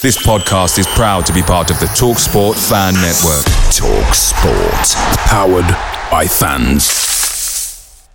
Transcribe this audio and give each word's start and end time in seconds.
This 0.00 0.16
podcast 0.24 0.78
is 0.78 0.86
proud 0.86 1.26
to 1.26 1.32
be 1.32 1.42
part 1.42 1.72
of 1.72 1.80
the 1.80 1.86
TalkSport 1.86 2.54
Fan 2.68 2.94
Network. 2.94 3.44
TalkSport. 3.74 4.94
Powered 5.26 5.66
by 6.08 6.24
fans. 6.24 8.08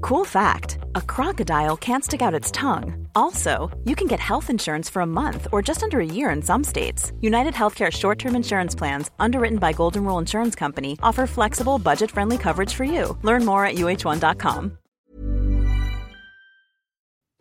Cool 0.00 0.24
fact 0.24 0.78
a 0.96 1.00
crocodile 1.00 1.76
can't 1.76 2.02
stick 2.02 2.22
out 2.22 2.34
its 2.34 2.50
tongue. 2.50 3.06
Also, 3.14 3.70
you 3.84 3.94
can 3.94 4.08
get 4.08 4.18
health 4.18 4.50
insurance 4.50 4.90
for 4.90 5.00
a 5.00 5.06
month 5.06 5.46
or 5.52 5.62
just 5.62 5.84
under 5.84 6.00
a 6.00 6.04
year 6.04 6.30
in 6.30 6.42
some 6.42 6.64
states. 6.64 7.12
United 7.20 7.54
Healthcare 7.54 7.92
short 7.92 8.18
term 8.18 8.34
insurance 8.34 8.74
plans, 8.74 9.12
underwritten 9.20 9.58
by 9.58 9.72
Golden 9.72 10.04
Rule 10.04 10.18
Insurance 10.18 10.56
Company, 10.56 10.98
offer 11.04 11.28
flexible, 11.28 11.78
budget 11.78 12.10
friendly 12.10 12.36
coverage 12.36 12.74
for 12.74 12.82
you. 12.82 13.16
Learn 13.22 13.44
more 13.44 13.64
at 13.64 13.76
uhone.com. 13.76 14.76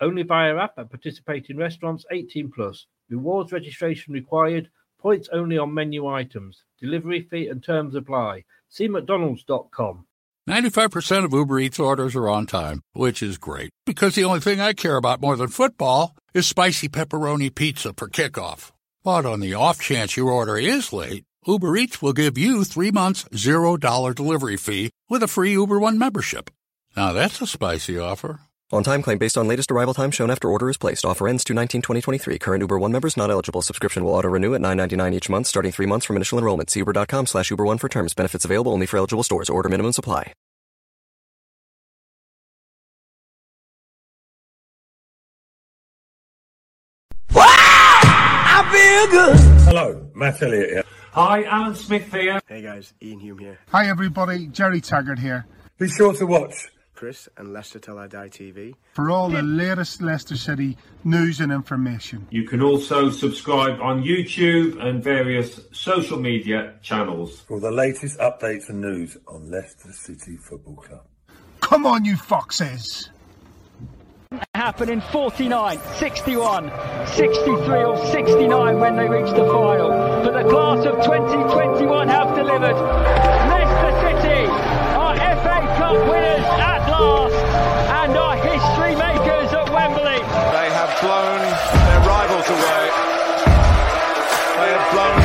Only 0.00 0.22
via 0.22 0.56
app 0.56 0.78
at 0.78 0.90
participating 0.90 1.56
restaurants 1.56 2.04
18 2.10 2.50
plus. 2.50 2.86
Rewards 3.08 3.52
registration 3.52 4.14
required. 4.14 4.70
Points 4.98 5.28
only 5.32 5.58
on 5.58 5.74
menu 5.74 6.06
items. 6.06 6.62
Delivery 6.80 7.22
fee 7.30 7.48
and 7.48 7.62
terms 7.62 7.94
apply. 7.94 8.44
See 8.68 8.88
McDonald's.com. 8.88 10.06
95% 10.48 11.24
of 11.24 11.32
Uber 11.32 11.60
Eats 11.60 11.78
orders 11.78 12.16
are 12.16 12.28
on 12.28 12.46
time, 12.46 12.82
which 12.94 13.22
is 13.22 13.38
great 13.38 13.70
because 13.86 14.16
the 14.16 14.24
only 14.24 14.40
thing 14.40 14.60
I 14.60 14.72
care 14.72 14.96
about 14.96 15.20
more 15.20 15.36
than 15.36 15.48
football 15.48 16.16
is 16.34 16.48
spicy 16.48 16.88
pepperoni 16.88 17.54
pizza 17.54 17.92
for 17.96 18.08
kickoff. 18.08 18.72
But 19.04 19.24
on 19.24 19.40
the 19.40 19.54
off 19.54 19.80
chance 19.80 20.16
your 20.16 20.30
order 20.30 20.56
is 20.56 20.92
late, 20.92 21.24
Uber 21.46 21.76
Eats 21.76 22.02
will 22.02 22.12
give 22.12 22.38
you 22.38 22.64
three 22.64 22.90
months, 22.90 23.24
$0 23.32 24.14
delivery 24.14 24.56
fee 24.56 24.90
with 25.08 25.22
a 25.22 25.28
free 25.28 25.52
Uber 25.52 25.78
One 25.78 25.98
membership. 25.98 26.50
Now 26.96 27.12
that's 27.12 27.40
a 27.40 27.46
spicy 27.46 27.98
offer. 27.98 28.40
On 28.72 28.82
time 28.82 29.02
claim 29.02 29.18
based 29.18 29.36
on 29.36 29.46
latest 29.46 29.70
arrival 29.70 29.92
time 29.92 30.10
shown 30.10 30.30
after 30.30 30.48
order 30.48 30.70
is 30.70 30.78
placed. 30.78 31.04
Offer 31.04 31.28
ends 31.28 31.44
219 31.44 31.82
2023. 31.82 32.38
Current 32.38 32.62
Uber 32.62 32.78
One 32.78 32.90
members 32.90 33.18
not 33.18 33.30
eligible. 33.30 33.60
Subscription 33.60 34.02
will 34.02 34.14
auto 34.14 34.30
renew 34.30 34.54
at 34.54 34.62
9.99 34.62 35.12
each 35.12 35.28
month, 35.28 35.46
starting 35.46 35.70
three 35.70 35.84
months 35.84 36.06
from 36.06 36.16
initial 36.16 36.38
enrollment. 36.38 36.70
See 36.70 36.80
uber.com 36.80 37.26
slash 37.26 37.50
Uber 37.50 37.64
One 37.66 37.76
for 37.76 37.90
terms. 37.90 38.14
Benefits 38.14 38.46
available 38.46 38.72
only 38.72 38.86
for 38.86 38.96
eligible 38.96 39.22
stores. 39.24 39.50
Order 39.50 39.68
minimum 39.68 39.92
supply. 39.92 40.32
I 47.34 48.68
feel 48.72 49.06
good. 49.10 49.36
Hello, 49.66 50.10
Matt 50.14 50.40
Elliott 50.40 50.70
here. 50.70 50.84
Hi, 51.12 51.42
Alan 51.42 51.74
Smith 51.74 52.10
here. 52.10 52.40
Hey 52.48 52.62
guys, 52.62 52.94
Iain 53.02 53.20
Hume 53.20 53.38
here. 53.38 53.58
Hi 53.68 53.88
everybody, 53.88 54.46
Gerry 54.46 54.80
Taggart 54.80 55.18
here. 55.18 55.46
Be 55.78 55.88
sure 55.88 56.14
to 56.14 56.24
watch 56.24 56.71
Chris 57.02 57.28
and 57.36 57.52
Leicester 57.52 57.80
Till 57.80 57.98
I 57.98 58.06
Die 58.06 58.28
TV 58.28 58.74
for 58.92 59.10
all 59.10 59.28
the 59.28 59.42
latest 59.42 60.00
Leicester 60.02 60.36
City 60.36 60.78
news 61.02 61.40
and 61.40 61.50
information. 61.50 62.28
You 62.30 62.44
can 62.44 62.62
also 62.62 63.10
subscribe 63.10 63.80
on 63.80 64.04
YouTube 64.04 64.80
and 64.80 65.02
various 65.02 65.62
social 65.72 66.16
media 66.16 66.74
channels 66.80 67.40
for 67.40 67.58
the 67.58 67.72
latest 67.72 68.20
updates 68.20 68.68
and 68.68 68.80
news 68.80 69.16
on 69.26 69.50
Leicester 69.50 69.90
City 69.90 70.36
Football 70.36 70.76
Club. 70.76 71.04
Come 71.58 71.86
on, 71.86 72.04
you 72.04 72.16
foxes! 72.16 73.10
Happen 74.54 74.88
in 74.88 75.00
49, 75.00 75.80
61, 75.98 76.70
63 77.08 77.82
or 77.82 78.12
69 78.12 78.78
when 78.78 78.94
they 78.94 79.08
reach 79.08 79.30
the 79.34 79.44
final. 79.50 79.90
But 80.22 80.40
the 80.40 80.48
class 80.48 80.86
of 80.86 80.94
2021 81.04 82.06
have 82.06 82.36
delivered. 82.36 83.11
Blown 91.02 91.42
their 91.42 92.00
rivals 92.06 92.48
away. 92.48 92.84
They 94.54 94.70
have 94.70 94.86
blown 94.94 95.18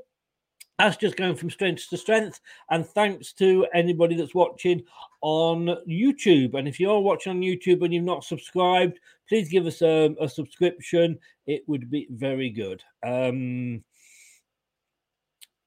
that's 0.78 0.96
just 0.96 1.16
going 1.16 1.36
from 1.36 1.50
strength 1.50 1.88
to 1.88 1.96
strength. 1.96 2.40
And 2.70 2.86
thanks 2.86 3.32
to 3.34 3.66
anybody 3.72 4.14
that's 4.16 4.34
watching 4.34 4.82
on 5.22 5.76
YouTube. 5.88 6.54
And 6.54 6.68
if 6.68 6.78
you 6.78 6.90
are 6.90 7.00
watching 7.00 7.30
on 7.30 7.40
YouTube 7.40 7.82
and 7.82 7.94
you've 7.94 8.04
not 8.04 8.24
subscribed, 8.24 8.98
please 9.28 9.48
give 9.48 9.66
us 9.66 9.80
a, 9.82 10.14
a 10.20 10.28
subscription. 10.28 11.18
It 11.46 11.62
would 11.66 11.90
be 11.90 12.06
very 12.10 12.50
good. 12.50 12.82
Um, 13.02 13.84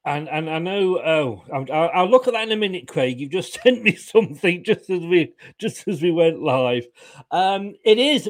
and 0.06 0.30
and 0.30 0.50
I 0.50 0.60
know. 0.60 0.98
Oh, 1.00 1.44
I'll, 1.54 1.90
I'll, 1.94 2.10
look 2.10 2.28
at 2.28 2.34
that 2.34 2.44
in 2.44 2.52
a 2.52 2.58
minute, 2.58 2.88
Craig. 2.88 3.20
You've 3.20 3.32
just 3.32 3.54
sent 3.64 3.84
me 3.84 3.96
something 3.96 4.64
just 4.64 4.90
as 4.90 5.02
we 5.02 5.34
just 5.58 5.88
as 5.88 6.02
we 6.02 6.12
went 6.12 6.42
live. 6.42 6.88
Um, 7.32 7.76
it 7.84 7.98
is 7.98 8.30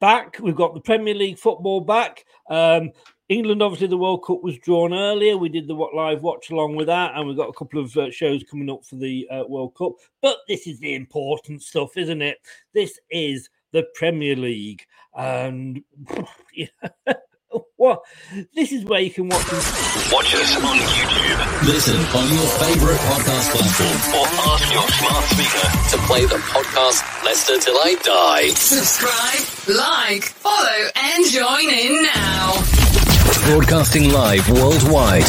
back. 0.00 0.38
We've 0.40 0.56
got 0.56 0.74
the 0.74 0.80
Premier 0.80 1.14
League 1.14 1.38
football 1.38 1.80
back. 1.80 2.24
Um, 2.50 2.90
England, 3.28 3.62
obviously, 3.62 3.86
the 3.86 3.96
World 3.96 4.24
Cup 4.26 4.42
was 4.42 4.58
drawn 4.58 4.92
earlier. 4.92 5.38
We 5.38 5.48
did 5.48 5.66
the 5.66 5.74
live 5.74 6.22
watch 6.22 6.50
along 6.50 6.76
with 6.76 6.88
that, 6.88 7.14
and 7.14 7.26
we've 7.26 7.36
got 7.36 7.48
a 7.48 7.54
couple 7.54 7.80
of 7.80 7.96
uh, 7.96 8.10
shows 8.10 8.42
coming 8.42 8.68
up 8.68 8.84
for 8.84 8.96
the 8.96 9.26
uh, 9.30 9.44
World 9.48 9.74
Cup. 9.74 9.92
But 10.20 10.38
this 10.48 10.66
is 10.66 10.80
the 10.80 10.94
important 10.94 11.62
stuff, 11.62 11.96
isn't 11.96 12.20
it? 12.20 12.38
This 12.74 12.98
is 13.10 13.48
the 13.70 13.86
Premier 13.94 14.36
League, 14.36 14.84
and 15.16 15.82
yeah. 16.54 16.66
Well, 17.78 18.04
this 18.54 18.70
is 18.70 18.84
where 18.84 19.00
you 19.00 19.10
can 19.10 19.28
watch 19.28 19.52
us. 19.52 20.12
Watch 20.12 20.34
us 20.36 20.56
on 20.56 20.78
YouTube. 20.78 21.66
Listen 21.66 21.96
on 21.96 22.28
your 22.32 22.46
favorite 22.62 22.98
podcast 23.10 23.50
platform 23.50 24.20
or 24.20 24.26
ask 24.52 24.72
your 24.72 24.88
smart 24.88 25.24
speaker 25.24 25.66
to 25.90 26.06
play 26.06 26.24
the 26.26 26.40
podcast 26.46 27.24
Leicester 27.24 27.58
Till 27.58 27.74
I 27.76 27.96
Die. 28.04 28.48
Subscribe, 28.50 29.76
like, 29.76 30.22
follow, 30.22 30.90
and 30.94 31.26
join 31.26 31.70
in 31.70 32.02
now. 32.04 32.52
Broadcasting 33.46 34.12
live 34.12 34.48
worldwide. 34.48 35.24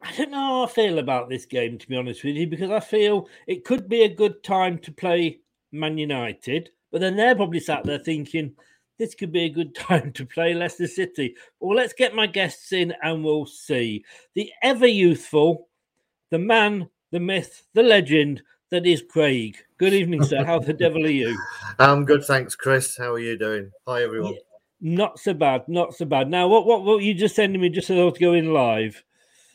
I 0.00 0.16
don't 0.16 0.30
know 0.30 0.38
how 0.38 0.64
I 0.64 0.66
feel 0.66 0.98
about 0.98 1.28
this 1.28 1.44
game, 1.44 1.76
to 1.76 1.86
be 1.86 1.96
honest 1.96 2.24
with 2.24 2.36
you, 2.36 2.46
because 2.46 2.70
I 2.70 2.80
feel 2.80 3.28
it 3.46 3.64
could 3.66 3.86
be 3.86 4.02
a 4.02 4.08
good 4.14 4.42
time 4.42 4.78
to 4.78 4.92
play 4.92 5.40
Man 5.72 5.98
United, 5.98 6.70
but 6.90 7.00
then 7.00 7.16
they're 7.16 7.36
probably 7.36 7.60
sat 7.60 7.84
there 7.84 7.98
thinking 7.98 8.54
this 8.98 9.14
could 9.14 9.32
be 9.32 9.44
a 9.44 9.48
good 9.48 9.74
time 9.74 10.12
to 10.12 10.26
play 10.26 10.54
Leicester 10.54 10.86
City. 10.86 11.34
Well, 11.58 11.76
let's 11.76 11.94
get 11.94 12.14
my 12.14 12.26
guests 12.26 12.72
in 12.72 12.94
and 13.02 13.24
we'll 13.24 13.46
see. 13.46 14.04
The 14.34 14.50
ever 14.62 14.86
youthful, 14.86 15.68
the 16.30 16.38
man, 16.38 16.88
the 17.10 17.20
myth, 17.20 17.64
the 17.74 17.82
legend 17.82 18.42
that 18.70 18.86
is 18.86 19.02
Craig. 19.02 19.56
Good 19.78 19.94
evening, 19.94 20.22
sir. 20.22 20.44
How 20.44 20.58
the 20.58 20.72
devil 20.72 21.04
are 21.04 21.10
you? 21.10 21.36
I'm 21.78 22.04
good, 22.04 22.24
thanks, 22.24 22.54
Chris. 22.54 22.96
How 22.96 23.14
are 23.14 23.18
you 23.18 23.36
doing? 23.36 23.70
Hi, 23.86 24.02
everyone. 24.02 24.34
Yeah, 24.34 24.40
not 24.80 25.18
so 25.18 25.34
bad, 25.34 25.66
not 25.66 25.94
so 25.94 26.04
bad. 26.04 26.28
Now, 26.30 26.46
what 26.46 26.66
what 26.66 26.84
what 26.84 27.02
you 27.02 27.14
just 27.14 27.34
sending 27.34 27.60
me 27.60 27.68
just 27.68 27.88
so 27.88 28.00
I 28.00 28.04
was 28.04 28.18
going 28.18 28.52
live? 28.52 29.02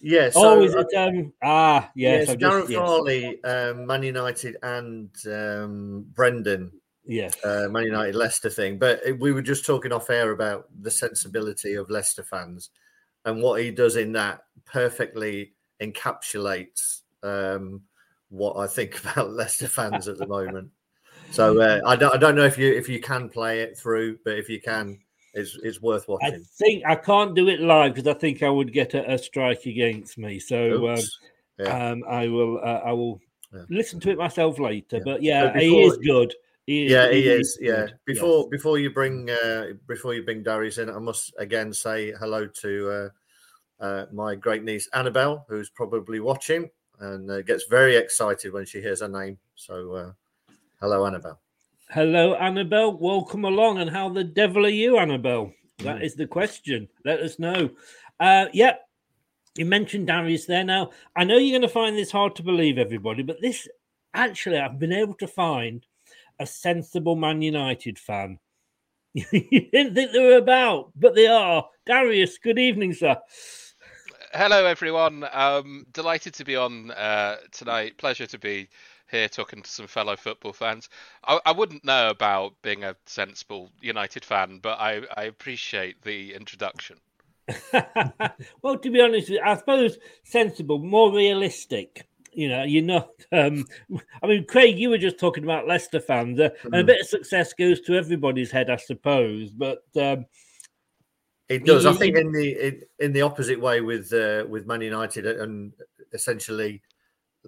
Yes. 0.05 0.35
Yeah, 0.35 0.41
so, 0.41 0.59
oh, 0.59 0.63
is 0.63 0.75
it? 0.75 0.93
Um, 0.95 1.33
ah, 1.41 1.89
yes. 1.95 2.27
yes 2.27 2.37
Darren 2.37 2.69
yes. 2.69 2.77
Farley, 2.77 3.43
um, 3.43 3.87
Man 3.87 4.03
United, 4.03 4.55
and 4.61 5.09
um, 5.25 6.05
Brendan. 6.13 6.71
Yes. 7.05 7.33
Uh, 7.43 7.69
Man 7.71 7.85
United 7.85 8.13
Leicester 8.13 8.51
thing. 8.51 8.77
But 8.77 9.01
we 9.17 9.31
were 9.31 9.41
just 9.41 9.65
talking 9.65 9.91
off 9.91 10.11
air 10.11 10.29
about 10.29 10.67
the 10.79 10.91
sensibility 10.91 11.73
of 11.73 11.89
Leicester 11.89 12.21
fans, 12.21 12.69
and 13.25 13.41
what 13.41 13.61
he 13.61 13.71
does 13.71 13.95
in 13.95 14.11
that 14.11 14.41
perfectly 14.63 15.53
encapsulates 15.81 17.01
um, 17.23 17.81
what 18.29 18.57
I 18.57 18.67
think 18.67 18.99
about 19.03 19.31
Leicester 19.31 19.67
fans 19.67 20.07
at 20.07 20.19
the 20.19 20.27
moment. 20.27 20.69
So 21.31 21.59
uh, 21.59 21.81
I 21.83 21.95
don't 21.95 22.13
I 22.13 22.17
don't 22.17 22.35
know 22.35 22.45
if 22.45 22.59
you 22.59 22.71
if 22.71 22.87
you 22.87 22.99
can 22.99 23.27
play 23.27 23.61
it 23.61 23.75
through, 23.75 24.19
but 24.23 24.37
if 24.37 24.49
you 24.49 24.61
can, 24.61 24.99
it's 25.35 25.57
it's 25.63 25.81
worth 25.81 26.07
watching. 26.07 26.33
I 26.33 26.39
think 26.57 26.83
I 26.85 26.95
can't 26.95 27.35
do 27.35 27.47
it 27.49 27.59
live 27.59 27.93
because 27.93 28.07
I 28.07 28.17
think 28.17 28.41
I 28.41 28.49
would 28.49 28.73
get 28.73 28.93
a, 28.93 29.13
a 29.13 29.17
strike 29.17 29.65
against 29.65 30.17
me. 30.17 30.39
So 30.39 30.87
um, 30.87 30.99
yeah. 31.59 31.89
um, 31.89 32.03
I 32.09 32.27
will 32.27 32.57
uh, 32.57 32.81
I 32.85 32.91
will 32.93 33.19
yeah. 33.53 33.63
listen 33.69 33.99
to 34.01 34.09
it 34.09 34.17
myself 34.17 34.59
later. 34.59 34.97
Yeah. 34.97 35.03
But 35.03 35.21
yeah, 35.21 35.51
before, 35.51 35.59
he 35.61 35.83
is 35.83 35.97
good. 35.97 36.33
He 36.65 36.85
is, 36.85 36.91
yeah, 36.91 37.11
he, 37.11 37.21
he 37.21 37.29
is. 37.29 37.47
is 37.47 37.57
yeah. 37.61 37.87
Before 38.05 38.39
yes. 38.39 38.47
before 38.49 38.79
you 38.79 38.89
bring 38.89 39.29
uh, 39.29 39.73
before 39.87 40.13
you 40.13 40.23
bring 40.23 40.41
Darius 40.41 40.77
in, 40.77 40.89
I 40.89 40.99
must 40.99 41.33
again 41.37 41.73
say 41.73 42.13
hello 42.13 42.47
to 42.47 42.89
uh, 43.81 43.83
uh, 43.83 44.05
my 44.11 44.35
great 44.35 44.63
niece 44.63 44.89
Annabelle, 44.93 45.45
who's 45.49 45.69
probably 45.69 46.19
watching 46.19 46.69
and 46.99 47.29
uh, 47.29 47.41
gets 47.41 47.65
very 47.65 47.95
excited 47.95 48.53
when 48.53 48.65
she 48.65 48.81
hears 48.81 49.01
her 49.01 49.07
name. 49.07 49.37
So, 49.55 49.93
uh, 49.93 50.11
hello, 50.79 51.05
Annabelle. 51.05 51.39
Hello, 51.91 52.33
Annabelle. 52.33 52.97
Welcome 52.97 53.45
along. 53.45 53.77
And 53.77 53.89
how 53.89 54.09
the 54.09 54.23
devil 54.23 54.65
are 54.65 54.69
you, 54.69 54.97
Annabelle? 54.97 55.53
That 55.79 56.01
is 56.01 56.15
the 56.15 56.25
question. 56.25 56.87
Let 57.05 57.19
us 57.19 57.37
know. 57.37 57.69
Uh, 58.19 58.47
yep. 58.53 58.81
You 59.55 59.65
mentioned 59.65 60.07
Darius 60.07 60.45
there. 60.45 60.63
Now, 60.63 60.89
I 61.15 61.23
know 61.23 61.37
you're 61.37 61.57
going 61.57 61.61
to 61.61 61.73
find 61.73 61.95
this 61.95 62.11
hard 62.11 62.35
to 62.37 62.43
believe, 62.43 62.77
everybody, 62.77 63.23
but 63.23 63.39
this 63.39 63.67
actually, 64.13 64.57
I've 64.57 64.79
been 64.79 64.91
able 64.91 65.13
to 65.15 65.27
find 65.27 65.85
a 66.39 66.45
sensible 66.45 67.15
Man 67.15 67.41
United 67.41 67.99
fan. 67.99 68.39
you 69.13 69.69
didn't 69.71 69.95
think 69.95 70.11
they 70.11 70.19
were 70.19 70.37
about, 70.37 70.91
but 70.95 71.15
they 71.15 71.27
are. 71.27 71.69
Darius, 71.85 72.37
good 72.39 72.59
evening, 72.59 72.93
sir 72.93 73.17
hello 74.35 74.65
everyone. 74.65 75.25
Um, 75.31 75.85
delighted 75.93 76.33
to 76.33 76.43
be 76.43 76.57
on 76.57 76.91
uh, 76.91 77.37
tonight. 77.51 77.97
Pleasure 77.97 78.27
to 78.27 78.37
be 78.37 78.67
here 79.09 79.27
talking 79.27 79.61
to 79.61 79.69
some 79.69 79.87
fellow 79.87 80.15
football 80.15 80.53
fans. 80.53 80.89
I, 81.23 81.39
I, 81.45 81.51
wouldn't 81.51 81.85
know 81.85 82.09
about 82.09 82.53
being 82.61 82.83
a 82.83 82.95
sensible 83.05 83.69
United 83.81 84.25
fan, 84.25 84.59
but 84.61 84.79
I, 84.79 85.01
I 85.15 85.23
appreciate 85.23 86.01
the 86.01 86.33
introduction. 86.33 86.97
well, 88.61 88.77
to 88.77 88.89
be 88.89 89.01
honest, 89.01 89.31
I 89.43 89.55
suppose 89.55 89.97
sensible, 90.23 90.79
more 90.79 91.13
realistic. 91.13 92.07
You 92.33 92.49
know, 92.49 92.63
you're 92.63 92.83
not. 92.83 93.09
Um, 93.31 93.65
I 94.23 94.27
mean, 94.27 94.45
Craig, 94.45 94.77
you 94.77 94.89
were 94.89 94.97
just 94.97 95.19
talking 95.19 95.43
about 95.43 95.67
Leicester 95.67 95.99
fans, 95.99 96.39
uh, 96.39 96.49
mm. 96.49 96.65
and 96.65 96.75
a 96.75 96.83
mm. 96.83 96.87
bit 96.87 97.01
of 97.01 97.07
success 97.07 97.53
goes 97.53 97.81
to 97.81 97.95
everybody's 97.95 98.51
head, 98.51 98.69
I 98.69 98.77
suppose. 98.77 99.51
But 99.51 99.83
um, 99.95 100.25
it 101.47 101.63
does. 101.65 101.85
I 101.85 101.93
think 101.93 102.17
in 102.17 102.31
the 102.31 102.81
in, 102.99 103.13
the 103.13 103.21
opposite 103.21 103.59
way 103.59 103.81
with 103.81 104.11
uh, 104.11 104.45
with 104.49 104.65
Man 104.65 104.81
United 104.81 105.25
and 105.27 105.73
essentially 106.11 106.81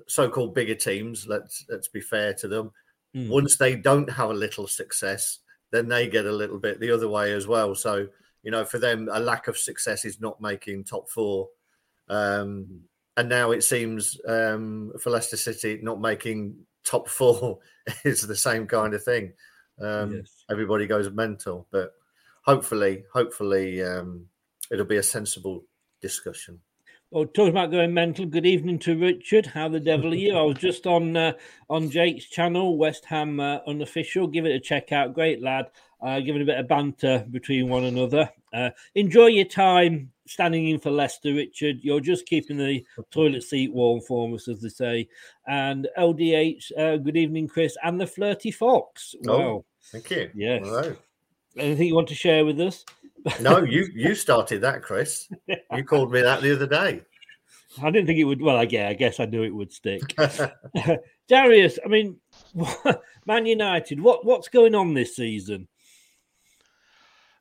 so-called 0.08 0.54
bigger 0.54 0.76
teams. 0.76 1.26
Let's 1.28 1.66
let's 1.70 1.88
be 1.88 2.02
fair 2.02 2.34
to 2.36 2.48
them. 2.48 2.72
Mm. 3.16 3.30
Once 3.30 3.58
they 3.58 3.76
don't 3.76 4.10
have 4.12 4.30
a 4.30 4.34
little 4.34 4.68
success, 4.68 5.40
then 5.72 5.88
they 5.88 6.08
get 6.08 6.26
a 6.26 6.32
little 6.32 6.60
bit 6.60 6.80
the 6.80 6.92
other 6.92 7.10
way 7.10 7.34
as 7.34 7.48
well. 7.48 7.76
So 7.76 8.08
you 8.44 8.52
know, 8.52 8.64
for 8.64 8.80
them, 8.80 9.10
a 9.12 9.20
lack 9.20 9.48
of 9.48 9.58
success 9.58 10.06
is 10.06 10.22
not 10.22 10.40
making 10.40 10.86
top 10.86 11.10
four. 11.10 11.50
Um, 12.08 12.82
and 13.18 13.28
now 13.28 13.52
it 13.52 13.64
seems 13.64 14.18
um, 14.28 14.94
for 15.02 15.10
Leicester 15.10 15.38
City, 15.38 15.80
not 15.82 16.00
making 16.00 16.56
top 16.86 17.10
four 17.10 17.60
is 18.06 18.22
the 18.22 18.36
same 18.36 18.68
kind 18.68 18.94
of 18.94 19.04
thing. 19.04 19.34
Um, 19.82 20.14
yes. 20.14 20.46
Everybody 20.50 20.88
goes 20.88 21.10
mental, 21.12 21.68
but 21.72 21.92
hopefully, 22.44 23.04
hopefully, 23.14 23.84
um, 23.84 24.28
it'll 24.72 24.86
be 24.86 24.98
a 24.98 25.04
sensible 25.04 25.66
discussion. 26.02 26.60
Well, 27.10 27.26
talking 27.26 27.52
about 27.52 27.72
going 27.72 27.94
mental. 27.94 28.26
Good 28.26 28.46
evening 28.46 28.80
to 28.80 28.98
Richard. 28.98 29.46
How 29.46 29.70
the 29.70 29.80
devil 29.80 30.12
are 30.12 30.16
you? 30.16 30.36
I 30.36 30.42
was 30.42 30.58
just 30.58 30.86
on 30.86 31.16
uh, 31.16 31.32
on 31.70 31.90
Jake's 31.90 32.26
channel, 32.26 32.78
West 32.78 33.06
Ham 33.06 33.40
uh, 33.40 33.60
unofficial. 33.66 34.28
Give 34.28 34.46
it 34.46 34.56
a 34.56 34.60
check 34.60 34.92
out. 34.92 35.14
Great 35.14 35.42
lad. 35.42 35.68
Uh, 36.02 36.20
giving 36.20 36.42
a 36.42 36.46
bit 36.46 36.60
of 36.60 36.68
banter 36.68 37.26
between 37.32 37.70
one 37.70 37.86
another. 37.86 38.30
Uh, 38.52 38.72
enjoy 38.94 39.28
your 39.28 39.46
time 39.46 40.12
standing 40.28 40.68
in 40.68 40.82
for 40.82 40.92
Leicester, 40.92 41.34
Richard. 41.34 41.78
You're 41.82 42.02
just 42.02 42.26
keeping 42.26 42.58
the 42.58 42.86
toilet 43.10 43.44
seat 43.44 43.74
warm 43.74 44.02
for 44.02 44.36
us, 44.36 44.50
as 44.50 44.60
they 44.60 44.68
say. 44.68 45.08
And 45.48 45.88
LDH. 45.98 46.78
Uh, 46.78 46.98
good 46.98 47.16
evening, 47.16 47.48
Chris, 47.48 47.78
and 47.86 48.02
the 48.02 48.08
flirty 48.08 48.52
fox. 48.52 49.16
Wow. 49.22 49.34
Oh, 49.34 49.66
thank 49.94 50.12
you. 50.12 50.30
Yes. 50.36 50.92
Anything 51.58 51.88
you 51.88 51.96
want 51.96 52.10
to 52.10 52.16
share 52.16 52.44
with 52.46 52.60
us? 52.60 52.84
No, 53.42 53.64
you 53.64 53.88
you 53.94 54.16
started 54.16 54.62
that, 54.62 54.82
Chris. 54.82 55.30
You 55.48 55.84
called 55.84 56.12
me 56.12 56.22
that 56.22 56.42
the 56.42 56.54
other 56.54 56.68
day. 56.68 57.02
I 57.82 57.92
didn't 57.92 58.08
think 58.08 58.20
it 58.20 58.24
would. 58.24 58.42
Well, 58.42 58.58
I 58.58 58.66
guess, 58.66 58.90
I 58.90 58.94
guess 58.94 59.20
I 59.20 59.26
knew 59.26 59.44
it 59.44 59.54
would 59.54 59.72
stick. 59.72 60.02
Darius, 61.28 61.78
I 61.84 61.88
mean, 61.88 62.18
Man 63.26 63.46
United. 63.46 64.00
What 64.02 64.26
what's 64.26 64.48
going 64.48 64.76
on 64.76 64.94
this 64.94 65.16
season? 65.16 65.68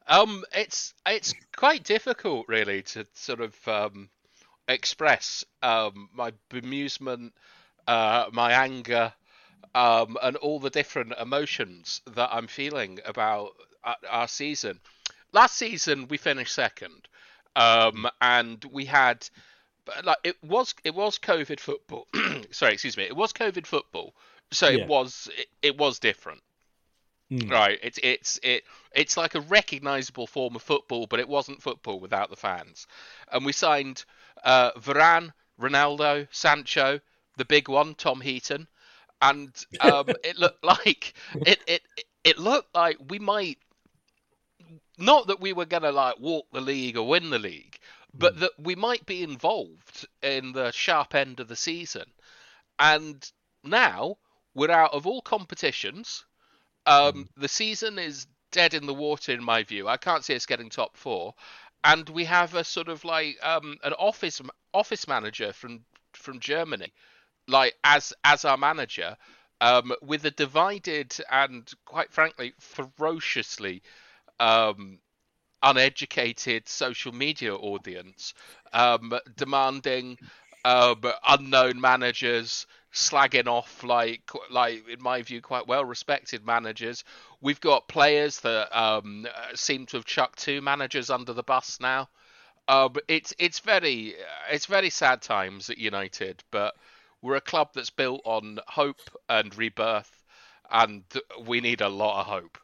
Um, 0.09 0.45
it's 0.55 0.95
it's 1.07 1.35
quite 1.57 1.85
difficult, 1.85 2.47
really, 2.49 2.83
to 2.83 3.07
sort 3.15 3.41
of 3.41 3.69
um, 3.69 4.09
express 4.69 5.45
um, 5.63 6.11
my 6.15 6.33
bemusement, 6.51 7.33
uh, 7.87 8.27
my 8.33 8.53
anger, 8.53 9.13
um, 9.75 10.17
and 10.23 10.37
all 10.37 10.61
the 10.61 10.71
different 10.71 11.13
emotions 11.21 12.03
that 12.15 12.31
I'm 12.33 12.47
feeling 12.47 13.01
about 13.05 13.53
our 14.09 14.29
season. 14.29 14.81
Last 15.37 15.59
season 15.59 16.09
we 16.09 16.17
finished 16.17 16.55
second, 16.55 17.09
um, 17.57 18.09
and 18.23 18.65
we 18.73 18.87
had 18.87 19.29
like 20.03 20.17
it 20.25 20.43
was 20.43 20.75
it 20.83 20.95
was 20.95 21.19
COVID 21.19 21.61
football. 21.61 22.07
Sorry, 22.51 22.73
excuse 22.73 22.97
me. 22.97 23.05
It 23.05 23.15
was 23.15 23.35
COVID 23.35 23.67
football, 23.67 24.15
so 24.51 24.71
yeah. 24.71 24.85
it 24.85 24.89
was 24.89 25.29
it, 25.37 25.49
it, 25.61 25.77
was 25.77 25.99
different. 25.99 26.41
Mm. 27.31 27.51
Right, 27.51 27.79
it's 27.83 27.99
it's 28.03 28.41
it 28.43 28.65
it's 28.93 29.19
like 29.19 29.35
a 29.35 29.43
recognizable 29.43 30.27
form 30.27 30.57
of 30.57 30.63
football, 30.63 31.07
but 31.07 31.21
it 31.21 31.29
wasn't 31.29 31.61
football 31.61 32.01
without 32.01 32.31
the 32.31 32.37
fans. 32.37 32.87
And 33.31 33.45
we 33.45 33.53
signed 33.53 34.07
uh, 34.43 34.71
Varane, 34.73 35.35
Ronaldo, 35.61 36.29
Sancho, 36.31 36.99
the 37.37 37.45
big 37.45 37.69
one, 37.69 37.95
Tom 37.95 38.23
Heaton, 38.23 38.69
and 39.21 39.51
um, 39.83 40.07
it 40.25 40.39
looked 40.39 40.65
like 40.65 41.13
it, 41.47 41.61
it 41.67 41.83
it 42.25 42.39
looked 42.39 42.75
like 42.75 42.97
we 43.11 43.19
might 43.19 43.59
not 44.99 45.27
that 45.27 45.41
we 45.41 45.53
were 45.53 45.67
going 45.67 45.83
to 45.83 45.93
like 45.93 46.19
walk 46.19 46.47
the 46.53 46.61
league 46.61 46.97
or 46.97 47.07
win 47.07 47.31
the 47.31 47.39
league, 47.39 47.79
but 48.15 48.37
mm. 48.37 48.41
that 48.41 48.53
we 48.59 48.75
might 48.75 49.07
be 49.07 49.23
involved 49.23 50.07
in 50.23 50.53
the 50.53 50.71
sharp 50.73 51.15
end 51.15 51.41
of 51.41 51.49
the 51.49 51.57
season. 51.57 52.11
And 52.79 53.31
now 53.63 54.17
we're 54.55 54.71
out 54.71 54.95
of 54.95 55.07
all 55.07 55.23
competitions. 55.23 56.25
Um, 56.87 57.13
mm. 57.13 57.29
The 57.37 57.49
season 57.49 57.99
is 57.99 58.27
dead 58.53 58.75
in 58.75 58.87
the 58.87 58.95
water, 58.95 59.33
in 59.33 59.45
my 59.45 59.63
view. 59.63 59.89
I 59.89 59.97
can't 59.97 60.25
see 60.25 60.35
us 60.35 60.47
getting 60.47 60.71
top 60.71 60.97
four, 60.97 61.35
and 61.85 62.09
we 62.09 62.25
have 62.25 62.55
a 62.55 62.65
sort 62.65 62.89
of 62.89 63.05
like 63.05 63.39
um, 63.43 63.77
an 63.85 63.93
office 63.95 64.41
office 64.73 65.07
manager 65.07 65.53
from 65.53 65.85
from 66.13 66.41
Germany, 66.41 66.93
like 67.47 67.75
as 67.85 68.13
as 68.25 68.45
our 68.45 68.57
manager, 68.57 69.17
um, 69.61 69.93
with 70.03 70.25
a 70.25 70.31
divided 70.31 71.15
and 71.31 71.71
quite 71.85 72.13
frankly 72.13 72.55
ferociously 72.59 73.83
um, 74.41 74.99
uneducated 75.63 76.69
social 76.69 77.13
media 77.13 77.55
audience 77.55 78.35
um, 78.73 79.13
demanding 79.37 80.19
um, 80.65 81.01
unknown 81.29 81.81
managers 81.81 82.67
slagging 82.93 83.47
off 83.47 83.85
like 83.85 84.23
like 84.51 84.89
in 84.89 85.03
my 85.03 85.23
view 85.23 85.41
quite 85.43 85.67
well 85.67 85.85
respected 85.85 86.45
managers 86.47 87.05
we've 87.41 87.61
got 87.61 87.89
players 87.89 88.41
that 88.41 88.77
um, 88.79 89.27
seem 89.55 89.87
to 89.87 89.97
have 89.99 90.05
chucked 90.07 90.39
two 90.39 90.61
managers 90.63 91.11
under 91.11 91.33
the 91.33 91.43
bus 91.43 91.79
now 91.81 92.09
Um, 92.69 92.95
it's 93.09 93.35
it's 93.39 93.61
very 93.61 94.15
it's 94.51 94.67
very 94.67 94.91
sad 94.91 95.23
times 95.23 95.71
at 95.71 95.79
United, 95.79 96.43
but 96.51 96.75
we're 97.23 97.37
a 97.37 97.41
club 97.41 97.71
that's 97.75 97.91
built 97.91 98.23
on 98.25 98.59
hope 98.69 99.01
and 99.29 99.57
rebirth, 99.57 100.23
and 100.71 101.05
we 101.47 101.61
need 101.61 101.81
a 101.81 101.89
lot 101.89 102.21
of 102.21 102.27
hope. 102.27 102.59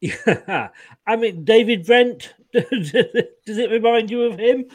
Yeah, 0.00 0.68
I 1.06 1.16
mean 1.16 1.44
David 1.44 1.86
Brent. 1.86 2.34
does 2.52 2.94
it 2.94 3.70
remind 3.70 4.10
you 4.10 4.22
of 4.22 4.38
him? 4.38 4.66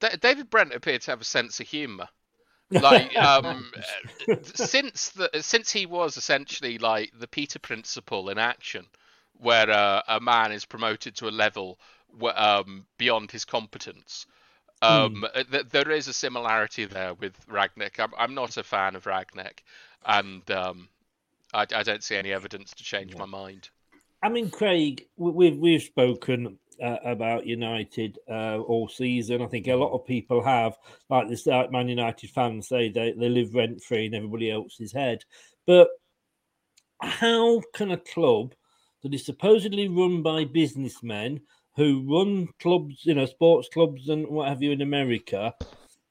D- 0.00 0.16
David 0.20 0.50
Brent 0.50 0.74
appeared 0.74 1.02
to 1.02 1.12
have 1.12 1.20
a 1.20 1.24
sense 1.24 1.60
of 1.60 1.68
humour. 1.68 2.08
Like 2.70 3.16
um, 3.22 3.70
since 4.42 5.10
the 5.10 5.30
since 5.40 5.70
he 5.70 5.86
was 5.86 6.16
essentially 6.16 6.78
like 6.78 7.12
the 7.18 7.28
Peter 7.28 7.58
principle 7.58 8.30
in 8.30 8.38
action, 8.38 8.86
where 9.38 9.70
uh, 9.70 10.02
a 10.08 10.20
man 10.20 10.52
is 10.52 10.64
promoted 10.64 11.16
to 11.16 11.28
a 11.28 11.30
level 11.30 11.78
um, 12.34 12.86
beyond 12.98 13.30
his 13.30 13.44
competence. 13.44 14.26
Um, 14.80 15.22
mm. 15.22 15.50
th- 15.50 15.68
there 15.68 15.90
is 15.90 16.08
a 16.08 16.12
similarity 16.12 16.86
there 16.86 17.14
with 17.14 17.34
Rangnick. 17.46 18.00
I'm, 18.00 18.12
I'm 18.18 18.34
not 18.34 18.56
a 18.56 18.64
fan 18.64 18.96
of 18.96 19.04
Rangnick, 19.04 19.60
and 20.04 20.48
um, 20.50 20.88
I, 21.54 21.62
I, 21.72 21.82
don't 21.84 22.02
see 22.02 22.16
any 22.16 22.32
evidence 22.32 22.72
to 22.72 22.82
change 22.82 23.12
yeah. 23.12 23.20
my 23.20 23.26
mind. 23.26 23.70
I 24.22 24.28
mean, 24.28 24.50
Craig, 24.50 25.06
we've 25.16 25.56
we've 25.56 25.82
spoken 25.82 26.58
uh, 26.80 26.96
about 27.04 27.46
United 27.46 28.18
uh, 28.30 28.58
all 28.58 28.88
season. 28.88 29.42
I 29.42 29.46
think 29.46 29.66
a 29.66 29.74
lot 29.74 29.92
of 29.92 30.06
people 30.06 30.42
have, 30.42 30.76
like 31.10 31.28
this, 31.28 31.46
like 31.46 31.72
Man 31.72 31.88
United 31.88 32.30
fans 32.30 32.68
say, 32.68 32.88
they 32.88 33.12
they 33.12 33.28
live 33.28 33.54
rent 33.54 33.82
free 33.82 34.06
in 34.06 34.14
everybody 34.14 34.50
else's 34.50 34.92
head. 34.92 35.24
But 35.66 35.88
how 37.00 37.62
can 37.74 37.90
a 37.90 37.96
club 37.96 38.54
that 39.02 39.12
is 39.12 39.26
supposedly 39.26 39.88
run 39.88 40.22
by 40.22 40.44
businessmen 40.44 41.40
who 41.76 42.04
run 42.06 42.48
clubs, 42.60 43.04
you 43.04 43.14
know, 43.14 43.26
sports 43.26 43.68
clubs 43.72 44.08
and 44.08 44.28
what 44.28 44.48
have 44.48 44.62
you 44.62 44.70
in 44.70 44.82
America, 44.82 45.54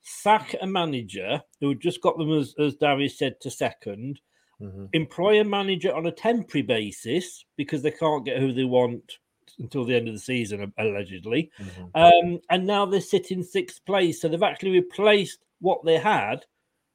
sack 0.01 0.55
a 0.61 0.67
manager 0.67 1.41
who 1.61 1.75
just 1.75 2.01
got 2.01 2.17
them, 2.17 2.31
as, 2.37 2.53
as 2.59 2.75
Darius 2.75 3.17
said, 3.17 3.39
to 3.41 3.49
2nd 3.49 4.17
mm-hmm. 4.61 4.85
employ 4.93 5.41
a 5.41 5.43
manager 5.43 5.93
on 5.93 6.05
a 6.05 6.11
temporary 6.11 6.63
basis 6.63 7.45
because 7.57 7.81
they 7.81 7.91
can't 7.91 8.25
get 8.25 8.39
who 8.39 8.53
they 8.53 8.63
want 8.63 9.17
until 9.59 9.85
the 9.85 9.95
end 9.95 10.07
of 10.07 10.13
the 10.13 10.19
season, 10.19 10.71
allegedly. 10.77 11.51
Mm-hmm. 11.59 11.83
Um, 11.95 12.39
and 12.49 12.65
now 12.65 12.85
they're 12.85 13.01
sitting 13.01 13.43
sixth 13.43 13.83
place. 13.85 14.21
So 14.21 14.27
they've 14.27 14.41
actually 14.41 14.71
replaced 14.71 15.39
what 15.59 15.83
they 15.83 15.97
had. 15.97 16.45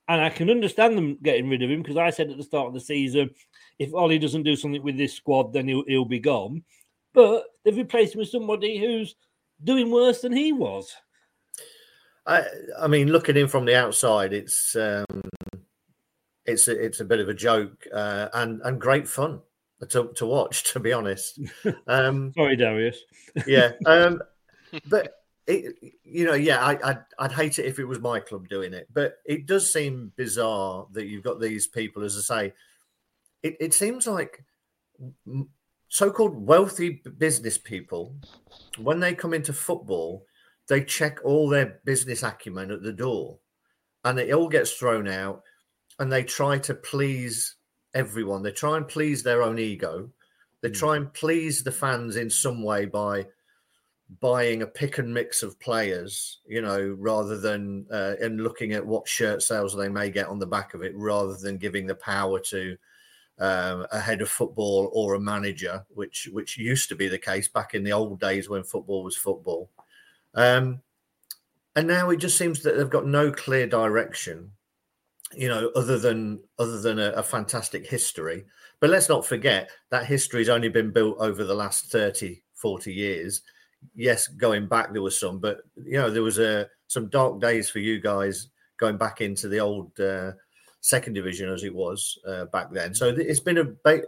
And 0.08 0.20
I 0.20 0.30
can 0.30 0.50
understand 0.50 0.96
them 0.96 1.18
getting 1.22 1.48
rid 1.48 1.62
of 1.62 1.70
him 1.70 1.82
because 1.82 1.96
I 1.96 2.10
said 2.10 2.30
at 2.30 2.36
the 2.36 2.44
start 2.44 2.68
of 2.68 2.74
the 2.74 2.80
season, 2.80 3.30
if 3.78 3.92
Ollie 3.92 4.20
doesn't 4.20 4.44
do 4.44 4.54
something 4.54 4.82
with 4.82 4.96
this 4.96 5.14
squad, 5.14 5.52
then 5.52 5.66
he'll, 5.66 5.84
he'll 5.86 6.04
be 6.04 6.20
gone 6.20 6.62
but 7.16 7.46
they've 7.64 7.76
replaced 7.76 8.14
him 8.14 8.20
with 8.20 8.28
somebody 8.28 8.78
who's 8.78 9.16
doing 9.64 9.90
worse 9.90 10.20
than 10.20 10.36
he 10.36 10.52
was. 10.52 10.94
I, 12.26 12.44
I 12.78 12.86
mean, 12.88 13.08
looking 13.08 13.36
in 13.36 13.48
from 13.48 13.64
the 13.64 13.74
outside, 13.74 14.34
it's 14.34 14.76
um, 14.76 15.22
it's 16.46 16.68
a, 16.68 16.84
it's 16.84 17.00
a 17.00 17.04
bit 17.04 17.20
of 17.20 17.28
a 17.28 17.34
joke 17.34 17.86
uh, 17.92 18.28
and 18.34 18.60
and 18.62 18.80
great 18.80 19.08
fun 19.08 19.40
to, 19.88 20.10
to 20.14 20.26
watch. 20.26 20.72
To 20.72 20.80
be 20.80 20.92
honest, 20.92 21.40
um, 21.86 22.32
sorry, 22.36 22.56
Darius. 22.56 22.98
yeah, 23.46 23.72
um, 23.86 24.22
but 24.88 25.12
it, 25.46 25.76
you 26.04 26.24
know, 26.24 26.34
yeah, 26.34 26.64
I, 26.64 26.78
I'd, 26.90 27.04
I'd 27.18 27.32
hate 27.32 27.58
it 27.58 27.66
if 27.66 27.78
it 27.78 27.84
was 27.84 28.00
my 28.00 28.20
club 28.20 28.48
doing 28.48 28.74
it, 28.74 28.88
but 28.92 29.18
it 29.24 29.46
does 29.46 29.72
seem 29.72 30.12
bizarre 30.16 30.86
that 30.92 31.06
you've 31.06 31.24
got 31.24 31.40
these 31.40 31.66
people, 31.66 32.02
as 32.02 32.16
I 32.16 32.20
say. 32.20 32.52
It, 33.42 33.56
it 33.60 33.74
seems 33.74 34.06
like 34.06 34.44
so-called 35.88 36.46
wealthy 36.46 37.02
business 37.18 37.58
people, 37.58 38.16
when 38.78 39.00
they 39.00 39.14
come 39.14 39.34
into 39.34 39.52
football, 39.52 40.26
they 40.68 40.82
check 40.82 41.18
all 41.24 41.48
their 41.48 41.80
business 41.84 42.22
acumen 42.22 42.70
at 42.70 42.82
the 42.82 42.92
door, 42.92 43.38
and 44.04 44.18
it 44.18 44.32
all 44.32 44.48
gets 44.48 44.72
thrown 44.72 45.06
out, 45.06 45.42
and 45.98 46.12
they 46.12 46.22
try 46.22 46.58
to 46.58 46.74
please 46.74 47.56
everyone. 47.94 48.42
They 48.42 48.52
try 48.52 48.76
and 48.76 48.86
please 48.86 49.22
their 49.22 49.42
own 49.42 49.58
ego. 49.58 50.10
They 50.60 50.68
hmm. 50.68 50.74
try 50.74 50.96
and 50.96 51.12
please 51.12 51.62
the 51.62 51.72
fans 51.72 52.16
in 52.16 52.30
some 52.30 52.62
way 52.62 52.86
by 52.86 53.26
buying 54.20 54.62
a 54.62 54.66
pick 54.66 54.98
and 54.98 55.12
mix 55.12 55.42
of 55.42 55.58
players, 55.58 56.38
you 56.46 56.62
know, 56.62 56.96
rather 56.98 57.38
than 57.38 57.86
uh, 57.90 58.14
and 58.20 58.40
looking 58.40 58.72
at 58.72 58.86
what 58.86 59.08
shirt 59.08 59.42
sales 59.42 59.76
they 59.76 59.88
may 59.88 60.10
get 60.10 60.28
on 60.28 60.38
the 60.38 60.46
back 60.46 60.74
of 60.74 60.82
it, 60.82 60.92
rather 60.94 61.34
than 61.34 61.58
giving 61.58 61.86
the 61.86 61.94
power 61.94 62.38
to 62.38 62.76
um, 63.38 63.86
a 63.92 64.00
head 64.00 64.22
of 64.22 64.28
football 64.28 64.90
or 64.92 65.14
a 65.14 65.20
manager, 65.20 65.84
which 65.88 66.28
which 66.32 66.56
used 66.56 66.88
to 66.88 66.94
be 66.94 67.08
the 67.08 67.18
case 67.18 67.48
back 67.48 67.74
in 67.74 67.82
the 67.84 67.92
old 67.92 68.20
days 68.20 68.48
when 68.48 68.62
football 68.62 69.02
was 69.02 69.16
football. 69.16 69.70
Um, 70.34 70.80
and 71.74 71.86
now 71.86 72.10
it 72.10 72.16
just 72.16 72.38
seems 72.38 72.62
that 72.62 72.76
they've 72.76 72.88
got 72.88 73.06
no 73.06 73.30
clear 73.30 73.66
direction, 73.66 74.52
you 75.34 75.48
know, 75.48 75.70
other 75.74 75.98
than 75.98 76.40
other 76.58 76.80
than 76.80 76.98
a, 76.98 77.10
a 77.10 77.22
fantastic 77.22 77.86
history. 77.86 78.44
But 78.80 78.90
let's 78.90 79.08
not 79.08 79.26
forget 79.26 79.70
that 79.90 80.06
history 80.06 80.40
has 80.40 80.48
only 80.48 80.68
been 80.68 80.92
built 80.92 81.16
over 81.18 81.44
the 81.44 81.54
last 81.54 81.90
30, 81.90 82.42
40 82.54 82.92
years. 82.92 83.42
Yes, 83.94 84.28
going 84.28 84.66
back 84.66 84.92
there 84.92 85.02
was 85.02 85.18
some, 85.18 85.38
but 85.38 85.58
you 85.76 85.98
know, 85.98 86.10
there 86.10 86.22
was 86.22 86.38
a 86.38 86.62
uh, 86.62 86.64
some 86.88 87.08
dark 87.08 87.40
days 87.40 87.68
for 87.68 87.78
you 87.80 88.00
guys 88.00 88.48
going 88.78 88.96
back 88.96 89.20
into 89.20 89.48
the 89.48 89.58
old 89.58 89.98
uh, 89.98 90.32
second 90.80 91.14
division 91.14 91.48
as 91.48 91.64
it 91.64 91.74
was 91.74 92.18
uh, 92.26 92.44
back 92.46 92.70
then. 92.70 92.94
So 92.94 93.08
it's 93.08 93.40
been 93.40 93.58
a 93.58 93.64
ba- 93.64 94.02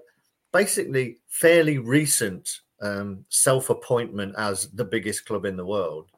basically 0.52 1.18
fairly 1.28 1.78
recent 1.78 2.60
um, 2.80 3.24
self 3.28 3.70
appointment 3.70 4.34
as 4.38 4.68
the 4.70 4.84
biggest 4.84 5.26
club 5.26 5.44
in 5.44 5.56
the 5.56 5.66
world. 5.66 6.10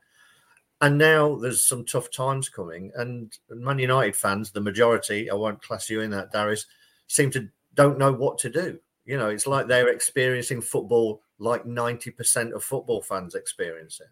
And 0.81 0.97
now 0.97 1.37
there's 1.37 1.67
some 1.67 1.85
tough 1.85 2.11
times 2.11 2.49
coming, 2.49 2.91
and 2.95 3.33
Man 3.51 3.79
United 3.79 4.17
fans, 4.17 4.51
the 4.51 4.63
majority, 4.63 5.31
I 5.31 5.35
won't 5.35 5.63
class 5.63 5.91
you 5.91 6.01
in 6.01 6.11
that, 6.13 6.33
Darius, 6.33 6.67
seem 7.07 7.31
to 7.33 7.49
don't 7.75 7.99
know 7.99 8.13
what 8.13 8.39
to 8.39 8.49
do. 8.49 8.79
You 9.05 9.19
know, 9.19 9.29
it's 9.29 9.47
like 9.47 9.67
they're 9.67 9.89
experiencing 9.89 10.61
football 10.61 11.23
like 11.39 11.65
90% 11.65 12.53
of 12.53 12.63
football 12.63 13.03
fans 13.03 13.35
experience 13.35 14.01
it. 14.01 14.09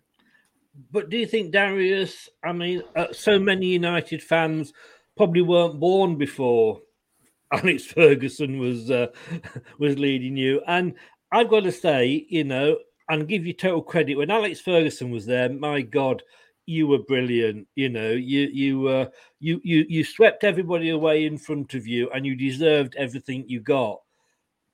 But 0.90 1.10
do 1.10 1.18
you 1.18 1.26
think, 1.26 1.52
Darius, 1.52 2.28
I 2.42 2.52
mean, 2.52 2.82
uh, 2.96 3.12
so 3.12 3.38
many 3.38 3.66
United 3.66 4.22
fans 4.22 4.72
probably 5.16 5.42
weren't 5.42 5.80
born 5.80 6.16
before 6.16 6.80
Alex 7.52 7.84
Ferguson 7.84 8.58
was 8.58 8.90
uh, 8.90 9.08
was 9.78 9.98
leading 9.98 10.37
you. 10.37 10.60
And 10.66 10.94
I've 11.32 11.48
got 11.48 11.64
to 11.64 11.72
say, 11.72 12.26
you 12.28 12.44
know, 12.44 12.78
and 13.08 13.28
give 13.28 13.46
you 13.46 13.52
total 13.54 13.82
credit 13.82 14.16
when 14.16 14.30
Alex 14.30 14.60
Ferguson 14.60 15.10
was 15.10 15.26
there. 15.26 15.48
My 15.48 15.80
God, 15.80 16.22
you 16.68 16.87
were 16.87 16.98
brilliant. 16.98 17.66
You 17.75 17.88
know, 17.88 18.10
you 18.10 18.40
you 18.52 18.88
uh, 18.88 19.06
you 19.40 19.58
you 19.64 19.87
you 19.88 20.04
swept 20.04 20.44
everybody 20.44 20.90
away 20.90 21.25
in 21.25 21.38
front 21.38 21.72
of 21.72 21.87
you, 21.87 22.10
and 22.10 22.26
you 22.26 22.37
deserved 22.37 22.94
everything 22.96 23.44
you 23.48 23.60
got. 23.60 24.00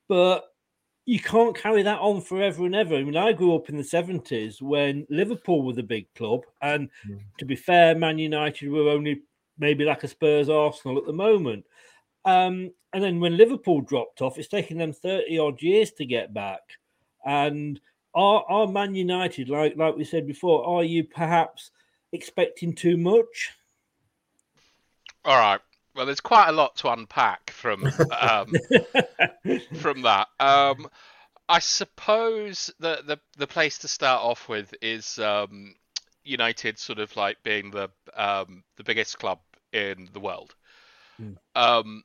But 0.09 0.45
you 1.07 1.21
can't 1.21 1.57
carry 1.57 1.83
that 1.83 2.01
on 2.01 2.21
forever 2.21 2.65
and 2.67 2.75
ever. 2.75 2.97
I 2.97 3.05
mean, 3.05 3.17
I 3.17 3.33
grew 3.33 3.55
up 3.55 3.69
in 3.69 3.77
the 3.77 3.85
seventies 3.85 4.61
when 4.61 5.07
Liverpool 5.09 5.63
were 5.63 5.73
the 5.73 5.85
big 5.85 6.13
club, 6.15 6.43
and 6.61 6.91
mm. 7.09 7.21
to 7.39 7.45
be 7.45 7.55
fair, 7.55 7.95
Man 7.95 8.19
United 8.19 8.71
were 8.71 8.91
only 8.91 9.23
maybe 9.57 9.85
like 9.85 10.03
a 10.03 10.09
Spurs 10.09 10.49
Arsenal 10.49 10.99
at 10.99 11.07
the 11.07 11.13
moment. 11.13 11.65
Um, 12.25 12.73
and 12.93 13.05
then 13.05 13.21
when 13.21 13.37
Liverpool 13.37 13.83
dropped 13.83 14.21
off, 14.21 14.39
it's 14.39 14.49
taken 14.49 14.79
them 14.79 14.93
30 14.93 15.39
odd 15.39 15.63
years 15.63 15.93
to 15.93 16.05
get 16.05 16.35
back. 16.35 16.63
And 17.25 17.81
are, 18.15 18.45
are 18.49 18.67
Man 18.67 18.97
United, 18.97 19.49
like 19.49 19.77
like 19.77 19.97
we 19.97 20.05
said 20.05 20.27
before, 20.27 20.67
are 20.67 20.83
you 20.83 21.05
perhaps 21.05 21.71
expecting 22.15 22.75
too 22.75 22.97
much? 22.97 23.51
All 25.25 25.39
right. 25.39 25.61
Well, 25.95 26.07
there's 26.07 26.21
quite 26.21 26.49
a 26.49 26.53
lot 26.53 26.77
to 26.77 26.91
unpack 26.91 27.51
from 27.51 27.85
um, 28.19 28.53
from 29.75 30.03
that. 30.03 30.29
Um, 30.41 30.89
I 31.49 31.59
suppose 31.61 32.73
the, 32.81 33.03
the 33.07 33.21
the 33.39 33.47
place 33.47 33.79
to 33.79 33.89
start 33.89 34.23
off 34.23 34.49
with 34.49 34.75
is 34.83 35.19
um, 35.19 35.75
United 36.25 36.79
sort 36.79 36.99
of 36.99 37.17
like 37.17 37.43
being 37.43 37.71
the 37.71 37.91
um, 38.17 38.65
the 38.77 38.85
biggest 38.85 39.19
club 39.19 39.39
in 39.73 40.09
the 40.13 40.21
world. 40.21 40.55
Mm. 41.21 41.37
Um, 41.55 42.05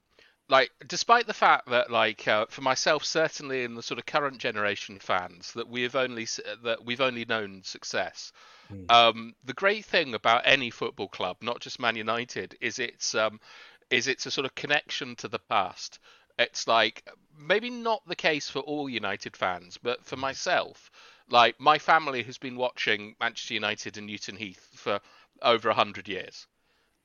like, 0.49 0.71
despite 0.87 1.27
the 1.27 1.33
fact 1.33 1.69
that, 1.69 1.91
like, 1.91 2.27
uh, 2.27 2.47
for 2.49 2.61
myself, 2.61 3.05
certainly 3.05 3.63
in 3.63 3.75
the 3.75 3.83
sort 3.83 3.99
of 3.99 4.07
current 4.07 4.39
generation 4.39 4.97
fans, 4.99 5.53
that 5.53 5.69
we 5.69 5.83
have 5.83 5.95
only 5.95 6.27
that 6.63 6.83
we've 6.83 7.01
only 7.01 7.25
known 7.25 7.61
success. 7.63 8.31
Mm. 8.71 8.91
Um, 8.91 9.35
the 9.43 9.53
great 9.53 9.85
thing 9.85 10.13
about 10.13 10.43
any 10.45 10.69
football 10.69 11.07
club, 11.07 11.37
not 11.41 11.59
just 11.59 11.79
Man 11.79 11.95
United, 11.95 12.57
is 12.61 12.79
it's 12.79 13.15
um, 13.15 13.39
is 13.89 14.07
it's 14.07 14.25
a 14.25 14.31
sort 14.31 14.45
of 14.45 14.55
connection 14.55 15.15
to 15.17 15.27
the 15.27 15.39
past. 15.39 15.99
It's 16.37 16.67
like 16.67 17.07
maybe 17.37 17.69
not 17.69 18.05
the 18.07 18.15
case 18.15 18.49
for 18.49 18.59
all 18.59 18.89
United 18.89 19.35
fans, 19.35 19.77
but 19.81 20.05
for 20.05 20.15
myself, 20.15 20.91
like 21.29 21.59
my 21.59 21.77
family 21.77 22.23
has 22.23 22.37
been 22.37 22.55
watching 22.55 23.15
Manchester 23.19 23.55
United 23.55 23.97
and 23.97 24.07
Newton 24.07 24.37
Heath 24.37 24.69
for 24.75 24.99
over 25.41 25.69
a 25.69 25.73
hundred 25.73 26.07
years. 26.07 26.47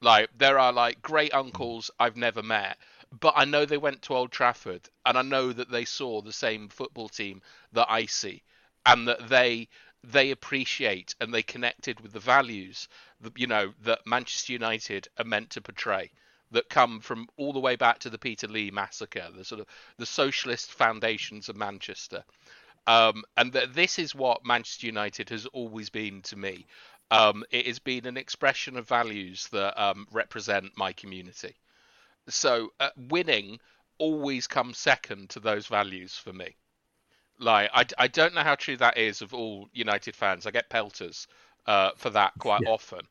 Like 0.01 0.29
there 0.37 0.59
are 0.59 0.73
like 0.73 1.03
great 1.03 1.33
uncles 1.33 1.91
I've 1.99 2.17
never 2.17 2.43
met, 2.43 2.77
but 3.21 3.35
I 3.37 3.45
know 3.45 3.65
they 3.65 3.79
went 3.79 4.03
to 4.03 4.15
Old 4.15 4.33
Trafford 4.33 4.89
and 5.07 5.17
I 5.17 5.23
know 5.23 5.53
that 5.53 5.71
they 5.71 5.85
saw 5.85 6.21
the 6.21 6.33
same 6.33 6.69
football 6.69 7.09
team 7.09 7.41
that 7.73 7.91
I 7.91 8.07
see, 8.07 8.43
and 8.85 9.09
that 9.09 9.29
they 9.29 9.69
they 10.13 10.31
appreciate 10.31 11.15
and 11.21 11.33
they 11.33 11.43
connected 11.43 12.01
with 12.01 12.13
the 12.13 12.21
values 12.21 12.89
that 13.21 13.39
you 13.39 13.47
know 13.47 13.73
that 13.83 14.07
Manchester 14.07 14.53
United 14.53 15.09
are 15.19 15.25
meant 15.25 15.51
to 15.51 15.61
portray 15.61 16.11
that 16.51 16.69
come 16.69 17.01
from 17.01 17.29
all 17.37 17.53
the 17.53 17.61
way 17.61 17.75
back 17.77 17.99
to 18.01 18.11
the 18.11 18.19
Peterloo 18.19 18.71
massacre, 18.71 19.29
the 19.35 19.45
sort 19.45 19.61
of 19.61 19.67
the 19.97 20.07
socialist 20.07 20.71
foundations 20.73 21.49
of 21.49 21.57
Manchester. 21.57 22.25
Um, 22.87 23.25
and 23.37 23.53
th- 23.53 23.71
this 23.71 23.99
is 23.99 24.15
what 24.15 24.45
Manchester 24.45 24.87
United 24.87 25.31
has 25.31 25.47
always 25.47 25.91
been 25.91 26.23
to 26.23 26.37
me. 26.37 26.67
Um, 27.11 27.45
it 27.51 27.67
has 27.67 27.79
been 27.79 28.07
an 28.07 28.17
expression 28.17 28.77
of 28.77 28.87
values 28.87 29.49
that 29.53 29.81
um, 29.83 30.07
represent 30.13 30.77
my 30.77 30.93
community. 30.93 31.55
So 32.29 32.73
uh, 32.79 32.91
winning 32.97 33.59
always 33.99 34.47
comes 34.47 34.79
second 34.79 35.31
to 35.31 35.41
those 35.41 35.67
values 35.67 36.17
for 36.17 36.33
me. 36.33 36.57
Like 37.45 37.71
I, 37.75 37.85
I 37.99 38.09
don't 38.09 38.35
know 38.35 38.43
how 38.43 38.55
true 38.55 38.77
that 38.79 38.97
is 38.97 39.21
of 39.21 39.35
all 39.35 39.69
United 39.73 40.17
fans. 40.17 40.47
I 40.47 40.51
get 40.51 40.71
pelters 40.71 41.29
uh, 41.67 41.91
for 41.97 42.11
that 42.11 42.33
quite 42.39 42.63
yeah. 42.65 42.71
often, 42.71 43.03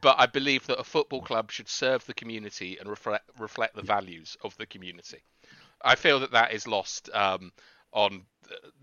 but 0.00 0.16
I 0.18 0.26
believe 0.26 0.66
that 0.66 0.80
a 0.80 0.84
football 0.84 1.22
club 1.22 1.52
should 1.52 1.68
serve 1.68 2.04
the 2.04 2.14
community 2.14 2.78
and 2.78 2.90
reflect 2.90 3.30
reflect 3.38 3.76
the 3.76 3.82
values 3.82 4.36
of 4.42 4.56
the 4.56 4.66
community. 4.66 5.22
I 5.84 5.94
feel 5.94 6.20
that 6.20 6.32
that 6.32 6.52
is 6.52 6.66
lost 6.66 7.10
um, 7.14 7.52
on 7.92 8.26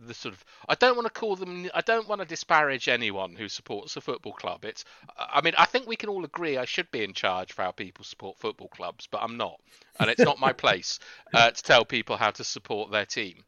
the 0.05 0.13
sort 0.13 0.33
of 0.33 0.43
I 0.67 0.75
don't 0.75 0.95
want 0.95 1.05
to 1.05 1.19
call 1.19 1.36
them 1.36 1.69
I 1.74 1.81
don't 1.81 2.07
want 2.07 2.19
to 2.22 2.25
disparage 2.25 2.88
anyone 2.89 3.36
who 3.36 3.48
supports 3.48 3.95
a 3.95 4.01
football 4.01 4.33
club. 4.33 4.65
It's 4.65 4.83
I 5.17 5.41
mean 5.41 5.53
I 5.57 5.65
think 5.65 5.88
we 5.88 5.95
can 5.95 6.10
all 6.10 6.25
agree 6.25 6.57
I 6.57 6.65
should 6.65 6.91
be 6.91 7.03
in 7.03 7.13
charge 7.13 7.51
of 7.51 7.57
how 7.57 7.72
people 7.72 8.03
support 8.03 8.38
football 8.38 8.67
clubs, 8.69 9.07
but 9.10 9.22
I'm 9.22 9.38
not, 9.38 9.60
and 10.00 10.10
it's 10.10 10.22
not 10.22 10.39
my 10.39 10.53
place 10.63 11.00
uh, 11.33 11.51
to 11.51 11.63
tell 11.63 11.86
people 11.86 12.17
how 12.17 12.31
to 12.31 12.43
support 12.43 12.91
their 12.91 13.05
team. 13.05 13.43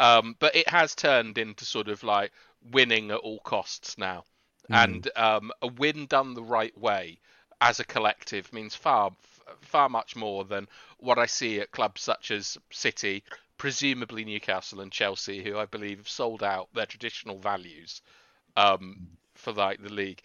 Um, 0.00 0.36
but 0.38 0.54
it 0.54 0.68
has 0.68 0.94
turned 0.94 1.38
into 1.38 1.64
sort 1.64 1.88
of 1.88 2.02
like 2.02 2.32
winning 2.72 3.10
at 3.10 3.18
all 3.18 3.40
costs 3.40 3.98
now, 3.98 4.24
mm. 4.70 4.84
and 4.84 5.08
um, 5.16 5.52
a 5.62 5.66
win 5.66 6.06
done 6.06 6.34
the 6.34 6.42
right 6.42 6.76
way 6.78 7.18
as 7.60 7.80
a 7.80 7.84
collective 7.84 8.52
means 8.52 8.74
far 8.74 9.10
far 9.62 9.88
much 9.88 10.14
more 10.14 10.44
than 10.44 10.68
what 10.98 11.18
I 11.18 11.26
see 11.26 11.60
at 11.60 11.70
clubs 11.70 12.02
such 12.02 12.30
as 12.30 12.58
City, 12.70 13.24
presumably 13.56 14.24
Newcastle 14.24 14.80
and 14.80 14.92
Chelsea, 14.92 15.42
who 15.42 15.56
I 15.56 15.64
believe 15.64 15.98
have 15.98 16.08
sold 16.08 16.42
out 16.42 16.68
their 16.74 16.86
traditional 16.86 17.38
values 17.38 18.02
um, 18.56 19.08
for 19.34 19.52
like 19.52 19.82
the 19.82 19.92
league. 19.92 20.20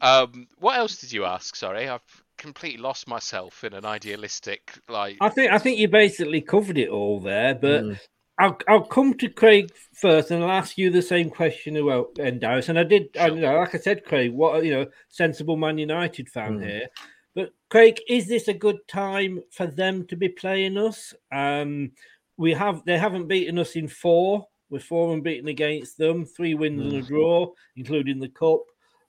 Um, 0.00 0.46
what 0.58 0.78
else 0.78 1.00
did 1.00 1.12
you 1.12 1.24
ask? 1.24 1.56
Sorry, 1.56 1.88
I've 1.88 2.00
completely 2.36 2.80
lost 2.80 3.08
myself 3.08 3.64
in 3.64 3.74
an 3.74 3.84
idealistic 3.84 4.72
like. 4.88 5.18
I 5.20 5.28
think 5.28 5.52
I 5.52 5.58
think 5.58 5.78
you 5.78 5.88
basically 5.88 6.40
covered 6.40 6.78
it 6.78 6.88
all 6.88 7.20
there, 7.20 7.54
but. 7.54 7.84
Mm. 7.84 8.00
I'll, 8.40 8.58
I'll 8.68 8.86
come 8.86 9.12
to 9.18 9.28
Craig 9.28 9.70
first, 9.92 10.30
and 10.30 10.42
I'll 10.42 10.50
ask 10.50 10.78
you 10.78 10.88
the 10.88 11.02
same 11.02 11.28
question 11.28 11.76
about 11.76 12.14
Endaris. 12.14 12.70
And 12.70 12.78
I 12.78 12.84
did, 12.84 13.10
sure. 13.14 13.22
I, 13.22 13.28
you 13.28 13.40
know, 13.42 13.58
like 13.58 13.74
I 13.74 13.78
said, 13.78 14.06
Craig, 14.06 14.32
what 14.32 14.64
you 14.64 14.72
know, 14.72 14.86
sensible 15.08 15.58
Man 15.58 15.76
United 15.76 16.28
fan 16.30 16.58
mm. 16.58 16.64
here. 16.66 16.88
But 17.34 17.50
Craig, 17.68 18.00
is 18.08 18.26
this 18.28 18.48
a 18.48 18.54
good 18.54 18.78
time 18.88 19.40
for 19.52 19.66
them 19.66 20.06
to 20.06 20.16
be 20.16 20.30
playing 20.30 20.78
us? 20.78 21.12
Um, 21.30 21.92
we 22.38 22.54
have 22.54 22.82
they 22.86 22.96
haven't 22.96 23.28
beaten 23.28 23.58
us 23.58 23.76
in 23.76 23.88
four. 23.88 24.46
We're 24.70 24.80
four 24.80 25.12
and 25.12 25.22
beaten 25.22 25.48
against 25.48 25.98
them, 25.98 26.24
three 26.24 26.54
wins 26.54 26.80
mm. 26.80 26.84
and 26.84 26.96
a 26.96 27.02
mm. 27.02 27.08
draw, 27.08 27.52
including 27.76 28.20
the 28.20 28.28
cup. 28.30 28.62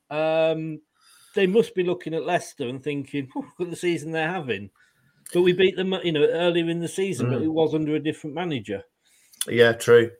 Um, 0.10 0.82
they 1.36 1.48
must 1.48 1.74
be 1.74 1.84
looking 1.84 2.14
at 2.14 2.26
Leicester 2.26 2.68
and 2.68 2.84
thinking, 2.84 3.30
oh, 3.38 3.46
look 3.58 3.68
at 3.68 3.70
the 3.70 3.78
season 3.78 4.12
they're 4.12 4.30
having. 4.30 4.70
But 5.34 5.44
we 5.44 5.54
beat 5.54 5.78
them, 5.78 5.94
you 6.04 6.12
know, 6.12 6.26
earlier 6.26 6.70
in 6.70 6.80
the 6.80 6.90
season, 6.90 7.28
mm. 7.28 7.32
but 7.32 7.42
it 7.42 7.48
was 7.48 7.74
under 7.74 7.96
a 7.96 8.00
different 8.00 8.36
manager. 8.36 8.84
Yeah, 9.48 9.74
true. 9.74 10.12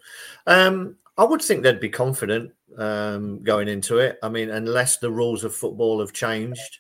Um, 0.48 0.98
I 1.18 1.24
would 1.24 1.42
think 1.42 1.64
they'd 1.64 1.80
be 1.80 1.90
confident 1.90 2.52
um, 2.78 3.44
going 3.44 3.68
into 3.68 4.00
it. 4.00 4.18
I 4.24 4.30
mean, 4.30 4.50
unless 4.50 4.98
the 4.98 5.12
rules 5.12 5.44
of 5.44 5.54
football 5.54 6.00
have 6.00 6.14
changed 6.14 6.80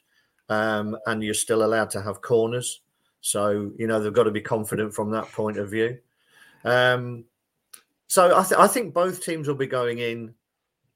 um, 0.50 0.98
and 1.06 1.24
you're 1.24 1.34
still 1.34 1.64
allowed 1.64 1.90
to 1.92 2.02
have 2.02 2.22
corners. 2.22 2.82
So, 3.22 3.72
you 3.78 3.88
know, 3.88 4.00
they've 4.00 4.14
got 4.14 4.24
to 4.24 4.32
be 4.32 4.42
confident 4.42 4.94
from 4.94 5.12
that 5.12 5.32
point 5.32 5.58
of 5.58 5.70
view. 5.70 6.00
Um, 6.66 7.26
so 8.08 8.38
I, 8.38 8.44
th- 8.44 8.60
I 8.60 8.68
think 8.68 8.94
both 8.94 9.24
teams 9.24 9.48
will 9.48 9.56
be 9.56 9.68
going 9.68 10.00
in 10.00 10.34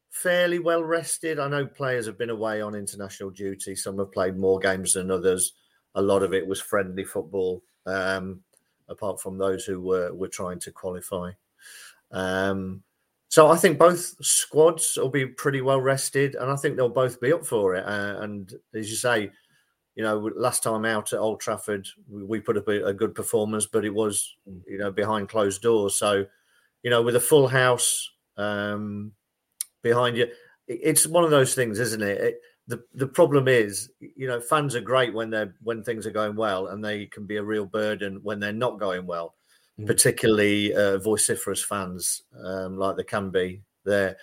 fairly 0.10 0.60
well 0.60 0.84
rested. 0.84 1.39
I 1.39 1.48
know 1.48 1.65
players 1.65 2.06
have 2.08 2.17
been 2.17 2.30
away 2.30 2.62
on 2.62 2.76
international 2.76 3.30
duty. 3.30 3.76
Some 3.76 3.98
have 4.00 4.12
played 4.12 4.38
more 4.38 4.60
games 4.60 4.93
than 4.93 5.12
others. 5.12 5.54
A 5.93 6.02
lot 6.02 6.24
of 6.24 6.34
it 6.34 6.46
was 6.46 6.60
friendly 6.60 7.06
football, 7.06 7.63
um, 7.86 8.41
apart 8.89 9.22
from 9.22 9.38
those 9.38 9.63
who 9.65 9.80
were, 9.80 10.13
were 10.13 10.28
trying 10.28 10.60
to 10.60 10.72
qualify. 10.72 11.32
Um, 12.15 12.82
so 13.28 13.51
I 13.51 13.58
think 13.58 13.78
both 13.78 14.15
squads 14.25 14.97
will 14.97 15.10
be 15.10 15.25
pretty 15.25 15.62
well 15.62 15.82
rested, 15.82 16.36
and 16.36 16.49
I 16.49 16.56
think 16.56 16.78
they'll 16.78 16.89
both 16.89 17.19
be 17.19 17.34
up 17.34 17.45
for 17.45 17.75
it. 17.75 17.86
Uh, 17.86 18.21
and 18.21 18.51
as 18.73 18.89
you 18.89 18.95
say, 18.95 19.32
you 19.95 20.04
know, 20.04 20.32
last 20.36 20.63
time 20.63 20.86
out 20.86 21.12
at 21.12 21.19
Old 21.19 21.41
Trafford, 21.41 21.88
we 22.10 22.39
put 22.39 22.58
up 22.58 22.67
a, 22.67 22.86
a, 22.86 22.93
good 22.93 23.13
performance, 23.15 23.65
but 23.65 23.86
it 23.86 23.93
was, 23.93 24.36
mm. 24.49 24.62
you 24.67 24.78
know, 24.78 24.91
behind 24.91 25.30
closed 25.30 25.62
doors. 25.62 25.95
So, 25.95 26.25
you 26.84 26.89
know, 26.89 27.01
with 27.01 27.15
a 27.15 27.21
full 27.21 27.47
house 27.47 28.10
um, 28.38 29.12
behind 29.82 30.17
you, 30.17 30.28
it's 30.67 31.08
one 31.08 31.23
of 31.23 31.30
those 31.30 31.56
things, 31.56 31.80
isn't 31.80 32.01
it? 32.01 32.21
it? 32.21 32.41
the 32.67 32.84
The 32.93 33.08
problem 33.08 33.47
is, 33.47 33.89
you 33.99 34.28
know, 34.28 34.39
fans 34.39 34.75
are 34.75 34.82
great 34.82 35.13
when 35.13 35.30
they're 35.30 35.56
when 35.62 35.84
things 35.84 36.06
are 36.06 36.12
going 36.12 36.36
well, 36.36 36.67
and 36.67 36.84
they 36.84 37.06
can 37.06 37.25
be 37.25 37.38
a 37.38 37.43
real 37.43 37.65
burden 37.65 38.19
when 38.23 38.39
they're 38.39 38.54
not 38.54 38.80
going 38.80 39.06
well. 39.06 39.36
Mm. 39.80 39.88
Particularly 39.88 40.74
uh, 40.74 41.00
vociferous 41.00 41.64
fans, 41.64 42.24
um, 42.44 42.78
like 42.78 42.96
there 42.96 43.06
can 43.06 43.30
be 43.30 43.62
there 43.84 44.16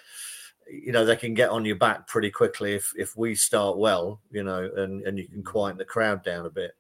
you 0.73 0.93
know 0.93 1.05
they 1.05 1.17
can 1.17 1.35
get 1.35 1.51
on 1.51 1.65
your 1.65 1.77
back 1.77 2.07
pretty 2.07 2.31
quickly 2.31 2.75
if 2.75 2.93
if 2.97 3.17
we 3.17 3.35
start 3.35 3.77
well, 3.77 4.21
you 4.31 4.43
know, 4.43 4.71
and 4.77 5.03
and 5.03 5.19
you 5.19 5.29
can 5.29 5.43
quieten 5.43 5.79
the 5.79 5.85
crowd 5.85 6.25
down 6.25 6.47
a 6.47 6.51
bit. 6.51 6.73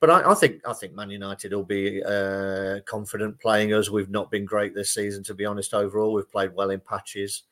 But 0.00 0.10
I, 0.10 0.30
I 0.30 0.34
think 0.34 0.66
I 0.66 0.72
think 0.72 0.94
Man 0.94 1.10
United 1.10 1.52
will 1.52 1.64
be 1.64 2.02
uh, 2.02 2.80
confident 2.86 3.38
playing 3.38 3.72
us. 3.74 3.90
We've 3.90 4.10
not 4.10 4.30
been 4.30 4.44
great 4.44 4.74
this 4.74 4.94
season, 4.94 5.22
to 5.24 5.34
be 5.34 5.44
honest. 5.44 5.74
Overall, 5.74 6.12
we've 6.12 6.30
played 6.30 6.54
well 6.54 6.70
in 6.70 6.80
patches, 6.80 7.44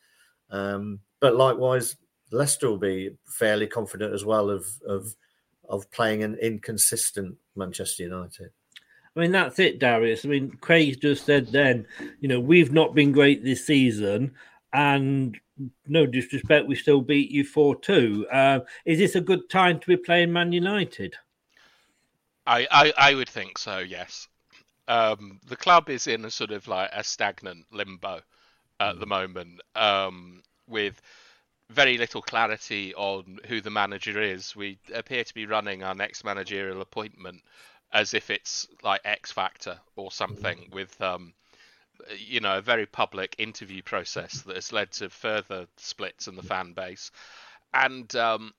um, 0.50 1.00
but 1.20 1.36
likewise, 1.36 1.96
Leicester 2.32 2.68
will 2.68 2.78
be 2.78 3.10
fairly 3.26 3.66
confident 3.66 4.14
as 4.14 4.24
well 4.24 4.50
of 4.50 4.66
of 4.86 5.14
of 5.68 5.90
playing 5.90 6.24
an 6.24 6.36
inconsistent 6.36 7.36
Manchester 7.54 8.02
United. 8.02 8.50
I 9.18 9.22
mean, 9.22 9.32
that's 9.32 9.58
it, 9.58 9.80
Darius. 9.80 10.24
I 10.24 10.28
mean, 10.28 10.56
Craig 10.60 11.00
just 11.00 11.26
said 11.26 11.48
then, 11.48 11.86
you 12.20 12.28
know, 12.28 12.38
we've 12.38 12.72
not 12.72 12.94
been 12.94 13.10
great 13.10 13.42
this 13.42 13.66
season, 13.66 14.32
and 14.72 15.36
no 15.88 16.06
disrespect, 16.06 16.68
we 16.68 16.76
still 16.76 17.00
beat 17.00 17.28
you 17.30 17.42
4 17.42 17.74
2. 17.80 18.26
Uh, 18.30 18.60
is 18.84 18.98
this 18.98 19.16
a 19.16 19.20
good 19.20 19.50
time 19.50 19.80
to 19.80 19.86
be 19.88 19.96
playing 19.96 20.32
Man 20.32 20.52
United? 20.52 21.16
I, 22.46 22.68
I, 22.70 22.92
I 22.96 23.14
would 23.14 23.28
think 23.28 23.58
so, 23.58 23.78
yes. 23.78 24.28
Um, 24.86 25.40
the 25.48 25.56
club 25.56 25.90
is 25.90 26.06
in 26.06 26.24
a 26.24 26.30
sort 26.30 26.52
of 26.52 26.68
like 26.68 26.90
a 26.92 27.02
stagnant 27.02 27.66
limbo 27.72 28.20
at 28.78 29.00
the 29.00 29.04
mm. 29.04 29.08
moment 29.08 29.60
um, 29.74 30.42
with 30.68 31.02
very 31.70 31.98
little 31.98 32.22
clarity 32.22 32.94
on 32.94 33.40
who 33.48 33.60
the 33.60 33.70
manager 33.70 34.22
is. 34.22 34.54
We 34.54 34.78
appear 34.94 35.24
to 35.24 35.34
be 35.34 35.44
running 35.44 35.82
our 35.82 35.94
next 35.94 36.24
managerial 36.24 36.80
appointment 36.80 37.42
as 37.92 38.14
if 38.14 38.30
it's 38.30 38.68
like 38.82 39.00
X 39.04 39.32
Factor 39.32 39.78
or 39.96 40.10
something 40.10 40.58
mm. 40.58 40.72
with. 40.72 41.00
Um, 41.00 41.34
you 42.16 42.38
know, 42.38 42.58
a 42.58 42.62
very 42.62 42.86
public 42.86 43.34
interview 43.38 43.82
process 43.82 44.42
that 44.42 44.54
has 44.54 44.72
led 44.72 44.92
to 44.92 45.10
further 45.10 45.66
splits 45.76 46.28
in 46.28 46.36
the 46.36 46.44
fan 46.44 46.72
base. 46.72 47.10
And 47.74 48.14
um, 48.14 48.54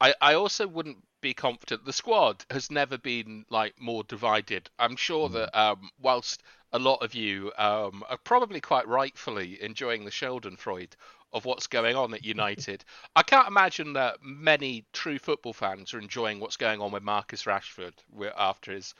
I, 0.00 0.14
I 0.20 0.34
also 0.34 0.66
wouldn't 0.66 1.04
be 1.20 1.34
confident. 1.34 1.84
The 1.84 1.92
squad 1.92 2.44
has 2.50 2.70
never 2.70 2.98
been 2.98 3.44
like 3.50 3.80
more 3.80 4.02
divided. 4.04 4.70
I'm 4.78 4.96
sure 4.96 5.28
that 5.28 5.52
mm. 5.52 5.58
um, 5.58 5.90
whilst 6.00 6.42
a 6.72 6.78
lot 6.78 7.02
of 7.02 7.14
you 7.14 7.52
um, 7.56 8.02
are 8.08 8.18
probably 8.18 8.60
quite 8.60 8.88
rightfully 8.88 9.62
enjoying 9.62 10.04
the 10.04 10.10
Schadenfreude 10.10 10.94
of 11.34 11.44
what's 11.44 11.66
going 11.66 11.96
on 11.96 12.14
at 12.14 12.24
United, 12.24 12.84
I 13.14 13.22
can't 13.24 13.48
imagine 13.48 13.92
that 13.94 14.18
many 14.22 14.86
true 14.92 15.18
football 15.18 15.52
fans 15.52 15.92
are 15.92 15.98
enjoying 15.98 16.40
what's 16.40 16.56
going 16.56 16.80
on 16.80 16.92
with 16.92 17.02
Marcus 17.02 17.42
Rashford 17.42 17.92
after 18.38 18.72
his 18.72 18.94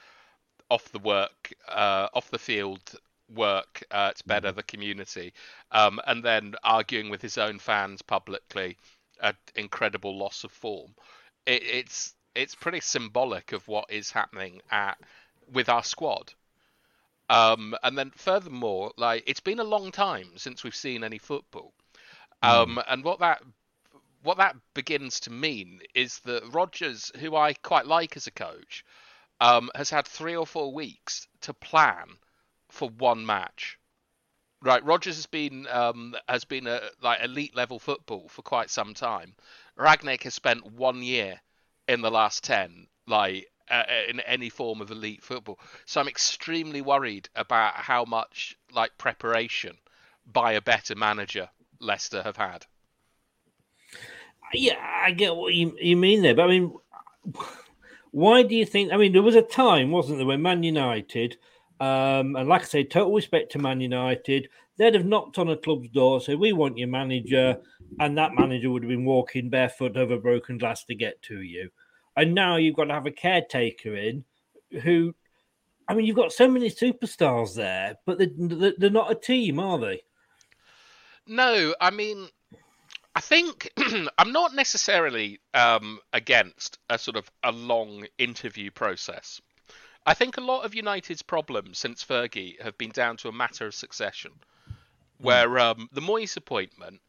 off 0.68 0.90
the 0.92 0.98
work, 0.98 1.52
uh, 1.68 2.08
off 2.12 2.30
the 2.30 2.38
field 2.38 2.80
work 3.32 3.84
uh, 3.90 4.12
to 4.12 4.24
better 4.26 4.48
mm-hmm. 4.48 4.56
the 4.56 4.62
community, 4.64 5.32
um, 5.70 6.00
and 6.06 6.22
then 6.22 6.54
arguing 6.64 7.08
with 7.08 7.22
his 7.22 7.38
own 7.38 7.58
fans 7.58 8.02
publicly, 8.02 8.76
an 9.22 9.34
incredible 9.54 10.18
loss 10.18 10.44
of 10.44 10.50
form. 10.50 10.94
It, 11.46 11.62
it's 11.62 12.14
it's 12.34 12.54
pretty 12.54 12.80
symbolic 12.80 13.52
of 13.52 13.66
what 13.68 13.90
is 13.90 14.10
happening 14.10 14.60
at 14.70 14.98
with 15.52 15.68
our 15.68 15.84
squad. 15.84 16.32
Um, 17.30 17.76
and 17.82 17.96
then 17.96 18.10
furthermore, 18.16 18.92
like 18.96 19.22
it's 19.26 19.40
been 19.40 19.60
a 19.60 19.64
long 19.64 19.92
time 19.92 20.32
since 20.36 20.64
we've 20.64 20.74
seen 20.74 21.04
any 21.04 21.18
football, 21.18 21.72
um, 22.44 22.76
mm. 22.76 22.84
and 22.88 23.04
what 23.04 23.20
that 23.20 23.42
what 24.22 24.38
that 24.38 24.56
begins 24.72 25.20
to 25.20 25.30
mean 25.30 25.80
is 25.94 26.18
that 26.20 26.42
Rodgers, 26.52 27.12
who 27.20 27.36
I 27.36 27.52
quite 27.52 27.86
like 27.86 28.16
as 28.16 28.26
a 28.26 28.30
coach, 28.30 28.84
um, 29.40 29.70
has 29.74 29.90
had 29.90 30.06
three 30.06 30.34
or 30.34 30.46
four 30.46 30.72
weeks 30.72 31.28
to 31.42 31.52
plan 31.52 32.08
for 32.70 32.88
one 32.88 33.24
match. 33.26 33.78
Right, 34.62 34.82
Rodgers 34.82 35.16
has 35.16 35.26
been 35.26 35.66
um, 35.68 36.16
has 36.26 36.44
been 36.44 36.66
a 36.66 36.80
like 37.02 37.22
elite 37.22 37.54
level 37.54 37.78
football 37.78 38.28
for 38.28 38.40
quite 38.40 38.70
some 38.70 38.94
time. 38.94 39.34
Rangnick 39.78 40.22
has 40.22 40.34
spent 40.34 40.64
one 40.64 41.02
year 41.02 41.40
in 41.86 42.00
the 42.00 42.10
last 42.10 42.44
ten, 42.44 42.86
like 43.06 43.50
uh, 43.68 43.82
in 44.08 44.20
any 44.20 44.48
form 44.48 44.80
of 44.80 44.90
elite 44.90 45.22
football. 45.22 45.58
So 45.84 46.00
I'm 46.00 46.08
extremely 46.08 46.80
worried 46.80 47.28
about 47.34 47.74
how 47.74 48.06
much 48.06 48.56
like 48.72 48.96
preparation 48.96 49.76
by 50.24 50.52
a 50.52 50.62
better 50.62 50.94
manager 50.94 51.50
Leicester 51.84 52.22
have 52.22 52.36
had. 52.36 52.66
Yeah, 54.52 54.76
I 54.80 55.10
get 55.12 55.34
what 55.34 55.54
you, 55.54 55.76
you 55.80 55.96
mean 55.96 56.22
there, 56.22 56.34
but 56.34 56.44
I 56.44 56.48
mean, 56.48 56.74
why 58.10 58.42
do 58.42 58.54
you 58.54 58.64
think? 58.64 58.92
I 58.92 58.96
mean, 58.96 59.12
there 59.12 59.22
was 59.22 59.34
a 59.34 59.42
time, 59.42 59.90
wasn't 59.90 60.18
there, 60.18 60.26
when 60.26 60.42
Man 60.42 60.62
United, 60.62 61.36
um, 61.80 62.36
and 62.36 62.48
like 62.48 62.62
I 62.62 62.66
say, 62.66 62.84
total 62.84 63.14
respect 63.14 63.52
to 63.52 63.58
Man 63.58 63.80
United, 63.80 64.48
they'd 64.76 64.94
have 64.94 65.04
knocked 65.04 65.38
on 65.38 65.48
a 65.48 65.56
club's 65.56 65.88
door, 65.88 66.20
said, 66.20 66.38
"We 66.38 66.52
want 66.52 66.78
your 66.78 66.88
manager," 66.88 67.56
and 67.98 68.16
that 68.16 68.34
manager 68.34 68.70
would 68.70 68.84
have 68.84 68.90
been 68.90 69.04
walking 69.04 69.50
barefoot 69.50 69.96
over 69.96 70.18
broken 70.18 70.58
glass 70.58 70.84
to 70.84 70.94
get 70.94 71.20
to 71.22 71.40
you. 71.40 71.70
And 72.16 72.34
now 72.34 72.56
you've 72.56 72.76
got 72.76 72.84
to 72.84 72.94
have 72.94 73.06
a 73.06 73.10
caretaker 73.10 73.96
in 73.96 74.24
who, 74.82 75.14
I 75.88 75.94
mean, 75.94 76.06
you've 76.06 76.16
got 76.16 76.32
so 76.32 76.48
many 76.48 76.70
superstars 76.70 77.56
there, 77.56 77.96
but 78.06 78.18
they're, 78.18 78.72
they're 78.78 78.90
not 78.90 79.10
a 79.10 79.16
team, 79.16 79.58
are 79.58 79.78
they? 79.78 80.02
No, 81.26 81.74
I 81.80 81.90
mean, 81.90 82.28
I 83.14 83.20
think 83.20 83.70
I'm 84.18 84.32
not 84.32 84.54
necessarily 84.54 85.40
um, 85.54 86.00
against 86.12 86.78
a 86.90 86.98
sort 86.98 87.16
of 87.16 87.30
a 87.42 87.52
long 87.52 88.06
interview 88.18 88.70
process. 88.70 89.40
I 90.06 90.14
think 90.14 90.36
a 90.36 90.42
lot 90.42 90.64
of 90.64 90.74
United's 90.74 91.22
problems 91.22 91.78
since 91.78 92.04
Fergie 92.04 92.60
have 92.60 92.76
been 92.76 92.90
down 92.90 93.16
to 93.18 93.28
a 93.28 93.32
matter 93.32 93.66
of 93.66 93.74
succession, 93.74 94.32
where 95.18 95.58
um, 95.58 95.88
the 95.92 96.02
Moyes 96.02 96.36
appointment, 96.36 97.00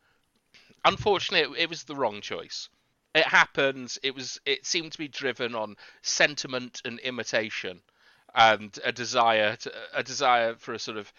unfortunately, 0.86 1.58
it, 1.58 1.64
it 1.64 1.70
was 1.70 1.84
the 1.84 1.96
wrong 1.96 2.22
choice. 2.22 2.70
It 3.14 3.26
happens. 3.26 3.98
It 4.02 4.16
was. 4.16 4.40
It 4.46 4.66
seemed 4.66 4.94
to 4.94 4.98
be 4.98 5.08
driven 5.08 5.56
on 5.56 5.76
sentiment 6.02 6.82
and 6.86 7.00
imitation, 7.00 7.82
and 8.34 8.78
a 8.84 8.92
desire 8.92 9.56
to 9.58 9.74
a 9.94 10.04
desire 10.04 10.56
for 10.56 10.74
a 10.74 10.80
sort 10.80 10.98
of 10.98 11.12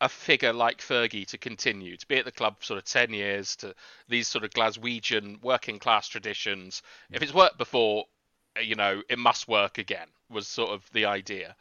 a 0.00 0.08
figure 0.08 0.52
like 0.52 0.78
Fergie 0.78 1.26
to 1.28 1.38
continue 1.38 1.96
to 1.96 2.06
be 2.06 2.16
at 2.16 2.24
the 2.24 2.32
club 2.32 2.56
for 2.58 2.64
sort 2.64 2.78
of 2.78 2.84
ten 2.84 3.12
years 3.12 3.56
to 3.56 3.74
these 4.08 4.28
sort 4.28 4.44
of 4.44 4.50
Glaswegian 4.50 5.42
working 5.42 5.78
class 5.78 6.08
traditions. 6.08 6.82
If 7.10 7.22
it's 7.22 7.34
worked 7.34 7.58
before, 7.58 8.04
you 8.62 8.74
know, 8.74 9.02
it 9.08 9.18
must 9.18 9.48
work 9.48 9.78
again. 9.78 10.08
Was 10.28 10.48
sort 10.48 10.70
of 10.70 10.82
the 10.92 11.04
idea, 11.06 11.54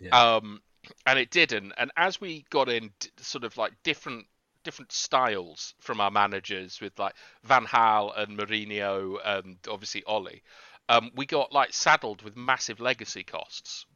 yeah. 0.00 0.36
um, 0.36 0.60
and 1.06 1.18
it 1.18 1.30
didn't. 1.30 1.72
And 1.76 1.92
as 1.96 2.20
we 2.20 2.44
got 2.50 2.68
in, 2.68 2.90
sort 3.18 3.44
of 3.44 3.56
like 3.56 3.72
different 3.84 4.26
different 4.64 4.92
styles 4.92 5.74
from 5.80 6.00
our 6.00 6.10
managers 6.10 6.80
with 6.80 6.98
like 6.98 7.14
Van 7.44 7.66
Gaal 7.66 8.12
and 8.18 8.38
Mourinho 8.38 9.16
and 9.24 9.56
obviously 9.68 10.02
Ollie, 10.04 10.42
um, 10.88 11.10
we 11.14 11.24
got 11.24 11.52
like 11.52 11.72
saddled 11.72 12.22
with 12.22 12.36
massive 12.36 12.80
legacy 12.80 13.22
costs 13.22 13.86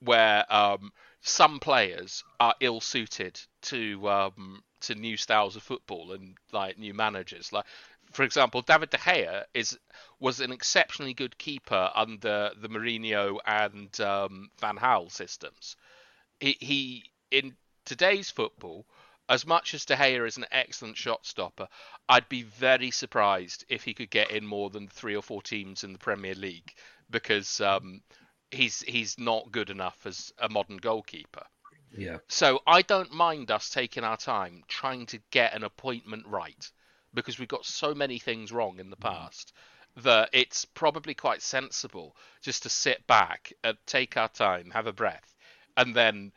where 0.00 0.44
um, 0.52 0.92
some 1.22 1.60
players 1.60 2.24
are 2.40 2.54
ill 2.60 2.80
suited 2.80 3.40
to 3.62 4.08
um, 4.08 4.62
to 4.80 4.94
new 4.94 5.16
styles 5.16 5.56
of 5.56 5.62
football 5.62 6.12
and 6.12 6.36
like 6.52 6.78
new 6.78 6.92
managers. 6.92 7.52
Like 7.52 7.64
for 8.10 8.24
example, 8.24 8.60
David 8.62 8.90
De 8.90 8.98
Gea 8.98 9.44
is 9.54 9.78
was 10.20 10.40
an 10.40 10.52
exceptionally 10.52 11.14
good 11.14 11.38
keeper 11.38 11.90
under 11.94 12.50
the 12.60 12.68
Mourinho 12.68 13.38
and 13.46 13.98
um, 14.00 14.50
Van 14.60 14.76
Gaal 14.76 15.10
systems. 15.10 15.76
He, 16.40 16.56
he 16.60 17.04
in 17.30 17.56
today's 17.84 18.30
football 18.30 18.84
as 19.28 19.46
much 19.46 19.72
as 19.72 19.84
De 19.84 19.94
Gea 19.96 20.26
is 20.26 20.36
an 20.36 20.46
excellent 20.50 20.96
shot 20.96 21.24
stopper, 21.24 21.68
I'd 22.08 22.28
be 22.28 22.42
very 22.42 22.90
surprised 22.90 23.64
if 23.68 23.84
he 23.84 23.94
could 23.94 24.10
get 24.10 24.32
in 24.32 24.44
more 24.44 24.68
than 24.68 24.88
three 24.88 25.16
or 25.16 25.22
four 25.22 25.40
teams 25.40 25.84
in 25.84 25.92
the 25.92 25.98
Premier 25.98 26.34
League 26.34 26.74
because 27.08 27.60
um, 27.60 28.02
he's 28.52 28.82
he's 28.82 29.18
not 29.18 29.50
good 29.50 29.70
enough 29.70 29.98
as 30.04 30.32
a 30.38 30.48
modern 30.48 30.76
goalkeeper. 30.76 31.44
Yeah. 31.96 32.18
So 32.28 32.60
I 32.66 32.82
don't 32.82 33.12
mind 33.12 33.50
us 33.50 33.70
taking 33.70 34.04
our 34.04 34.16
time 34.16 34.62
trying 34.68 35.06
to 35.06 35.18
get 35.30 35.54
an 35.54 35.64
appointment 35.64 36.26
right 36.26 36.70
because 37.12 37.38
we've 37.38 37.48
got 37.48 37.66
so 37.66 37.94
many 37.94 38.18
things 38.18 38.52
wrong 38.52 38.78
in 38.78 38.90
the 38.90 38.96
mm. 38.96 39.00
past 39.00 39.52
that 39.96 40.30
it's 40.32 40.64
probably 40.64 41.14
quite 41.14 41.42
sensible 41.42 42.16
just 42.40 42.62
to 42.62 42.70
sit 42.70 43.06
back 43.06 43.52
and 43.62 43.76
take 43.86 44.16
our 44.16 44.28
time, 44.28 44.70
have 44.70 44.86
a 44.86 44.92
breath, 44.92 45.34
and 45.76 45.94
then 45.94 46.32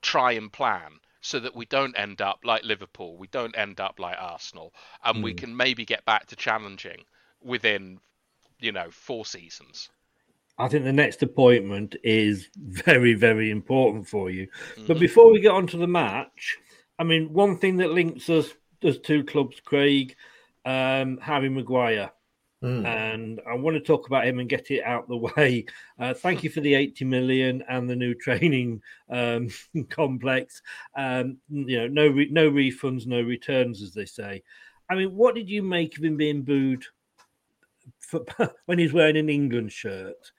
try 0.00 0.32
and 0.32 0.52
plan 0.52 1.00
so 1.20 1.40
that 1.40 1.54
we 1.54 1.66
don't 1.66 1.98
end 1.98 2.22
up 2.22 2.40
like 2.44 2.64
Liverpool, 2.64 3.16
we 3.16 3.26
don't 3.26 3.58
end 3.58 3.80
up 3.80 3.98
like 3.98 4.16
Arsenal, 4.18 4.72
and 5.04 5.18
mm. 5.18 5.22
we 5.22 5.34
can 5.34 5.56
maybe 5.56 5.84
get 5.84 6.04
back 6.04 6.26
to 6.26 6.36
challenging 6.36 7.04
within, 7.42 8.00
you 8.58 8.72
know, 8.72 8.90
four 8.90 9.26
seasons. 9.26 9.90
I 10.60 10.68
think 10.68 10.84
the 10.84 10.92
next 10.92 11.22
appointment 11.22 11.96
is 12.04 12.48
very, 12.56 13.14
very 13.14 13.50
important 13.50 14.06
for 14.06 14.30
you. 14.30 14.46
Mm-hmm. 14.46 14.86
But 14.86 15.00
before 15.00 15.32
we 15.32 15.40
get 15.40 15.52
on 15.52 15.66
to 15.68 15.76
the 15.76 15.86
match, 15.86 16.58
I 16.98 17.04
mean, 17.04 17.32
one 17.32 17.56
thing 17.56 17.78
that 17.78 17.92
links 17.92 18.28
us, 18.28 18.48
there's 18.82 18.98
two 18.98 19.24
clubs, 19.24 19.60
Craig, 19.60 20.16
um, 20.66 21.18
Harry 21.18 21.48
Maguire. 21.48 22.10
Mm. 22.62 22.84
And 22.84 23.40
I 23.50 23.54
want 23.54 23.76
to 23.76 23.80
talk 23.80 24.06
about 24.06 24.26
him 24.26 24.38
and 24.38 24.48
get 24.48 24.70
it 24.70 24.84
out 24.84 25.08
the 25.08 25.16
way. 25.36 25.64
Uh, 25.98 26.12
thank 26.12 26.44
you 26.44 26.50
for 26.50 26.60
the 26.60 26.74
80 26.74 27.06
million 27.06 27.64
and 27.70 27.88
the 27.88 27.96
new 27.96 28.14
training 28.14 28.82
um, 29.08 29.48
complex. 29.88 30.60
Um, 30.94 31.38
you 31.48 31.78
know, 31.78 31.86
no 31.88 32.08
re- 32.08 32.28
no 32.30 32.50
refunds, 32.50 33.06
no 33.06 33.22
returns, 33.22 33.80
as 33.80 33.94
they 33.94 34.04
say. 34.04 34.42
I 34.90 34.94
mean, 34.94 35.16
what 35.16 35.34
did 35.34 35.48
you 35.48 35.62
make 35.62 35.96
of 35.96 36.04
him 36.04 36.18
being 36.18 36.42
booed 36.42 36.84
for, 38.00 38.24
when 38.66 38.78
he's 38.78 38.92
wearing 38.92 39.16
an 39.16 39.30
England 39.30 39.72
shirt? 39.72 40.30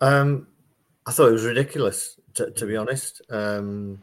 Um, 0.00 0.46
I 1.06 1.12
thought 1.12 1.28
it 1.28 1.32
was 1.32 1.44
ridiculous, 1.44 2.18
to, 2.34 2.50
to 2.50 2.66
be 2.66 2.76
honest. 2.76 3.22
Um, 3.30 4.02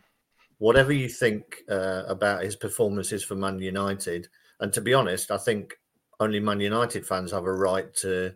whatever 0.58 0.92
you 0.92 1.10
think 1.10 1.64
uh, 1.70 2.04
about 2.08 2.44
his 2.44 2.56
performances 2.56 3.24
for 3.24 3.36
Man 3.36 3.60
United, 3.60 4.28
and 4.60 4.72
to 4.74 4.82
be 4.82 4.94
honest, 4.94 5.32
I 5.32 5.38
think 5.38 5.76
only 6.20 6.40
Man 6.40 6.60
United 6.60 7.06
fans 7.06 7.32
have 7.32 7.46
a 7.46 7.54
right 7.54 7.94
to 7.96 8.34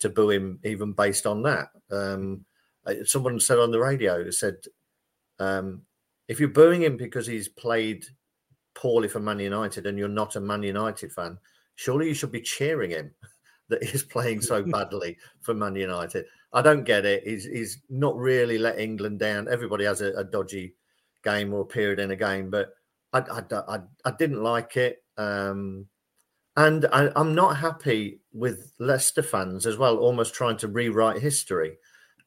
to 0.00 0.08
boo 0.08 0.30
him, 0.30 0.58
even 0.64 0.92
based 0.92 1.26
on 1.26 1.42
that. 1.42 1.68
Um, 1.90 2.44
uh, 2.86 2.94
someone 3.04 3.40
said 3.40 3.58
on 3.58 3.70
the 3.70 3.78
radio, 3.78 4.28
said, 4.30 4.56
um, 5.38 5.82
if 6.28 6.40
you're 6.40 6.48
booing 6.48 6.82
him 6.82 6.96
because 6.96 7.26
he's 7.26 7.48
played 7.48 8.04
poorly 8.74 9.08
for 9.08 9.20
Man 9.20 9.38
United 9.38 9.86
and 9.86 9.98
you're 9.98 10.08
not 10.08 10.36
a 10.36 10.40
Man 10.40 10.62
United 10.62 11.12
fan, 11.12 11.38
surely 11.76 12.08
you 12.08 12.14
should 12.14 12.32
be 12.32 12.40
cheering 12.40 12.90
him 12.90 13.14
that 13.68 13.82
he's 13.82 14.02
playing 14.02 14.40
so 14.40 14.62
badly 14.66 15.16
for 15.40 15.54
Man 15.54 15.76
United. 15.76 16.26
I 16.54 16.62
don't 16.62 16.84
get 16.84 17.04
it. 17.04 17.24
He's 17.24 17.44
he's 17.44 17.78
not 17.90 18.16
really 18.16 18.58
let 18.58 18.78
England 18.78 19.18
down. 19.18 19.48
Everybody 19.48 19.84
has 19.84 20.00
a, 20.00 20.12
a 20.12 20.24
dodgy 20.24 20.74
game 21.22 21.52
or 21.52 21.66
period 21.66 21.98
in 21.98 22.12
a 22.12 22.16
game, 22.16 22.48
but 22.48 22.74
I 23.12 23.18
I, 23.18 23.42
I, 23.50 23.78
I 24.04 24.10
didn't 24.12 24.42
like 24.42 24.76
it. 24.76 25.02
Um, 25.18 25.86
and 26.56 26.86
I, 26.92 27.10
am 27.16 27.34
not 27.34 27.56
happy 27.56 28.20
with 28.32 28.72
Leicester 28.78 29.22
fans 29.22 29.66
as 29.66 29.76
well, 29.76 29.98
almost 29.98 30.34
trying 30.34 30.56
to 30.58 30.68
rewrite 30.68 31.20
history 31.20 31.76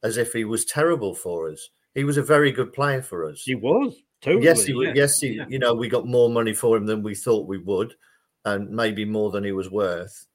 as 0.02 0.18
if 0.18 0.32
he 0.32 0.44
was 0.44 0.66
terrible 0.66 1.14
for 1.14 1.50
us. 1.50 1.70
He 1.94 2.04
was 2.04 2.18
a 2.18 2.22
very 2.22 2.52
good 2.52 2.72
player 2.72 3.02
for 3.02 3.24
us. 3.24 3.42
He 3.42 3.54
was. 3.54 3.96
Totally, 4.20 4.44
yes, 4.44 4.64
he, 4.64 4.72
yeah. 4.74 4.92
yes, 4.94 5.20
he, 5.20 5.28
yeah. 5.28 5.46
you 5.48 5.58
know, 5.58 5.74
we 5.74 5.88
got 5.88 6.06
more 6.06 6.28
money 6.28 6.52
for 6.52 6.76
him 6.76 6.86
than 6.86 7.02
we 7.02 7.14
thought 7.14 7.48
we 7.48 7.58
would, 7.58 7.94
and 8.44 8.68
maybe 8.68 9.04
more 9.04 9.30
than 9.30 9.44
he 9.44 9.52
was 9.52 9.70
worth. 9.70 10.26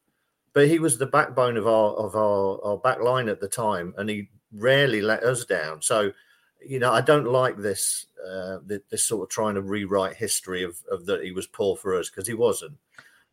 But 0.53 0.67
he 0.67 0.79
was 0.79 0.97
the 0.97 1.07
backbone 1.07 1.57
of 1.57 1.67
our 1.67 1.93
of 1.93 2.15
our, 2.15 2.63
our 2.63 2.77
back 2.77 3.01
line 3.01 3.27
at 3.27 3.39
the 3.39 3.47
time, 3.47 3.93
and 3.97 4.09
he 4.09 4.29
rarely 4.51 5.01
let 5.01 5.23
us 5.23 5.45
down. 5.45 5.81
So, 5.81 6.11
you 6.63 6.79
know, 6.79 6.91
I 6.91 7.01
don't 7.01 7.27
like 7.27 7.57
this 7.57 8.05
uh, 8.25 8.59
this 8.91 9.05
sort 9.05 9.23
of 9.23 9.29
trying 9.29 9.55
to 9.55 9.61
rewrite 9.61 10.15
history 10.15 10.63
of, 10.63 10.77
of 10.91 11.05
that 11.07 11.23
he 11.23 11.31
was 11.31 11.47
poor 11.47 11.75
for 11.75 11.97
us 11.97 12.09
because 12.09 12.27
he 12.27 12.33
wasn't. 12.35 12.77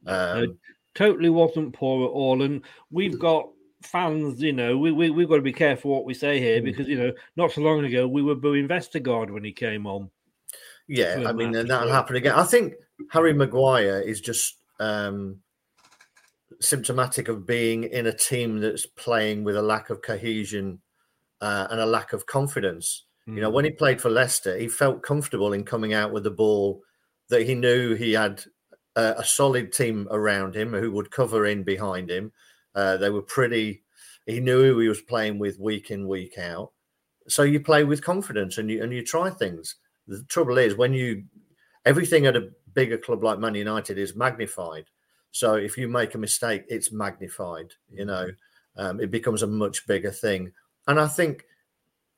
Um, 0.06 0.58
totally 0.94 1.28
wasn't 1.30 1.72
poor 1.74 2.06
at 2.06 2.12
all. 2.12 2.42
And 2.42 2.62
we've 2.90 3.18
got 3.18 3.48
fans, 3.82 4.42
you 4.42 4.52
know, 4.52 4.76
we, 4.76 4.92
we, 4.92 5.10
we've 5.10 5.28
got 5.28 5.36
to 5.36 5.42
be 5.42 5.52
careful 5.52 5.90
what 5.90 6.04
we 6.04 6.14
say 6.14 6.38
here 6.38 6.60
mm. 6.60 6.64
because, 6.64 6.88
you 6.88 6.98
know, 6.98 7.12
not 7.36 7.52
so 7.52 7.60
long 7.60 7.84
ago 7.84 8.06
we 8.06 8.22
were 8.22 8.34
booing 8.34 8.68
Vestergaard 8.68 9.30
when 9.30 9.44
he 9.44 9.52
came 9.52 9.86
on. 9.86 10.10
Yeah, 10.86 11.24
I 11.26 11.32
mean, 11.32 11.54
and 11.54 11.70
that'll 11.70 11.92
happen 11.92 12.16
again. 12.16 12.34
I 12.34 12.42
think 12.42 12.74
Harry 13.10 13.32
Maguire 13.32 14.00
is 14.00 14.20
just 14.20 14.56
um, 14.80 15.36
symptomatic 16.60 17.28
of 17.28 17.46
being 17.46 17.84
in 17.84 18.06
a 18.06 18.12
team 18.12 18.60
that's 18.60 18.86
playing 18.86 19.44
with 19.44 19.56
a 19.56 19.62
lack 19.62 19.90
of 19.90 20.02
cohesion 20.02 20.80
uh, 21.40 21.66
and 21.70 21.80
a 21.80 21.86
lack 21.86 22.12
of 22.12 22.26
confidence. 22.26 23.06
Mm. 23.28 23.36
You 23.36 23.40
know, 23.42 23.50
when 23.50 23.64
he 23.64 23.70
mm. 23.70 23.78
played 23.78 24.00
for 24.00 24.10
Leicester, 24.10 24.56
he 24.58 24.68
felt 24.68 25.02
comfortable 25.02 25.52
in 25.52 25.64
coming 25.64 25.94
out 25.94 26.12
with 26.12 26.24
the 26.24 26.30
ball 26.30 26.82
that 27.28 27.46
he 27.46 27.54
knew 27.54 27.94
he 27.94 28.12
had 28.12 28.42
uh, 28.96 29.14
a 29.16 29.24
solid 29.24 29.72
team 29.72 30.08
around 30.10 30.54
him 30.54 30.72
who 30.72 30.90
would 30.92 31.10
cover 31.10 31.46
in 31.46 31.62
behind 31.62 32.10
him. 32.10 32.32
Uh, 32.74 32.96
they 32.96 33.10
were 33.10 33.22
pretty. 33.22 33.82
He 34.26 34.40
knew 34.40 34.62
who 34.64 34.78
he 34.80 34.88
was 34.88 35.00
playing 35.00 35.38
with 35.38 35.58
week 35.58 35.90
in 35.90 36.06
week 36.06 36.38
out. 36.38 36.72
So 37.28 37.42
you 37.42 37.60
play 37.60 37.84
with 37.84 38.04
confidence 38.04 38.58
and 38.58 38.70
you 38.70 38.82
and 38.82 38.92
you 38.92 39.04
try 39.04 39.30
things. 39.30 39.76
The 40.06 40.22
trouble 40.24 40.58
is 40.58 40.74
when 40.74 40.92
you 40.92 41.24
everything 41.84 42.26
at 42.26 42.36
a 42.36 42.50
bigger 42.74 42.98
club 42.98 43.22
like 43.24 43.38
Man 43.38 43.54
United 43.54 43.98
is 43.98 44.16
magnified. 44.16 44.86
So 45.32 45.54
if 45.54 45.78
you 45.78 45.88
make 45.88 46.14
a 46.14 46.18
mistake, 46.18 46.64
it's 46.68 46.92
magnified. 46.92 47.72
You 47.92 48.04
know, 48.04 48.28
um, 48.76 49.00
it 49.00 49.10
becomes 49.10 49.42
a 49.42 49.46
much 49.46 49.86
bigger 49.86 50.10
thing. 50.10 50.52
And 50.86 50.98
I 50.98 51.06
think 51.06 51.44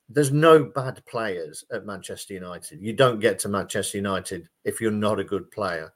there's 0.09 0.33
no 0.33 0.65
bad 0.65 1.05
players 1.07 1.65
at 1.73 1.87
Manchester 1.87 2.35
United. 2.35 2.81
You 2.81 2.93
don't 2.93 3.21
get 3.21 3.39
to 3.41 3.49
Manchester 3.49 3.99
United 3.99 4.49
if 4.65 4.81
you're 4.81 4.91
not 4.91 5.21
a 5.21 5.25
good 5.25 5.51
player. 5.51 5.93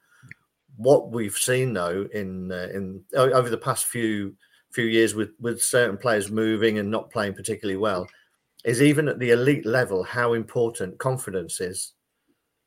What 0.76 1.10
we've 1.10 1.36
seen 1.36 1.72
though 1.72 2.06
in 2.12 2.52
uh, 2.52 2.68
in 2.72 3.02
over 3.14 3.48
the 3.48 3.56
past 3.56 3.86
few 3.86 4.36
few 4.72 4.84
years 4.84 5.14
with 5.14 5.30
with 5.40 5.62
certain 5.62 5.96
players 5.96 6.30
moving 6.30 6.78
and 6.78 6.90
not 6.90 7.10
playing 7.10 7.32
particularly 7.32 7.78
well 7.78 8.06
is 8.64 8.82
even 8.82 9.08
at 9.08 9.18
the 9.18 9.30
elite 9.30 9.64
level 9.64 10.02
how 10.02 10.34
important 10.34 10.98
confidence 10.98 11.60
is 11.60 11.92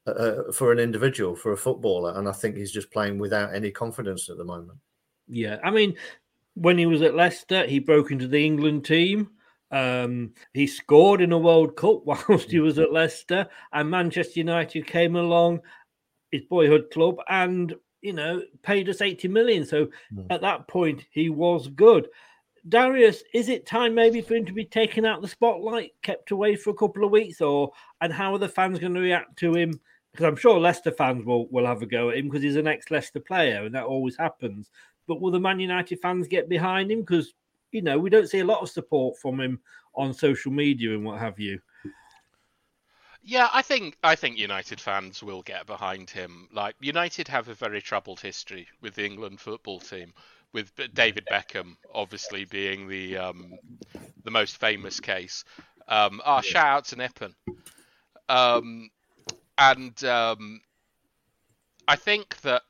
uh, 0.10 0.52
for 0.52 0.72
an 0.72 0.80
individual 0.80 1.36
for 1.36 1.52
a 1.52 1.58
footballer 1.58 2.18
and 2.18 2.28
I 2.28 2.32
think 2.32 2.56
he's 2.56 2.72
just 2.72 2.92
playing 2.92 3.20
without 3.20 3.54
any 3.54 3.72
confidence 3.72 4.30
at 4.30 4.38
the 4.38 4.44
moment. 4.44 4.80
Yeah, 5.28 5.58
I 5.64 5.72
mean 5.72 5.96
when 6.56 6.78
he 6.78 6.86
was 6.86 7.02
at 7.02 7.16
Leicester, 7.16 7.66
he 7.66 7.80
broke 7.80 8.12
into 8.12 8.28
the 8.28 8.46
England 8.46 8.86
team. 8.86 9.30
Um, 9.72 10.34
he 10.54 10.68
scored 10.68 11.22
in 11.22 11.32
a 11.32 11.38
World 11.38 11.76
Cup 11.76 12.02
whilst 12.06 12.52
he 12.52 12.60
was 12.60 12.80
at 12.80 12.92
Leicester, 12.92 13.48
and 13.72 13.90
Manchester 13.90 14.40
United 14.40 14.86
came 14.88 15.16
along, 15.16 15.62
his 16.32 16.42
boyhood 16.50 16.90
club, 16.92 17.18
and 17.28 17.74
you 18.02 18.14
know 18.14 18.42
paid 18.62 18.90
us 18.90 19.02
eighty 19.02 19.28
million. 19.28 19.66
So 19.66 19.88
mm. 20.14 20.26
at 20.30 20.42
that 20.42 20.68
point, 20.68 21.06
he 21.12 21.30
was 21.30 21.68
good. 21.68 22.08
Darius, 22.68 23.24
is 23.34 23.48
it 23.48 23.66
time 23.66 23.96
maybe 23.96 24.22
for 24.22 24.36
him 24.36 24.46
to 24.46 24.52
be 24.52 24.66
taken 24.66 25.06
out 25.06 25.22
the 25.22 25.28
spotlight, 25.28 25.94
kept 26.04 26.32
away 26.32 26.56
for 26.56 26.72
a 26.72 26.76
couple 26.76 27.06
of 27.06 27.12
weeks, 27.12 27.42
or 27.42 27.72
and 28.02 28.12
how 28.12 28.34
are 28.34 28.40
the 28.40 28.50
fans 28.50 28.80
going 28.80 28.94
to 28.96 29.00
react 29.00 29.38
to 29.38 29.56
him? 29.56 29.80
Because 30.12 30.26
I'm 30.26 30.36
sure 30.36 30.60
Leicester 30.60 30.92
fans 30.92 31.26
will 31.26 31.48
will 31.50 31.66
have 31.66 31.82
a 31.82 31.86
go 31.86 32.10
at 32.10 32.18
him 32.18 32.28
because 32.28 32.44
he's 32.44 32.56
an 32.56 32.68
ex-Leicester 32.68 33.20
player, 33.20 33.66
and 33.66 33.76
that 33.76 33.86
always 33.86 34.18
happens. 34.18 34.70
But 35.08 35.22
will 35.22 35.32
the 35.32 35.40
Man 35.40 35.60
United 35.60 36.00
fans 36.00 36.28
get 36.28 36.50
behind 36.50 36.92
him? 36.92 37.02
Because 37.02 37.34
you 37.72 37.82
know, 37.82 38.00
we 38.00 38.10
don't 38.10 38.30
see 38.30 38.40
a 38.40 38.46
lot 38.46 38.62
of 38.62 38.70
support 38.70 39.18
from 39.20 39.40
him 39.40 39.60
on 39.96 40.14
social 40.14 40.52
media 40.52 40.94
and 40.94 41.06
what 41.06 41.20
have 41.20 41.40
you. 41.40 41.60
Yeah, 43.22 43.50
I 43.54 43.62
think 43.62 43.98
I 44.04 44.16
think 44.16 44.38
United 44.38 44.80
fans 44.80 45.22
will 45.22 45.42
get 45.42 45.68
behind 45.68 46.10
him. 46.10 46.48
Like 46.54 46.76
United 46.80 47.28
have 47.28 47.48
a 47.50 47.54
very 47.54 47.82
troubled 47.82 48.20
history 48.20 48.68
with 48.82 48.96
the 48.96 49.06
England 49.06 49.40
football 49.40 49.80
team, 49.80 50.14
with 50.54 50.72
David 50.94 51.28
Beckham 51.30 51.76
obviously 51.94 52.46
being 52.46 52.88
the 52.88 53.18
um, 53.18 53.54
the 54.24 54.32
most 54.32 54.58
famous 54.58 55.00
case. 55.00 55.44
Um, 55.88 56.22
ah, 56.26 56.42
shout 56.42 56.66
out 56.66 56.86
to 56.86 56.96
Nippen. 56.96 57.34
Um, 58.30 58.90
and 59.60 60.04
um, 60.06 60.62
I 61.88 61.98
think 61.98 62.40
that 62.42 62.64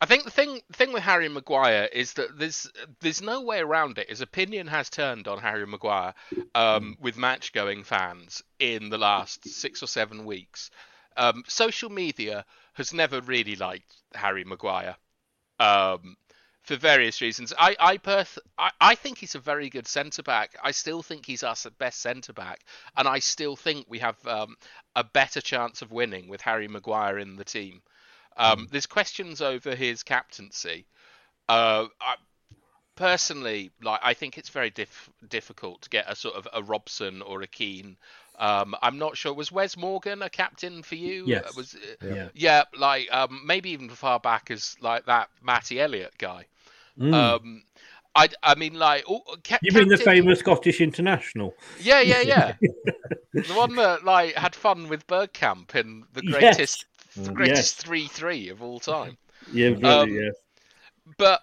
I 0.00 0.06
think 0.06 0.24
the 0.24 0.30
thing 0.30 0.60
thing 0.72 0.92
with 0.92 1.02
Harry 1.02 1.28
Maguire 1.28 1.88
is 1.92 2.12
that 2.14 2.38
there's 2.38 2.70
there's 3.00 3.22
no 3.22 3.42
way 3.42 3.60
around 3.60 3.98
it. 3.98 4.10
His 4.10 4.20
opinion 4.20 4.66
has 4.68 4.90
turned 4.90 5.26
on 5.26 5.38
Harry 5.38 5.66
Maguire 5.66 6.14
um, 6.54 6.96
with 7.00 7.16
match 7.16 7.52
going 7.52 7.82
fans 7.82 8.42
in 8.58 8.90
the 8.90 8.98
last 8.98 9.48
six 9.48 9.82
or 9.82 9.86
seven 9.86 10.24
weeks. 10.24 10.70
Um, 11.16 11.42
social 11.48 11.90
media 11.90 12.44
has 12.74 12.92
never 12.92 13.20
really 13.20 13.56
liked 13.56 13.92
Harry 14.14 14.44
Maguire 14.44 14.96
um, 15.58 16.16
for 16.68 16.76
various 16.76 17.22
reasons. 17.22 17.54
I 17.58 17.74
I, 17.80 17.96
perth- 17.96 18.38
I 18.58 18.70
I 18.78 18.94
think 18.94 19.16
he's 19.16 19.34
a 19.34 19.40
very 19.40 19.70
good 19.70 19.88
centre 19.88 20.22
back. 20.22 20.54
I 20.62 20.72
still 20.72 21.02
think 21.02 21.24
he's 21.24 21.42
our 21.42 21.56
best 21.78 22.00
centre 22.00 22.34
back, 22.34 22.60
and 22.94 23.08
I 23.08 23.20
still 23.20 23.56
think 23.56 23.86
we 23.88 23.98
have 24.00 24.16
um, 24.26 24.54
a 24.94 25.02
better 25.02 25.40
chance 25.40 25.80
of 25.80 25.90
winning 25.90 26.28
with 26.28 26.42
Harry 26.42 26.68
Maguire 26.68 27.18
in 27.18 27.36
the 27.36 27.44
team. 27.44 27.80
Um, 28.36 28.66
mm. 28.66 28.70
There's 28.70 28.86
questions 28.86 29.40
over 29.40 29.74
his 29.74 30.02
captaincy. 30.02 30.86
Uh, 31.48 31.86
I, 32.02 32.16
personally, 32.96 33.70
like 33.82 34.00
I 34.02 34.12
think 34.12 34.36
it's 34.36 34.50
very 34.50 34.70
diff- 34.70 35.10
difficult 35.26 35.82
to 35.82 35.88
get 35.88 36.04
a 36.06 36.14
sort 36.14 36.34
of 36.34 36.46
a 36.52 36.62
Robson 36.62 37.22
or 37.22 37.40
a 37.40 37.46
Keane. 37.46 37.96
Um, 38.38 38.76
I'm 38.82 38.98
not 38.98 39.16
sure. 39.16 39.32
Was 39.32 39.50
Wes 39.50 39.74
Morgan 39.74 40.20
a 40.20 40.28
captain 40.28 40.82
for 40.82 40.96
you? 40.96 41.24
Yes. 41.26 41.56
Was 41.56 41.74
yeah. 42.02 42.28
yeah, 42.34 42.64
like 42.76 43.08
um, 43.10 43.40
maybe 43.46 43.70
even 43.70 43.88
far 43.88 44.20
back 44.20 44.50
as 44.50 44.76
like 44.82 45.06
that 45.06 45.30
Matty 45.42 45.80
Elliott 45.80 46.12
guy. 46.18 46.44
Mm. 46.98 47.36
Um, 47.36 47.62
I, 48.14 48.28
I 48.42 48.54
mean, 48.56 48.74
like, 48.74 49.04
oh, 49.08 49.22
ca- 49.44 49.60
you 49.62 49.72
mean 49.72 49.88
the 49.88 49.98
famous 49.98 50.40
Scottish 50.40 50.80
international? 50.80 51.54
Yeah, 51.76 52.00
yeah, 52.00 52.20
yeah. 52.22 52.52
the 53.46 53.54
one 53.54 53.76
that 53.76 54.04
like 54.04 54.34
had 54.34 54.54
fun 54.54 54.88
with 54.88 55.06
Bergkamp 55.06 55.74
in 55.74 56.04
the 56.12 56.22
greatest 56.22 56.78
Yes. 56.78 56.84
the 57.24 57.30
Mm, 57.30 57.36
greatest 57.36 57.76
yes. 57.76 57.82
three 57.82 58.06
three 58.08 58.48
of 58.48 58.62
all 58.62 58.80
time. 58.80 59.18
Yeah, 59.52 59.68
really, 59.68 60.10
Um, 60.10 60.10
yeah. 60.12 60.30
But 61.18 61.42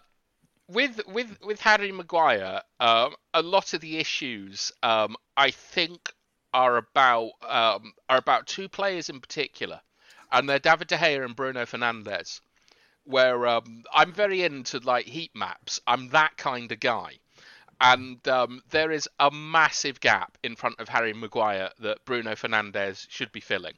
with 0.68 1.02
with 1.08 1.40
with 1.42 1.62
Harry 1.62 1.92
Maguire, 1.92 2.62
um, 2.80 3.16
a 3.34 3.42
lot 3.42 3.74
of 3.74 3.82
the 3.82 3.98
issues 3.98 4.72
um, 4.84 5.16
I 5.38 5.52
think 5.52 6.14
are 6.54 6.78
about 6.78 7.32
um, 7.44 7.94
are 8.10 8.18
about 8.18 8.48
two 8.48 8.70
players 8.70 9.10
in 9.10 9.22
particular, 9.22 9.82
and 10.32 10.50
they're 10.50 10.60
David 10.60 10.88
De 10.90 10.98
Gea 10.98 11.24
and 11.26 11.36
Bruno 11.36 11.66
Fernandes. 11.66 12.42
Where 13.06 13.48
um, 13.48 13.84
I'm 13.94 14.12
very 14.12 14.44
into 14.44 14.80
like 14.80 15.06
heat 15.06 15.32
maps. 15.36 15.80
I'm 15.88 16.10
that 16.10 16.38
kind 16.38 16.72
of 16.72 16.80
guy. 16.80 17.20
And 17.80 18.26
um, 18.28 18.62
there 18.70 18.92
is 18.92 19.10
a 19.20 19.30
massive 19.32 20.00
gap 20.00 20.38
in 20.44 20.56
front 20.56 20.80
of 20.80 20.90
Harry 20.90 21.14
Maguire 21.14 21.72
that 21.80 22.06
Bruno 22.06 22.32
Fernandes 22.32 23.06
should 23.10 23.32
be 23.32 23.42
filling 23.42 23.74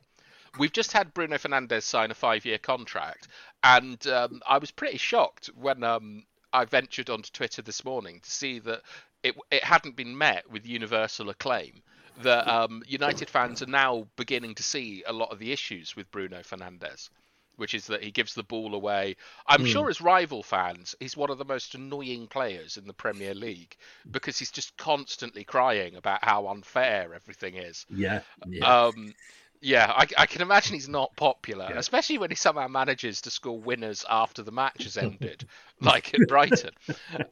we've 0.58 0.74
just 0.74 0.92
had 0.92 1.14
Bruno 1.14 1.38
Fernandes 1.38 1.84
sign 1.84 2.12
a 2.12 2.16
five-year 2.16 2.58
contract, 2.58 3.28
and 3.64 4.06
um, 4.08 4.42
I 4.48 4.58
was 4.58 4.72
pretty 4.72 4.98
shocked 4.98 5.48
when 5.56 5.84
um, 5.84 6.24
I 6.54 6.66
ventured 6.66 7.10
onto 7.10 7.32
Twitter 7.32 7.62
this 7.62 7.86
morning 7.86 8.20
to 8.22 8.32
see 8.32 8.60
that 8.60 8.82
it 9.24 9.36
it 9.52 9.64
hadn't 9.64 9.96
been 9.96 10.18
met 10.18 10.50
with 10.50 10.66
universal 10.66 11.30
acclaim. 11.30 11.82
That 12.24 12.48
um, 12.48 12.82
United 12.88 13.30
fans 13.30 13.62
are 13.62 13.68
now 13.68 14.08
beginning 14.16 14.56
to 14.56 14.64
see 14.64 15.04
a 15.06 15.14
lot 15.14 15.32
of 15.32 15.38
the 15.38 15.52
issues 15.52 15.96
with 15.96 16.10
Bruno 16.10 16.40
Fernandes, 16.40 17.10
which 17.58 17.74
is 17.74 17.88
that 17.88 18.04
he 18.04 18.12
gives 18.12 18.34
the 18.34 18.44
ball 18.44 18.74
away. 18.76 19.16
I'm 19.48 19.64
Mm. 19.64 19.66
sure 19.66 19.90
as 19.90 20.02
rival 20.02 20.44
fans, 20.44 20.96
he's 21.00 21.18
one 21.18 21.30
of 21.30 21.38
the 21.38 21.46
most 21.46 21.76
annoying 21.76 22.28
players 22.28 22.78
in 22.78 22.88
the 22.88 22.94
Premier 22.94 23.34
League 23.34 23.76
because 24.14 24.40
he's 24.40 24.52
just 24.52 24.78
constantly 24.78 25.44
crying 25.44 25.96
about 25.96 26.24
how 26.24 26.48
unfair 26.48 27.14
everything 27.14 27.56
is. 27.56 27.86
Yeah, 27.90 28.22
yeah. 28.46 28.70
Um, 28.70 29.16
yeah, 29.62 29.92
I, 29.96 30.08
I 30.18 30.26
can 30.28 30.42
imagine 30.42 30.76
he's 30.76 30.90
not 30.90 31.16
popular, 31.16 31.74
especially 31.78 32.18
when 32.20 32.30
he 32.30 32.36
somehow 32.36 32.68
manages 32.68 33.22
to 33.22 33.32
score 33.32 33.60
winners 33.60 34.06
after 34.10 34.44
the 34.44 34.52
match 34.52 34.84
has 34.84 34.98
ended, 34.98 35.44
like 35.82 36.14
at 36.14 36.28
Brighton. 36.28 36.74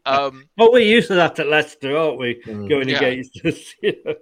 Um, 0.06 0.50
Well, 0.58 0.72
we're 0.72 0.80
used 0.80 1.08
to 1.10 1.16
that 1.16 1.40
at 1.40 1.48
Leicester, 1.48 1.96
aren't 1.98 2.20
we? 2.20 2.42
Going 2.70 2.90
Yeah. 2.90 2.90
against 2.90 3.46
us. 3.46 3.74
you 3.82 3.94
know. 4.06 4.16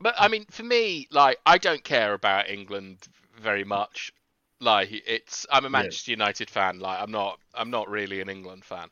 but 0.00 0.14
I 0.18 0.28
mean, 0.28 0.46
for 0.50 0.62
me, 0.62 1.08
like, 1.10 1.38
I 1.46 1.58
don't 1.58 1.82
care 1.84 2.14
about 2.14 2.48
England 2.48 3.08
very 3.36 3.64
much. 3.64 4.12
Like, 4.60 4.88
it's 5.06 5.46
I'm 5.50 5.64
a 5.64 5.70
Manchester 5.70 6.10
United 6.12 6.48
fan. 6.50 6.78
Like, 6.78 7.00
I'm 7.00 7.10
not 7.10 7.38
I'm 7.54 7.70
not 7.70 7.88
really 7.88 8.20
an 8.20 8.28
England 8.28 8.64
fan. 8.64 8.88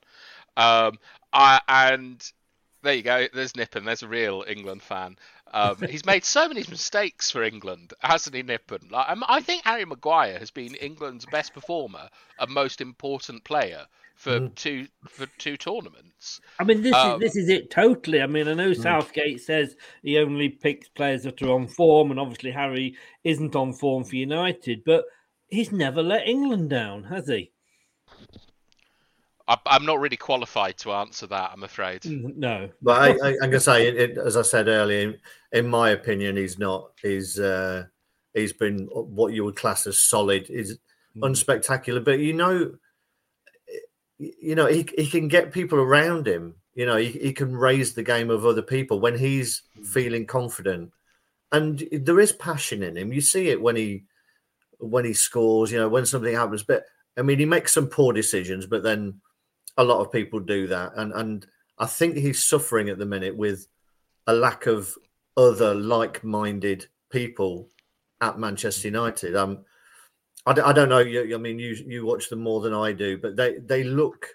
Um, 0.56 0.98
I 1.32 1.60
and 1.68 2.22
there 2.82 2.94
you 2.94 3.02
go. 3.02 3.26
There's 3.32 3.52
Nippen. 3.52 3.84
There's 3.84 4.02
a 4.02 4.08
real 4.08 4.44
England 4.46 4.82
fan. 4.82 5.16
Um, 5.54 5.76
he's 5.88 6.04
made 6.04 6.24
so 6.24 6.48
many 6.48 6.64
mistakes 6.68 7.30
for 7.30 7.42
England, 7.42 7.92
hasn't 8.00 8.34
he, 8.34 8.42
Nippen? 8.42 8.90
Like, 8.90 9.08
I'm- 9.08 9.22
I 9.28 9.40
think 9.40 9.64
Harry 9.64 9.84
Maguire 9.84 10.38
has 10.38 10.50
been 10.50 10.74
England's 10.74 11.26
best 11.26 11.52
performer 11.54 12.08
and 12.38 12.50
most 12.50 12.80
important 12.80 13.44
player 13.44 13.86
for 14.14 14.48
two 14.50 14.86
for 15.08 15.26
two 15.38 15.56
tournaments. 15.56 16.40
I 16.58 16.64
mean, 16.64 16.82
this 16.82 16.94
Um, 16.94 17.14
is 17.14 17.20
this 17.20 17.36
is 17.44 17.48
it 17.48 17.70
totally. 17.70 18.20
I 18.20 18.26
mean, 18.26 18.46
I 18.46 18.54
know 18.54 18.72
Southgate 18.72 19.40
says 19.40 19.76
he 20.02 20.18
only 20.18 20.48
picks 20.48 20.88
players 20.88 21.22
that 21.24 21.40
are 21.42 21.50
on 21.52 21.66
form, 21.66 22.10
and 22.10 22.20
obviously 22.20 22.50
Harry 22.50 22.96
isn't 23.24 23.56
on 23.56 23.72
form 23.72 24.04
for 24.04 24.16
United, 24.16 24.84
but 24.84 25.04
he's 25.52 25.70
never 25.70 26.02
let 26.02 26.26
England 26.26 26.70
down, 26.70 27.04
has 27.04 27.28
he? 27.28 27.52
I, 29.46 29.58
I'm 29.66 29.84
not 29.84 30.00
really 30.00 30.16
qualified 30.16 30.78
to 30.78 30.92
answer 30.92 31.26
that, 31.26 31.50
I'm 31.52 31.62
afraid. 31.62 32.02
Mm, 32.02 32.36
no, 32.36 32.70
But 32.80 33.00
I, 33.02 33.28
I, 33.28 33.28
I'm 33.42 33.50
gonna 33.50 33.60
say, 33.60 33.86
it, 33.86 33.96
it, 33.96 34.18
as 34.18 34.36
I 34.36 34.42
said 34.42 34.66
earlier, 34.66 35.10
in, 35.10 35.18
in 35.52 35.68
my 35.68 35.90
opinion, 35.90 36.36
he's 36.36 36.58
not. 36.58 36.92
He's 37.00 37.38
uh, 37.38 37.84
he's 38.34 38.54
been 38.54 38.88
what 38.90 39.34
you 39.34 39.44
would 39.44 39.56
class 39.56 39.86
as 39.86 40.00
solid. 40.00 40.48
Is 40.48 40.78
mm. 41.16 41.22
unspectacular, 41.22 42.02
but 42.02 42.18
you 42.18 42.32
know, 42.32 42.72
you 44.18 44.54
know, 44.54 44.66
he 44.66 44.88
he 44.96 45.06
can 45.06 45.28
get 45.28 45.52
people 45.52 45.78
around 45.78 46.26
him. 46.26 46.54
You 46.74 46.86
know, 46.86 46.96
he, 46.96 47.10
he 47.10 47.32
can 47.34 47.54
raise 47.54 47.92
the 47.92 48.02
game 48.02 48.30
of 48.30 48.46
other 48.46 48.62
people 48.62 49.00
when 49.00 49.18
he's 49.18 49.62
mm. 49.78 49.84
feeling 49.86 50.24
confident, 50.24 50.92
and 51.50 51.86
there 51.92 52.20
is 52.20 52.32
passion 52.32 52.82
in 52.82 52.96
him. 52.96 53.12
You 53.12 53.20
see 53.20 53.48
it 53.48 53.60
when 53.60 53.76
he 53.76 54.04
when 54.82 55.04
he 55.04 55.14
scores. 55.14 55.70
You 55.70 55.78
know, 55.78 55.88
when 55.88 56.06
something 56.06 56.34
happens. 56.34 56.62
But 56.62 56.84
I 57.16 57.22
mean, 57.22 57.38
he 57.38 57.44
makes 57.44 57.72
some 57.72 57.86
poor 57.86 58.12
decisions, 58.12 58.66
but 58.66 58.82
then 58.82 59.20
a 59.76 59.84
lot 59.84 60.00
of 60.00 60.12
people 60.12 60.40
do 60.40 60.66
that, 60.68 60.92
and 60.96 61.12
and 61.12 61.46
I 61.78 61.86
think 61.86 62.16
he's 62.16 62.44
suffering 62.44 62.88
at 62.88 62.98
the 62.98 63.06
minute 63.06 63.36
with 63.36 63.66
a 64.26 64.34
lack 64.34 64.66
of 64.66 64.94
other 65.36 65.74
like-minded 65.74 66.86
people 67.10 67.68
at 68.20 68.38
Manchester 68.38 68.88
United. 68.88 69.34
Um, 69.34 69.64
I, 70.46 70.52
d- 70.52 70.60
I 70.60 70.72
don't 70.72 70.88
know. 70.88 70.98
You, 70.98 71.34
I 71.34 71.38
mean, 71.38 71.58
you 71.58 71.74
you 71.86 72.04
watch 72.04 72.28
them 72.28 72.40
more 72.40 72.60
than 72.60 72.74
I 72.74 72.92
do, 72.92 73.18
but 73.18 73.36
they 73.36 73.58
they 73.58 73.84
look 73.84 74.28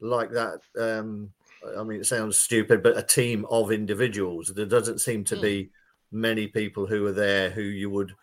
like 0.00 0.30
that. 0.32 0.60
Um, 0.78 1.30
I 1.76 1.82
mean, 1.82 2.00
it 2.00 2.06
sounds 2.06 2.36
stupid, 2.36 2.82
but 2.82 2.96
a 2.96 3.02
team 3.02 3.44
of 3.50 3.72
individuals. 3.72 4.52
There 4.54 4.66
doesn't 4.66 5.00
seem 5.00 5.24
to 5.24 5.36
be 5.36 5.70
many 6.12 6.46
people 6.46 6.86
who 6.86 7.06
are 7.06 7.12
there 7.12 7.50
who 7.50 7.62
you 7.62 7.90
would 7.90 8.14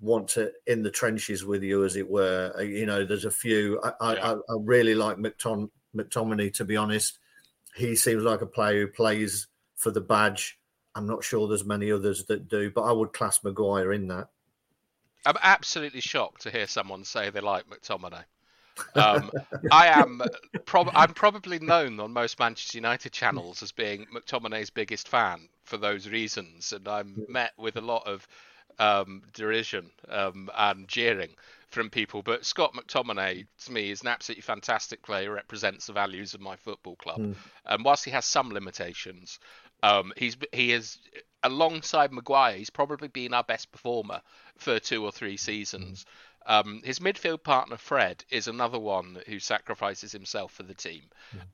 want 0.00 0.28
to 0.28 0.52
in 0.66 0.82
the 0.82 0.90
trenches 0.90 1.44
with 1.44 1.62
you, 1.62 1.84
as 1.84 1.96
it 1.96 2.08
were. 2.08 2.52
Uh, 2.56 2.62
You 2.62 2.86
know, 2.86 3.04
there's 3.04 3.24
a 3.24 3.30
few. 3.30 3.80
I, 3.82 3.92
I, 4.00 4.14
I 4.16 4.32
I 4.32 4.56
really 4.60 4.94
like 4.94 5.16
McTom- 5.16 5.70
McTominay, 5.96 6.52
to 6.54 6.64
be 6.64 6.76
honest. 6.76 7.18
He 7.74 7.94
seems 7.96 8.22
like 8.22 8.40
a 8.40 8.46
player 8.46 8.80
who 8.80 8.88
plays 8.88 9.46
for 9.76 9.90
the 9.90 10.00
badge. 10.00 10.58
I'm 10.94 11.06
not 11.06 11.22
sure 11.22 11.46
there's 11.46 11.64
many 11.64 11.92
others 11.92 12.24
that 12.24 12.48
do, 12.48 12.70
but 12.70 12.82
I 12.82 12.92
would 12.92 13.12
class 13.12 13.44
Maguire 13.44 13.92
in 13.92 14.08
that. 14.08 14.28
I'm 15.24 15.36
absolutely 15.42 16.00
shocked 16.00 16.42
to 16.42 16.50
hear 16.50 16.66
someone 16.66 17.04
say 17.04 17.30
they 17.30 17.40
like 17.40 17.66
McTominay. 17.68 18.24
Um, 18.94 19.30
I 19.72 19.88
am 19.88 20.22
prob- 20.64 20.92
I'm 20.94 21.12
probably 21.12 21.58
known 21.58 21.98
on 22.00 22.12
most 22.12 22.38
Manchester 22.38 22.78
United 22.78 23.12
channels 23.12 23.62
as 23.62 23.72
being 23.72 24.06
McTominay's 24.14 24.70
biggest 24.70 25.08
fan 25.08 25.48
for 25.64 25.76
those 25.76 26.08
reasons, 26.08 26.72
and 26.72 26.86
I'm 26.86 27.24
met 27.28 27.52
with 27.58 27.76
a 27.76 27.80
lot 27.80 28.06
of 28.06 28.26
um, 28.78 29.22
derision 29.34 29.90
um, 30.08 30.48
and 30.56 30.86
jeering 30.88 31.30
from 31.68 31.90
people. 31.90 32.22
But 32.22 32.44
Scott 32.46 32.74
McTominay, 32.74 33.46
to 33.64 33.72
me, 33.72 33.90
is 33.90 34.02
an 34.02 34.08
absolutely 34.08 34.42
fantastic 34.42 35.02
player. 35.02 35.32
Represents 35.32 35.86
the 35.86 35.92
values 35.92 36.34
of 36.34 36.40
my 36.40 36.56
football 36.56 36.96
club, 36.96 37.18
Mm. 37.20 37.34
and 37.66 37.84
whilst 37.84 38.04
he 38.04 38.10
has 38.12 38.24
some 38.24 38.50
limitations, 38.50 39.38
um, 39.82 40.12
he's 40.16 40.36
he 40.52 40.72
is 40.72 40.98
alongside 41.42 42.12
Maguire. 42.12 42.56
He's 42.56 42.70
probably 42.70 43.08
been 43.08 43.34
our 43.34 43.44
best 43.44 43.70
performer 43.70 44.20
for 44.56 44.78
two 44.80 45.04
or 45.04 45.12
three 45.12 45.36
seasons. 45.36 46.04
Um, 46.46 46.80
his 46.82 46.98
midfield 46.98 47.42
partner 47.42 47.76
Fred 47.76 48.24
is 48.30 48.48
another 48.48 48.78
one 48.78 49.18
who 49.26 49.38
sacrifices 49.38 50.12
himself 50.12 50.52
for 50.52 50.62
the 50.62 50.74
team. 50.74 51.02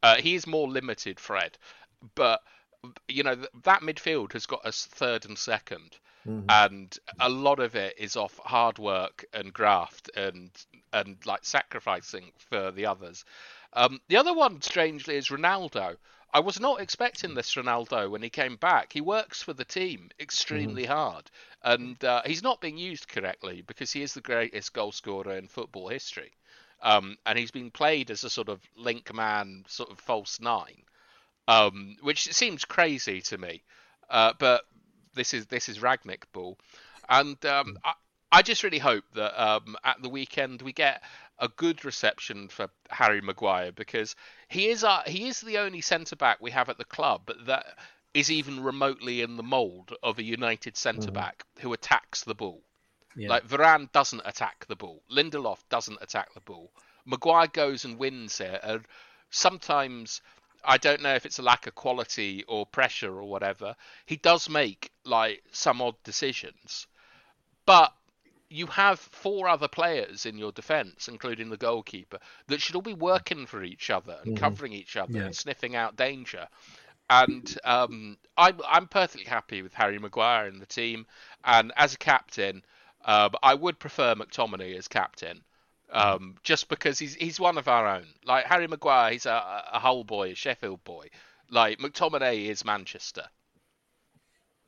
Uh, 0.05 0.17
he 0.17 0.37
is 0.37 0.47
more 0.47 0.69
limited, 0.69 1.19
Fred, 1.19 1.59
but 2.15 2.41
you 3.09 3.25
know 3.25 3.35
th- 3.35 3.49
that 3.65 3.81
midfield 3.83 4.33
has 4.35 4.47
got 4.47 4.65
us 4.65 4.87
third 4.87 5.25
and 5.25 5.37
2nd 5.37 5.99
Mhm. 6.27 6.49
and 6.49 6.99
a 7.21 7.29
lot 7.29 7.59
of 7.61 7.75
it 7.77 7.95
is 7.99 8.17
off 8.17 8.39
hard 8.45 8.79
work 8.79 9.25
and 9.33 9.53
graft 9.53 10.11
and 10.17 10.51
and 10.93 11.17
like 11.27 11.45
sacrificing 11.45 12.33
for 12.39 12.71
the 12.71 12.87
others. 12.87 13.25
Um, 13.73 14.01
the 14.09 14.17
other 14.17 14.33
one, 14.35 14.61
strangely, 14.63 15.17
is 15.17 15.29
Ronaldo. 15.29 15.97
I 16.33 16.41
was 16.41 16.61
not 16.61 16.81
expecting 16.81 17.35
this 17.35 17.55
Ronaldo 17.55 18.11
when 18.11 18.23
he 18.23 18.31
came 18.31 18.57
back. 18.57 18.93
He 18.93 19.01
works 19.01 19.43
for 19.43 19.53
the 19.53 19.65
team 19.65 20.11
extremely 20.21 20.85
hard, 20.85 21.31
and 21.63 22.03
uh, 22.05 22.23
he's 22.27 22.43
not 22.43 22.61
being 22.61 22.77
used 22.79 23.09
correctly 23.09 23.63
because 23.63 23.93
he 23.93 24.03
is 24.03 24.15
the 24.15 24.21
greatest 24.21 24.73
goal 24.73 24.93
scorer 24.93 25.37
in 25.37 25.49
football 25.49 25.89
history. 25.89 26.33
Um, 26.83 27.17
and 27.27 27.39
he's 27.39 27.51
been 27.53 27.71
played 27.71 28.11
as 28.11 28.25
a 28.25 28.31
sort 28.31 28.49
of 28.49 28.61
link 28.77 29.13
man, 29.15 29.65
sort 29.69 29.91
of 29.91 29.99
false 30.01 30.41
nine, 30.41 30.83
um, 31.49 31.97
which 32.03 32.33
seems 32.33 32.65
crazy 32.65 33.21
to 33.23 33.39
me. 33.39 33.63
Uh, 34.09 34.33
but 34.39 34.63
this 35.15 35.35
is 35.35 35.47
this 35.47 35.69
is 35.69 35.79
Rangnick 35.79 36.25
ball, 36.33 36.59
and 37.09 37.43
um, 37.47 37.79
I, 37.85 37.93
I 38.33 38.43
just 38.43 38.63
really 38.63 38.79
hope 38.79 39.05
that 39.15 39.41
um, 39.41 39.77
at 39.85 40.03
the 40.03 40.09
weekend 40.09 40.63
we 40.63 40.73
get 40.73 41.03
a 41.39 41.49
good 41.49 41.85
reception 41.85 42.49
for 42.49 42.69
Harry 42.91 43.21
Maguire 43.21 43.73
because 43.73 44.17
he 44.49 44.69
is 44.69 44.85
our, 44.85 45.03
he 45.07 45.29
is 45.29 45.41
the 45.41 45.59
only 45.59 45.81
centre 45.81 46.17
back 46.17 46.39
we 46.41 46.51
have 46.51 46.69
at 46.69 46.79
the 46.79 46.85
club 46.85 47.31
that 47.47 47.67
is 48.13 48.31
even 48.31 48.63
remotely 48.63 49.23
in 49.23 49.37
the 49.37 49.43
mould 49.43 49.95
of 50.03 50.19
a 50.19 50.23
United 50.23 50.77
centre 50.77 51.11
back 51.11 51.45
who 51.59 51.73
attacks 51.73 52.23
the 52.23 52.35
ball. 52.35 52.63
Yeah. 53.17 53.29
Like 53.29 53.47
Varane 53.47 53.91
doesn't 53.93 54.23
attack 54.25 54.67
the 54.67 54.77
ball. 54.77 55.03
Lindelof 55.11 55.59
doesn't 55.69 55.99
attack 56.01 56.33
the 56.35 56.41
ball. 56.41 56.71
Maguire 57.05 57.49
goes 57.49 57.85
and 57.85 57.99
wins 57.99 58.41
it. 58.41 58.61
And 58.63 58.85
sometimes 59.31 60.21
I 60.65 60.79
don't 60.79 61.03
know 61.03 61.15
if 61.15 61.27
it's 61.27 61.39
a 61.39 61.43
lack 61.43 61.67
of 61.67 61.75
quality 61.75 62.45
or 62.49 62.67
pressure 62.67 63.15
or 63.19 63.25
whatever. 63.25 63.77
He 64.07 64.17
does 64.17 64.49
make 64.49 64.91
like 65.05 65.43
some 65.53 65.81
odd 65.83 65.97
decisions, 66.05 66.87
but 67.67 67.95
you 68.51 68.67
have 68.67 69.01
four 69.01 69.49
other 69.49 69.69
players 69.69 70.27
in 70.27 70.39
your 70.39 70.53
defence, 70.53 71.09
including 71.09 71.51
the 71.51 71.57
goalkeeper, 71.57 72.19
that 72.49 72.61
should 72.63 72.77
all 72.77 72.83
be 72.83 72.95
working 72.95 73.47
for 73.47 73.63
each 73.65 73.91
other 73.91 74.19
and 74.23 74.35
Mhm. 74.35 74.35
covering 74.35 74.73
each 74.73 74.97
other 74.97 75.19
Yeah. 75.19 75.23
and 75.23 75.35
sniffing 75.35 75.77
out 75.77 75.97
danger. 75.97 76.49
And 77.11 77.53
um, 77.65 78.19
I'm 78.37 78.61
I'm 78.67 78.89
perfectly 78.89 79.25
happy 79.27 79.63
with 79.63 79.75
Harry 79.75 79.99
Maguire 79.99 80.47
in 80.49 80.59
the 80.59 80.67
team, 80.67 81.07
and 81.45 81.73
as 81.77 81.95
a 81.95 81.99
captain, 81.99 82.65
uh, 83.05 83.31
I 83.43 83.55
would 83.55 83.79
prefer 83.79 84.15
McTominay 84.15 84.77
as 84.77 84.89
captain, 84.89 85.45
um, 85.95 86.35
just 86.43 86.69
because 86.69 86.99
he's 86.99 87.15
he's 87.15 87.41
one 87.41 87.57
of 87.57 87.69
our 87.69 87.87
own. 87.87 88.07
Like 88.27 88.45
Harry 88.47 88.67
Maguire, 88.67 89.13
he's 89.13 89.27
a, 89.27 89.65
a 89.73 89.79
Hull 89.79 90.05
boy, 90.05 90.33
a 90.33 90.35
Sheffield 90.35 90.83
boy. 90.85 91.09
Like 91.51 91.79
McTominay 91.79 92.47
is 92.47 92.65
Manchester, 92.65 93.25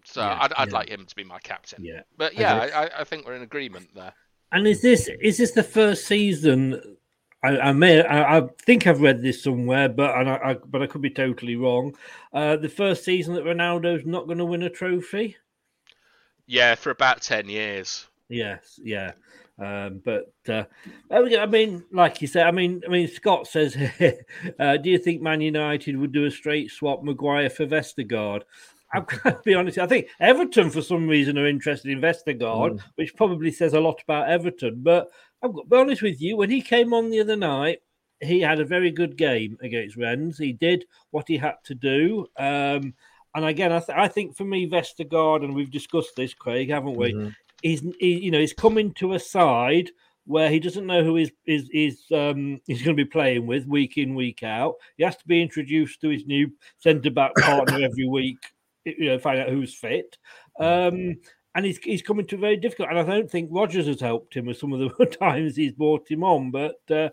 so 0.05 0.21
Yeah, 0.21 0.39
I'd, 0.41 0.53
I'd 0.53 0.69
yeah. 0.69 0.75
like 0.75 0.89
him 0.89 1.05
to 1.05 1.17
be 1.17 1.25
my 1.25 1.41
captain. 1.41 1.85
Yeah. 1.85 2.03
but 2.17 2.35
yeah, 2.35 2.63
Okay. 2.63 2.73
I, 2.73 3.01
I, 3.01 3.05
think 3.05 3.27
we're 3.27 3.35
in 3.35 3.43
agreement 3.43 3.89
there. 3.95 4.13
And 4.53 4.67
is 4.69 4.81
this 4.83 5.11
is 5.21 5.39
this 5.39 5.51
the 5.51 5.65
first 5.65 6.07
season? 6.07 6.97
I, 7.43 7.59
I 7.59 7.73
may 7.73 8.03
I, 8.03 8.39
I 8.39 8.43
think 8.65 8.87
I've 8.87 9.01
read 9.01 9.21
this 9.21 9.43
somewhere, 9.43 9.89
but 9.89 10.15
and 10.17 10.31
I, 10.31 10.37
I 10.37 10.55
but 10.55 10.83
I 10.83 10.87
could 10.87 11.03
be 11.03 11.11
totally 11.11 11.57
wrong. 11.57 11.97
Uh, 12.33 12.57
the 12.57 12.69
first 12.69 13.05
season 13.05 13.35
that 13.35 13.45
Ronaldo's 13.45 14.07
not 14.07 14.27
going 14.27 14.39
to 14.39 14.45
win 14.45 14.63
a 14.63 14.71
trophy. 14.71 15.37
Yeah, 16.47 16.77
for 16.77 16.91
about 16.91 17.23
ten 17.23 17.49
years. 17.49 18.07
Yes, 18.29 18.79
yeah. 18.83 19.13
Um, 19.59 20.03
but 20.05 20.33
uh, 20.49 20.65
we 21.11 21.31
go. 21.31 21.41
I 21.43 21.47
mean, 21.47 21.85
like 21.91 22.21
you 22.21 22.29
said, 22.29 22.47
I 22.47 22.51
mean, 22.51 22.83
I 22.87 22.91
mean, 22.91 23.09
Scott 23.09 23.47
says, 23.47 23.75
uh, 24.61 24.77
"Do 24.77 24.91
you 24.91 24.99
think 24.99 25.23
Man 25.23 25.41
United 25.41 25.97
would 25.97 26.13
do 26.13 26.27
a 26.27 26.31
straight 26.31 26.71
swap 26.71 27.03
Maguire 27.03 27.49
for 27.51 27.67
Vestergaard?" 27.67 28.43
I'm 28.93 29.05
going 29.05 29.35
to 29.35 29.41
be 29.45 29.55
honest. 29.55 29.79
I 29.79 29.87
think 29.87 30.09
Everton, 30.21 30.71
for 30.71 30.81
some 30.83 31.09
reason, 31.09 31.37
are 31.39 31.47
interested 31.47 31.91
in 31.91 32.01
Vestergaard, 32.01 32.75
Mm. 32.75 32.81
which 32.95 33.17
probably 33.17 33.51
says 33.51 33.75
a 33.75 33.81
lot 33.81 34.01
about 34.03 34.29
Everton. 34.29 34.81
But 34.83 35.09
I've 35.43 35.53
got 35.53 35.63
to 35.63 35.69
be 35.69 35.77
honest 35.77 36.03
with 36.03 36.21
you. 36.21 36.37
When 36.37 36.51
he 36.51 36.61
came 36.63 36.93
on 36.95 37.11
the 37.11 37.21
other 37.21 37.35
night, 37.37 37.81
he 38.21 38.41
had 38.41 38.61
a 38.61 38.65
very 38.65 38.91
good 38.91 39.17
game 39.17 39.59
against 39.61 39.97
Rennes. 39.97 40.39
He 40.39 40.53
did 40.53 40.85
what 41.11 41.27
he 41.29 41.37
had 41.37 41.57
to 41.65 41.75
do. 41.75 42.27
Um, 42.39 42.95
and 43.35 43.45
again, 43.45 43.73
I, 43.73 43.81
th- 43.81 43.99
I 43.99 44.09
think 44.09 44.37
for 44.37 44.45
me, 44.45 44.69
Vestergaard, 44.71 45.45
and 45.45 45.55
we've 45.55 45.71
discussed 45.71 46.15
this, 46.17 46.33
Craig, 46.33 46.71
haven't 46.71 46.97
we? 46.97 47.13
Mhm. 47.13 47.35
He's 47.63 47.81
he, 47.99 48.19
you 48.19 48.31
know 48.31 48.41
he's 48.41 48.53
coming 48.53 48.93
to 48.95 49.15
a 49.15 49.19
side 49.19 49.91
where 50.27 50.51
he 50.51 50.59
doesn't 50.59 50.87
know 50.87 51.05
who 51.05 51.17
is 51.17 51.31
is 51.47 51.69
is 51.73 52.03
um 52.13 52.61
he's 52.67 52.83
going 52.83 52.97
to 52.97 53.05
be 53.05 53.09
playing 53.09 53.47
with 53.47 53.67
week 53.67 53.97
in 53.97 54.15
week 54.15 54.43
out. 54.43 54.75
He 54.97 55.05
has 55.05 55.17
to 55.17 55.27
be 55.27 55.41
introduced 55.41 56.01
to 56.01 56.09
his 56.09 56.27
new 56.27 56.51
centre 56.79 57.11
back 57.11 57.35
partner 57.39 57.81
every 57.83 58.09
week. 58.09 58.39
You 58.85 59.07
know, 59.07 59.19
find 59.19 59.41
out 59.41 59.49
who's 59.49 59.75
fit. 59.75 60.17
Um, 60.61 61.17
and 61.55 61.65
he's 61.65 61.79
he's 61.79 62.03
coming 62.03 62.27
to 62.27 62.37
very 62.37 62.57
difficult. 62.57 62.91
And 62.91 62.99
I 62.99 63.03
don't 63.03 63.31
think 63.31 63.49
Rodgers 63.51 63.87
has 63.87 64.01
helped 64.01 64.35
him 64.35 64.47
with 64.47 64.59
some 64.59 64.73
of 64.73 64.81
the 64.81 65.07
times 65.21 65.57
he's 65.57 65.73
brought 65.73 66.11
him 66.11 66.23
on. 66.23 66.51
But 66.51 66.81
uh, 66.91 67.09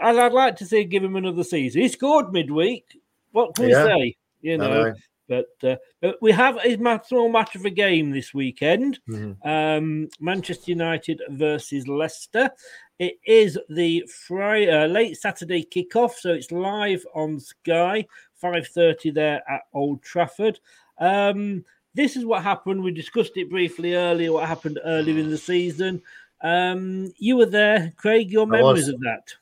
I'd, 0.00 0.16
I'd 0.16 0.32
like 0.32 0.56
to 0.56 0.66
see 0.66 0.84
give 0.84 1.04
him 1.04 1.16
another 1.16 1.44
season. 1.44 1.82
He 1.82 1.88
scored 1.88 2.32
midweek. 2.32 2.84
What 3.32 3.54
can 3.54 3.68
Yeah. 3.68 3.84
we 3.84 3.90
say? 3.90 4.16
You 4.40 4.58
know. 4.58 4.84
know. 4.84 4.94
But, 5.32 5.70
uh, 5.70 5.76
but 6.02 6.18
we 6.20 6.30
have 6.32 6.58
a 6.62 6.76
ma- 6.76 7.00
small 7.00 7.30
match 7.30 7.54
of 7.56 7.64
a 7.64 7.70
game 7.70 8.10
this 8.10 8.34
weekend. 8.34 9.00
Mhm. 9.08 9.36
Um, 9.46 10.08
Manchester 10.20 10.72
United 10.72 11.22
versus 11.30 11.88
Leicester. 11.88 12.50
It 12.98 13.14
is 13.24 13.58
the 13.70 14.04
Friday, 14.26 14.70
uh, 14.70 14.86
late 14.88 15.16
Saturday 15.16 15.64
kickoff, 15.64 16.16
so 16.16 16.32
it's 16.34 16.52
live 16.52 17.02
on 17.14 17.40
Sky, 17.40 18.06
five 18.34 18.68
thirty 18.68 19.10
there 19.10 19.42
at 19.48 19.62
Old 19.72 20.02
Trafford. 20.02 20.60
Um, 20.98 21.64
this 21.94 22.14
is 22.14 22.26
what 22.26 22.42
happened. 22.42 22.82
We 22.82 22.92
discussed 22.92 23.36
it 23.36 23.48
briefly 23.48 23.94
earlier. 23.94 24.32
What 24.32 24.46
happened 24.46 24.80
earlier 24.84 25.18
in 25.18 25.30
the 25.30 25.38
season? 25.38 26.02
Um, 26.42 27.14
you 27.16 27.38
were 27.38 27.46
there, 27.46 27.94
Craig. 27.96 28.30
Your 28.30 28.46
memories 28.46 28.88
of 28.88 29.00
that? 29.00 29.34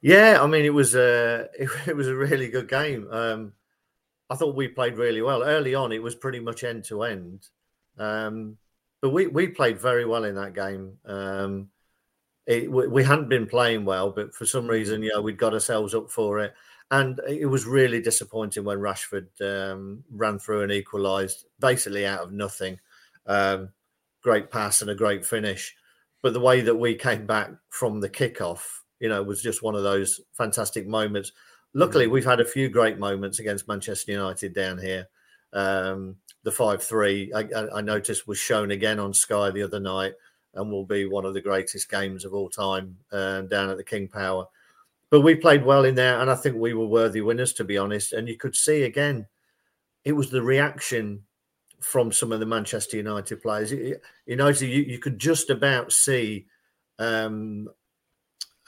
Yeah, 0.00 0.38
I 0.40 0.46
mean, 0.46 0.64
it 0.64 0.74
was 0.74 0.94
a 0.94 1.48
it, 1.58 1.68
it 1.88 1.96
was 1.96 2.06
a 2.06 2.14
really 2.14 2.48
good 2.48 2.68
game. 2.68 3.08
Um, 3.10 3.52
I 4.28 4.34
thought 4.34 4.56
we 4.56 4.68
played 4.68 4.96
really 4.96 5.22
well 5.22 5.42
early 5.42 5.74
on. 5.74 5.92
It 5.92 6.02
was 6.02 6.14
pretty 6.14 6.40
much 6.40 6.64
end 6.64 6.84
to 6.84 7.02
end, 7.02 7.48
um, 7.98 8.56
but 9.00 9.10
we 9.10 9.26
we 9.28 9.48
played 9.48 9.80
very 9.80 10.04
well 10.04 10.24
in 10.24 10.34
that 10.34 10.54
game. 10.54 10.98
Um, 11.04 11.68
it, 12.46 12.70
we, 12.70 12.86
we 12.88 13.04
hadn't 13.04 13.28
been 13.28 13.46
playing 13.46 13.84
well, 13.84 14.10
but 14.10 14.34
for 14.34 14.46
some 14.46 14.66
reason, 14.66 15.02
you 15.02 15.12
know, 15.12 15.20
we'd 15.20 15.38
got 15.38 15.54
ourselves 15.54 15.94
up 15.94 16.10
for 16.10 16.40
it, 16.40 16.54
and 16.90 17.20
it 17.28 17.46
was 17.46 17.66
really 17.66 18.00
disappointing 18.00 18.64
when 18.64 18.78
Rashford 18.78 19.28
um, 19.40 20.04
ran 20.10 20.38
through 20.38 20.62
and 20.62 20.72
equalised 20.72 21.46
basically 21.60 22.06
out 22.06 22.22
of 22.22 22.32
nothing. 22.32 22.78
Um, 23.26 23.70
great 24.22 24.50
pass 24.50 24.82
and 24.82 24.90
a 24.90 24.94
great 24.94 25.24
finish, 25.24 25.74
but 26.22 26.32
the 26.32 26.40
way 26.40 26.60
that 26.60 26.74
we 26.74 26.94
came 26.94 27.26
back 27.26 27.50
from 27.68 28.00
the 28.00 28.10
kickoff, 28.10 28.62
you 28.98 29.08
know, 29.08 29.22
was 29.22 29.42
just 29.42 29.62
one 29.62 29.76
of 29.76 29.84
those 29.84 30.20
fantastic 30.32 30.86
moments. 30.86 31.32
Luckily, 31.76 32.06
we've 32.06 32.24
had 32.24 32.40
a 32.40 32.44
few 32.44 32.70
great 32.70 32.98
moments 32.98 33.38
against 33.38 33.68
Manchester 33.68 34.12
United 34.12 34.54
down 34.54 34.78
here. 34.78 35.06
Um, 35.52 36.16
the 36.42 36.50
five 36.50 36.82
three 36.82 37.30
I, 37.34 37.46
I 37.74 37.82
noticed 37.82 38.26
was 38.26 38.38
shown 38.38 38.70
again 38.70 38.98
on 38.98 39.12
Sky 39.12 39.50
the 39.50 39.62
other 39.62 39.78
night 39.78 40.14
and 40.54 40.70
will 40.70 40.86
be 40.86 41.04
one 41.04 41.26
of 41.26 41.34
the 41.34 41.40
greatest 41.42 41.90
games 41.90 42.24
of 42.24 42.32
all 42.32 42.48
time 42.48 42.96
uh, 43.12 43.42
down 43.42 43.68
at 43.68 43.76
the 43.76 43.84
King 43.84 44.08
Power. 44.08 44.46
But 45.10 45.20
we 45.20 45.34
played 45.34 45.66
well 45.66 45.84
in 45.84 45.94
there, 45.94 46.18
and 46.18 46.30
I 46.30 46.34
think 46.34 46.56
we 46.56 46.72
were 46.72 46.86
worthy 46.86 47.20
winners, 47.20 47.52
to 47.54 47.64
be 47.64 47.76
honest. 47.76 48.14
And 48.14 48.26
you 48.26 48.38
could 48.38 48.56
see 48.56 48.84
again, 48.84 49.26
it 50.06 50.12
was 50.12 50.30
the 50.30 50.42
reaction 50.42 51.24
from 51.80 52.10
some 52.10 52.32
of 52.32 52.40
the 52.40 52.46
Manchester 52.46 52.96
United 52.96 53.42
players. 53.42 53.70
You, 53.70 53.98
you 54.24 54.36
know, 54.36 54.48
you, 54.48 54.66
you 54.66 54.98
could 54.98 55.18
just 55.18 55.50
about 55.50 55.92
see 55.92 56.46
um, 56.98 57.68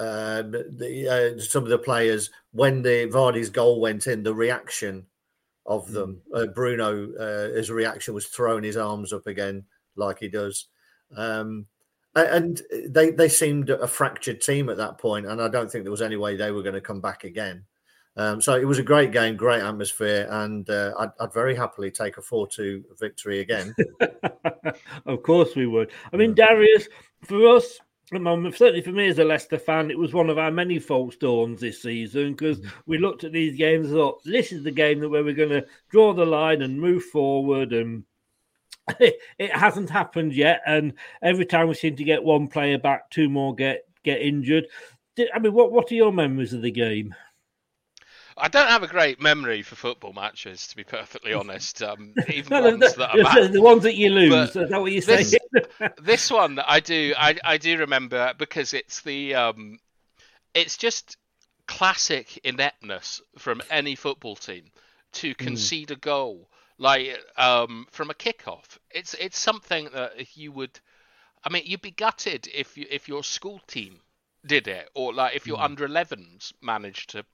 uh, 0.00 0.42
the, 0.42 1.34
uh, 1.36 1.40
some 1.40 1.64
of 1.64 1.68
the 1.68 1.78
players 1.78 2.30
when 2.52 2.82
the 2.82 3.08
Vardy's 3.12 3.50
goal 3.50 3.80
went 3.80 4.06
in, 4.06 4.22
the 4.22 4.34
reaction 4.34 5.06
of 5.66 5.90
them. 5.92 6.20
Mm. 6.32 6.42
Uh, 6.42 6.46
Bruno, 6.46 7.12
uh, 7.14 7.54
his 7.54 7.70
reaction 7.70 8.14
was 8.14 8.26
throwing 8.26 8.64
his 8.64 8.76
arms 8.76 9.12
up 9.12 9.26
again 9.26 9.64
like 9.96 10.18
he 10.18 10.28
does. 10.28 10.66
Um, 11.16 11.66
and 12.14 12.60
they 12.88 13.10
they 13.10 13.28
seemed 13.28 13.70
a 13.70 13.86
fractured 13.86 14.40
team 14.40 14.68
at 14.70 14.76
that 14.78 14.98
point, 14.98 15.26
and 15.26 15.40
I 15.40 15.48
don't 15.48 15.70
think 15.70 15.84
there 15.84 15.90
was 15.90 16.02
any 16.02 16.16
way 16.16 16.36
they 16.36 16.50
were 16.50 16.62
going 16.62 16.74
to 16.74 16.80
come 16.80 17.00
back 17.00 17.24
again. 17.24 17.64
Um, 18.16 18.40
so 18.40 18.54
it 18.56 18.64
was 18.64 18.80
a 18.80 18.82
great 18.82 19.12
game, 19.12 19.36
great 19.36 19.62
atmosphere, 19.62 20.26
and 20.28 20.68
uh, 20.68 20.92
I'd, 20.98 21.10
I'd, 21.20 21.32
very 21.32 21.54
happily 21.54 21.92
take 21.92 22.16
a 22.16 22.22
four-two 22.22 22.84
victory 22.98 23.38
again. 23.38 23.76
of 25.06 25.22
course, 25.22 25.54
we 25.54 25.68
would. 25.68 25.92
I 26.12 26.16
mean, 26.16 26.34
Darius, 26.34 26.88
for 27.22 27.56
us, 27.56 27.78
certainly 28.10 28.80
for 28.80 28.90
me 28.90 29.08
as 29.08 29.18
a 29.18 29.24
Leicester 29.24 29.58
fan, 29.58 29.90
it 29.90 29.98
was 29.98 30.14
one 30.14 30.30
of 30.30 30.38
our 30.38 30.50
many 30.50 30.78
false 30.78 31.16
dawns 31.16 31.60
this 31.60 31.82
season 31.82 32.32
because 32.32 32.58
mm-hmm. 32.58 32.80
we 32.86 32.98
looked 32.98 33.24
at 33.24 33.32
these 33.32 33.56
games 33.56 33.86
and 33.86 33.96
thought 33.96 34.22
this 34.24 34.52
is 34.52 34.62
the 34.62 34.70
game 34.70 35.00
that 35.00 35.08
where 35.08 35.24
we're 35.24 35.34
going 35.34 35.48
to 35.50 35.66
draw 35.90 36.12
the 36.12 36.24
line 36.24 36.62
and 36.62 36.80
move 36.80 37.04
forward 37.04 37.72
and 37.72 38.04
it 39.00 39.52
hasn't 39.52 39.90
happened 39.90 40.32
yet, 40.32 40.62
and 40.66 40.94
every 41.22 41.44
time 41.44 41.68
we 41.68 41.74
seem 41.74 41.96
to 41.96 42.04
get 42.04 42.24
one 42.24 42.48
player 42.48 42.78
back, 42.78 43.10
two 43.10 43.28
more 43.28 43.54
get 43.54 43.84
get 44.02 44.20
injured. 44.20 44.66
I 45.34 45.38
mean, 45.38 45.52
what 45.52 45.72
what 45.72 45.90
are 45.90 45.94
your 45.94 46.12
memories 46.12 46.52
of 46.52 46.62
the 46.62 46.70
game? 46.70 47.14
I 48.40 48.48
don't 48.48 48.68
have 48.68 48.82
a 48.82 48.86
great 48.86 49.20
memory 49.20 49.62
for 49.62 49.74
football 49.76 50.12
matches, 50.12 50.66
to 50.68 50.76
be 50.76 50.84
perfectly 50.84 51.32
honest. 51.32 51.82
Um, 51.82 52.14
even 52.28 52.50
no, 52.50 52.70
ones 52.70 52.94
the, 52.94 52.98
that 52.98 53.18
are 53.18 53.22
bad. 53.22 53.52
the 53.52 53.62
ones 53.62 53.82
that 53.82 53.94
you 53.94 54.10
lose. 54.10 54.52
But 54.52 54.62
is 54.64 54.70
that 54.70 54.80
what 54.80 54.92
you 54.92 55.00
say? 55.00 55.16
This, 55.16 55.36
this 56.00 56.30
one 56.30 56.58
I 56.58 56.80
do, 56.80 57.14
I, 57.16 57.36
I 57.44 57.58
do 57.58 57.78
remember 57.78 58.34
because 58.38 58.74
it's 58.74 59.02
the, 59.02 59.34
um, 59.34 59.78
it's 60.54 60.76
just 60.76 61.16
classic 61.66 62.40
ineptness 62.44 63.20
from 63.36 63.60
any 63.70 63.94
football 63.94 64.36
team 64.36 64.64
to 65.12 65.28
hmm. 65.28 65.44
concede 65.44 65.88
mm. 65.88 65.96
a 65.96 65.96
goal 65.96 66.48
like 66.78 67.18
um, 67.36 67.86
from 67.90 68.10
a 68.10 68.14
kickoff. 68.14 68.78
It's 68.90 69.14
it's 69.14 69.38
something 69.38 69.88
that 69.92 70.36
you 70.36 70.52
would, 70.52 70.78
I 71.44 71.50
mean, 71.50 71.64
you'd 71.66 71.82
be 71.82 71.90
gutted 71.90 72.48
if 72.54 72.76
you, 72.76 72.86
if 72.88 73.08
your 73.08 73.24
school 73.24 73.60
team 73.66 74.00
did 74.46 74.68
it, 74.68 74.88
or 74.94 75.12
like 75.12 75.36
if 75.36 75.46
your 75.46 75.58
mm. 75.58 75.64
under 75.64 75.86
11s 75.86 76.52
managed 76.62 77.10
to 77.10 77.24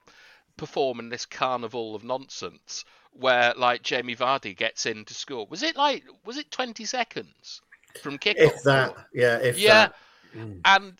perform 0.56 1.00
in 1.00 1.08
this 1.08 1.26
carnival 1.26 1.94
of 1.94 2.04
nonsense 2.04 2.84
where 3.12 3.54
like 3.56 3.82
Jamie 3.82 4.16
Vardy 4.16 4.56
gets 4.56 4.86
in 4.86 5.04
to 5.04 5.14
score. 5.14 5.46
Was 5.48 5.62
it 5.62 5.76
like 5.76 6.04
was 6.24 6.36
it 6.36 6.50
20 6.50 6.84
seconds 6.84 7.60
from 8.02 8.18
kickoff? 8.18 8.34
If 8.36 8.62
that, 8.64 8.94
yeah, 9.12 9.38
if 9.38 9.58
yeah, 9.58 9.72
that. 9.72 9.94
Mm. 10.36 10.60
and 10.64 10.94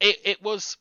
it 0.00 0.16
it 0.24 0.42
was 0.42 0.76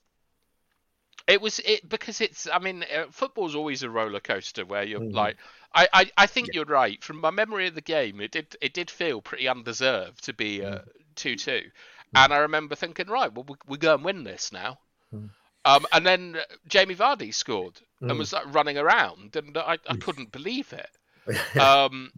it 1.27 1.41
was 1.41 1.59
it 1.59 1.87
because 1.87 2.21
it's. 2.21 2.47
I 2.51 2.59
mean, 2.59 2.83
uh, 2.83 3.05
football's 3.11 3.55
always 3.55 3.83
a 3.83 3.89
roller 3.89 4.21
coaster 4.21 4.65
where 4.65 4.83
you're 4.83 5.01
mm. 5.01 5.13
like. 5.13 5.37
I, 5.75 5.87
I, 5.91 6.11
I 6.17 6.27
think 6.27 6.47
yeah. 6.47 6.51
you're 6.55 6.65
right. 6.65 7.03
From 7.03 7.19
my 7.19 7.29
memory 7.29 7.67
of 7.67 7.75
the 7.75 7.81
game, 7.81 8.21
it 8.21 8.31
did 8.31 8.55
it 8.61 8.73
did 8.73 8.89
feel 8.89 9.21
pretty 9.21 9.47
undeserved 9.47 10.23
to 10.23 10.33
be 10.33 10.63
uh, 10.63 10.79
mm. 10.79 10.87
two 11.15 11.35
two, 11.35 11.51
mm. 11.51 11.61
and 12.15 12.33
I 12.33 12.37
remember 12.37 12.75
thinking, 12.75 13.07
right, 13.07 13.31
well, 13.31 13.45
we, 13.47 13.55
we 13.67 13.77
go 13.77 13.93
and 13.93 14.05
win 14.05 14.23
this 14.23 14.53
now. 14.53 14.79
Mm. 15.13 15.29
Um, 15.65 15.85
and 15.91 16.05
then 16.05 16.37
Jamie 16.67 16.95
Vardy 16.95 17.33
scored 17.33 17.79
and 17.99 18.11
mm. 18.11 18.17
was 18.17 18.31
like, 18.31 18.53
running 18.53 18.77
around, 18.77 19.35
and 19.35 19.57
I, 19.57 19.77
I 19.87 19.97
couldn't 19.97 20.31
believe 20.31 20.73
it. 20.73 21.59
um, 21.59 22.11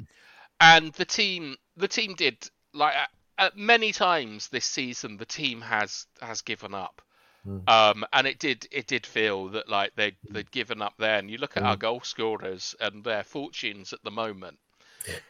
and 0.59 0.93
the 0.93 1.05
team 1.05 1.55
the 1.77 1.87
team 1.87 2.13
did 2.15 2.37
like 2.73 2.93
uh, 3.39 3.49
many 3.55 3.91
times 3.91 4.49
this 4.49 4.65
season, 4.65 5.17
the 5.17 5.25
team 5.25 5.61
has 5.61 6.05
has 6.21 6.41
given 6.41 6.73
up. 6.73 7.01
Mm. 7.47 7.69
Um, 7.69 8.05
and 8.11 8.27
it 8.27 8.37
did 8.37 8.67
it 8.71 8.85
did 8.85 9.05
feel 9.05 9.47
that 9.49 9.69
like 9.69 9.95
they 9.95 10.17
they'd 10.29 10.51
given 10.51 10.81
up 10.81 10.93
there. 10.99 11.17
And 11.17 11.31
you 11.31 11.37
look 11.37 11.55
at 11.55 11.63
mm. 11.63 11.67
our 11.67 11.77
goal 11.77 12.01
scorers 12.01 12.75
and 12.79 13.03
their 13.03 13.23
fortunes 13.23 13.93
at 13.93 14.03
the 14.03 14.11
moment. 14.11 14.59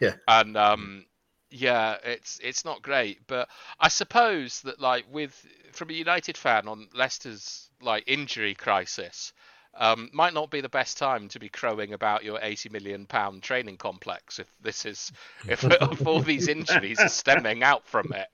Yeah. 0.02 0.16
And 0.28 0.58
um, 0.58 1.06
yeah, 1.52 1.98
it's 2.04 2.40
it's 2.44 2.66
not 2.66 2.82
great. 2.82 3.20
But 3.28 3.48
I 3.80 3.88
suppose 3.88 4.62
that 4.62 4.80
like 4.80 5.06
with 5.12 5.46
from 5.72 5.92
a 5.92 5.94
United 5.94 6.36
fan 6.36 6.68
on 6.68 6.88
Leicester's 6.94 7.69
like 7.82 8.04
injury 8.08 8.56
crisis. 8.56 9.34
Um, 9.76 10.10
might 10.12 10.34
not 10.34 10.50
be 10.50 10.62
the 10.62 10.70
best 10.70 10.98
time 10.98 11.30
to 11.30 11.40
be 11.40 11.48
crowing 11.48 11.94
about 11.94 12.24
your 12.24 12.40
80 12.42 12.70
million 12.70 13.06
pound 13.06 13.44
training 13.44 13.78
complex 13.78 14.40
if 14.40 14.48
this 14.62 14.86
is 14.86 15.12
if, 15.48 15.64
if 15.64 16.06
all 16.06 16.22
these 16.22 16.48
injuries 16.48 17.00
are 17.00 17.10
stemming 17.10 17.64
out 17.64 17.88
from 17.88 18.12
it. 18.14 18.28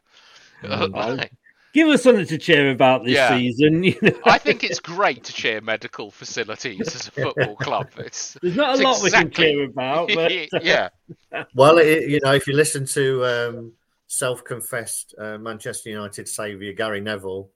Mm 0.64 1.30
give 1.76 1.90
us 1.90 2.04
something 2.04 2.26
to 2.26 2.38
cheer 2.38 2.72
about 2.72 3.04
this 3.04 3.14
yeah. 3.14 3.38
season. 3.38 3.84
You 3.84 3.96
know? 4.02 4.14
I 4.24 4.38
think 4.40 4.64
it's 4.64 4.80
great 4.80 5.26
to 5.26 5.34
cheer 5.34 5.62
medical 5.62 6.10
facilities 6.10 6.96
as 6.96 7.08
a 7.10 7.12
football 7.12 7.56
club. 7.62 7.90
It's 7.98 8.38
there's 8.42 8.56
not 8.56 8.80
a 8.80 8.82
lot 8.82 9.04
exactly... 9.04 9.12
we 9.12 9.12
can 9.12 9.32
cheer 9.32 9.64
about, 9.66 10.10
but 10.16 10.64
yeah. 10.64 10.90
Well, 11.54 11.78
it, 11.78 12.10
you 12.10 12.22
know, 12.24 12.34
if 12.34 12.48
you 12.48 12.56
listen 12.56 12.86
to 12.88 13.26
um, 13.26 13.74
self-confessed 14.08 15.16
uh, 15.20 15.38
Manchester 15.38 15.90
United 15.90 16.30
saviour 16.30 16.74
Gary 16.74 17.02
Neville, 17.02 17.50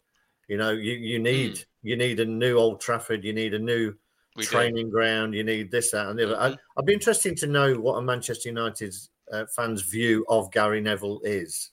you 0.49 0.57
know, 0.57 0.71
you, 0.71 0.93
you 0.93 1.19
need 1.19 1.53
mm. 1.53 1.65
You 1.81 1.95
need 1.95 2.19
a 2.19 2.25
new 2.25 2.57
Old 2.57 2.81
Trafford, 2.81 3.23
you 3.23 3.33
need 3.33 3.53
a 3.53 3.59
new 3.59 3.93
we 4.35 4.43
training 4.43 4.87
do. 4.87 4.91
ground, 4.91 5.33
you 5.33 5.43
need 5.43 5.71
this, 5.71 5.91
that, 5.91 6.07
and 6.07 6.17
the 6.17 6.25
other. 6.25 6.35
Mm-hmm. 6.35 6.53
I, 6.53 6.77
would 6.77 6.85
be 6.85 6.93
interested 6.93 7.37
to 7.37 7.47
know 7.47 7.75
what 7.75 7.95
a 7.95 8.01
Manchester 8.01 8.49
United 8.49 8.95
uh, 9.31 9.45
fans' 9.55 9.81
view 9.81 10.25
of 10.29 10.51
Gary 10.51 10.81
Neville 10.81 11.21
is. 11.23 11.71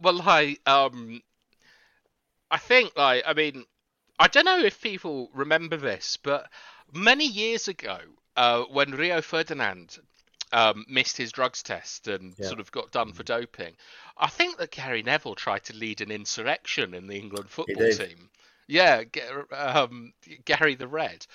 Well, 0.00 0.20
I 0.22 0.56
um, 0.66 1.22
I 2.50 2.58
think 2.58 2.92
like 2.96 3.24
I 3.26 3.32
mean, 3.32 3.64
I 4.18 4.28
don't 4.28 4.44
know 4.44 4.58
if 4.58 4.80
people 4.80 5.30
remember 5.34 5.76
this, 5.76 6.18
but 6.22 6.50
many 6.92 7.26
years 7.26 7.68
ago, 7.68 7.98
uh, 8.36 8.64
when 8.64 8.90
Rio 8.92 9.22
Ferdinand 9.22 9.98
um, 10.52 10.84
missed 10.88 11.16
his 11.16 11.32
drugs 11.32 11.62
test 11.62 12.08
and 12.08 12.34
yeah. 12.38 12.46
sort 12.46 12.60
of 12.60 12.70
got 12.70 12.92
done 12.92 13.12
for 13.12 13.22
doping, 13.22 13.74
I 14.16 14.28
think 14.28 14.58
that 14.58 14.70
Gary 14.70 15.02
Neville 15.02 15.34
tried 15.34 15.64
to 15.64 15.76
lead 15.76 16.00
an 16.00 16.10
insurrection 16.10 16.94
in 16.94 17.06
the 17.06 17.16
England 17.16 17.50
football 17.50 17.90
team. 17.90 18.30
Yeah, 18.68 19.04
um, 19.52 20.12
Gary 20.44 20.74
the 20.74 20.88
Red. 20.88 21.26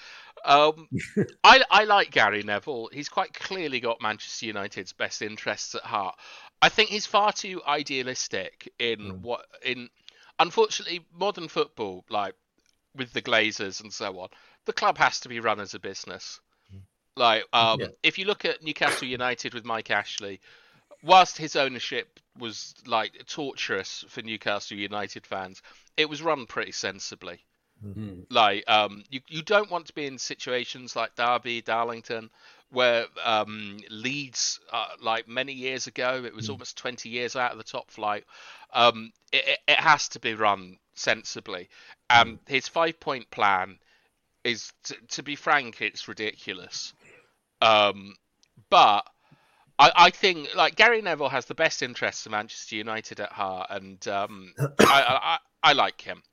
Um, 0.43 0.88
I, 1.43 1.64
I 1.70 1.84
like 1.86 2.12
Gary 2.12 2.43
Neville. 2.43 2.89
He's 2.91 3.09
quite 3.09 3.34
clearly 3.34 3.80
got 3.80 4.01
Manchester 4.01 4.47
United's 4.47 4.93
best 4.93 5.22
interests 5.22 5.76
at 5.76 5.84
heart. 5.84 6.16
I 6.62 6.70
think 6.70 6.89
he's 6.89 7.05
far 7.05 7.32
too 7.32 7.62
idealistic 7.66 8.72
in 8.78 8.99
mm. 8.99 9.22
what 9.22 9.45
in 9.64 9.89
unfortunately 10.39 11.05
modern 11.14 11.47
football, 11.47 12.03
like 12.09 12.36
with 12.95 13.14
the 13.14 13.22
Glazers 13.22 13.82
and 13.82 13.93
so 13.93 14.20
on. 14.20 14.30
The 14.66 14.74
club 14.74 14.97
has 14.97 15.22
to 15.22 15.30
be 15.30 15.39
run 15.39 15.59
as 15.59 15.74
a 15.74 15.80
business. 15.80 16.39
Like, 17.16 17.43
um, 17.53 17.82
yeah. 17.82 17.88
if 18.03 18.18
you 18.18 18.26
look 18.26 18.45
at 18.45 18.64
Newcastle 18.64 19.07
United 19.07 19.53
with 19.53 19.66
Mike 19.66 19.91
Ashley, 19.91 20.39
whilst 21.03 21.38
his 21.38 21.55
ownership 21.55 22.20
was 22.38 22.74
like 22.86 23.26
torturous 23.28 24.05
for 24.07 24.22
Newcastle 24.22 24.78
United 24.78 25.26
fans, 25.26 25.62
it 25.97 26.09
was 26.09 26.22
run 26.22 26.45
pretty 26.45 26.72
sensibly. 26.72 27.39
Mm-hmm. 27.86 28.22
Like, 28.30 28.70
um, 28.70 29.03
you 29.09 29.22
you 29.28 29.41
don't 29.41 29.72
want 29.72 29.88
to 29.88 29.93
be 29.93 30.05
in 30.05 30.20
situations 30.20 30.95
like 30.95 31.16
Derby, 31.16 31.62
Darlington, 31.62 32.30
where 32.72 33.05
um, 33.24 33.78
Leeds, 33.89 34.59
uh, 34.72 34.88
like 35.01 35.28
many 35.28 35.53
years 35.53 35.88
ago, 35.88 36.24
it 36.26 36.34
was 36.34 36.47
mm. 36.47 36.51
almost 36.51 36.78
20 36.78 37.09
years 37.09 37.36
out 37.36 37.51
of 37.51 37.57
the 37.57 37.64
top 37.64 37.91
flight. 37.91 38.24
Um, 38.74 39.12
it, 39.32 39.59
it, 39.68 39.80
has 39.80 40.07
to 40.09 40.20
be 40.20 40.34
run 40.34 40.78
sensibly. 40.95 41.70
And 42.09 42.38
mm. 42.38 42.49
his 42.49 42.68
five 42.68 42.99
point 42.99 43.30
plan 43.30 43.78
is, 44.45 44.72
t- 44.84 44.95
to 45.09 45.24
be 45.24 45.36
frank, 45.36 45.82
it's 45.82 46.07
ridiculous. 46.07 46.93
Um, 47.62 48.16
but 48.70 49.05
I, 49.78 49.91
I, 49.95 50.09
think 50.09 50.55
like 50.55 50.76
Gary 50.76 51.01
Neville 51.01 51.30
has 51.30 51.45
the 51.45 51.55
best 51.55 51.82
interests 51.82 52.26
of 52.26 52.32
Manchester 52.32 52.76
United 52.76 53.20
at 53.20 53.32
heart, 53.32 53.68
and 53.70 54.05
um, 54.07 54.53
I, 54.80 55.38
I, 55.62 55.70
I, 55.70 55.74
like 55.74 56.01
him. 56.01 56.24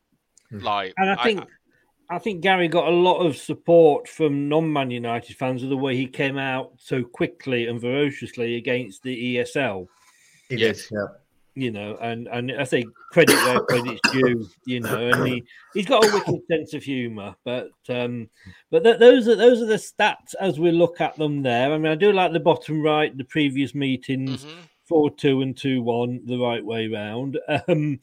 Hmm. 0.50 0.60
Like, 0.60 0.94
and 0.96 1.10
I 1.10 1.22
think 1.22 1.44
I 2.10 2.18
think 2.18 2.40
Gary 2.40 2.68
got 2.68 2.88
a 2.88 2.94
lot 2.94 3.18
of 3.18 3.36
support 3.36 4.08
from 4.08 4.48
non-Man 4.48 4.90
United 4.90 5.36
fans 5.36 5.62
of 5.62 5.68
the 5.68 5.76
way 5.76 5.96
he 5.96 6.06
came 6.06 6.38
out 6.38 6.72
so 6.78 7.02
quickly 7.04 7.66
and 7.66 7.80
ferociously 7.80 8.56
against 8.56 9.02
the 9.02 9.36
ESL. 9.36 9.86
He 10.48 10.56
yes. 10.56 10.88
did, 10.88 10.92
yeah. 10.92 11.06
You 11.60 11.70
know, 11.70 11.96
and 12.00 12.28
and 12.28 12.52
I 12.52 12.64
say 12.64 12.84
credit 13.12 13.34
where 13.44 13.60
credit's 13.60 14.00
due, 14.12 14.48
you 14.64 14.80
know, 14.80 15.08
and 15.10 15.26
he 15.26 15.44
he's 15.74 15.86
got 15.86 16.04
a 16.06 16.12
wicked 16.12 16.40
sense 16.50 16.74
of 16.74 16.82
humour. 16.82 17.34
But 17.44 17.70
um, 17.88 18.28
but 18.70 18.84
th- 18.84 18.98
those 18.98 19.28
are 19.28 19.36
those 19.36 19.60
are 19.60 19.66
the 19.66 19.74
stats 19.74 20.34
as 20.40 20.58
we 20.58 20.70
look 20.70 21.00
at 21.00 21.16
them 21.16 21.42
there. 21.42 21.72
I 21.72 21.78
mean, 21.78 21.90
I 21.92 21.94
do 21.94 22.12
like 22.12 22.32
the 22.32 22.40
bottom 22.40 22.82
right, 22.82 23.16
the 23.16 23.24
previous 23.24 23.74
meetings, 23.74 24.44
Mm-hmm. 24.44 24.60
four 24.84 25.10
two 25.10 25.42
and 25.42 25.56
two 25.56 25.82
one, 25.82 26.20
the 26.24 26.38
right 26.38 26.64
way 26.64 26.86
round. 26.88 27.38
Um, 27.68 28.00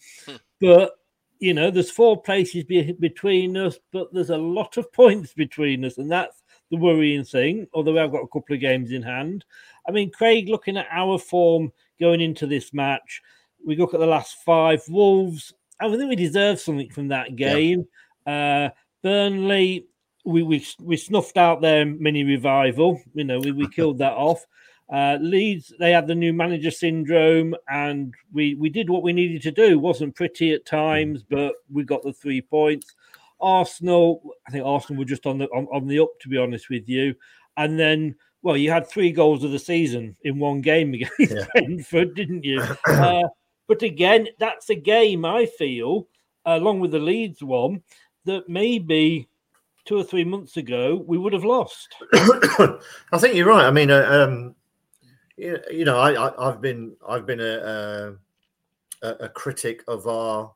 but 0.62 0.93
you 1.39 1.53
know, 1.53 1.70
there's 1.70 1.91
four 1.91 2.22
places 2.22 2.64
be- 2.64 2.93
between 2.93 3.58
us, 3.58 3.78
but 3.91 4.14
there's 4.14 4.30
a 4.30 4.38
lot 4.38 4.78
of 4.78 4.91
points 4.93 5.34
between 5.34 5.84
us, 5.84 5.97
and 5.97 6.10
that's 6.12 6.41
the 6.72 6.78
worrying 6.78 7.26
thing. 7.26 7.68
Although 7.74 8.01
I've 8.01 8.12
got 8.12 8.24
a 8.24 8.28
couple 8.28 8.56
of 8.56 8.62
games 8.62 8.91
in 8.91 9.01
hand. 9.01 9.43
I 9.88 9.91
mean, 9.91 10.10
Craig, 10.12 10.47
looking 10.49 10.78
at 10.78 10.88
our 10.89 11.20
form 11.20 11.72
going 11.99 12.20
into 12.22 12.47
this 12.47 12.74
match, 12.74 13.22
we 13.66 13.76
look 13.76 13.93
at 13.93 13.99
the 13.99 14.06
last 14.06 14.38
five 14.45 14.82
Wolves. 14.89 15.53
I 15.80 15.89
think 15.89 16.10
we 16.10 16.16
deserve 16.16 16.60
something 16.60 16.89
from 16.89 17.10
that 17.10 17.36
game. 17.36 17.86
Uh, 18.26 18.70
Burnley, 19.03 19.88
we, 20.26 20.43
we 20.43 20.66
we 20.80 20.97
snuffed 20.97 21.38
out 21.38 21.62
their 21.62 21.86
mini 21.86 22.24
revival. 22.24 23.01
You 23.14 23.24
know, 23.24 23.39
we, 23.39 23.51
we 23.51 23.68
killed 23.76 23.99
that 23.99 24.14
off. 24.14 24.45
Uh, 24.91 25.18
Leeds, 25.20 25.74
they 25.80 25.91
had 25.91 26.08
the 26.08 26.16
new 26.16 26.32
manager 26.32 26.72
syndrome, 26.72 27.56
and 27.70 28.14
we 28.34 28.56
we 28.56 28.70
did 28.70 28.89
what 28.89 29.03
we 29.03 29.14
needed 29.14 29.41
to 29.43 29.51
do. 29.51 29.80
wasn't 29.80 30.16
pretty 30.16 30.53
at 30.53 30.66
times, 30.66 31.24
but 31.24 31.53
we 31.72 31.84
got 31.84 32.03
the 32.03 32.14
three 32.14 32.41
points. 32.41 32.95
Arsenal, 33.39 34.22
I 34.47 34.51
think 34.51 34.66
Arsenal 34.66 34.99
were 34.99 35.06
just 35.06 35.26
on 35.26 35.38
the 35.38 35.45
on, 35.47 35.68
on 35.74 35.88
the 35.88 35.99
up, 35.99 36.10
to 36.22 36.30
be 36.30 36.38
honest 36.38 36.70
with 36.70 36.88
you. 36.88 37.16
And 37.58 37.80
then, 37.80 38.16
well, 38.41 38.58
you 38.58 38.72
had 38.72 38.88
three 38.88 39.12
goals 39.12 39.43
of 39.43 39.51
the 39.51 39.60
season 39.60 40.16
in 40.24 40.39
one 40.39 40.62
game 40.62 40.93
against 40.93 41.47
Brentford, 41.53 42.16
didn't 42.16 42.43
you? 42.43 42.62
uh, 42.88 43.24
but 43.68 43.82
again, 43.82 44.28
that's 44.39 44.70
a 44.70 44.76
game 44.76 45.26
I 45.26 45.45
feel, 45.45 46.07
along 46.45 46.80
with 46.80 46.91
the 46.91 46.99
Leeds 46.99 47.41
one, 47.43 47.82
that 48.26 48.47
maybe 48.49 49.28
two 49.86 49.97
or 49.97 50.03
three 50.03 50.24
months 50.24 50.57
ago 50.57 51.03
we 51.05 51.18
would 51.18 51.34
have 51.34 51.45
lost. 51.45 51.95
I 52.13 53.18
think 53.18 53.36
you're 53.36 53.47
right. 53.47 53.66
I 53.66 53.72
mean, 53.72 53.91
uh, 53.91 54.07
um, 54.09 54.55
you, 55.38 55.59
you 55.72 55.86
know, 55.86 55.99
I, 55.99 56.28
I, 56.28 56.49
I've 56.49 56.61
been 56.61 56.95
I've 57.07 57.26
been 57.26 57.41
a, 57.41 58.18
a 59.01 59.07
a 59.20 59.30
critic 59.30 59.84
of 59.88 60.07
our 60.07 60.51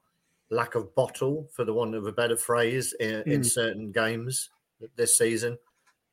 lack 0.49 0.73
of 0.73 0.95
bottle, 0.95 1.47
for 1.53 1.63
the 1.63 1.73
want 1.73 1.93
of 1.93 2.07
a 2.07 2.11
better 2.11 2.35
phrase, 2.35 2.93
in, 2.99 3.21
in 3.27 3.41
Mm. 3.41 3.45
certain 3.45 3.91
games 3.91 4.49
this 4.95 5.17
season. 5.17 5.57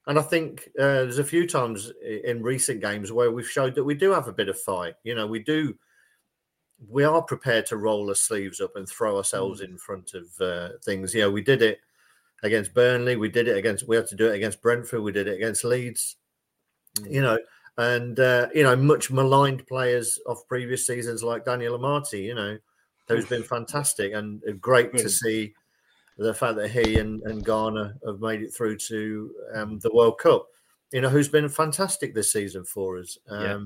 And 0.07 0.18
I 0.18 0.22
think 0.22 0.68
uh, 0.78 1.03
there's 1.03 1.18
a 1.18 1.24
few 1.24 1.47
times 1.47 1.90
in 2.03 2.42
recent 2.42 2.80
games 2.80 3.11
where 3.12 3.30
we've 3.30 3.49
showed 3.49 3.74
that 3.74 3.84
we 3.84 3.94
do 3.94 4.11
have 4.11 4.28
a 4.28 4.32
bit 4.32 4.49
of 4.49 4.61
fight. 4.61 4.94
You 5.05 5.14
know, 5.14 5.26
we 5.26 5.40
do. 5.40 5.74
We 6.89 7.05
are 7.05 7.22
prepared 7.22 7.66
to 7.66 7.77
roll 7.77 8.09
our 8.09 8.14
sleeves 8.14 8.61
up 8.61 8.77
and 8.77 8.89
throw 8.89 9.16
ourselves 9.16 9.61
in 9.61 9.79
front 9.79 10.12
of 10.14 10.41
uh, 10.41 10.68
things. 10.85 11.14
You 11.14 11.22
know, 11.22 11.31
we 11.31 11.43
did 11.43 11.62
it 11.62 11.81
against 12.43 12.74
Burnley. 12.74 13.16
We 13.16 13.31
did 13.31 13.49
it 13.49 13.57
against. 13.57 13.89
We 13.89 13.97
had 13.97 14.07
to 14.09 14.16
do 14.16 14.29
it 14.29 14.35
against 14.37 14.61
Brentford. 14.61 15.03
We 15.03 15.12
did 15.12 15.27
it 15.27 15.37
against 15.37 15.64
Leeds. 15.64 16.16
You 17.09 17.22
know, 17.22 17.39
and 17.79 18.18
uh, 18.20 18.49
you 18.55 18.62
know, 18.62 18.77
much 18.77 19.11
maligned 19.11 19.66
players 19.66 20.18
of 20.27 20.47
previous 20.49 20.87
seasons 20.87 21.22
like 21.22 21.45
Daniel 21.45 21.79
Amartey. 21.79 22.22
You 22.24 22.35
know, 22.35 22.59
who's 23.09 23.27
been 23.27 23.43
fantastic 23.43 24.12
and 24.12 24.43
uh, 24.49 24.53
great 24.61 24.93
to 24.99 25.09
see 25.09 25.55
the 26.18 26.35
fact 26.35 26.57
that 26.57 26.70
he 26.70 26.99
and, 26.99 27.22
and 27.22 27.45
Ghana 27.45 27.95
have 28.07 28.20
made 28.20 28.43
it 28.43 28.55
through 28.55 28.79
to 28.79 29.35
um, 29.55 29.79
the 29.81 29.93
World 29.93 30.18
Cup. 30.18 30.47
You 30.93 31.01
know, 31.01 31.09
who's 31.09 31.29
been 31.29 31.49
fantastic 31.49 32.14
this 32.14 32.33
season 32.33 32.64
for 32.64 32.99
us 32.99 33.18
um, 33.29 33.43
Yeah. 33.43 33.59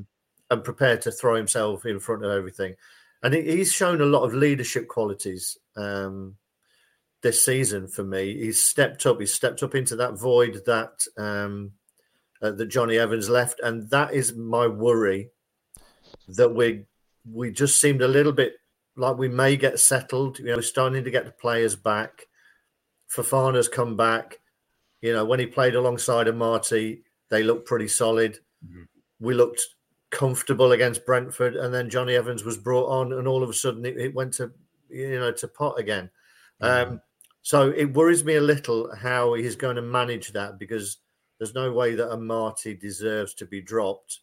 and 0.56 0.64
prepared 0.64 1.02
to 1.02 1.12
throw 1.12 1.36
himself 1.36 1.86
in 1.86 2.00
front 2.00 2.24
of 2.24 2.32
everything. 2.32 2.74
And 3.22 3.34
he, 3.34 3.42
he's 3.42 3.72
shown 3.72 4.00
a 4.00 4.06
lot 4.06 4.24
of 4.24 4.34
leadership 4.34 4.88
qualities 4.88 5.58
um, 5.76 6.36
this 7.22 7.44
season 7.44 7.86
for 7.86 8.04
me. 8.04 8.36
He's 8.38 8.62
stepped 8.62 9.04
up. 9.06 9.20
He's 9.20 9.34
stepped 9.34 9.62
up 9.62 9.74
into 9.74 9.96
that 9.96 10.18
void 10.18 10.62
that 10.66 11.04
um, 11.18 11.72
uh, 12.42 12.52
that 12.52 12.66
Jonny 12.66 12.98
Evans 12.98 13.28
left, 13.28 13.60
and 13.60 13.88
that 13.90 14.14
is 14.14 14.34
my 14.34 14.66
worry 14.66 15.30
that 16.28 16.48
we 16.54 16.84
we 17.30 17.50
just 17.50 17.80
seemed 17.80 18.02
a 18.02 18.08
little 18.08 18.32
bit 18.32 18.54
like 18.96 19.18
we 19.18 19.28
may 19.28 19.56
get 19.56 19.78
settled. 19.78 20.38
You 20.38 20.46
know, 20.46 20.56
we're 20.56 20.62
starting 20.62 21.04
to 21.04 21.10
get 21.10 21.24
the 21.24 21.32
players 21.32 21.76
back. 21.76 22.26
Fofana's 23.14 23.68
come 23.68 23.96
back. 23.96 24.38
You 25.00 25.12
know, 25.12 25.24
when 25.24 25.40
he 25.40 25.46
played 25.46 25.74
alongside 25.74 26.34
Marty, 26.34 27.02
they 27.30 27.42
looked 27.42 27.66
pretty 27.66 27.88
solid. 27.88 28.38
We 29.18 29.34
looked 29.34 29.66
comfortable 30.10 30.72
against 30.72 31.06
Brentford, 31.06 31.56
and 31.56 31.72
then 31.72 31.90
Jonny 31.90 32.14
Evans 32.14 32.44
was 32.44 32.56
brought 32.58 32.88
on, 32.88 33.12
and 33.12 33.26
all 33.26 33.42
of 33.42 33.50
a 33.50 33.54
sudden 33.54 33.84
it, 33.86 33.96
it 33.96 34.14
went 34.14 34.32
to 34.34 34.50
you 34.88 35.18
know 35.18 35.32
to 35.32 35.48
pot 35.48 35.78
again. 35.78 36.10
Um, 36.60 37.00
so 37.42 37.70
it 37.70 37.86
worries 37.94 38.22
me 38.22 38.34
a 38.36 38.40
little 38.40 38.94
how 38.94 39.32
he's 39.34 39.56
going 39.56 39.76
to 39.76 39.82
manage 39.82 40.32
that 40.32 40.58
because 40.58 40.98
there's 41.38 41.54
no 41.54 41.72
way 41.72 41.94
that 41.94 42.10
Amartey 42.10 42.78
deserves 42.78 43.32
to 43.34 43.46
be 43.46 43.62
dropped. 43.62 44.20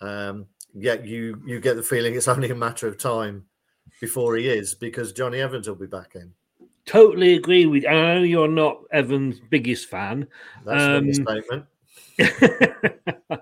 Um, 0.00 0.46
yet 0.74 1.06
you 1.06 1.42
you 1.44 1.60
get 1.60 1.76
the 1.76 1.82
feeling 1.82 2.14
it's 2.14 2.28
only 2.36 2.50
a 2.50 2.54
matter 2.54 2.86
of 2.88 2.98
time 2.98 3.44
before 4.00 4.36
he 4.36 4.48
is 4.48 4.74
because 4.74 5.12
Jonny 5.12 5.40
Evans 5.40 5.68
will 5.68 5.74
be 5.76 5.86
back 5.86 6.14
in. 6.14 6.32
Totally 6.86 7.34
agree 7.34 7.66
with. 7.66 7.84
I 7.86 7.92
know 8.14 8.22
you're 8.22 8.46
not 8.48 8.78
Evans' 8.92 9.40
biggest 9.50 9.88
fan. 9.88 10.28
That's 10.64 10.82
Um, 10.82 10.90
an 10.90 10.96
understatement. 10.96 11.66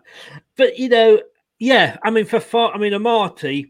but 0.56 0.78
you 0.78 0.88
know, 0.88 1.20
yeah, 1.58 1.98
I 2.02 2.10
mean, 2.10 2.24
for 2.24 2.40
far, 2.40 2.72
I 2.72 2.78
mean, 2.78 2.92
Amartey, 2.92 3.68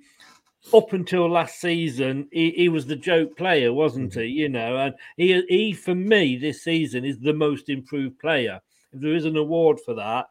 up 0.72 0.92
until 0.92 1.30
last 1.30 1.60
season, 1.60 2.28
he, 2.32 2.50
he 2.52 2.68
was 2.68 2.86
the 2.86 2.96
joke 2.96 3.36
player, 3.36 3.72
wasn't 3.72 4.14
he? 4.14 4.24
You 4.24 4.48
know, 4.48 4.76
and 4.76 4.94
he, 5.16 5.42
he, 5.48 5.72
for 5.72 5.94
me, 5.94 6.36
this 6.36 6.64
season 6.64 7.04
is 7.04 7.18
the 7.18 7.34
most 7.34 7.68
improved 7.68 8.18
player. 8.18 8.60
If 8.92 9.00
there 9.00 9.14
is 9.14 9.26
an 9.26 9.36
award 9.36 9.80
for 9.80 9.94
that, 9.94 10.26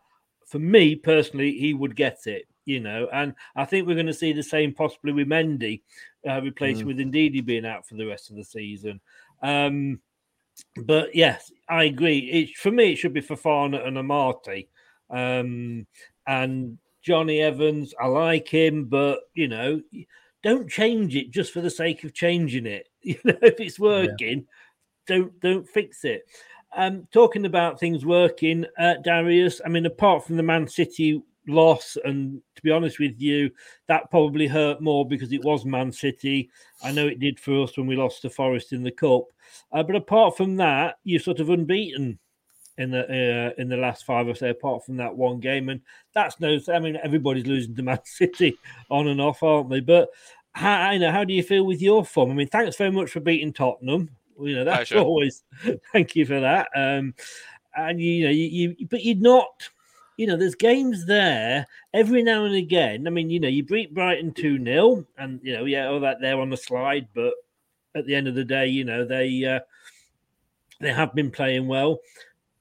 for 0.47 0.59
me 0.59 0.95
personally, 0.95 1.53
he 1.57 1.73
would 1.73 1.95
get 1.95 2.25
it. 2.25 2.47
You 2.65 2.79
know, 2.79 3.09
and 3.11 3.35
I 3.57 3.65
think 3.65 3.85
we're 3.85 3.95
going 3.95 4.05
to 4.05 4.13
see 4.13 4.31
the 4.31 4.41
same 4.41 4.73
possibly 4.73 5.11
with 5.11 5.27
Mendy, 5.27 5.81
uh, 6.27 6.41
replacing 6.41 6.85
Mm. 6.85 6.87
with 6.87 6.97
Ndidi 6.97 7.45
being 7.45 7.65
out 7.65 7.85
for 7.85 7.95
the 7.95 8.05
rest 8.05 8.29
of 8.29 8.37
the 8.37 8.43
season. 8.45 9.01
Um, 9.41 9.99
but 10.85 11.13
yes, 11.13 11.51
I 11.67 11.83
agree. 11.83 12.19
It 12.19 12.55
for 12.55 12.71
me, 12.71 12.93
it 12.93 12.95
should 12.95 13.13
be 13.13 13.21
Fofana 13.21 13.85
and 13.85 13.97
Amartey. 13.97 14.67
Um, 15.09 15.85
and 16.25 16.77
Jonny 17.03 17.41
Evans, 17.41 17.93
I 17.99 18.07
like 18.07 18.47
him, 18.47 18.85
but 18.85 19.19
you 19.33 19.47
know, 19.47 19.81
don't 20.41 20.69
change 20.69 21.15
it 21.15 21.31
just 21.31 21.53
for 21.53 21.61
the 21.61 21.69
sake 21.69 22.03
of 22.03 22.13
changing 22.13 22.65
it. 22.65 22.87
You 23.05 23.19
know, 23.25 23.37
if 23.41 23.59
it's 23.59 23.77
working, 23.77 24.47
don't 25.07 25.37
don't 25.41 25.67
fix 25.67 26.05
it. 26.05 26.23
Um, 26.73 27.05
talking 27.11 27.45
about 27.45 27.77
things 27.77 28.05
working, 28.05 28.65
uh, 28.79 28.95
Darius. 29.03 29.59
I 29.65 29.67
mean, 29.67 29.85
apart 29.85 30.25
from 30.25 30.37
the 30.37 30.43
Man 30.43 30.69
City 30.69 31.21
loss, 31.45 31.97
and 32.05 32.41
to 32.55 32.61
be 32.61 32.71
honest 32.71 32.99
with 32.99 33.19
you, 33.19 33.51
that 33.89 34.09
probably 34.09 34.47
hurt 34.47 34.81
more 34.81 35.05
because 35.05 35.33
it 35.33 35.43
was 35.43 35.65
Man 35.65 35.91
City. 35.91 36.49
I 36.81 36.93
know 36.93 37.07
it 37.07 37.19
did 37.19 37.41
for 37.41 37.63
us 37.63 37.77
when 37.77 37.87
we 37.87 37.97
lost 37.97 38.21
to 38.21 38.29
Forest 38.29 38.71
in 38.71 38.83
the 38.83 38.91
cup. 38.91 39.25
Uh, 39.73 39.83
but 39.83 39.97
apart 39.97 40.37
from 40.37 40.55
that, 40.55 40.95
you're 41.03 41.19
sort 41.19 41.41
of 41.41 41.49
unbeaten 41.49 42.17
in 42.77 42.91
the 42.91 43.03
uh, 43.03 43.61
in 43.61 43.69
the 43.69 43.77
last 43.77 44.05
five 44.05 44.27
or 44.27 44.35
so. 44.35 44.49
Apart 44.49 44.85
from 44.85 44.97
that 44.97 45.15
one 45.15 45.39
game, 45.39 45.69
and 45.69 45.81
that's 46.13 46.39
no. 46.39 46.59
I 46.73 46.79
mean, 46.79 46.97
everybody's 47.03 47.45
losing 47.45 47.75
to 47.75 47.83
Man 47.83 47.99
City 48.05 48.57
on 48.89 49.07
and 49.07 49.21
off, 49.21 49.43
aren't 49.43 49.69
they? 49.69 49.79
But 49.79 50.09
how, 50.53 50.91
you 50.91 50.99
know, 50.99 51.11
how 51.11 51.23
do 51.23 51.33
you 51.33 51.43
feel 51.43 51.65
with 51.65 51.81
your 51.81 52.05
form? 52.05 52.31
I 52.31 52.33
mean, 52.33 52.47
thanks 52.47 52.75
very 52.75 52.91
much 52.91 53.11
for 53.11 53.19
beating 53.19 53.53
Tottenham. 53.53 54.09
You 54.39 54.55
know, 54.55 54.63
that's 54.63 54.89
Pleasure. 54.89 55.03
always 55.03 55.43
thank 55.91 56.15
you 56.15 56.25
for 56.25 56.39
that. 56.39 56.67
Um, 56.75 57.13
and 57.75 57.99
you 57.99 58.25
know, 58.25 58.31
you, 58.31 58.75
you 58.77 58.87
but 58.89 59.03
you're 59.03 59.17
not. 59.17 59.69
You 60.15 60.27
know, 60.27 60.37
there's 60.37 60.53
games 60.53 61.07
there 61.07 61.65
every 61.91 62.21
now 62.21 62.45
and 62.45 62.53
again. 62.53 63.07
I 63.07 63.09
mean, 63.09 63.31
you 63.31 63.39
know, 63.39 63.47
you 63.47 63.63
beat 63.63 63.95
Brighton 63.95 64.31
2 64.31 64.63
0, 64.63 65.03
and, 65.17 65.39
you 65.41 65.53
know, 65.53 65.65
yeah, 65.65 65.87
all 65.87 65.99
that 66.01 66.21
there 66.21 66.39
on 66.39 66.51
the 66.51 66.55
slide, 66.55 67.07
but 67.15 67.33
at 67.95 68.05
the 68.05 68.13
end 68.13 68.27
of 68.27 68.35
the 68.35 68.43
day, 68.43 68.67
you 68.67 68.83
know, 68.83 69.05
they 69.05 69.43
uh, 69.43 69.59
they 70.79 70.93
have 70.93 71.15
been 71.15 71.31
playing 71.31 71.67
well. 71.67 71.99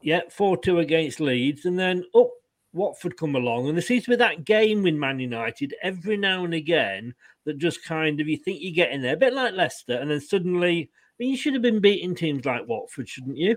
Yeah, 0.03 0.23
4 0.31 0.57
2 0.57 0.79
against 0.79 1.21
Leeds, 1.21 1.65
and 1.65 1.79
then 1.79 2.05
up 2.15 2.31
Watford 2.73 3.17
come 3.17 3.35
along, 3.35 3.69
and 3.69 3.77
there 3.77 3.83
seems 3.83 4.05
to 4.05 4.11
be 4.11 4.17
that 4.17 4.45
game 4.45 4.83
with 4.83 4.95
Man 4.95 5.21
United 5.21 5.75
every 5.83 6.17
now 6.17 6.45
and 6.45 6.55
again 6.55 7.15
that 7.45 7.59
just 7.59 7.85
kind 7.85 8.21
of 8.21 8.29
you 8.29 8.37
think 8.37 8.61
you 8.61 8.73
get 8.73 8.91
in 8.93 9.03
there, 9.03 9.15
a 9.15 9.19
bit 9.19 9.33
like 9.35 9.53
Leicester, 9.55 9.95
and 9.97 10.11
then 10.11 10.21
suddenly, 10.21 10.91
I 10.93 11.15
mean, 11.19 11.31
you 11.31 11.37
should 11.37 11.53
have 11.55 11.63
been 11.63 11.81
beating 11.81 12.15
teams 12.15 12.45
like 12.45 12.67
Watford, 12.69 13.09
shouldn't 13.09 13.37
you? 13.37 13.57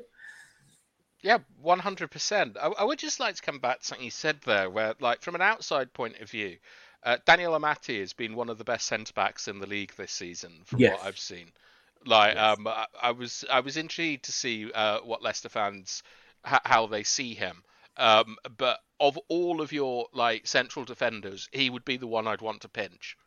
Yeah, 1.22 1.39
one 1.60 1.80
hundred 1.80 2.12
percent. 2.12 2.58
I 2.62 2.68
I 2.68 2.84
would 2.84 3.00
just 3.00 3.20
like 3.20 3.36
to 3.36 3.41
come 3.41 3.60
back 3.60 3.80
to 3.80 3.86
something 3.86 4.06
you 4.06 4.12
said 4.12 4.41
there, 4.46 4.70
where, 4.70 4.93
like, 5.00 5.22
from 5.22 5.36
an 5.36 5.41
outside 5.41 5.93
point 5.93 6.20
of 6.20 6.30
view, 6.30 6.58
uh, 7.04 7.18
Daniel 7.26 7.54
Amartey 7.58 8.00
has 8.00 8.14
been 8.14 8.36
one 8.36 8.50
of 8.50 8.58
the 8.58 8.64
best 8.64 8.86
centre 8.86 9.14
backs 9.14 9.48
in 9.48 9.60
the 9.60 9.66
league 9.68 9.93
this 9.98 10.12
season, 10.12 10.62
from 10.66 10.80
Yes. 10.80 10.98
what 10.98 11.08
I've 11.08 11.18
seen. 11.20 11.52
Like, 12.06 12.38
um, 12.38 12.68
I, 12.68 12.86
I 13.02 13.12
was 13.12 13.43
I 13.52 13.62
was 13.62 13.78
intrigued 13.78 14.26
to 14.26 14.32
see 14.32 14.72
uh, 14.72 15.00
what 15.00 15.24
Leicester 15.24 15.50
fans 15.50 16.04
h- 16.48 16.62
how 16.66 16.88
they 16.88 17.04
see 17.04 17.34
him. 17.34 17.64
Um, 17.98 18.38
but 18.58 18.80
of 19.00 19.18
all 19.30 19.62
of 19.62 19.72
your 19.72 20.08
like 20.14 20.48
central 20.48 20.86
defenders, 20.86 21.50
he 21.52 21.70
would 21.70 21.86
be 21.86 21.98
the 21.98 22.08
one 22.08 22.28
I'd 22.28 22.41
want 22.41 22.62
to 22.62 22.70
pinch. 22.70 23.18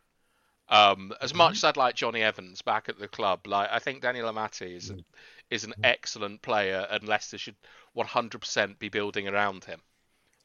Um, 0.67 1.13
as 1.19 1.33
much 1.33 1.57
as 1.57 1.63
I'd 1.63 1.77
like 1.77 1.95
Jonny 1.95 2.21
Evans 2.21 2.61
back 2.61 2.89
at 2.89 2.99
the 2.99 3.07
club, 3.07 3.47
like 3.47 3.69
I 3.71 3.79
think 3.79 4.01
Daniel 4.01 4.31
Amartey 4.31 4.75
is 4.75 4.91
Mm. 4.91 5.03
is 5.49 5.63
an 5.63 5.73
excellent 5.83 6.43
player, 6.43 6.85
and 6.91 7.07
Leicester 7.07 7.39
should 7.39 7.55
100% 7.95 8.77
be 8.77 8.89
building 8.89 9.27
around 9.27 9.65
him, 9.65 9.81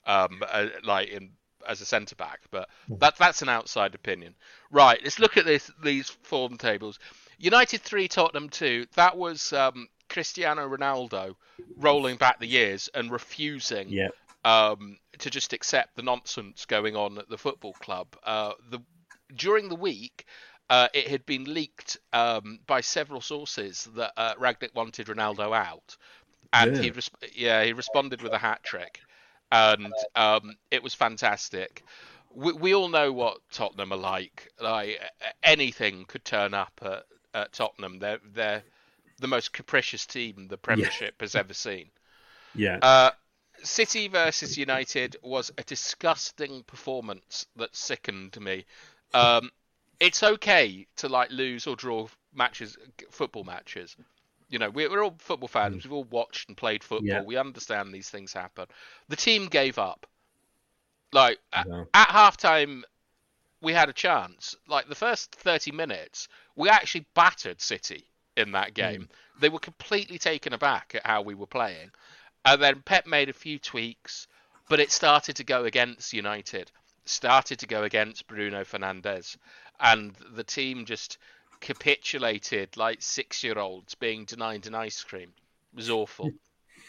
um, 0.07 0.43
uh, 0.49 0.68
like 0.83 1.09
in 1.11 1.33
as 1.66 1.81
a 1.83 1.87
centre 1.87 2.16
back. 2.16 2.41
But 2.51 2.70
Mm. 2.91 3.01
that 3.01 3.16
that's 3.16 3.43
an 3.43 3.51
outside 3.51 3.95
opinion. 3.95 4.35
Right, 4.70 4.99
let's 5.03 5.18
look 5.18 5.37
at 5.37 5.45
this 5.45 5.70
these 5.83 6.09
form 6.09 6.57
tables. 6.57 6.99
United 7.39 7.83
three, 7.83 8.09
Tottenham 8.09 8.49
two. 8.49 8.87
That 8.95 9.18
was 9.18 9.53
um, 9.53 9.89
Cristiano 10.09 10.68
Ronaldo 10.68 11.34
rolling 11.76 12.16
back 12.16 12.38
the 12.40 12.46
years 12.46 12.88
and 12.94 13.11
refusing 13.11 13.88
Yeah. 13.88 14.09
um, 14.44 14.98
to 15.18 15.30
just 15.30 15.52
accept 15.52 15.96
the 15.96 16.02
nonsense 16.02 16.66
going 16.66 16.96
on 16.96 17.18
at 17.18 17.28
the 17.28 17.38
football 17.38 17.72
club. 17.74 18.09
Uh, 18.22 18.52
the 18.70 18.80
during 19.34 19.68
the 19.68 19.74
week, 19.76 20.26
uh, 20.70 20.88
it 20.94 21.09
had 21.09 21.24
been 21.26 21.44
leaked 21.44 21.98
um, 22.12 22.59
by 22.66 22.80
several 22.80 23.20
sources 23.20 23.88
that 23.96 24.12
uh, 24.16 24.34
Rangnick 24.34 24.74
wanted 24.74 25.07
Ronaldo 25.07 25.55
out, 25.57 25.96
and 26.52 26.76
he 26.76 26.86
Yeah. 26.86 26.92
res- 26.94 27.11
yeah 27.34 27.64
he 27.64 27.72
responded 27.72 28.22
with 28.22 28.32
a 28.32 28.38
hat 28.38 28.62
trick, 28.62 29.00
and 29.50 29.92
um, 30.14 30.57
it 30.70 30.82
was 30.82 30.94
fantastic. 30.94 31.82
We, 32.34 32.52
we 32.52 32.74
all 32.74 32.88
know 32.88 33.12
what 33.12 33.38
Tottenham 33.50 33.92
are 33.92 33.96
like. 33.96 34.48
Like 34.61 35.00
anything 35.42 36.05
could 36.07 36.24
turn 36.24 36.55
up 36.55 36.72
at, 36.82 37.05
at 37.32 37.52
Tottenham. 37.52 37.98
They're 37.98 38.20
they're 38.34 38.62
the 39.25 39.29
most 39.29 39.55
capricious 39.55 40.05
team 40.05 40.49
the 40.49 40.59
Premiership 40.59 41.22
has 41.22 41.35
ever 41.35 41.55
seen. 41.55 41.87
Yeah. 42.55 42.79
Uh, 42.83 43.11
City 43.62 44.07
versus 44.09 44.59
United 44.59 45.16
was 45.22 45.51
a 45.57 45.62
disgusting 45.62 46.62
performance 46.64 47.47
that 47.57 47.75
sickened 47.75 48.39
me. 48.39 48.66
Um, 49.14 49.51
it's 49.99 50.22
okay 50.22 50.87
to 50.97 51.09
like 51.09 51.31
lose 51.31 51.66
or 51.66 51.75
draw 51.75 52.07
matches, 52.35 52.77
football 53.11 53.45
matches. 53.45 53.97
You 54.51 54.59
know, 54.59 54.68
we're, 54.68 54.91
we're 54.91 55.03
all 55.03 55.14
football 55.16 55.49
fans. 55.49 55.85
We've 55.85 55.95
all 55.95 56.05
watched 56.05 56.51
and 56.51 56.57
played 56.57 56.85
football. 56.85 57.09
Yeah. 57.09 57.22
We 57.22 57.39
understand 57.39 57.95
these 57.95 58.11
things 58.11 58.35
happen. 58.35 58.66
The 59.09 59.16
team 59.16 59.47
gave 59.47 59.79
up. 59.79 60.07
Like 61.14 61.39
at, 61.51 61.66
at 61.95 62.09
halftime, 62.09 62.83
we 63.62 63.72
had 63.72 63.89
a 63.89 63.95
chance. 63.95 64.55
Like 64.68 64.87
the 64.87 64.95
first 64.95 65.35
30 65.35 65.72
minutes, 65.72 66.29
we 66.57 66.68
actually 66.68 67.07
battered 67.14 67.62
City 67.62 68.05
in 68.37 68.53
that 68.53 68.74
game. 68.74 69.09
They 69.41 69.49
were 69.49 69.59
completely 69.59 70.18
taken 70.18 70.53
aback 70.53 70.95
at 70.95 71.07
how 71.07 71.22
we 71.22 71.35
were 71.35 71.47
playing. 71.47 71.91
And 72.45 72.62
then 72.62 72.82
Pep 72.82 73.07
made 73.07 73.28
a 73.28 73.35
few 73.35 73.59
tweaks, 73.59 74.26
but 74.68 74.80
it 74.80 74.93
started 74.93 75.37
to 75.37 75.45
go 75.45 75.64
against 75.64 76.12
United. 76.12 76.70
Started 77.05 77.59
to 77.61 77.66
go 77.66 77.85
against 77.85 78.26
Bruno 78.26 78.64
Fernandes. 78.64 79.37
And 79.80 80.14
the 80.32 80.45
team 80.45 80.85
just 80.85 81.18
capitulated 81.61 82.76
like 82.76 83.01
six 83.01 83.43
year 83.43 83.59
olds 83.59 83.95
being 83.95 84.24
denied 84.24 84.66
an 84.66 84.74
ice 84.74 85.03
cream. 85.03 85.32
It 85.72 85.76
was 85.76 85.91
awful. 85.91 86.30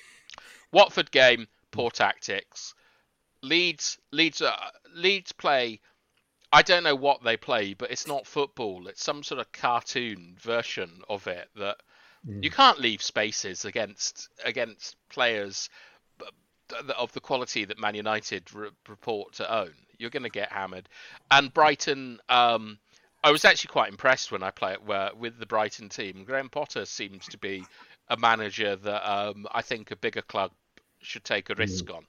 Watford 0.71 1.11
game, 1.11 1.47
poor 1.71 1.89
tactics. 1.89 2.73
Leeds, 3.41 3.97
Leeds, 4.11 4.41
uh, 4.41 4.55
Leeds 4.93 5.31
play. 5.31 5.79
I 6.55 6.61
don't 6.61 6.83
know 6.83 6.95
what 6.95 7.21
they 7.21 7.35
play, 7.35 7.73
but 7.73 7.91
it's 7.91 8.07
not 8.07 8.25
football. 8.25 8.87
It's 8.87 9.03
some 9.03 9.23
sort 9.23 9.41
of 9.41 9.51
cartoon 9.51 10.37
version 10.39 11.01
of 11.09 11.27
it 11.27 11.49
that 11.57 11.77
you 12.41 12.49
can't 12.49 12.79
leave 12.79 13.03
spaces 13.03 13.65
against 13.65 14.29
against 14.43 14.95
players 15.09 15.69
of 16.97 17.11
the 17.11 17.19
quality 17.19 17.65
that 17.65 17.77
Man 17.77 17.93
United 17.93 18.53
re- 18.53 18.69
report 18.87 19.33
to 19.33 19.53
own. 19.53 19.73
You're 19.97 20.09
going 20.09 20.23
to 20.23 20.29
get 20.29 20.49
hammered. 20.51 20.87
And 21.29 21.53
Brighton, 21.53 22.19
um, 22.29 22.79
I 23.21 23.31
was 23.31 23.43
actually 23.43 23.73
quite 23.73 23.91
impressed 23.91 24.31
when 24.31 24.41
I 24.41 24.51
play 24.51 24.73
it 24.73 24.83
where, 24.83 25.11
with 25.13 25.37
the 25.37 25.45
Brighton 25.45 25.89
team. 25.89 26.23
Graham 26.23 26.49
Potter 26.49 26.85
seems 26.85 27.27
to 27.27 27.37
be 27.37 27.65
a 28.07 28.15
manager 28.15 28.77
that 28.77 29.11
um, 29.11 29.45
I 29.51 29.61
think 29.61 29.91
a 29.91 29.95
bigger 29.97 30.21
club 30.21 30.51
should 31.01 31.25
take 31.25 31.49
a 31.49 31.55
risk 31.55 31.89
on. 31.91 32.05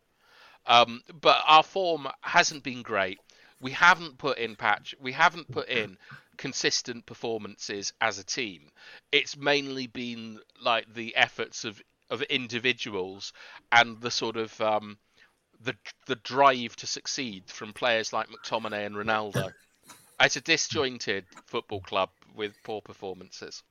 Um, 0.66 1.02
but 1.20 1.42
our 1.46 1.62
form 1.62 2.08
hasn't 2.22 2.62
been 2.62 2.82
great. 2.82 3.18
We 3.60 3.70
haven't 3.72 4.18
put 4.18 4.38
in 4.38 4.56
patch. 4.56 4.94
We 5.00 5.12
haven't 5.12 5.50
put 5.50 5.68
in 5.68 5.96
consistent 6.36 7.06
performances 7.06 7.92
as 8.00 8.18
a 8.18 8.24
team. 8.24 8.68
It's 9.12 9.36
mainly 9.36 9.86
been 9.86 10.38
like 10.60 10.92
the 10.92 11.16
efforts 11.16 11.64
of 11.64 11.80
of 12.10 12.22
individuals 12.22 13.32
and 13.72 14.00
the 14.00 14.10
sort 14.10 14.36
of 14.36 14.60
um, 14.60 14.98
the 15.60 15.74
the 16.06 16.16
drive 16.16 16.76
to 16.76 16.86
succeed 16.86 17.44
from 17.46 17.72
players 17.72 18.12
like 18.12 18.28
McTominay 18.28 18.86
and 18.86 18.94
Ronaldo. 18.96 19.52
It's 20.18 20.36
a 20.36 20.40
disjointed 20.40 21.26
football 21.44 21.82
club 21.82 22.08
with 22.34 22.54
poor 22.64 22.80
performances. 22.80 23.62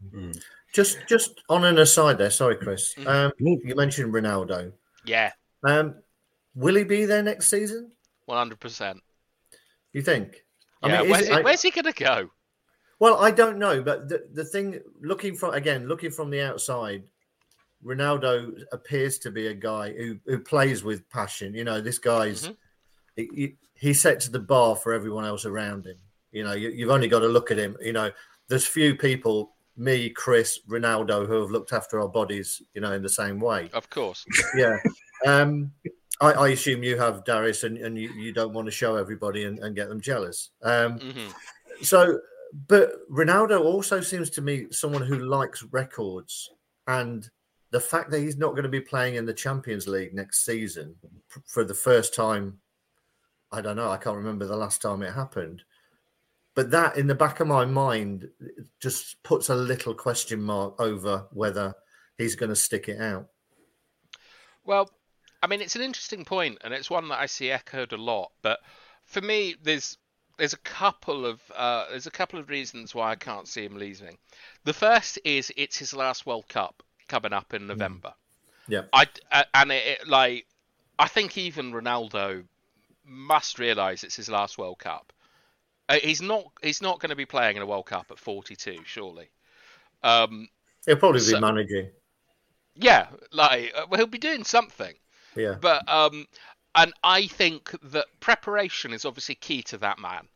Just 0.71 0.99
just 1.09 1.41
on 1.49 1.63
an 1.65 1.79
aside 1.79 2.19
there, 2.19 2.29
sorry, 2.29 2.57
Chris. 2.57 2.93
Mm. 2.95 3.07
Um, 3.07 3.31
you 3.39 3.75
mentioned 3.75 4.13
Ronaldo. 4.13 4.71
Yeah, 5.05 5.31
Um, 5.63 5.95
will 6.53 6.75
he 6.75 6.83
be 6.83 7.05
there 7.05 7.23
next 7.23 7.47
season? 7.47 7.91
one 8.27 8.38
hundred 8.38 8.59
percent. 8.59 9.01
You 9.95 10.01
think? 10.01 10.43
Yeah, 10.83 11.03
is 11.03 11.09
where's, 11.09 11.27
it- 11.29 11.37
he, 11.37 11.41
where's 11.43 11.61
he 11.61 11.71
gonna 11.71 11.93
go? 11.93 12.29
Well, 12.99 13.15
I 13.17 13.31
don't 13.31 13.57
know, 13.57 13.81
but 13.81 14.09
the, 14.09 14.27
the 14.33 14.43
thing, 14.45 14.79
looking 15.01 15.35
from 15.35 15.53
again, 15.53 15.87
looking 15.87 16.11
from 16.11 16.29
the 16.29 16.41
outside, 16.41 17.03
Ronaldo 17.83 18.61
appears 18.71 19.17
to 19.19 19.31
be 19.31 19.47
a 19.47 19.53
guy 19.53 19.93
who, 19.93 20.17
who 20.25 20.39
plays 20.39 20.83
with 20.83 21.07
passion. 21.09 21.53
You 21.53 21.63
know, 21.63 21.79
this 21.81 21.97
guy's 21.97 22.49
he, 23.15 23.29
he- 23.33 23.55
he 23.77 23.93
sets 23.93 24.29
the 24.29 24.39
bar 24.39 24.75
for 24.75 24.93
everyone 24.93 25.25
else 25.25 25.45
around 25.45 25.85
him. 25.85 25.97
You 26.31 26.43
know, 26.45 26.53
you, 26.53 26.69
you've 26.69 26.89
only 26.91 27.07
got 27.09 27.19
to 27.19 27.27
look 27.27 27.51
at 27.51 27.57
him. 27.57 27.75
You 27.81 27.91
know, 27.93 28.09
there's 28.47 28.65
few 28.65 28.95
people, 28.95 29.53
me, 29.75 30.09
Chris, 30.09 30.59
Ronaldo, 30.69 31.27
who 31.27 31.41
have 31.41 31.51
looked 31.51 31.73
after 31.73 31.99
our 31.99 32.07
bodies, 32.07 32.61
you 32.73 32.79
know, 32.81 32.93
in 32.93 33.01
the 33.03 33.09
same 33.09 33.39
way. 33.39 33.69
Of 33.73 33.89
course. 33.89 34.25
Yeah. 34.57 34.77
Um, 35.25 35.71
I, 36.22 36.32
I 36.32 36.47
assume 36.49 36.84
you 36.84 36.97
have 36.97 37.26
Darius, 37.26 37.63
and, 37.63 37.78
and 37.78 37.97
you, 37.97 38.09
you 38.13 38.32
don't 38.32 38.53
want 38.53 38.68
to 38.68 38.72
show 38.72 38.95
everybody 38.95 39.43
and, 39.43 39.59
and 39.59 39.76
get 39.76 39.89
them 39.89 39.99
jealous. 40.01 40.51
Um, 40.63 40.99
Mhm. 40.99 41.34
so, 41.82 42.20
but 42.68 42.93
Ronaldo 43.11 43.61
also 43.61 43.99
seems 43.99 44.30
to 44.32 44.41
me 44.41 44.68
someone 44.72 45.01
who 45.01 45.26
likes 45.26 45.63
records, 45.72 46.49
and 46.88 47.30
the 47.72 47.82
fact 47.82 48.11
that 48.11 48.22
he's 48.22 48.38
not 48.38 48.51
going 48.51 48.63
to 48.63 48.70
be 48.70 48.80
playing 48.80 49.16
in 49.16 49.26
the 49.26 49.34
Champions 49.34 49.88
League 49.88 50.13
next 50.13 50.45
season 50.45 50.95
for 51.45 51.66
the 51.66 51.74
first 51.74 52.13
time, 52.16 52.59
I 53.51 53.59
don't 53.59 53.76
know. 53.76 53.89
I 53.91 53.97
can't 53.97 54.16
remember 54.16 54.45
the 54.45 54.55
last 54.55 54.82
time 54.82 55.01
it 55.03 55.13
happened, 55.13 55.63
but 56.53 56.72
that 56.72 56.95
in 56.95 57.07
the 57.07 57.16
back 57.16 57.41
of 57.41 57.47
my 57.47 57.66
mind 57.66 58.30
just 58.80 59.22
puts 59.24 59.49
a 59.49 59.55
little 59.55 59.93
question 59.93 60.41
mark 60.41 60.80
over 60.80 61.28
whether 61.32 61.74
he's 62.18 62.36
going 62.36 62.49
to 62.49 62.55
stick 62.55 62.88
it 62.88 63.01
out. 63.01 63.28
Well, 64.63 64.89
I 65.45 65.47
mean, 65.47 65.61
it's 65.61 65.75
an 65.75 65.83
interesting 65.83 66.25
point, 66.25 66.57
and 66.63 66.73
it's 66.73 66.89
one 66.89 67.07
that 67.09 67.19
I 67.19 67.27
see 67.27 67.51
echoed 67.51 67.93
a 67.93 67.97
lot. 67.97 68.31
But 68.41 68.61
for 69.05 69.21
me, 69.21 69.55
there's 69.61 69.95
there's 70.39 70.53
a 70.53 70.57
couple 70.57 71.23
of 71.23 71.39
uh, 71.55 71.85
there's 71.91 72.07
a 72.07 72.11
couple 72.11 72.39
of 72.39 72.49
reasons 72.49 72.95
why 72.95 73.11
I 73.11 73.15
can't 73.15 73.47
see 73.47 73.63
him 73.63 73.75
leaving. 73.75 74.17
The 74.63 74.73
first 74.73 75.19
is 75.23 75.51
it's 75.55 75.77
his 75.77 75.93
last 75.93 76.25
World 76.25 76.47
Cup 76.49 76.81
coming 77.07 77.31
up 77.31 77.53
in 77.53 77.67
November. 77.67 78.15
Yeah. 78.67 78.85
I 78.91 79.05
uh, 79.31 79.43
and 79.53 79.71
it, 79.71 79.99
it, 80.01 80.07
like 80.07 80.47
I 80.97 81.07
think 81.07 81.37
even 81.37 81.73
Ronaldo 81.73 82.43
must 83.05 83.59
realise 83.59 84.03
it's 84.03 84.15
his 84.15 84.29
last 84.29 84.57
World 84.57 84.79
Cup. 84.79 85.13
Uh, 85.87 85.99
he's 86.01 86.23
not 86.23 86.45
he's 86.63 86.81
not 86.81 86.99
going 86.99 87.11
to 87.11 87.15
be 87.15 87.27
playing 87.27 87.57
in 87.57 87.61
a 87.61 87.67
World 87.67 87.85
Cup 87.85 88.07
at 88.09 88.17
42, 88.17 88.77
surely. 88.85 89.29
Um, 90.01 90.49
He'll 90.87 90.95
probably 90.95 91.21
be 91.21 91.39
managing. 91.39 91.89
yeah, 92.73 93.09
like 93.31 93.73
uh, 93.77 93.85
well, 93.87 93.99
he'll 93.99 94.07
be 94.07 94.17
doing 94.17 94.43
something. 94.43 94.95
Yeah. 95.36 95.55
But 95.59 95.88
um, 95.89 96.27
and 96.75 96.93
I 97.03 97.27
think 97.27 97.71
that 97.83 98.05
preparation 98.19 98.93
is 98.93 99.05
obviously 99.05 99.36
key 99.36 99.63
to 99.63 99.77
that 99.79 99.99
man. 99.99 100.27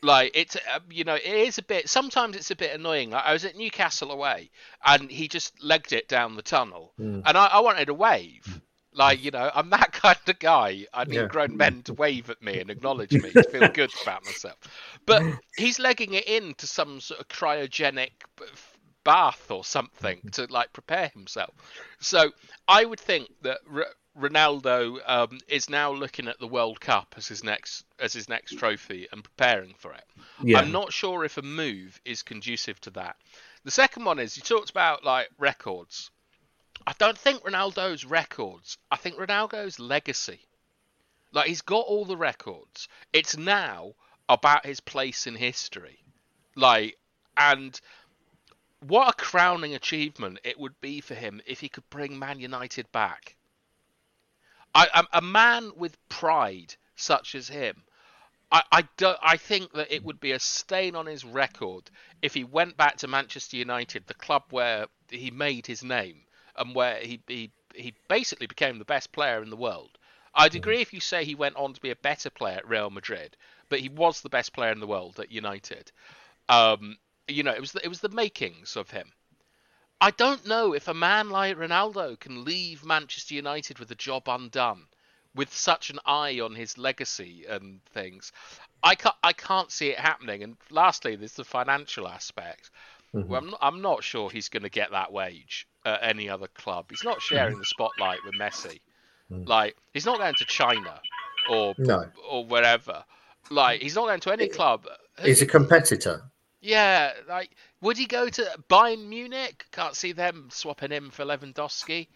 Like 0.00 0.30
it's 0.34 0.54
uh, 0.56 0.78
you 0.90 1.02
know 1.04 1.16
it 1.16 1.24
is 1.24 1.58
a 1.58 1.62
bit. 1.62 1.88
Sometimes 1.88 2.36
it's 2.36 2.52
a 2.52 2.56
bit 2.56 2.72
annoying. 2.74 3.10
Like, 3.10 3.24
I 3.24 3.32
was 3.32 3.44
at 3.44 3.56
Newcastle 3.56 4.12
away, 4.12 4.50
and 4.84 5.10
he 5.10 5.26
just 5.26 5.60
legged 5.62 5.92
it 5.92 6.08
down 6.08 6.36
the 6.36 6.42
tunnel, 6.42 6.92
Mm. 7.00 7.22
and 7.26 7.36
I, 7.36 7.46
I 7.46 7.60
wanted 7.60 7.88
a 7.88 7.94
wave. 7.94 8.60
Like 8.92 9.22
you 9.24 9.32
know, 9.32 9.50
I'm 9.54 9.70
that 9.70 9.92
kind 10.04 10.18
of 10.26 10.38
guy. 10.38 10.86
I 10.94 11.04
need 11.04 11.16
Yeah. 11.16 11.26
grown 11.26 11.56
men 11.56 11.82
to 11.84 11.94
wave 11.94 12.30
at 12.30 12.40
me 12.40 12.60
and 12.60 12.70
acknowledge 12.70 13.18
me 13.20 13.30
to 13.30 13.48
feel 13.48 13.66
good 13.68 13.90
about 14.00 14.24
myself. 14.24 14.56
But 15.04 15.22
he's 15.56 15.78
legging 15.80 16.14
it 16.14 16.26
into 16.28 16.66
some 16.68 17.00
sort 17.00 17.20
of 17.20 17.28
cryogenic 17.28 18.12
bath 19.04 19.50
or 19.50 19.64
something 19.64 20.20
to 20.32 20.46
like 20.50 20.72
prepare 20.72 21.08
himself. 21.08 21.54
So 22.00 22.30
I 22.68 22.84
would 22.84 23.00
think 23.00 23.28
that 23.42 23.58
Ronaldo 24.18 24.98
um, 25.06 25.38
is 25.48 25.70
now 25.70 25.92
looking 25.92 26.28
at 26.28 26.38
the 26.38 26.46
World 26.48 26.80
Cup 26.80 27.14
as 27.16 27.28
his 27.28 27.44
next 27.44 27.84
as 27.98 28.12
his 28.12 28.28
next 28.28 28.58
trophy 28.58 29.08
and 29.12 29.22
preparing 29.22 29.74
for 29.74 29.92
it. 29.92 30.04
Yeah. 30.42 30.58
I'm 30.58 30.72
not 30.72 30.92
sure 30.92 31.24
if 31.24 31.38
a 31.38 31.42
move 31.42 32.00
is 32.04 32.22
conducive 32.22 32.80
to 32.82 32.90
that. 32.90 33.16
The 33.64 33.70
second 33.70 34.04
one 34.04 34.18
is 34.18 34.36
you 34.36 34.42
talked 34.42 34.70
about 34.70 35.04
like 35.04 35.28
records. 35.38 36.10
I 36.86 36.94
don't 36.98 37.18
think 37.18 37.42
Ronaldo's 37.42 38.04
records. 38.04 38.78
I 38.90 38.96
think 38.96 39.16
Ronaldo's 39.16 39.78
legacy. 39.78 40.40
Like 41.32 41.48
he's 41.48 41.62
got 41.62 41.86
all 41.86 42.04
the 42.04 42.16
records. 42.16 42.88
It's 43.12 43.36
now 43.36 43.94
about 44.28 44.66
his 44.66 44.80
place 44.80 45.26
in 45.26 45.34
history. 45.34 45.98
Like, 46.54 46.98
and 47.36 47.80
what 48.80 49.08
a 49.08 49.12
crowning 49.24 49.74
achievement 49.74 50.40
it 50.44 50.58
would 50.58 50.80
be 50.80 51.00
for 51.00 51.14
him 51.14 51.40
if 51.46 51.60
he 51.60 51.68
could 51.68 51.88
bring 51.90 52.18
Man 52.18 52.40
United 52.40 52.90
back. 52.92 53.36
I, 54.78 54.88
a, 54.94 55.18
a 55.18 55.20
man 55.20 55.72
with 55.76 55.96
pride 56.08 56.76
such 56.94 57.34
as 57.34 57.48
him, 57.48 57.82
I, 58.52 58.62
I, 58.70 58.88
do, 58.96 59.12
I 59.20 59.36
think 59.36 59.72
that 59.72 59.92
it 59.92 60.04
would 60.04 60.20
be 60.20 60.32
a 60.32 60.38
stain 60.38 60.94
on 60.94 61.06
his 61.06 61.24
record 61.24 61.90
if 62.22 62.32
he 62.34 62.44
went 62.44 62.76
back 62.76 62.96
to 62.98 63.08
Manchester 63.08 63.56
United, 63.56 64.06
the 64.06 64.14
club 64.14 64.44
where 64.50 64.86
he 65.10 65.32
made 65.32 65.66
his 65.66 65.82
name 65.82 66.20
and 66.56 66.76
where 66.76 67.00
he, 67.00 67.20
he, 67.26 67.50
he 67.74 67.92
basically 68.06 68.46
became 68.46 68.78
the 68.78 68.84
best 68.84 69.10
player 69.10 69.42
in 69.42 69.50
the 69.50 69.56
world. 69.56 69.98
I'd 70.32 70.54
agree 70.54 70.80
if 70.80 70.92
you 70.92 71.00
say 71.00 71.24
he 71.24 71.34
went 71.34 71.56
on 71.56 71.74
to 71.74 71.80
be 71.80 71.90
a 71.90 71.96
better 71.96 72.30
player 72.30 72.58
at 72.58 72.68
Real 72.68 72.90
Madrid, 72.90 73.36
but 73.68 73.80
he 73.80 73.88
was 73.88 74.20
the 74.20 74.28
best 74.28 74.52
player 74.52 74.70
in 74.70 74.78
the 74.78 74.86
world 74.86 75.18
at 75.18 75.32
United. 75.32 75.90
Um, 76.48 76.98
you 77.26 77.42
know, 77.42 77.52
it 77.52 77.60
was 77.60 77.72
the, 77.72 77.84
it 77.84 77.88
was 77.88 78.00
the 78.00 78.08
makings 78.10 78.76
of 78.76 78.90
him. 78.90 79.12
I 80.00 80.10
don't 80.12 80.46
know 80.46 80.74
if 80.74 80.88
a 80.88 80.94
man 80.94 81.30
like 81.30 81.56
Ronaldo 81.56 82.18
can 82.18 82.44
leave 82.44 82.84
Manchester 82.84 83.34
United 83.34 83.78
with 83.78 83.90
a 83.90 83.96
job 83.96 84.28
undone, 84.28 84.86
with 85.34 85.52
such 85.52 85.90
an 85.90 85.98
eye 86.06 86.40
on 86.40 86.54
his 86.54 86.78
legacy 86.78 87.44
and 87.48 87.84
things. 87.86 88.32
I 88.82 88.94
can't, 88.94 89.16
I 89.24 89.32
can't 89.32 89.72
see 89.72 89.88
it 89.88 89.98
happening. 89.98 90.42
And 90.42 90.56
lastly, 90.70 91.16
there's 91.16 91.34
the 91.34 91.44
financial 91.44 92.06
aspect. 92.06 92.70
Mm-hmm. 93.14 93.28
Well, 93.28 93.40
I'm 93.40 93.50
not, 93.50 93.58
I'm 93.60 93.82
not 93.82 94.04
sure 94.04 94.30
he's 94.30 94.48
going 94.48 94.62
to 94.62 94.68
get 94.68 94.90
that 94.92 95.12
wage 95.12 95.66
at 95.84 96.00
any 96.02 96.28
other 96.28 96.48
club. 96.48 96.86
He's 96.90 97.04
not 97.04 97.20
sharing 97.20 97.58
the 97.58 97.64
spotlight 97.64 98.18
with 98.24 98.34
Messi. 98.34 98.80
Mm. 99.32 99.48
Like 99.48 99.76
he's 99.94 100.06
not 100.06 100.18
going 100.18 100.34
to 100.34 100.44
China 100.44 101.00
or 101.50 101.74
no. 101.78 102.06
or 102.30 102.44
wherever. 102.44 103.04
Like 103.50 103.80
he's 103.80 103.94
not 103.94 104.06
going 104.06 104.20
to 104.20 104.32
any 104.32 104.48
club. 104.48 104.86
He's 105.22 105.42
a 105.42 105.46
competitor. 105.46 106.22
Yeah, 106.60 107.12
like 107.28 107.50
would 107.80 107.96
he 107.96 108.06
go 108.06 108.28
to 108.28 108.50
Bayern 108.68 109.06
Munich? 109.08 109.64
Can't 109.70 109.94
see 109.94 110.12
them 110.12 110.48
swapping 110.50 110.90
him 110.90 111.10
for 111.10 111.24
Lewandowski. 111.24 112.08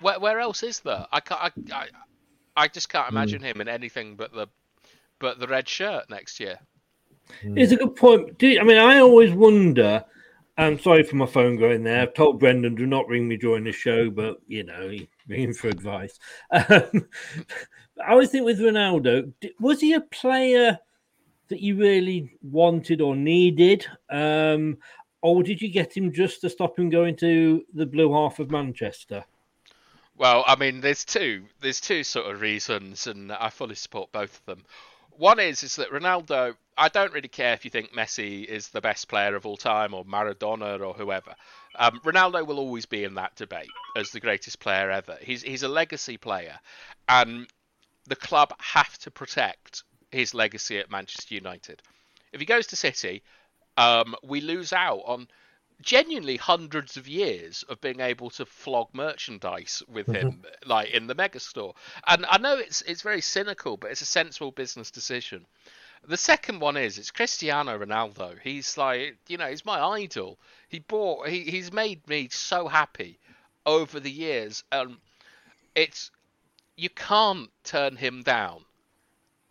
Where 0.00 0.20
where 0.20 0.40
else 0.40 0.62
is 0.62 0.80
there? 0.80 1.06
I 1.12 1.20
can't. 1.20 1.40
I, 1.40 1.74
I, 1.74 1.86
I 2.56 2.68
just 2.68 2.88
can't 2.88 3.08
hmm. 3.08 3.16
imagine 3.16 3.42
mm. 3.42 3.46
him 3.46 3.60
in 3.60 3.68
anything 3.68 4.16
but 4.16 4.32
the 4.32 4.48
but 5.18 5.38
the 5.38 5.46
red 5.46 5.68
shirt 5.68 6.10
next 6.10 6.40
year. 6.40 6.58
It's 7.42 7.72
a 7.72 7.76
good 7.76 7.94
point. 7.94 8.38
Do, 8.38 8.58
I 8.58 8.64
mean, 8.64 8.78
I 8.78 8.98
always 8.98 9.32
wonder 9.32 10.04
I'm 10.60 10.78
sorry 10.78 11.04
for 11.04 11.16
my 11.16 11.26
phone 11.26 11.56
going 11.56 11.84
there. 11.84 12.02
I've 12.02 12.12
told 12.12 12.38
Brendan 12.38 12.74
do 12.74 12.84
not 12.86 13.08
ring 13.08 13.26
me 13.26 13.38
during 13.38 13.64
the 13.64 13.72
show, 13.72 14.10
but 14.10 14.38
you 14.46 14.62
know, 14.64 14.90
he 14.90 15.08
ring 15.26 15.54
for 15.54 15.68
advice. 15.68 16.18
Um, 16.52 17.08
I 18.06 18.12
always 18.12 18.30
think 18.30 18.46
with 18.46 18.60
Ronaldo, 18.60 19.32
was 19.58 19.80
he 19.80 19.92
a 19.92 20.00
player 20.00 20.78
that 21.50 21.60
you 21.60 21.76
really 21.76 22.32
wanted 22.42 23.00
or 23.00 23.14
needed? 23.14 23.86
Um, 24.08 24.78
or 25.22 25.42
did 25.42 25.60
you 25.60 25.70
get 25.70 25.96
him 25.96 26.12
just 26.12 26.40
to 26.40 26.50
stop 26.50 26.78
him 26.78 26.88
going 26.88 27.16
to 27.16 27.62
the 27.74 27.86
blue 27.86 28.12
half 28.12 28.38
of 28.38 28.50
Manchester? 28.50 29.24
Well, 30.16 30.44
I 30.46 30.56
mean, 30.56 30.80
there's 30.80 31.04
two 31.04 31.44
there's 31.60 31.80
two 31.80 32.04
sort 32.04 32.32
of 32.32 32.40
reasons, 32.40 33.06
and 33.06 33.32
I 33.32 33.50
fully 33.50 33.74
support 33.74 34.12
both 34.12 34.38
of 34.38 34.44
them. 34.44 34.64
One 35.10 35.40
is 35.40 35.62
is 35.62 35.76
that 35.76 35.90
Ronaldo. 35.90 36.56
I 36.76 36.88
don't 36.88 37.12
really 37.12 37.28
care 37.28 37.52
if 37.52 37.64
you 37.64 37.70
think 37.70 37.92
Messi 37.92 38.44
is 38.44 38.68
the 38.68 38.80
best 38.80 39.08
player 39.08 39.34
of 39.36 39.44
all 39.44 39.56
time 39.56 39.92
or 39.92 40.04
Maradona 40.04 40.80
or 40.80 40.94
whoever. 40.94 41.34
Um, 41.76 42.00
Ronaldo 42.00 42.46
will 42.46 42.58
always 42.58 42.86
be 42.86 43.04
in 43.04 43.14
that 43.14 43.36
debate 43.36 43.68
as 43.96 44.10
the 44.10 44.20
greatest 44.20 44.60
player 44.60 44.90
ever. 44.90 45.18
He's 45.20 45.42
he's 45.42 45.62
a 45.62 45.68
legacy 45.68 46.16
player, 46.16 46.58
and 47.08 47.46
the 48.06 48.16
club 48.16 48.52
have 48.58 48.98
to 48.98 49.10
protect 49.10 49.84
his 50.10 50.34
legacy 50.34 50.78
at 50.78 50.90
Manchester 50.90 51.34
United. 51.34 51.82
If 52.32 52.40
he 52.40 52.46
goes 52.46 52.68
to 52.68 52.76
City, 52.76 53.22
um, 53.76 54.14
we 54.22 54.40
lose 54.40 54.72
out 54.72 55.02
on 55.06 55.28
genuinely 55.80 56.36
hundreds 56.36 56.96
of 56.96 57.08
years 57.08 57.62
of 57.68 57.80
being 57.80 58.00
able 58.00 58.30
to 58.30 58.44
flog 58.44 58.88
merchandise 58.92 59.82
with 59.88 60.06
mm-hmm. 60.06 60.28
him 60.28 60.44
like 60.66 60.90
in 60.90 61.06
the 61.06 61.14
megastore. 61.14 61.74
And 62.06 62.26
i 62.26 62.38
know 62.38 62.56
it's 62.56 62.82
it's 62.82 63.02
very 63.02 63.20
cynical 63.20 63.76
but 63.76 63.90
it's 63.90 64.02
a 64.02 64.06
sensible 64.06 64.50
business 64.50 64.90
decision. 64.90 65.46
The 66.06 66.16
second 66.16 66.60
one 66.60 66.76
is 66.76 66.98
it's 66.98 67.10
cristiano 67.10 67.78
ronaldo. 67.78 68.38
He's 68.42 68.76
like 68.76 69.16
you 69.28 69.38
know 69.38 69.46
he's 69.46 69.64
my 69.64 69.80
idol. 69.80 70.38
He 70.68 70.80
bought 70.80 71.28
he, 71.28 71.44
he's 71.44 71.72
made 71.72 72.06
me 72.06 72.28
so 72.30 72.68
happy 72.68 73.18
over 73.64 74.00
the 74.00 74.10
years. 74.10 74.64
Um 74.72 74.98
it's 75.74 76.10
you 76.76 76.90
can't 76.90 77.50
turn 77.64 77.96
him 77.96 78.22
down 78.22 78.64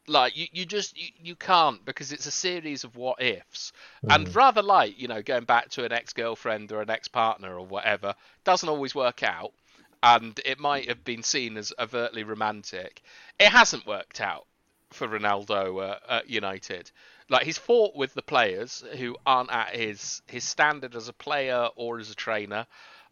like 0.09 0.35
you, 0.35 0.47
you 0.51 0.65
just 0.65 0.97
you, 0.97 1.09
you 1.21 1.35
can't 1.35 1.83
because 1.85 2.11
it's 2.11 2.25
a 2.25 2.31
series 2.31 2.83
of 2.83 2.95
what 2.95 3.21
ifs. 3.21 3.71
Mm. 4.05 4.15
and 4.15 4.35
rather 4.35 4.61
like 4.61 4.99
you 4.99 5.07
know 5.07 5.21
going 5.21 5.45
back 5.45 5.69
to 5.69 5.85
an 5.85 5.91
ex-girlfriend 5.91 6.71
or 6.71 6.81
an 6.81 6.89
ex-partner 6.89 7.53
or 7.55 7.65
whatever 7.65 8.15
doesn't 8.43 8.69
always 8.69 8.95
work 8.95 9.23
out. 9.23 9.53
And 10.01 10.39
it 10.45 10.59
might 10.59 10.87
have 10.87 11.03
been 11.03 11.23
seen 11.23 11.57
as 11.57 11.73
overtly 11.77 12.23
romantic. 12.23 13.01
It 13.37 13.49
hasn't 13.49 13.85
worked 13.85 14.21
out 14.21 14.45
for 14.91 15.07
ronaldo 15.07 15.83
uh, 15.83 15.99
at 16.07 16.29
united. 16.29 16.89
Like 17.29 17.43
he's 17.43 17.57
fought 17.57 17.95
with 17.95 18.13
the 18.13 18.21
players 18.21 18.83
who 18.97 19.15
aren't 19.25 19.51
at 19.51 19.75
his 19.75 20.21
his 20.27 20.43
standard 20.43 20.95
as 20.95 21.09
a 21.09 21.13
player 21.13 21.69
or 21.75 21.99
as 21.99 22.09
a 22.09 22.15
trainer. 22.15 22.65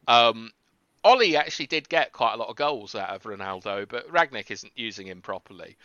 Um, 0.07 0.51
Ollie 1.03 1.37
actually 1.37 1.67
did 1.67 1.87
get 1.89 2.11
quite 2.11 2.33
a 2.33 2.37
lot 2.37 2.49
of 2.49 2.55
goals 2.55 2.95
out 2.95 3.09
of 3.09 3.23
Ronaldo, 3.23 3.87
but 3.87 4.09
Rangnick 4.11 4.51
isn't 4.51 4.73
using 4.75 5.07
him 5.07 5.21
properly 5.21 5.77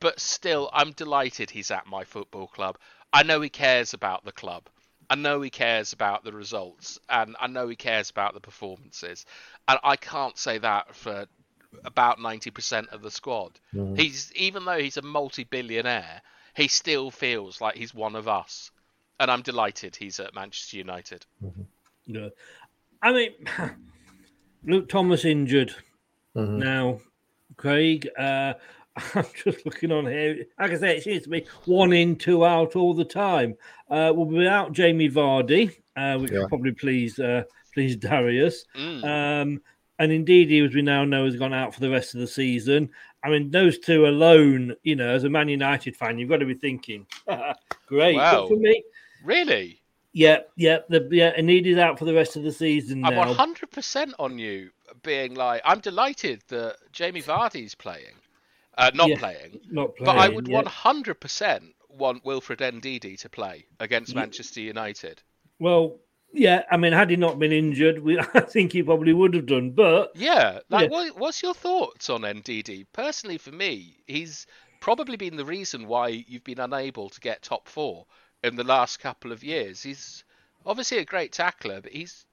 but 0.00 0.20
still, 0.20 0.70
I'm 0.72 0.92
delighted 0.92 1.50
he's 1.50 1.70
at 1.70 1.86
my 1.86 2.04
football 2.04 2.48
club. 2.48 2.78
I 3.12 3.22
know 3.22 3.40
he 3.40 3.48
cares 3.48 3.94
about 3.94 4.24
the 4.24 4.32
club. 4.32 4.64
I 5.08 5.14
know 5.14 5.40
he 5.40 5.50
cares 5.50 5.92
about 5.92 6.24
the 6.24 6.32
results, 6.32 6.98
and 7.08 7.36
I 7.38 7.46
know 7.46 7.68
he 7.68 7.76
cares 7.76 8.10
about 8.10 8.34
the 8.34 8.40
performances. 8.40 9.24
And 9.68 9.78
I 9.84 9.96
can't 9.96 10.36
say 10.36 10.58
that 10.58 10.94
for 10.94 11.26
about 11.84 12.18
90% 12.18 12.88
of 12.88 13.02
the 13.02 13.10
squad. 13.10 13.60
Mm. 13.72 13.98
He's 13.98 14.32
even 14.34 14.64
though 14.64 14.78
he's 14.78 14.96
a 14.96 15.02
multi-billionaire, 15.02 16.22
he 16.54 16.66
still 16.66 17.10
feels 17.10 17.60
like 17.60 17.76
he's 17.76 17.94
one 17.94 18.16
of 18.16 18.26
us. 18.26 18.72
And 19.20 19.30
I'm 19.30 19.42
delighted 19.42 19.94
he's 19.94 20.18
at 20.18 20.34
Manchester 20.34 20.76
United. 20.76 21.24
Mm-hmm. 21.42 21.62
Yeah. 22.06 22.28
I 23.00 23.12
mean, 23.12 23.32
Luke 24.66 24.88
Thomas 24.88 25.24
injured 25.24 25.74
mm-hmm. 26.34 26.58
now. 26.58 27.00
Craig, 27.56 28.08
uh, 28.18 28.54
I'm 29.14 29.24
just 29.44 29.64
looking 29.64 29.92
on 29.92 30.06
here. 30.06 30.46
Like 30.58 30.72
I 30.72 30.76
say, 30.76 30.96
it 30.96 31.04
seems 31.04 31.22
to 31.24 31.28
be 31.28 31.46
one 31.64 31.92
in, 31.92 32.16
two 32.16 32.44
out 32.44 32.76
all 32.76 32.94
the 32.94 33.04
time. 33.04 33.56
Uh, 33.90 34.12
we'll 34.14 34.26
be 34.26 34.36
without 34.36 34.72
Jamie 34.72 35.10
Vardy, 35.10 35.76
uh, 35.96 36.18
which 36.18 36.32
yeah. 36.32 36.40
will 36.40 36.48
probably 36.48 36.72
please 36.72 37.18
uh, 37.18 37.44
please 37.72 37.96
Darius. 37.96 38.64
Mm. 38.76 39.04
Um, 39.04 39.60
and 39.98 40.26
Ndidi, 40.26 40.66
as 40.66 40.74
we 40.74 40.82
now 40.82 41.04
know, 41.04 41.24
has 41.24 41.36
gone 41.36 41.54
out 41.54 41.74
for 41.74 41.80
the 41.80 41.90
rest 41.90 42.14
of 42.14 42.20
the 42.20 42.26
season. 42.26 42.90
I 43.24 43.30
mean, 43.30 43.50
those 43.50 43.78
two 43.78 44.06
alone, 44.06 44.74
you 44.82 44.94
know, 44.94 45.08
as 45.08 45.24
a 45.24 45.30
Man 45.30 45.48
United 45.48 45.96
fan, 45.96 46.18
you've 46.18 46.28
got 46.28 46.38
to 46.38 46.46
be 46.46 46.54
thinking, 46.54 47.06
great. 47.86 48.16
Wow. 48.16 48.42
But 48.42 48.48
for 48.48 48.56
me, 48.56 48.84
really? 49.24 49.82
Yeah, 50.16 50.38
yeah, 50.56 50.78
the, 50.88 51.06
yeah. 51.10 51.32
And 51.36 51.50
is 51.50 51.76
out 51.76 51.98
for 51.98 52.06
the 52.06 52.14
rest 52.14 52.36
of 52.36 52.42
the 52.42 52.52
season. 52.52 53.04
I'm 53.04 53.16
100 53.16 53.70
percent 53.70 54.14
on 54.18 54.38
you 54.38 54.70
being 55.02 55.34
like, 55.34 55.60
I'm 55.64 55.80
delighted 55.80 56.42
that 56.48 56.76
Jamie 56.92 57.22
Vardy's 57.22 57.74
playing 57.74 58.14
uh, 58.78 58.90
not 58.94 59.08
yeah, 59.08 59.18
playing. 59.18 59.60
Not 59.70 59.96
playing. 59.96 60.06
But 60.06 60.18
I 60.18 60.28
would 60.28 60.48
hundred 60.66 61.20
percent 61.20 61.74
want 61.88 62.24
Wilfred 62.24 62.58
Ndidi 62.58 63.18
to 63.20 63.28
play 63.28 63.66
against 63.80 64.12
yeah. 64.12 64.20
Manchester 64.20 64.60
United. 64.60 65.22
Well, 65.58 65.98
yeah, 66.32 66.62
I 66.70 66.76
mean, 66.76 66.92
had 66.92 67.08
he 67.08 67.16
not 67.16 67.38
been 67.38 67.52
injured, 67.52 68.02
we, 68.02 68.18
I 68.34 68.40
think 68.40 68.72
he 68.72 68.82
probably 68.82 69.12
would 69.12 69.34
have 69.34 69.46
done. 69.46 69.70
But 69.70 70.12
yeah, 70.14 70.60
like, 70.68 70.90
yeah. 70.90 70.96
What, 70.96 71.18
what's 71.18 71.42
your 71.42 71.54
thoughts 71.54 72.10
on 72.10 72.22
Ndidi? 72.22 72.86
Personally, 72.92 73.38
for 73.38 73.52
me, 73.52 73.96
he's 74.06 74.46
probably 74.80 75.16
been 75.16 75.36
the 75.36 75.44
reason 75.44 75.86
why 75.86 76.08
you've 76.08 76.44
been 76.44 76.60
unable 76.60 77.08
to 77.08 77.20
get 77.20 77.42
top 77.42 77.68
four 77.68 78.06
in 78.46 78.56
the 78.56 78.64
last 78.64 79.00
couple 79.00 79.32
of 79.32 79.44
years. 79.44 79.82
He's 79.82 80.24
obviously 80.64 80.98
a 80.98 81.04
great 81.04 81.32
tackler, 81.32 81.80
but 81.80 81.92
he's 81.92 82.24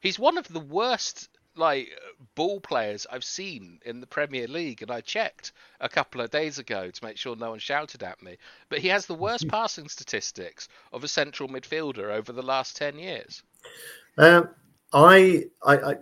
he's 0.00 0.18
one 0.18 0.38
of 0.38 0.48
the 0.48 0.60
worst 0.60 1.28
like 1.56 1.90
ball 2.34 2.60
players 2.60 3.06
I've 3.10 3.24
seen 3.24 3.80
in 3.84 4.00
the 4.00 4.06
Premier 4.06 4.46
League, 4.46 4.82
and 4.82 4.90
I 4.90 5.00
checked 5.00 5.52
a 5.80 5.88
couple 5.88 6.20
of 6.20 6.30
days 6.30 6.58
ago 6.58 6.90
to 6.90 7.04
make 7.04 7.16
sure 7.16 7.36
no 7.36 7.50
one 7.50 7.58
shouted 7.58 8.02
at 8.02 8.22
me. 8.22 8.36
But 8.68 8.78
he 8.78 8.88
has 8.88 9.06
the 9.06 9.14
worst 9.14 9.48
passing 9.56 9.88
statistics 9.88 10.68
of 10.92 11.04
a 11.04 11.08
central 11.08 11.48
midfielder 11.48 12.10
over 12.10 12.32
the 12.32 12.42
last 12.42 12.76
ten 12.76 12.98
years. 12.98 13.42
Um, 14.16 14.48
I, 14.92 15.44
I, 15.62 15.76
I, 15.76 15.94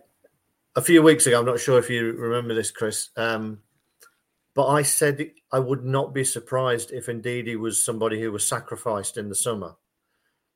a 0.77 0.83
few 0.83 1.03
weeks 1.03 1.27
ago, 1.27 1.41
I'm 1.41 1.47
not 1.47 1.61
sure 1.61 1.79
if 1.79 1.91
you 1.91 2.13
remember 2.13 2.55
this, 2.55 2.71
Chris, 2.71 3.11
um, 3.17 3.61
but 4.59 4.67
I 4.67 4.83
said 4.83 5.31
I 5.53 5.61
would 5.61 5.85
not 5.85 6.13
be 6.13 6.25
surprised 6.25 6.91
if 6.91 7.07
Ndidi 7.07 7.55
was 7.55 7.85
somebody 7.85 8.21
who 8.21 8.33
was 8.33 8.45
sacrificed 8.45 9.17
in 9.17 9.29
the 9.29 9.37
summer. 9.37 9.77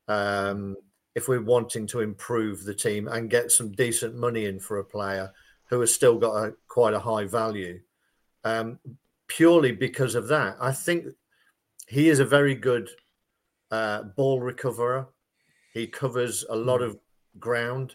Um, 0.09 0.74
if 1.14 1.28
we're 1.28 1.40
wanting 1.40 1.86
to 1.86 2.00
improve 2.00 2.64
the 2.64 2.74
team 2.74 3.07
and 3.07 3.30
get 3.30 3.53
some 3.53 3.70
decent 3.70 4.16
money 4.16 4.46
in 4.46 4.59
for 4.59 4.78
a 4.78 4.84
player 4.84 5.30
who 5.70 5.78
has 5.78 5.94
still 5.94 6.18
got 6.18 6.34
a, 6.34 6.55
quite 6.66 6.94
a 6.94 6.98
high 6.98 7.26
value. 7.26 7.78
Um, 8.42 8.80
purely 9.28 9.70
because 9.70 10.16
of 10.16 10.26
that, 10.26 10.57
I 10.61 10.72
think 10.72 11.07
he 11.86 12.09
is 12.09 12.18
a 12.18 12.24
very 12.24 12.57
good 12.57 12.90
uh, 13.70 14.03
ball 14.03 14.40
recoverer. 14.40 15.11
He 15.74 15.86
covers 15.86 16.44
a 16.50 16.57
lot 16.57 16.82
of 16.82 16.98
ground, 17.38 17.94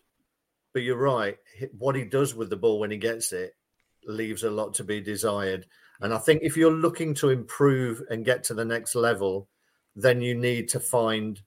but 0.72 0.84
you're 0.84 0.96
right. 0.96 1.38
What 1.78 1.98
he 1.98 2.06
does 2.06 2.34
with 2.34 2.50
the 2.50 2.56
ball 2.56 2.80
when 2.80 2.92
he 2.92 2.98
gets 2.98 3.34
it 3.34 3.58
leaves 4.06 4.46
a 4.46 4.50
lot 4.50 4.74
to 4.76 4.86
be 4.86 5.02
desired. 5.02 5.66
And 6.02 6.14
I 6.14 6.18
think 6.18 6.42
if 6.44 6.56
you're 6.56 6.72
looking 6.72 7.14
to 7.16 7.30
improve 7.30 8.02
and 8.10 8.26
get 8.26 8.44
to 8.46 8.54
the 8.54 8.66
next 8.66 8.96
level, 8.96 9.48
then 9.96 10.22
you 10.22 10.36
need 10.36 10.70
to 10.70 10.80
find 10.80 11.42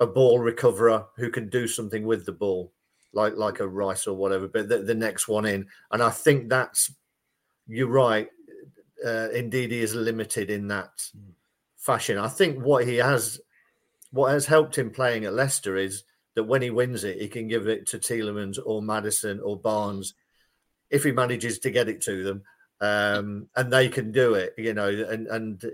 a 0.00 0.06
ball 0.06 0.38
recoverer 0.38 1.06
who 1.16 1.30
can 1.30 1.48
do 1.48 1.66
something 1.66 2.04
with 2.04 2.24
the 2.26 2.32
ball, 2.32 2.72
like 3.12 3.36
like 3.36 3.60
a 3.60 3.68
Rice 3.68 4.06
or 4.06 4.16
whatever. 4.16 4.48
But 4.48 4.68
the, 4.68 4.78
the 4.78 4.94
next 4.94 5.28
one 5.28 5.46
in, 5.46 5.66
and 5.90 6.02
I 6.02 6.10
think 6.10 6.48
that's 6.48 6.92
you're 7.66 7.88
right. 7.88 8.28
Uh, 9.04 9.28
Ndidi 9.34 9.72
is 9.72 9.94
limited 9.94 10.50
in 10.50 10.68
that 10.68 10.90
fashion. 11.76 12.18
I 12.18 12.28
think 12.28 12.62
what 12.62 12.86
he 12.86 12.96
has, 12.96 13.40
what 14.12 14.30
has 14.30 14.46
helped 14.46 14.78
him 14.78 14.90
playing 14.90 15.24
at 15.24 15.34
Leicester 15.34 15.76
is 15.76 16.04
that 16.34 16.44
when 16.44 16.62
he 16.62 16.70
wins 16.70 17.02
it, 17.02 17.20
he 17.20 17.26
can 17.26 17.48
give 17.48 17.66
it 17.66 17.86
to 17.88 17.98
Tielemans 17.98 18.58
or 18.64 18.80
Maddison 18.80 19.40
or 19.40 19.58
Barnes 19.58 20.14
if 20.90 21.02
he 21.02 21.10
manages 21.10 21.58
to 21.58 21.70
get 21.70 21.88
it 21.88 22.02
to 22.02 22.22
them, 22.22 22.42
um, 22.82 23.48
and 23.56 23.72
they 23.72 23.88
can 23.88 24.12
do 24.12 24.34
it. 24.34 24.52
You 24.58 24.74
know, 24.74 24.88
and 24.88 25.26
and 25.28 25.64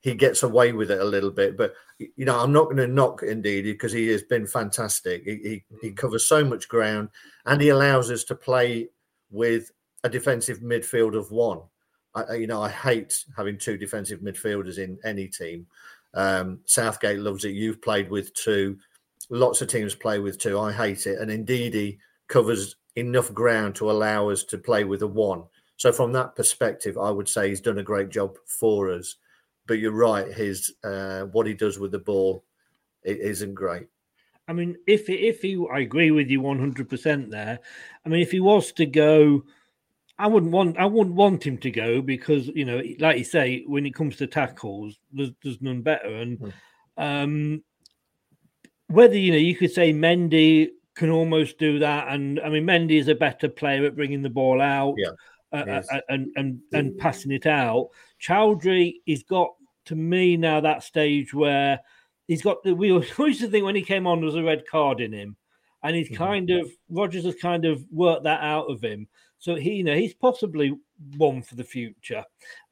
he 0.00 0.14
gets 0.14 0.42
away 0.44 0.72
with 0.72 0.90
it 0.90 1.00
a 1.00 1.04
little 1.04 1.30
bit. 1.30 1.56
But 1.56 1.74
you 1.98 2.24
know, 2.24 2.38
I'm 2.38 2.52
not 2.52 2.64
going 2.66 2.76
to 2.76 2.86
knock 2.86 3.22
Ndidi 3.22 3.64
because 3.64 3.90
he 3.92 4.06
has 4.08 4.22
been 4.22 4.46
fantastic. 4.46 5.24
He, 5.24 5.36
he 5.36 5.64
he 5.82 5.90
covers 5.92 6.26
so 6.26 6.44
much 6.44 6.68
ground, 6.68 7.08
and 7.46 7.60
he 7.60 7.70
allows 7.70 8.10
us 8.10 8.22
to 8.24 8.34
play 8.36 8.88
with 9.30 9.70
a 10.04 10.08
defensive 10.08 10.58
midfield 10.60 11.16
of 11.16 11.32
one. 11.32 11.60
I, 12.14 12.22
I- 12.22 12.34
you 12.34 12.46
know, 12.46 12.62
I 12.62 12.68
hate 12.70 13.24
having 13.36 13.58
two 13.58 13.76
defensive 13.78 14.20
midfielders 14.20 14.78
in 14.78 14.98
any 15.04 15.26
team. 15.26 15.66
Um, 16.14 16.60
Southgate 16.66 17.18
loves 17.18 17.44
it. 17.44 17.50
You've 17.54 17.82
played 17.82 18.10
with 18.10 18.32
two. 18.34 18.78
Lots 19.30 19.60
of 19.60 19.68
teams 19.68 19.94
play 19.94 20.18
with 20.20 20.38
two. 20.38 20.58
I 20.58 20.72
hate 20.72 21.06
it. 21.06 21.18
And 21.18 21.46
Ndidi 21.46 21.98
covers 22.28 22.76
enough 22.96 23.32
ground 23.34 23.74
to 23.76 23.90
allow 23.90 24.28
us 24.30 24.44
to 24.44 24.58
play 24.58 24.84
with 24.84 25.02
a 25.02 25.06
one. 25.06 25.42
So 25.78 25.92
from 25.92 26.12
that 26.12 26.34
perspective, 26.34 26.98
I 26.98 27.10
would 27.10 27.28
say 27.28 27.48
he's 27.48 27.60
done 27.60 27.78
a 27.78 27.84
great 27.84 28.10
job 28.10 28.36
for 28.46 28.92
us. 28.92 29.14
But 29.66 29.78
you're 29.78 29.92
right, 29.92 30.26
his 30.32 30.74
uh, 30.84 31.22
what 31.22 31.46
he 31.46 31.54
does 31.54 31.78
with 31.78 31.92
the 31.92 31.98
ball 31.98 32.44
it 33.04 33.20
isn't 33.20 33.54
great. 33.54 33.86
I 34.48 34.52
mean, 34.54 34.76
if 34.86 35.08
if 35.08 35.40
he, 35.42 35.64
I 35.72 35.80
agree 35.80 36.10
with 36.10 36.28
you 36.28 36.40
one 36.40 36.58
hundred 36.58 36.88
percent 36.88 37.30
there. 37.30 37.60
I 38.04 38.08
mean, 38.08 38.20
if 38.20 38.30
he 38.30 38.40
was 38.40 38.72
to 38.72 38.86
go, 38.86 39.44
I 40.18 40.26
wouldn't 40.26 40.52
want, 40.52 40.78
I 40.78 40.86
wouldn't 40.86 41.14
want 41.14 41.46
him 41.46 41.58
to 41.58 41.70
go 41.70 42.02
because 42.02 42.48
you 42.48 42.64
know, 42.64 42.82
like 42.98 43.18
you 43.18 43.24
say, 43.24 43.62
when 43.66 43.86
it 43.86 43.94
comes 43.94 44.16
to 44.16 44.26
tackles, 44.26 44.98
there's, 45.12 45.30
there's 45.42 45.62
none 45.62 45.82
better. 45.82 46.08
And 46.08 46.52
um, 46.96 47.62
whether 48.88 49.16
you 49.16 49.32
know, 49.32 49.38
you 49.38 49.54
could 49.54 49.70
say 49.70 49.92
Mendy 49.92 50.70
can 50.94 51.10
almost 51.10 51.58
do 51.58 51.78
that, 51.80 52.08
and 52.08 52.40
I 52.40 52.48
mean, 52.48 52.64
Mendy 52.64 52.98
is 52.98 53.08
a 53.08 53.14
better 53.14 53.48
player 53.48 53.84
at 53.84 53.94
bringing 53.94 54.22
the 54.22 54.30
ball 54.30 54.60
out, 54.60 54.94
Yeah. 54.96 55.10
Uh, 55.52 55.64
Yes. 55.66 55.88
uh, 55.90 56.00
and 56.08 56.30
and 56.36 56.60
and 56.72 56.96
passing 56.98 57.32
it 57.32 57.46
out. 57.46 57.88
Choudhury, 58.20 58.96
he's 59.06 59.22
got 59.22 59.54
to 59.86 59.96
me 59.96 60.36
now 60.36 60.60
that 60.60 60.82
stage 60.82 61.32
where 61.32 61.80
he's 62.26 62.42
got 62.42 62.62
the. 62.62 62.74
We 62.74 62.90
always 62.92 63.16
used 63.18 63.40
to 63.40 63.48
think 63.48 63.64
when 63.64 63.74
he 63.76 63.82
came 63.82 64.06
on 64.06 64.18
there 64.18 64.26
was 64.26 64.34
a 64.36 64.42
red 64.42 64.66
card 64.66 65.00
in 65.00 65.12
him, 65.12 65.36
and 65.82 65.96
he's 65.96 66.10
kind 66.16 66.50
of 66.50 66.70
Rodgers 66.90 67.24
has 67.24 67.34
kind 67.36 67.64
of 67.64 67.82
worked 67.90 68.24
that 68.24 68.42
out 68.42 68.66
of 68.70 68.82
him. 68.82 69.08
So 69.38 69.54
he, 69.54 69.74
you 69.74 69.84
know, 69.84 69.94
he's 69.96 70.14
possibly 70.14 70.76
one 71.16 71.42
for 71.42 71.54
the 71.54 71.62
future, 71.64 72.24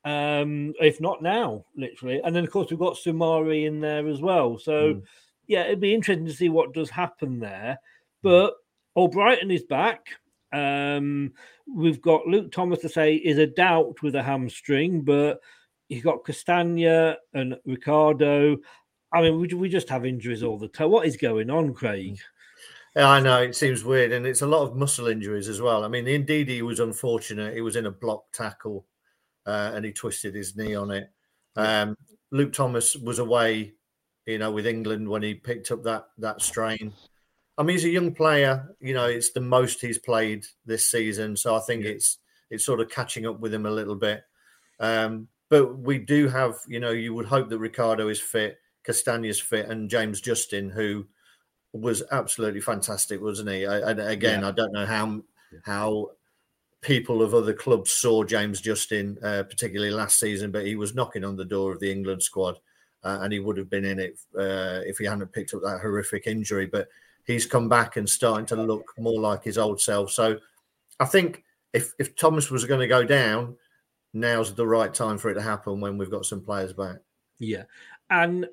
um, 0.04 0.74
if 0.80 1.00
not 1.00 1.22
now, 1.22 1.64
literally. 1.76 2.20
And 2.24 2.34
then 2.34 2.44
of 2.44 2.50
course 2.50 2.70
we've 2.70 2.78
got 2.78 2.96
Soumaré 2.96 3.66
in 3.66 3.80
there 3.80 4.06
as 4.08 4.20
well. 4.20 4.58
So 4.58 5.00
yeah, 5.46 5.62
it'd 5.64 5.80
be 5.80 5.94
interesting 5.94 6.26
to 6.26 6.32
see 6.32 6.48
what 6.48 6.74
does 6.74 6.90
happen 6.90 7.38
there. 7.38 7.78
But 8.22 8.54
Albrighton 8.96 9.52
is 9.54 9.62
back. 9.62 10.08
Um, 10.56 11.32
we've 11.66 12.00
got 12.00 12.26
Luke 12.26 12.50
Thomas 12.50 12.80
to 12.80 12.88
say 12.88 13.14
is 13.14 13.38
a 13.38 13.46
doubt 13.46 14.02
with 14.02 14.14
a 14.14 14.22
hamstring, 14.22 15.02
but 15.02 15.40
you've 15.88 16.04
got 16.04 16.24
Castagna 16.24 17.16
and 17.34 17.56
Ricardo. 17.66 18.56
I 19.12 19.22
mean, 19.22 19.40
we, 19.40 19.48
we 19.48 19.68
just 19.68 19.88
have 19.90 20.06
injuries 20.06 20.42
all 20.42 20.58
the 20.58 20.68
time. 20.68 20.90
What 20.90 21.06
is 21.06 21.16
going 21.16 21.50
on, 21.50 21.74
Craig? 21.74 22.18
Yeah, 22.94 23.10
I 23.10 23.20
know 23.20 23.42
it 23.42 23.54
seems 23.54 23.84
weird, 23.84 24.12
and 24.12 24.26
it's 24.26 24.40
a 24.40 24.46
lot 24.46 24.62
of 24.62 24.76
muscle 24.76 25.08
injuries 25.08 25.48
as 25.48 25.60
well. 25.60 25.84
I 25.84 25.88
mean, 25.88 26.06
Ndidi 26.06 26.62
was 26.62 26.80
unfortunate. 26.80 27.54
He 27.54 27.60
was 27.60 27.76
in 27.76 27.86
a 27.86 27.90
block 27.90 28.24
tackle, 28.32 28.86
uh, 29.44 29.72
and 29.74 29.84
he 29.84 29.92
twisted 29.92 30.34
his 30.34 30.56
knee 30.56 30.74
on 30.74 30.90
it. 30.90 31.10
Um, 31.56 31.96
Luke 32.30 32.54
Thomas 32.54 32.96
was 32.96 33.18
away, 33.18 33.74
you 34.24 34.38
know, 34.38 34.50
with 34.50 34.66
England 34.66 35.06
when 35.06 35.22
he 35.22 35.34
picked 35.34 35.70
up 35.70 35.82
that 35.84 36.06
that 36.18 36.40
strain. 36.40 36.94
I 37.58 37.62
mean, 37.62 37.76
he's 37.76 37.84
a 37.84 37.90
young 37.90 38.12
player. 38.12 38.74
You 38.80 38.94
know, 38.94 39.06
it's 39.06 39.32
the 39.32 39.40
most 39.40 39.80
he's 39.80 39.98
played 39.98 40.44
this 40.66 40.90
season, 40.90 41.36
so 41.36 41.56
I 41.56 41.60
think 41.60 41.84
it's 41.84 42.18
it's 42.50 42.64
sort 42.64 42.80
of 42.80 42.90
catching 42.90 43.26
up 43.26 43.40
with 43.40 43.52
him 43.52 43.66
a 43.66 43.70
little 43.70 43.94
bit. 43.96 44.22
Um, 44.78 45.28
but 45.48 45.78
we 45.78 45.98
do 45.98 46.28
have, 46.28 46.56
you 46.68 46.80
know, 46.80 46.90
you 46.90 47.14
would 47.14 47.26
hope 47.26 47.48
that 47.48 47.58
Ricardo 47.58 48.08
is 48.08 48.20
fit, 48.20 48.58
Castagna's 48.84 49.40
fit, 49.40 49.68
and 49.68 49.88
James 49.88 50.20
Justin, 50.20 50.70
who 50.70 51.06
was 51.72 52.02
absolutely 52.12 52.60
fantastic, 52.60 53.20
wasn't 53.20 53.50
he? 53.50 53.66
I, 53.66 53.90
and 53.90 54.00
again, 54.00 54.40
Yeah. 54.42 54.48
I 54.48 54.50
don't 54.52 54.72
know 54.72 54.86
how 54.86 55.22
how 55.64 56.10
people 56.82 57.22
of 57.22 57.34
other 57.34 57.52
clubs 57.52 57.90
saw 57.90 58.22
James 58.22 58.60
Justin, 58.60 59.18
uh, 59.22 59.42
particularly 59.44 59.92
last 59.92 60.18
season, 60.18 60.50
but 60.50 60.66
he 60.66 60.76
was 60.76 60.94
knocking 60.94 61.24
on 61.24 61.36
the 61.36 61.44
door 61.44 61.72
of 61.72 61.80
the 61.80 61.90
England 61.90 62.22
squad, 62.22 62.58
uh, 63.02 63.18
and 63.22 63.32
he 63.32 63.40
would 63.40 63.56
have 63.56 63.70
been 63.70 63.84
in 63.84 63.98
it 63.98 64.18
uh, 64.38 64.80
if 64.84 64.98
he 64.98 65.04
hadn't 65.04 65.32
picked 65.32 65.54
up 65.54 65.62
that 65.62 65.80
horrific 65.80 66.26
injury. 66.26 66.66
But 66.66 66.88
he's 67.26 67.46
come 67.46 67.68
back 67.68 67.96
and 67.96 68.08
starting 68.08 68.46
to 68.46 68.56
look 68.56 68.94
more 68.98 69.20
like 69.20 69.44
his 69.44 69.58
old 69.58 69.80
self. 69.80 70.10
So 70.10 70.38
I 71.00 71.04
think 71.04 71.42
if 71.72 71.92
if 71.98 72.16
Thomas 72.16 72.50
was 72.50 72.64
going 72.64 72.80
to 72.80 72.86
go 72.86 73.04
down, 73.04 73.56
now's 74.14 74.54
the 74.54 74.66
right 74.66 74.94
time 74.94 75.18
for 75.18 75.30
it 75.30 75.34
to 75.34 75.42
happen 75.42 75.80
when 75.80 75.98
we've 75.98 76.10
got 76.10 76.24
some 76.24 76.40
players 76.40 76.72
back. 76.72 76.96
Yeah, 77.38 77.64
and 78.08 78.46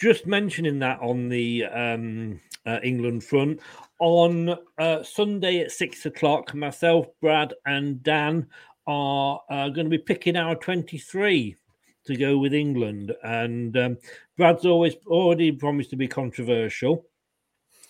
just 0.00 0.26
mentioning 0.26 0.78
that 0.78 1.00
on 1.00 1.28
the 1.28 1.66
um, 1.66 2.40
uh, 2.64 2.78
England 2.82 3.22
front 3.22 3.60
on 3.98 4.56
uh, 4.78 5.02
Sunday 5.02 5.60
at 5.60 5.70
six 5.70 6.06
o'clock, 6.06 6.54
myself, 6.54 7.08
Brad, 7.20 7.52
and 7.66 8.02
Dan 8.02 8.46
are 8.86 9.42
uh, 9.50 9.68
going 9.68 9.84
to 9.84 9.90
be 9.90 9.98
picking 9.98 10.36
our 10.36 10.54
twenty-three 10.54 11.56
to 12.06 12.16
go 12.16 12.38
with 12.38 12.54
England, 12.54 13.14
and 13.22 13.76
um, 13.76 13.98
Brad's 14.38 14.64
always 14.64 14.94
already 15.06 15.52
promised 15.52 15.90
to 15.90 15.96
be 15.96 16.08
controversial, 16.08 17.04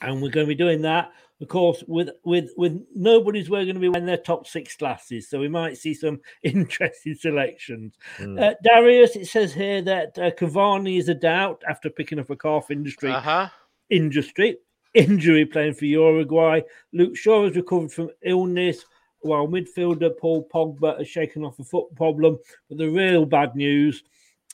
and 0.02 0.20
we're 0.22 0.30
going 0.30 0.46
to 0.46 0.48
be 0.48 0.54
doing 0.54 0.82
that. 0.82 1.12
Of 1.40 1.48
course, 1.48 1.82
with 1.86 2.10
with 2.24 2.50
with 2.58 2.84
nobody's 2.94 3.48
we're 3.48 3.64
going 3.64 3.74
to 3.74 3.80
be 3.80 3.88
wearing 3.88 4.04
their 4.06 4.18
top 4.18 4.46
six 4.46 4.76
glasses, 4.76 5.28
so 5.30 5.40
we 5.40 5.48
might 5.48 5.78
see 5.78 5.94
some 5.94 6.20
interesting 6.42 7.14
selections. 7.14 7.94
Uh, 8.20 8.52
Darius, 8.62 9.16
it 9.16 9.26
says 9.26 9.54
here 9.54 9.80
that 9.82 10.18
uh, 10.18 10.30
Cavani 10.32 10.98
is 10.98 11.08
a 11.08 11.14
doubt 11.14 11.62
after 11.66 11.88
picking 11.88 12.18
up 12.18 12.28
a 12.28 12.36
calf 12.36 12.70
industry 12.70 13.10
Uh-huh. 13.10 13.48
industry 13.88 14.58
injury 14.92 15.46
playing 15.46 15.72
for 15.74 15.86
Uruguay. 15.86 16.60
Luke 16.92 17.16
Shaw 17.16 17.44
has 17.46 17.56
recovered 17.56 17.92
from 17.92 18.10
illness, 18.22 18.84
while 19.20 19.46
midfielder 19.48 20.10
Paul 20.18 20.46
Pogba 20.52 20.98
has 20.98 21.08
shaken 21.08 21.44
off 21.44 21.58
a 21.58 21.64
foot 21.64 21.94
problem. 21.96 22.38
But 22.68 22.76
the 22.76 22.90
real 22.90 23.24
bad 23.24 23.56
news 23.56 24.02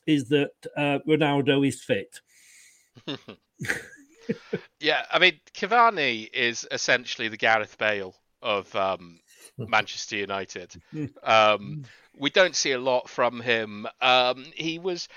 is 0.06 0.28
that 0.28 0.52
uh, 0.76 0.98
Ronaldo 1.08 1.66
is 1.66 1.82
fit. 1.82 2.20
yeah, 4.80 5.04
I 5.10 5.18
mean, 5.18 5.40
Cavani 5.54 6.28
is 6.32 6.66
essentially 6.70 7.28
the 7.28 7.36
Gareth 7.36 7.78
Bale 7.78 8.14
of 8.42 8.74
um, 8.76 9.20
Manchester 9.58 10.16
United. 10.16 10.80
Um, 11.22 11.84
we 12.18 12.30
don't 12.30 12.56
see 12.56 12.72
a 12.72 12.78
lot 12.78 13.10
from 13.10 13.40
him. 13.40 13.86
Um, 14.00 14.46
he 14.54 14.78
was 14.78 15.08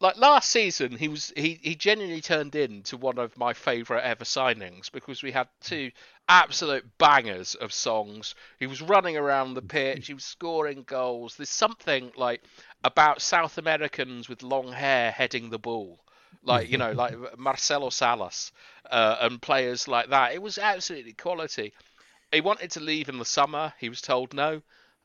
like 0.00 0.18
last 0.18 0.50
season. 0.50 0.96
He 0.96 1.08
was 1.08 1.32
he 1.36 1.58
he 1.62 1.74
genuinely 1.74 2.20
turned 2.20 2.54
into 2.54 2.96
one 2.96 3.18
of 3.18 3.36
my 3.38 3.54
favourite 3.54 4.02
ever 4.02 4.24
signings 4.24 4.92
because 4.92 5.22
we 5.22 5.30
had 5.30 5.48
two 5.62 5.90
absolute 6.28 6.84
bangers 6.98 7.54
of 7.54 7.72
songs. 7.72 8.34
He 8.58 8.66
was 8.66 8.82
running 8.82 9.16
around 9.16 9.54
the 9.54 9.62
pitch. 9.62 10.08
He 10.08 10.14
was 10.14 10.24
scoring 10.24 10.84
goals. 10.86 11.36
There's 11.36 11.48
something 11.48 12.12
like 12.16 12.42
about 12.82 13.22
South 13.22 13.56
Americans 13.56 14.28
with 14.28 14.42
long 14.42 14.72
hair 14.72 15.10
heading 15.10 15.50
the 15.50 15.58
ball 15.58 16.04
like 16.42 16.70
you 16.70 16.78
know, 16.82 16.92
like 16.92 17.38
Marcelo 17.38 17.90
Salas 17.90 18.52
uh, 18.90 19.16
and 19.20 19.40
players 19.40 19.88
like 19.88 20.10
that. 20.10 20.34
It 20.34 20.42
was 20.42 20.58
absolutely 20.58 21.12
quality. 21.12 21.72
He 22.32 22.40
wanted 22.40 22.72
to 22.72 22.80
leave 22.80 23.08
in 23.08 23.18
the 23.18 23.24
summer. 23.24 23.72
He 23.78 23.88
was 23.88 24.00
told 24.00 24.34
no, 24.34 24.62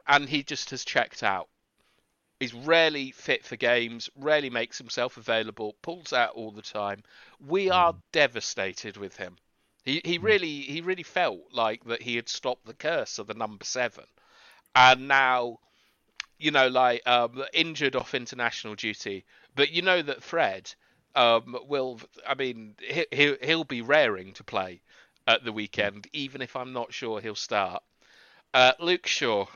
and 0.07 0.27
he 0.27 0.43
just 0.43 0.71
has 0.71 0.83
checked 0.83 1.23
out. 1.23 1.47
He's 2.39 2.53
rarely 2.53 3.11
fit 3.11 3.45
for 3.45 3.57
games, 3.57 4.09
rarely 4.15 4.49
makes 4.49 4.77
himself 4.77 5.17
available, 5.17 5.75
pulls 5.81 6.13
out 6.13 6.31
all 6.35 6.51
the 6.51 6.61
time. 6.61 7.03
We 7.39 7.69
are 7.69 7.95
devastated 8.13 8.95
with 8.95 9.17
him. 9.17 9.37
He 9.83 10.01
he 10.05 10.17
really 10.17 10.61
he 10.61 10.81
really 10.81 11.03
felt 11.03 11.51
like 11.51 11.83
that 11.85 12.01
he 12.01 12.15
had 12.15 12.29
stopped 12.29 12.65
the 12.65 12.73
curse 12.73 13.19
of 13.19 13.27
the 13.27 13.33
number 13.33 13.65
seven, 13.65 14.05
and 14.75 15.07
now, 15.07 15.59
you 16.37 16.51
know, 16.51 16.67
like 16.67 17.05
um, 17.07 17.43
injured 17.53 17.95
off 17.95 18.13
international 18.13 18.75
duty. 18.75 19.25
But 19.55 19.71
you 19.71 19.81
know 19.81 20.01
that 20.01 20.23
Fred 20.23 20.73
um, 21.15 21.57
will. 21.67 21.99
I 22.27 22.35
mean, 22.35 22.75
he, 22.79 23.05
he, 23.11 23.35
he'll 23.41 23.63
be 23.63 23.81
raring 23.81 24.33
to 24.33 24.43
play 24.43 24.81
at 25.27 25.43
the 25.43 25.51
weekend, 25.51 26.07
even 26.13 26.41
if 26.41 26.55
I'm 26.55 26.73
not 26.73 26.93
sure 26.93 27.21
he'll 27.21 27.35
start. 27.35 27.83
Uh, 28.53 28.73
Luke 28.79 29.07
Shaw. 29.07 29.47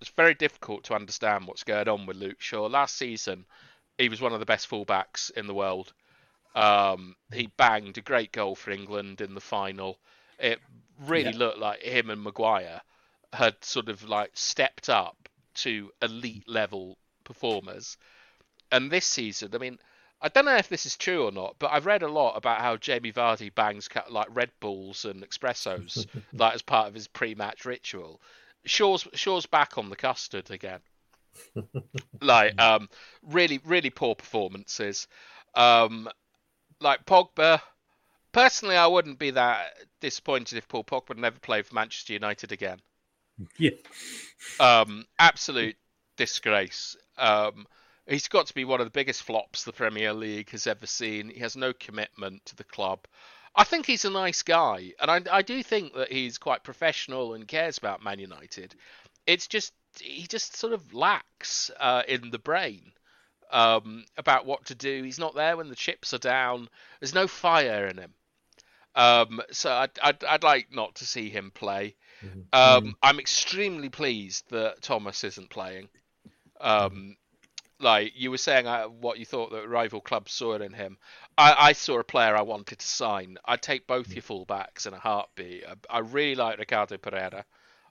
It's 0.00 0.10
very 0.10 0.34
difficult 0.34 0.84
to 0.84 0.94
understand 0.94 1.46
what's 1.46 1.64
going 1.64 1.88
on 1.88 2.06
with 2.06 2.16
Luke 2.16 2.40
Shaw. 2.40 2.66
Last 2.66 2.96
season, 2.96 3.46
he 3.98 4.08
was 4.08 4.20
one 4.20 4.32
of 4.32 4.40
the 4.40 4.46
best 4.46 4.68
fullbacks 4.68 5.30
in 5.30 5.46
the 5.46 5.54
world. 5.54 5.92
Um, 6.54 7.16
he 7.32 7.46
banged 7.56 7.98
a 7.98 8.02
great 8.02 8.32
goal 8.32 8.54
for 8.56 8.70
England 8.70 9.20
in 9.20 9.34
the 9.34 9.40
final. 9.40 9.98
It 10.38 10.60
really 11.00 11.32
Yeah. 11.32 11.38
looked 11.38 11.58
like 11.58 11.82
him 11.82 12.10
and 12.10 12.22
Maguire 12.22 12.82
had 13.32 13.62
sort 13.64 13.88
of 13.88 14.04
like 14.08 14.30
stepped 14.36 14.88
up 14.88 15.28
to 15.56 15.92
elite 16.02 16.48
level 16.48 16.98
performers. 17.24 17.96
And 18.72 18.90
this 18.90 19.06
season, 19.06 19.54
I 19.54 19.58
mean, 19.58 19.78
I 20.20 20.28
don't 20.28 20.46
know 20.46 20.56
if 20.56 20.68
this 20.68 20.86
is 20.86 20.96
true 20.96 21.26
or 21.26 21.32
not, 21.32 21.56
but 21.58 21.72
I've 21.72 21.86
read 21.86 22.02
a 22.02 22.08
lot 22.08 22.36
about 22.36 22.60
how 22.60 22.76
Jamie 22.76 23.12
Vardy 23.12 23.54
bangs 23.54 23.88
like 24.08 24.28
Red 24.30 24.50
Bulls 24.60 25.04
and 25.04 25.22
espressos, 25.22 26.06
like 26.32 26.54
as 26.54 26.62
part 26.62 26.88
of 26.88 26.94
his 26.94 27.06
pre-match 27.06 27.64
ritual. 27.64 28.20
Shaw's 28.64 29.06
Shaw's 29.14 29.46
back 29.46 29.78
on 29.78 29.90
the 29.90 29.96
custard 29.96 30.50
again. 30.50 30.80
like 32.20 32.60
um, 32.60 32.88
really, 33.22 33.60
really 33.64 33.90
poor 33.90 34.14
performances. 34.14 35.06
Um, 35.54 36.08
like 36.80 37.04
Pogba, 37.06 37.60
personally, 38.32 38.76
I 38.76 38.86
wouldn't 38.86 39.18
be 39.18 39.30
that 39.32 39.72
disappointed 40.00 40.58
if 40.58 40.68
Paul 40.68 40.84
Pogba 40.84 41.16
never 41.16 41.38
played 41.38 41.66
for 41.66 41.74
Manchester 41.74 42.14
United 42.14 42.52
again. 42.52 42.80
Yeah. 43.58 43.70
Um, 44.58 45.06
absolute 45.18 45.76
disgrace. 46.16 46.96
Um, 47.18 47.66
he's 48.06 48.28
got 48.28 48.46
to 48.46 48.54
be 48.54 48.64
one 48.64 48.80
of 48.80 48.86
the 48.86 48.90
biggest 48.90 49.22
flops 49.22 49.64
the 49.64 49.72
Premier 49.72 50.12
League 50.12 50.50
has 50.50 50.66
ever 50.66 50.86
seen. 50.86 51.28
He 51.28 51.40
has 51.40 51.56
no 51.56 51.72
commitment 51.72 52.44
to 52.46 52.56
the 52.56 52.64
club. 52.64 53.00
I 53.54 53.64
think 53.64 53.86
he's 53.86 54.04
a 54.04 54.10
nice 54.10 54.42
guy, 54.42 54.92
and 55.00 55.10
I, 55.10 55.22
I 55.32 55.42
do 55.42 55.62
think 55.62 55.94
that 55.94 56.12
he's 56.12 56.38
quite 56.38 56.62
professional 56.62 57.34
and 57.34 57.48
cares 57.48 57.78
about 57.78 58.04
Man 58.04 58.18
United. 58.18 58.74
It's 59.26 59.46
just 59.46 59.72
he 60.00 60.26
just 60.26 60.56
sort 60.56 60.74
of 60.74 60.92
lacks 60.92 61.70
uh, 61.80 62.02
in 62.06 62.30
the 62.30 62.38
brain 62.38 62.92
um, 63.50 64.04
about 64.18 64.44
what 64.44 64.66
to 64.66 64.74
do. 64.74 65.02
He's 65.02 65.18
not 65.18 65.34
there 65.34 65.56
when 65.56 65.70
the 65.70 65.74
chips 65.74 66.12
are 66.12 66.18
down. 66.18 66.68
There's 67.00 67.14
no 67.14 67.26
fire 67.26 67.86
in 67.86 67.96
him. 67.96 68.12
Um, 68.94 69.40
so 69.52 69.70
I'd, 69.72 69.90
I'd, 70.02 70.24
I'd 70.24 70.42
like 70.42 70.68
not 70.70 70.96
to 70.96 71.06
see 71.06 71.30
him 71.30 71.50
play. 71.54 71.96
Um, 72.52 72.96
I'm 73.02 73.18
extremely 73.18 73.88
pleased 73.88 74.50
that 74.50 74.82
Thomas 74.82 75.24
isn't 75.24 75.50
playing. 75.50 75.88
Um, 76.60 77.16
like 77.78 78.12
you 78.16 78.30
were 78.30 78.38
saying, 78.38 78.66
uh, 78.66 78.84
what 78.84 79.18
you 79.18 79.26
thought 79.26 79.52
that 79.52 79.68
rival 79.68 80.00
clubs 80.00 80.32
saw 80.32 80.54
in 80.54 80.72
him. 80.72 80.98
I, 81.36 81.54
I 81.58 81.72
saw 81.72 81.98
a 81.98 82.04
player 82.04 82.36
I 82.36 82.42
wanted 82.42 82.78
to 82.78 82.86
sign. 82.86 83.38
I'd 83.44 83.62
take 83.62 83.86
both 83.86 84.12
your 84.12 84.22
fullbacks 84.22 84.86
in 84.86 84.94
a 84.94 84.98
heartbeat. 84.98 85.64
I, 85.66 85.96
I 85.96 85.98
really 86.00 86.34
like 86.34 86.58
Ricardo 86.58 86.96
Pereira. 86.96 87.44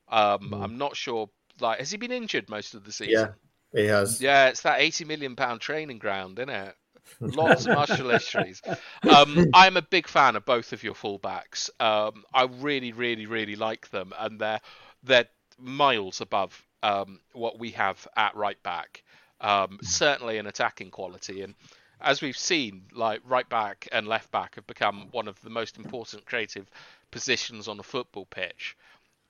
Um, 0.07 0.53
I'm 0.53 0.77
not 0.77 0.95
sure. 0.95 1.29
Like, 1.59 1.79
has 1.79 1.91
he 1.91 1.97
been 1.97 2.11
injured 2.11 2.49
most 2.49 2.73
of 2.73 2.83
the 2.83 2.91
season? 2.91 3.35
Yeah, 3.73 3.79
he 3.79 3.87
has. 3.87 4.21
Yeah, 4.21 4.47
it's 4.47 4.61
that 4.61 4.81
eighty 4.81 5.05
million 5.05 5.35
pound 5.35 5.61
training 5.61 5.99
ground, 5.99 6.39
isn't 6.39 6.49
it? 6.49 6.75
Lots 7.19 7.65
of 7.65 7.75
martial 7.75 8.09
histories. 8.09 8.61
Um, 9.07 9.47
I'm 9.53 9.77
a 9.77 9.81
big 9.81 10.07
fan 10.07 10.35
of 10.35 10.45
both 10.45 10.73
of 10.73 10.83
your 10.83 10.95
fullbacks. 10.95 11.69
Um, 11.79 12.23
I 12.33 12.45
really, 12.45 12.91
really, 12.91 13.25
really 13.27 13.55
like 13.55 13.89
them, 13.89 14.11
and 14.17 14.39
they're 14.39 14.59
they're 15.03 15.27
miles 15.59 16.21
above 16.21 16.65
um, 16.83 17.19
what 17.33 17.59
we 17.59 17.71
have 17.71 18.07
at 18.15 18.35
right 18.35 18.61
back. 18.63 19.03
Um, 19.41 19.79
certainly 19.81 20.37
an 20.37 20.47
attacking 20.47 20.91
quality, 20.91 21.41
and 21.41 21.55
as 22.01 22.21
we've 22.21 22.37
seen, 22.37 22.83
like 22.93 23.21
right 23.25 23.47
back 23.47 23.87
and 23.91 24.07
left 24.07 24.31
back 24.31 24.55
have 24.55 24.67
become 24.67 25.07
one 25.11 25.27
of 25.27 25.41
the 25.41 25.49
most 25.49 25.77
important 25.77 26.25
creative 26.25 26.67
positions 27.11 27.67
on 27.67 27.79
a 27.79 27.83
football 27.83 28.25
pitch. 28.25 28.77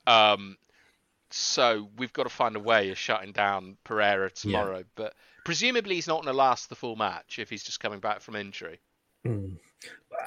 Um, 0.07 0.57
so 1.31 1.89
we've 1.97 2.13
got 2.13 2.23
to 2.23 2.29
find 2.29 2.55
a 2.55 2.59
way 2.59 2.91
of 2.91 2.97
shutting 2.97 3.31
down 3.31 3.77
Pereira 3.83 4.29
tomorrow. 4.29 4.83
But 4.95 5.13
presumably 5.43 5.95
he's 5.95 6.07
not 6.07 6.23
going 6.23 6.33
to 6.33 6.37
last 6.37 6.69
the 6.69 6.75
full 6.75 6.95
match 6.95 7.39
if 7.39 7.49
he's 7.49 7.63
just 7.63 7.79
coming 7.79 7.99
back 7.99 8.21
from 8.21 8.35
injury. 8.35 8.79
Mm. 9.25 9.57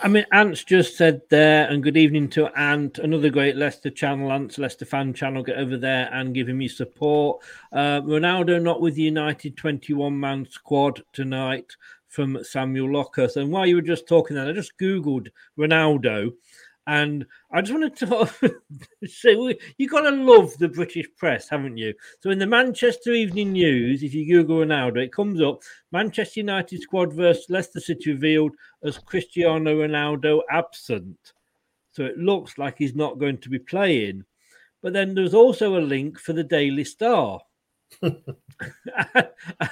I 0.01 0.07
mean, 0.07 0.27
Ant's 0.33 0.63
just 0.63 0.97
said 0.97 1.23
there, 1.29 1.69
and 1.69 1.83
good 1.83 1.97
evening 1.97 2.29
to 2.31 2.47
Ant, 2.59 2.99
another 2.99 3.31
great 3.31 3.57
Leicester 3.57 3.91
channel, 3.91 4.31
Ant's 4.31 4.59
Leicester 4.59 4.85
fan 4.85 5.13
channel. 5.13 5.43
Get 5.43 5.57
over 5.57 5.77
there 5.77 6.09
and 6.13 6.35
give 6.35 6.49
him 6.49 6.61
your 6.61 6.69
support. 6.69 7.43
Uh, 7.73 8.01
Ronaldo 8.03 8.63
not 8.63 8.81
with 8.81 8.95
the 8.95 9.03
United 9.03 9.57
21 9.57 10.19
man 10.19 10.47
squad 10.49 11.03
tonight 11.13 11.75
from 12.07 12.43
Samuel 12.45 12.89
Luckhurst. 12.89 13.37
And 13.37 13.51
while 13.51 13.67
you 13.67 13.77
were 13.77 13.83
just 13.83 14.07
talking, 14.07 14.37
then 14.37 14.49
I 14.49 14.53
just 14.53 14.79
Googled 14.79 15.29
Ronaldo. 15.59 16.33
And 16.89 17.27
I 17.53 17.61
just 17.61 17.75
wanted 17.75 17.97
to 17.97 18.57
say, 19.07 19.37
we- 19.37 19.59
you 19.77 19.89
got 19.89 20.09
to 20.09 20.11
love 20.11 20.57
the 20.57 20.69
British 20.69 21.07
press, 21.19 21.47
haven't 21.47 21.77
you? 21.77 21.93
So 22.21 22.31
in 22.31 22.39
the 22.39 22.47
Manchester 22.47 23.13
Evening 23.13 23.53
News, 23.53 24.03
if 24.03 24.15
you 24.15 24.27
Google 24.27 24.65
Ronaldo, 24.65 25.05
it 25.05 25.13
comes 25.13 25.43
up 25.43 25.61
Manchester 25.93 26.41
United 26.41 26.81
squad 26.81 27.13
versus 27.13 27.45
Leicester 27.51 27.81
City 27.81 28.13
revealed 28.13 28.53
as 28.83 28.97
Cristiano 28.97 29.77
Ronaldo 29.87 30.41
absent. 30.51 31.35
So 31.93 32.07
it 32.07 32.17
looks 32.17 32.57
like 32.57 32.79
he's 32.79 32.95
not 32.95 33.19
going 33.19 33.37
to 33.39 33.51
be 33.51 33.59
playing. 33.59 34.25
But 34.83 34.95
then 34.95 35.15
there's 35.15 35.35
also 35.35 35.77
a 35.77 35.85
link 35.85 36.19
for 36.19 36.33
the 36.33 36.45
Daily 36.45 36.85
Star. 36.85 37.41
and 38.03 38.15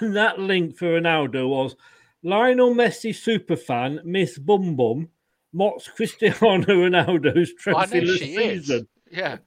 that 0.00 0.38
link 0.38 0.76
for 0.76 1.00
Ronaldo 1.00 1.48
was 1.48 1.76
Lionel 2.22 2.74
Messi 2.74 3.10
superfan 3.14 4.04
Miss 4.04 4.36
Bum 4.38 4.76
Bum 4.76 5.08
mocks 5.56 5.88
Cristiano 5.88 6.36
Ronaldo's 6.38 7.52
trophy 7.54 8.06
she 8.06 8.34
season. 8.36 8.76
is. 8.76 8.84
Yeah. 9.10 9.38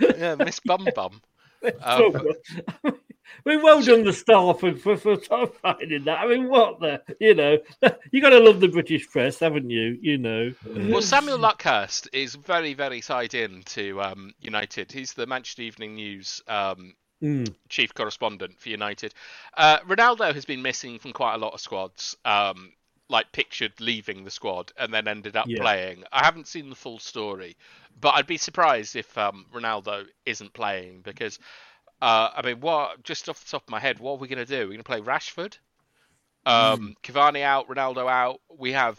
yeah, 0.00 0.34
Miss 0.36 0.60
Bum 0.60 0.86
Bum. 0.94 1.20
Um, 1.82 2.14
I 2.84 2.92
mean, 3.44 3.62
well 3.62 3.82
done 3.82 4.04
the 4.04 4.12
staff 4.12 4.60
for, 4.60 4.76
for, 4.76 4.96
for 4.96 5.16
finding 5.16 6.04
that. 6.04 6.20
I 6.20 6.26
mean, 6.28 6.48
what 6.48 6.78
the, 6.78 7.02
you 7.18 7.34
know, 7.34 7.58
you 8.12 8.20
got 8.20 8.30
to 8.30 8.38
love 8.38 8.60
the 8.60 8.68
British 8.68 9.08
press, 9.08 9.40
haven't 9.40 9.68
you? 9.70 9.98
You 10.00 10.18
know. 10.18 10.52
well, 10.64 11.02
Samuel 11.02 11.38
Luckhurst 11.38 12.08
is 12.12 12.36
very, 12.36 12.74
very 12.74 13.00
tied 13.00 13.34
in 13.34 13.62
to 13.64 14.00
um, 14.00 14.32
United. 14.38 14.92
He's 14.92 15.14
the 15.14 15.26
Manchester 15.26 15.62
Evening 15.62 15.94
News 15.96 16.40
um, 16.46 16.94
Mm. 17.22 17.54
chief 17.70 17.94
correspondent 17.94 18.60
for 18.60 18.68
United. 18.68 19.14
Uh, 19.56 19.78
Ronaldo 19.88 20.34
has 20.34 20.44
been 20.44 20.60
missing 20.60 20.98
from 20.98 21.14
quite 21.14 21.34
a 21.34 21.38
lot 21.38 21.54
of 21.54 21.60
squads, 21.62 22.14
um, 22.26 22.72
like 23.08 23.30
pictured 23.32 23.72
leaving 23.80 24.24
the 24.24 24.30
squad 24.30 24.72
and 24.78 24.92
then 24.92 25.06
ended 25.08 25.36
up 25.36 25.46
Yeah. 25.48 25.60
playing. 25.60 26.04
I 26.12 26.24
haven't 26.24 26.48
seen 26.48 26.68
the 26.70 26.76
full 26.76 26.98
story, 26.98 27.56
but 28.00 28.14
I'd 28.14 28.26
be 28.26 28.38
surprised 28.38 28.96
if 28.96 29.16
um, 29.16 29.46
Ronaldo 29.52 30.06
isn't 30.24 30.52
playing 30.52 31.02
because, 31.02 31.38
uh, 32.02 32.30
I 32.34 32.42
mean, 32.42 32.60
what 32.60 33.02
just 33.04 33.28
off 33.28 33.44
the 33.44 33.50
top 33.50 33.62
of 33.64 33.70
my 33.70 33.80
head, 33.80 33.98
what 34.00 34.12
are 34.12 34.16
we 34.18 34.28
going 34.28 34.44
to 34.44 34.46
do? 34.46 34.60
We're 34.60 34.66
going 34.74 34.78
to 34.78 34.84
play 34.84 35.00
Rashford, 35.00 35.56
um, 36.46 36.94
Cavani 37.02 37.42
out, 37.42 37.68
Ronaldo 37.68 38.10
out. 38.10 38.40
We 38.56 38.72
have 38.72 38.98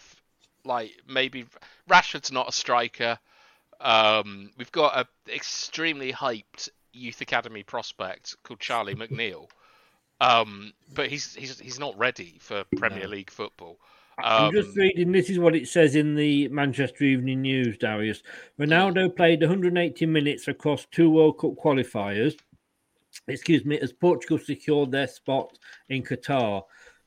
like 0.63 0.91
maybe 1.07 1.45
Rashford's 1.89 2.31
not 2.31 2.49
a 2.49 2.51
striker. 2.51 3.19
Um, 3.79 4.51
we've 4.57 4.71
got 4.71 4.97
a 4.97 5.31
extremely 5.33 6.11
hyped 6.11 6.69
youth 6.93 7.21
academy 7.21 7.63
prospect 7.63 8.35
called 8.43 8.59
Charlie 8.59 8.95
McNeill, 9.01 9.49
um, 10.19 10.73
but 10.93 11.07
he's 11.09 11.33
he's 11.35 11.59
he's 11.59 11.79
not 11.79 11.97
ready 11.97 12.37
for 12.39 12.63
Premier 12.75 13.07
League 13.07 13.29
football. 13.29 13.77
I'm 14.19 14.45
Um, 14.45 14.53
just 14.53 14.75
reading. 14.75 15.11
This 15.11 15.29
is 15.29 15.37
what 15.39 15.55
it 15.55 15.67
says 15.67 15.95
in 15.95 16.15
the 16.15 16.47
Manchester 16.47 17.03
Evening 17.03 17.41
News, 17.43 17.77
Darius. 17.77 18.23
Ronaldo 18.59 19.15
played 19.15 19.41
180 19.41 20.05
minutes 20.07 20.47
across 20.47 20.85
two 20.85 21.09
World 21.09 21.39
Cup 21.39 21.51
qualifiers. 21.55 22.35
Excuse 23.27 23.65
me, 23.65 23.79
as 23.79 23.93
Portugal 23.93 24.37
secured 24.37 24.91
their 24.91 25.07
spot 25.07 25.57
in 25.89 26.03
Qatar, 26.03 26.63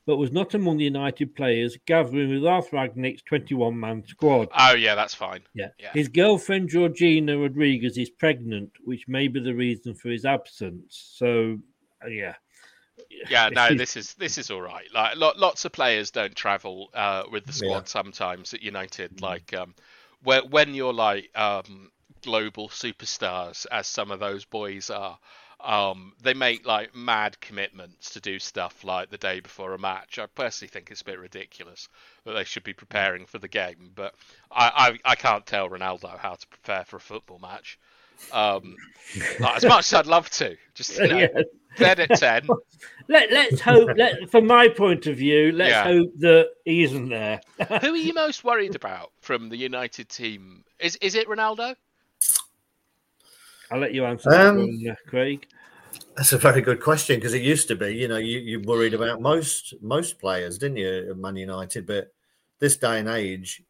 but 0.07 0.17
was 0.17 0.33
not 0.33 0.55
among 0.55 0.79
the 0.79 0.85
United 0.85 1.35
players 1.37 1.77
gathering 1.87 2.31
with 2.31 2.45
Ralf 2.45 2.71
Rangnick's 2.71 3.23
21-man 3.23 4.05
squad. 4.07 4.49
oh 4.57 4.75
yeah, 4.75 4.95
that's 4.95 5.15
fine. 5.15 5.41
Yeah. 5.55 5.69
Yeah. 5.79 5.91
His 5.95 6.09
girlfriend 6.09 6.69
Georgina 6.69 7.39
Rodriguez 7.39 7.97
is 7.99 8.11
pregnant, 8.11 8.71
which 8.85 9.07
may 9.09 9.29
be 9.29 9.41
the 9.41 9.55
reason 9.55 9.95
for 9.95 10.09
his 10.11 10.25
absence. 10.25 11.13
So, 11.17 11.59
uh, 12.05 12.09
yeah. 12.09 12.35
Yeah, 13.27 13.51
no, 13.53 13.75
this 13.75 13.97
is 13.97 14.15
this 14.15 14.39
is 14.39 14.51
all 14.51 14.61
right. 14.63 14.87
Like 14.93 15.17
lo- 15.17 15.33
lots 15.37 15.65
of 15.65 15.73
players 15.73 16.11
don't 16.11 16.35
travel 16.35 16.91
uh, 16.95 17.25
with 17.31 17.47
the 17.47 17.53
squad 17.53 17.83
Yeah. 17.83 17.89
sometimes 17.89 18.55
at 18.55 18.63
United. 18.63 19.21
Like 19.21 19.53
um, 19.55 19.75
where, 20.23 20.43
when 20.45 20.75
you're 20.75 20.93
like 20.93 21.31
um, 21.37 21.91
global 22.23 22.69
superstars, 22.69 23.67
as 23.71 23.87
some 23.87 24.11
of 24.11 24.21
those 24.21 24.45
boys 24.45 24.91
are, 24.91 25.19
um, 25.61 26.15
they 26.23 26.35
make 26.35 26.67
like 26.67 26.95
mad 26.95 27.41
commitments 27.41 28.11
to 28.11 28.21
do 28.21 28.39
stuff 28.39 28.85
like 28.85 29.11
the 29.11 29.19
day 29.19 29.41
before 29.41 29.75
a 29.75 29.79
match. 29.79 30.19
I 30.19 30.27
personally 30.27 30.71
think 30.71 30.91
it's 30.91 31.03
a 31.03 31.05
bit 31.05 31.19
ridiculous 31.19 31.89
that 32.25 32.33
they 32.33 32.45
should 32.45 32.65
be 32.65 32.75
preparing 32.75 33.27
for 33.27 33.39
the 33.39 33.49
game, 33.49 33.93
but 33.95 34.15
I 34.51 34.99
I, 35.05 35.13
I 35.13 35.15
can't 35.17 35.47
tell 35.47 35.69
Ronaldo 35.69 36.19
how 36.19 36.35
to 36.35 36.47
prepare 36.49 36.85
for 36.85 36.97
a 36.97 37.01
football 37.01 37.39
match. 37.39 37.79
Um, 38.33 38.77
like, 39.39 39.57
as 39.57 39.65
much 39.65 39.87
as 39.87 39.95
I'd 39.95 40.07
love 40.07 40.31
to, 40.31 40.57
just 40.75 40.99
you 40.99 41.09
know, 41.09 41.19
Yeah. 41.79 41.95
ten 41.95 42.01
at 42.01 42.19
ten. 42.19 42.49
Let, 43.09 43.33
let's 43.33 43.61
hope, 43.61 43.91
let, 43.97 44.31
from 44.31 44.47
my 44.47 44.69
point 44.69 45.07
of 45.07 45.17
view, 45.17 45.53
let's 45.53 45.71
Yeah. 45.73 45.85
hope 45.85 46.11
that 46.19 46.51
he 46.65 46.85
isn't 46.85 47.09
there. 47.09 47.41
Who 47.81 47.93
are 47.93 47.97
you 47.97 48.15
most 48.15 48.45
worried 48.45 48.75
about 48.75 49.11
from 49.21 49.49
the 49.49 49.57
United 49.57 50.09
team? 50.09 50.65
Is 50.79 50.97
is 50.97 51.15
it 51.15 51.29
Ronaldo? 51.29 51.75
I'll 53.71 53.79
let 53.81 53.95
you 53.95 54.05
answer 54.05 54.31
that 54.31 54.49
Um, 54.51 54.59
one, 54.59 54.91
uh, 54.91 54.95
Craig. 55.09 55.47
That's 56.17 56.33
a 56.33 56.39
very 56.39 56.61
good 56.61 56.81
question 56.81 57.17
because 57.17 57.35
it 57.35 57.43
used 57.43 57.69
to 57.69 57.77
be, 57.77 57.95
you 57.95 58.09
know, 58.09 58.17
you, 58.17 58.39
you 58.39 58.61
worried 58.61 58.95
about 58.95 59.21
most 59.21 59.75
most 59.81 60.19
players, 60.19 60.59
didn't 60.59 60.77
you, 60.79 61.11
at 61.11 61.17
Man 61.17 61.37
United? 61.37 61.87
But 61.87 62.13
this 62.59 62.77
day 62.77 62.99
and 62.99 63.09
age, 63.09 63.63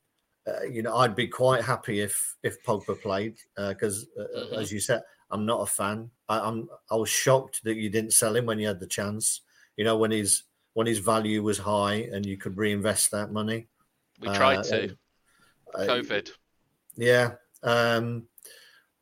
uh, 0.46 0.62
you 0.64 0.82
know, 0.82 0.96
I'd 0.96 1.14
be 1.14 1.28
quite 1.28 1.62
happy 1.64 2.00
if 2.00 2.36
if 2.42 2.62
Pogba 2.64 3.00
played 3.00 3.36
because, 3.56 4.06
uh, 4.18 4.24
Mm-hmm. 4.38 4.54
as 4.60 4.72
you 4.72 4.80
said, 4.80 5.02
I'm 5.30 5.46
not 5.46 5.60
a 5.62 5.66
fan. 5.66 6.10
I, 6.28 6.40
I'm 6.40 6.68
I 6.90 6.96
was 6.96 7.08
shocked 7.10 7.62
that 7.64 7.76
you 7.76 7.90
didn't 7.90 8.12
sell 8.12 8.34
him 8.36 8.46
when 8.46 8.58
you 8.58 8.66
had 8.66 8.80
the 8.80 8.86
chance. 8.86 9.42
You 9.76 9.84
know, 9.84 9.96
when 9.96 10.10
his 10.10 10.44
when 10.74 10.86
his 10.86 10.98
value 10.98 11.42
was 11.42 11.58
high 11.58 12.08
and 12.12 12.24
you 12.24 12.36
could 12.36 12.56
reinvest 12.56 13.10
that 13.10 13.32
money. 13.32 13.68
We 14.20 14.28
tried 14.28 14.58
Uh, 14.58 14.62
to. 14.64 14.96
uh, 15.74 15.78
COVID. 15.86 16.30
yeah. 16.96 17.32
Um, 17.62 18.26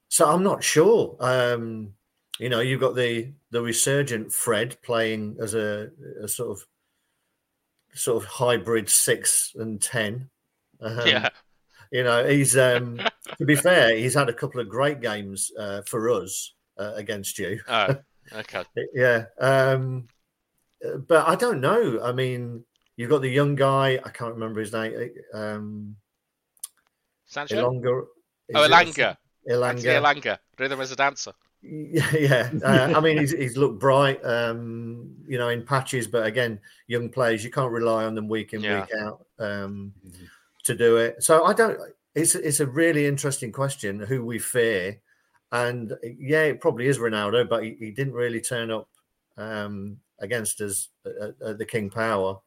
so 0.08 0.28
I'm 0.28 0.42
not 0.42 0.64
sure. 0.64 1.16
Um, 1.20 1.94
you 2.38 2.48
know, 2.48 2.60
you've 2.60 2.80
got 2.80 2.94
the 2.94 3.32
the 3.50 3.62
resurgent 3.62 4.32
Fred 4.32 4.76
playing 4.82 5.36
as 5.40 5.54
a, 5.54 5.90
a 6.22 6.28
sort 6.28 6.50
of 6.50 6.66
sort 7.94 8.22
of 8.22 8.28
hybrid 8.28 8.88
six 8.88 9.52
and 9.56 9.80
ten. 9.80 10.30
Um, 10.80 11.06
Yeah. 11.06 11.28
You 11.90 12.04
know, 12.04 12.26
he's 12.26 12.56
um, 12.56 13.00
to 13.38 13.44
be 13.46 13.56
fair, 13.56 13.96
he's 13.96 14.14
had 14.14 14.28
a 14.28 14.34
couple 14.34 14.60
of 14.60 14.68
great 14.68 15.00
games 15.00 15.50
uh, 15.58 15.82
for 15.86 16.10
us 16.10 16.52
uh, 16.78 16.92
against 16.96 17.38
you. 17.38 17.60
Oh, 17.66 17.96
okay. 18.36 18.64
yeah. 18.94 19.24
Um, 19.40 20.08
uh, 20.84 20.98
but 20.98 21.26
I 21.26 21.34
don't 21.34 21.60
know. 21.60 22.00
I 22.02 22.12
mean, 22.12 22.64
you've 22.96 23.10
got 23.10 23.22
the 23.22 23.30
young 23.30 23.54
guy. 23.54 23.98
I 24.04 24.10
can't 24.10 24.34
remember 24.34 24.60
his 24.60 24.72
name. 24.72 25.10
Um, 25.32 25.96
Sancho. 27.26 27.56
Ilonga. 27.56 28.04
Oh, 28.54 28.64
is 28.64 28.68
it? 28.68 28.72
Elanga. 28.72 29.16
Elanga. 29.48 30.04
Anthony 30.06 30.36
Rhythm 30.58 30.80
as 30.80 30.92
a 30.92 30.96
dancer. 30.96 31.32
Yeah, 31.62 32.10
yeah. 32.18 32.50
Uh, 32.62 32.92
I 32.96 33.00
mean, 33.00 33.18
he's, 33.18 33.32
he's 33.32 33.56
looked 33.56 33.80
bright, 33.80 34.24
um, 34.24 35.16
you 35.26 35.38
know, 35.38 35.48
in 35.48 35.64
patches, 35.64 36.06
but 36.06 36.26
again, 36.26 36.60
young 36.86 37.08
players, 37.08 37.42
you 37.44 37.50
can't 37.50 37.72
rely 37.72 38.04
on 38.04 38.14
them 38.14 38.28
week 38.28 38.52
in, 38.52 38.60
Yeah. 38.60 38.82
week 38.82 38.90
out 39.00 39.26
um, 39.38 39.92
to 40.68 40.76
do 40.76 40.96
it. 40.98 41.22
So 41.22 41.44
I 41.44 41.52
don't. 41.52 41.78
It's 42.14 42.34
it's 42.34 42.60
a 42.60 42.66
really 42.66 43.06
interesting 43.06 43.52
question 43.52 43.98
who 44.00 44.24
we 44.24 44.38
fear, 44.38 45.00
and 45.52 45.92
yeah, 46.02 46.44
it 46.44 46.60
probably 46.60 46.86
is 46.86 46.98
Ronaldo, 46.98 47.48
but 47.48 47.64
he, 47.64 47.76
he 47.78 47.90
didn't 47.90 48.14
really 48.14 48.40
turn 48.40 48.70
up 48.70 48.88
um, 49.36 49.98
against 50.20 50.60
us 50.60 50.88
at, 51.04 51.34
at 51.44 51.58
the 51.58 51.66
King 51.66 51.90
Power. 51.90 52.38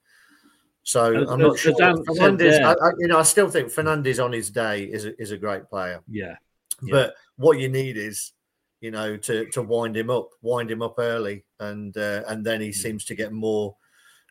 So 0.83 1.13
As- 1.13 1.29
I'm 1.29 1.39
not 1.39 1.53
as 1.53 1.59
sure. 1.59 1.73
Fernandes, 1.73 2.61
I, 2.63 2.73
I, 2.73 2.91
you 2.97 3.07
know, 3.07 3.19
I 3.19 3.23
still 3.23 3.49
think 3.49 3.69
Fernandes 3.69 4.23
on 4.23 4.31
his 4.31 4.49
day 4.49 4.85
is 4.85 5.05
a, 5.05 5.21
is 5.21 5.31
a 5.31 5.37
great 5.37 5.69
player. 5.69 6.01
Yeah. 6.07 6.35
But 6.89 7.13
what 7.35 7.59
you 7.59 7.69
need 7.69 7.97
is, 7.97 8.33
you 8.81 8.89
know, 8.89 9.15
to 9.15 9.45
to 9.51 9.61
wind 9.61 9.95
him 9.95 10.09
up, 10.09 10.29
wind 10.41 10.71
him 10.71 10.81
up 10.81 10.95
early, 10.97 11.45
and 11.59 11.95
uh, 11.95 12.23
and 12.27 12.43
then 12.43 12.61
he 12.61 12.73
seems 12.73 13.05
to 13.05 13.15
get 13.15 13.31
more 13.31 13.75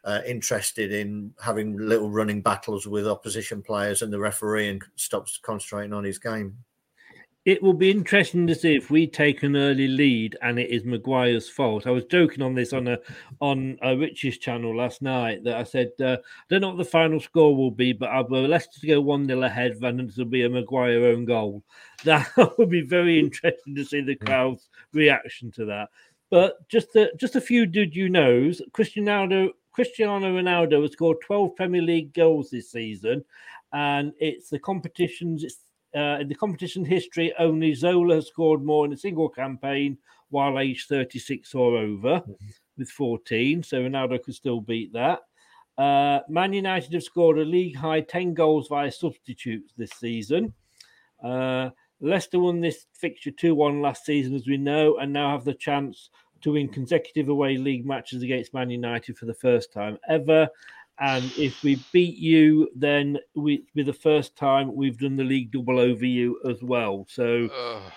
uh, 0.05 0.21
interested 0.27 0.93
in 0.93 1.33
having 1.43 1.77
little 1.77 2.11
running 2.11 2.43
battles 2.43 2.87
with 2.87 3.07
opposition 3.07 3.63
players 3.63 4.03
and 4.03 4.13
the 4.13 4.19
referee, 4.19 4.69
and 4.69 4.83
stops 4.97 5.39
concentrating 5.43 5.93
on 5.93 6.05
his 6.05 6.19
game. 6.19 6.57
It 7.47 7.63
will 7.63 7.73
be 7.73 7.91
interesting 7.91 8.47
to 8.49 8.55
see 8.55 8.77
if 8.77 8.91
we 8.91 9.07
take 9.07 9.43
an 9.43 9.57
early 9.57 9.89
lead 9.89 10.37
and 10.43 10.59
it 10.59 10.69
is 10.69 10.85
Maguire's 10.85 11.49
fault. 11.49 11.87
I 11.87 11.91
was 11.91 12.05
joking 12.05 12.43
on 12.43 12.55
this 12.55 12.75
on 12.75 12.87
a 12.87 12.99
on 13.41 13.79
a 13.81 13.97
Rich's 13.97 14.37
channel 14.37 14.77
last 14.77 15.01
night 15.01 15.43
that 15.45 15.57
I 15.57 15.63
said 15.63 15.91
uh, 16.03 16.19
I 16.21 16.45
don't 16.51 16.61
know 16.61 16.69
what 16.69 16.77
the 16.77 16.85
final 16.85 17.19
score 17.19 17.57
will 17.57 17.71
be, 17.71 17.95
but 17.95 18.11
I'll 18.11 18.25
be 18.25 18.37
Leicester 18.37 18.81
to 18.81 18.87
go 18.87 19.01
one 19.01 19.27
0 19.27 19.41
ahead, 19.43 19.79
and 19.81 20.01
it'll 20.03 20.27
be 20.27 20.45
a 20.45 20.51
Maguire 20.51 21.07
own 21.07 21.25
goal. 21.25 21.65
That 22.05 22.31
would 22.57 22.71
be 22.71 22.81
very 22.81 23.19
interesting 23.19 23.75
to 23.75 23.85
see 23.85 24.01
the 24.01 24.17
crowd's 24.17 24.71
reaction 24.95 25.51
to 25.53 25.67
that. 25.67 25.89
But 26.31 26.67
just 26.69 26.95
a, 26.97 27.11
just 27.17 27.37
a 27.37 27.41
few 27.41 27.67
did 27.67 27.95
you 27.95 28.09
knows? 28.09 28.63
Cristiano 28.73 29.51
Cristiano 29.73 30.27
Ronaldo 30.27 30.83
has 30.83 30.93
scored 30.93 31.19
12 31.25 31.57
Premier 31.57 31.83
League 31.83 32.13
goals 32.13 32.51
this 32.51 32.71
season, 32.71 33.25
and 33.73 34.13
it's 34.19 34.51
the 34.51 34.59
competitions. 34.59 35.45
It's 35.45 35.59
uh, 35.95 36.19
in 36.21 36.29
the 36.29 36.35
competition 36.35 36.85
history, 36.85 37.33
only 37.39 37.75
Zola 37.75 38.17
has 38.17 38.29
scored 38.29 38.65
more 38.65 38.85
in 38.85 38.93
a 38.93 38.97
single 38.97 39.29
campaign 39.29 39.99
while 40.29 40.59
aged 40.59 40.89
36 40.89 41.55
or 41.55 41.77
over 41.77 42.23
with 42.79 42.89
14. 42.91 43.63
So 43.63 43.83
Ronaldo 43.83 44.23
could 44.23 44.35
still 44.35 44.61
beat 44.61 44.93
that. 44.93 45.21
Uh, 45.77 46.21
Man 46.29 46.53
United 46.53 46.93
have 46.93 47.03
scored 47.03 47.39
a 47.39 47.45
league 47.45 47.77
high 47.77 48.03
10 48.03 48.35
goals 48.35 48.69
via 48.69 48.93
substitutes 48.93 49.73
this 49.77 49.91
season. 49.93 50.53
Uh, 51.25 51.71
Leicester 52.01 52.39
won 52.39 52.61
this 52.61 52.87
fixture 52.95 53.31
2 53.31 53.55
1 53.55 53.83
last 53.83 54.05
season, 54.05 54.35
as 54.35 54.47
we 54.47 54.57
know, 54.57 54.99
and 54.99 55.13
now 55.13 55.31
have 55.31 55.45
the 55.45 55.55
chance 55.55 56.11
to 56.43 56.53
win 56.53 56.69
consecutive 56.69 57.29
away 57.29 57.57
league 57.57 57.87
matches 57.87 58.23
against 58.23 58.55
Man 58.55 58.71
United 58.71 59.19
for 59.19 59.27
the 59.27 59.35
first 59.35 59.73
time 59.73 59.99
ever. 60.09 60.49
And 61.01 61.25
if 61.39 61.63
we 61.63 61.83
beat 61.93 62.19
you, 62.19 62.69
then 62.75 63.19
we 63.35 63.65
be 63.75 63.83
the 63.83 63.93
first 63.93 64.37
time 64.37 64.75
we've 64.75 64.99
done 64.99 65.17
the 65.17 65.25
league 65.25 65.51
double 65.51 65.79
over 65.79 66.05
you 66.05 66.39
as 66.49 66.63
well. 66.63 67.07
So 67.09 67.49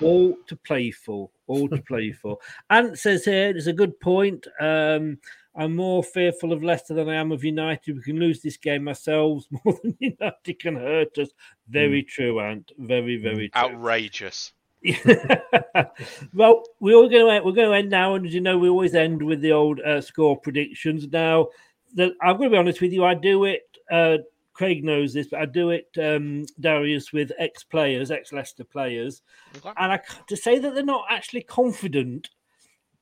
all 0.02 0.38
to 0.48 0.56
play 0.56 0.92
for, 0.92 1.30
all 1.48 1.68
to 1.68 1.82
play 1.82 2.12
for. 2.22 2.38
Ant 2.70 2.98
says 2.98 3.26
here, 3.26 3.50
it's 3.50 3.68
a 3.68 3.74
good 3.74 4.00
point. 4.00 4.48
Um, 4.62 5.18
I'm 5.56 5.76
more 5.76 6.02
fearful 6.02 6.54
of 6.54 6.64
Leicester 6.64 6.94
than 6.94 7.10
I 7.10 7.16
am 7.16 7.34
of 7.34 7.44
United. 7.44 7.98
We 7.98 8.02
can 8.02 8.20
lose 8.20 8.42
this 8.42 8.58
game 8.58 8.88
ourselves 8.88 9.48
more 9.66 9.78
than 9.84 9.98
United 10.00 10.60
can 10.60 10.76
hurt 10.76 11.18
us. 11.18 11.30
Very 11.68 12.04
true, 12.04 12.40
Ant. 12.40 12.72
Very, 12.78 13.18
very 13.18 13.50
true. 13.50 13.62
Outrageous. 13.62 14.54
well, 16.34 16.64
we're 16.80 16.96
all 16.96 17.10
going 17.10 17.26
to 17.26 17.46
we're 17.46 17.54
going 17.54 17.70
to 17.70 17.76
end 17.76 17.90
now, 17.90 18.16
and 18.16 18.26
as 18.26 18.34
you 18.34 18.42
know, 18.42 18.58
we 18.58 18.70
always 18.70 18.96
end 18.96 19.22
with 19.22 19.42
the 19.42 19.52
old 19.52 19.80
uh, 19.82 20.02
score 20.02 20.38
predictions. 20.38 21.08
Now, 21.08 21.48
the, 21.94 22.14
I'm 22.22 22.38
going 22.38 22.50
to 22.50 22.56
be 22.56 22.60
honest 22.60 22.82
with 22.82 22.92
you. 22.92 23.06
I 23.06 23.14
do 23.14 23.46
it. 23.46 23.62
Uh, 23.90 24.18
Craig 24.54 24.84
knows 24.84 25.14
this, 25.14 25.28
but 25.28 25.40
I 25.40 25.46
do 25.46 25.72
it, 25.72 25.88
um, 26.00 26.46
Darius, 26.60 27.12
with 27.12 27.32
ex 27.40 27.64
players, 27.64 28.12
ex 28.12 28.32
Leicester 28.32 28.64
players, 28.64 29.22
and 29.64 29.94
I, 29.94 30.00
to 30.28 30.38
say 30.38 30.60
that 30.60 30.76
they're 30.76 30.84
not 30.84 31.06
actually 31.10 31.42
confident 31.42 32.30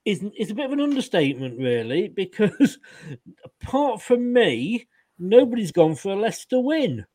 is 0.06 0.24
is 0.38 0.50
a 0.50 0.56
bit 0.56 0.66
of 0.66 0.72
an 0.72 0.82
understatement, 0.82 1.60
really, 1.60 2.08
because 2.08 2.80
apart 3.64 4.02
from 4.02 4.34
me, 4.34 4.88
nobody's 5.20 5.72
gone 5.72 5.96
for 5.96 6.14
a 6.14 6.16
Leicester 6.16 6.60
win. 6.60 7.06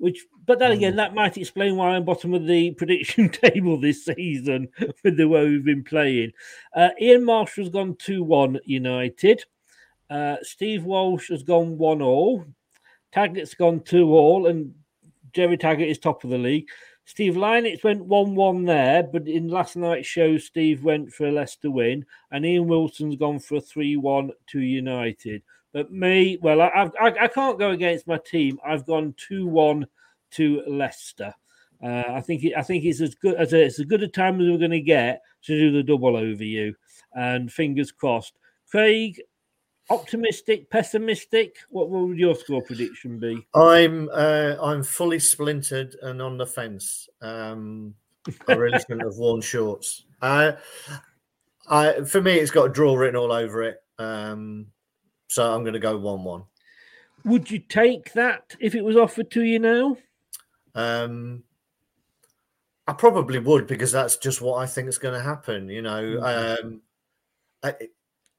Which, 0.00 0.24
but 0.46 0.58
then 0.58 0.72
again, 0.72 0.96
that 0.96 1.14
might 1.14 1.36
explain 1.36 1.76
why 1.76 1.90
I'm 1.90 2.06
bottom 2.06 2.32
of 2.32 2.46
the 2.46 2.70
prediction 2.78 3.28
table 3.28 3.78
this 3.78 4.06
season 4.06 4.68
with 5.04 5.18
the 5.18 5.28
way 5.28 5.46
we've 5.46 5.64
been 5.64 5.84
playing. 5.84 6.32
Uh, 6.74 6.88
Ian 6.98 7.22
Marshall's 7.22 7.68
gone 7.68 7.96
2 7.96 8.24
1 8.24 8.60
United. 8.64 9.44
Uh, 10.08 10.36
Steve 10.40 10.84
Walsh 10.84 11.28
has 11.28 11.42
gone 11.42 11.76
1 11.76 12.00
all. 12.00 12.46
Taggart's 13.12 13.52
gone 13.52 13.80
2 13.80 14.10
all, 14.10 14.46
and 14.46 14.74
Gerry 15.34 15.58
Taggart 15.58 15.88
is 15.88 15.98
top 15.98 16.24
of 16.24 16.30
the 16.30 16.38
league. 16.38 16.68
Steve 17.04 17.34
Lynex 17.34 17.84
went 17.84 18.06
1 18.06 18.34
1 18.34 18.64
there, 18.64 19.02
but 19.02 19.28
in 19.28 19.48
last 19.48 19.76
night's 19.76 20.06
show, 20.06 20.38
Steve 20.38 20.82
went 20.82 21.12
for 21.12 21.26
a 21.26 21.32
Leicester 21.32 21.70
win, 21.70 22.06
and 22.30 22.46
Ian 22.46 22.68
Wilson's 22.68 23.16
gone 23.16 23.38
for 23.38 23.56
a 23.56 23.60
3 23.60 23.96
1 23.96 24.30
to 24.46 24.60
United. 24.60 25.42
But 25.72 25.92
me, 25.92 26.38
well, 26.42 26.60
I, 26.60 26.90
I, 27.00 27.24
I 27.24 27.28
can't 27.28 27.58
go 27.58 27.70
against 27.70 28.08
my 28.08 28.18
team. 28.18 28.58
I've 28.66 28.86
gone 28.86 29.14
2 29.28 29.46
1 29.46 29.86
to 30.32 30.62
Leicester. 30.66 31.34
Uh, 31.82 32.04
I 32.08 32.20
think 32.20 32.44
I 32.56 32.62
think 32.62 32.84
it's 32.84 33.00
as 33.00 33.14
good 33.14 33.36
as 33.36 33.52
a, 33.52 33.62
it's 33.64 33.78
as 33.78 33.86
good 33.86 34.02
a 34.02 34.08
time 34.08 34.40
as 34.40 34.48
we're 34.48 34.58
going 34.58 34.70
to 34.72 34.80
get 34.80 35.22
to 35.44 35.58
do 35.58 35.72
the 35.72 35.82
double 35.82 36.16
over 36.16 36.44
you, 36.44 36.74
and 37.14 37.50
fingers 37.50 37.90
crossed. 37.90 38.34
Craig, 38.70 39.20
optimistic, 39.88 40.68
pessimistic. 40.68 41.56
What, 41.70 41.88
what 41.88 42.08
would 42.08 42.18
your 42.18 42.34
score 42.34 42.62
prediction 42.62 43.18
be? 43.18 43.46
I'm 43.54 44.10
uh, 44.12 44.56
I'm 44.62 44.82
fully 44.82 45.18
splintered 45.18 45.96
and 46.02 46.20
on 46.20 46.36
the 46.36 46.46
fence. 46.46 47.08
Um, 47.22 47.94
I 48.46 48.52
really 48.52 48.78
shouldn't 48.80 49.04
have 49.04 49.16
worn 49.16 49.40
shorts. 49.40 50.04
Uh, 50.20 50.52
I 51.70 52.02
for 52.02 52.20
me, 52.20 52.34
it's 52.34 52.50
got 52.50 52.66
a 52.66 52.72
draw 52.72 52.94
written 52.94 53.16
all 53.16 53.32
over 53.32 53.62
it. 53.62 53.82
Um, 53.98 54.66
so 55.30 55.54
I'm 55.54 55.62
going 55.62 55.74
to 55.74 55.78
go 55.78 55.96
one-one. 55.96 56.42
Would 57.24 57.50
you 57.50 57.60
take 57.60 58.12
that 58.14 58.56
if 58.58 58.74
it 58.74 58.84
was 58.84 58.96
offered 58.96 59.30
to 59.30 59.44
you 59.44 59.60
now? 59.60 59.96
Um, 60.74 61.44
I 62.88 62.92
probably 62.94 63.38
would 63.38 63.68
because 63.68 63.92
that's 63.92 64.16
just 64.16 64.40
what 64.40 64.56
I 64.56 64.66
think 64.66 64.88
is 64.88 64.98
going 64.98 65.14
to 65.14 65.22
happen. 65.22 65.68
You 65.68 65.82
know, 65.82 66.02
Mhm. 66.02 66.58
um, 66.64 66.82
I, 67.62 67.74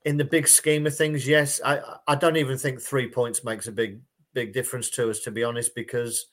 in 0.04 0.18
the 0.18 0.26
big 0.26 0.48
scheme 0.48 0.86
of 0.86 0.98
things, 0.98 1.26
yes, 1.26 1.62
I 1.64 1.80
I 2.08 2.16
don't 2.16 2.38
even 2.38 2.58
think 2.58 2.82
three 2.82 3.10
points 3.10 3.44
makes 3.44 3.68
a 3.68 3.72
big 3.72 4.02
big 4.34 4.52
difference 4.52 4.90
to 4.90 5.10
us, 5.10 5.20
to 5.22 5.32
be 5.32 5.44
honest, 5.44 5.74
because 5.76 6.26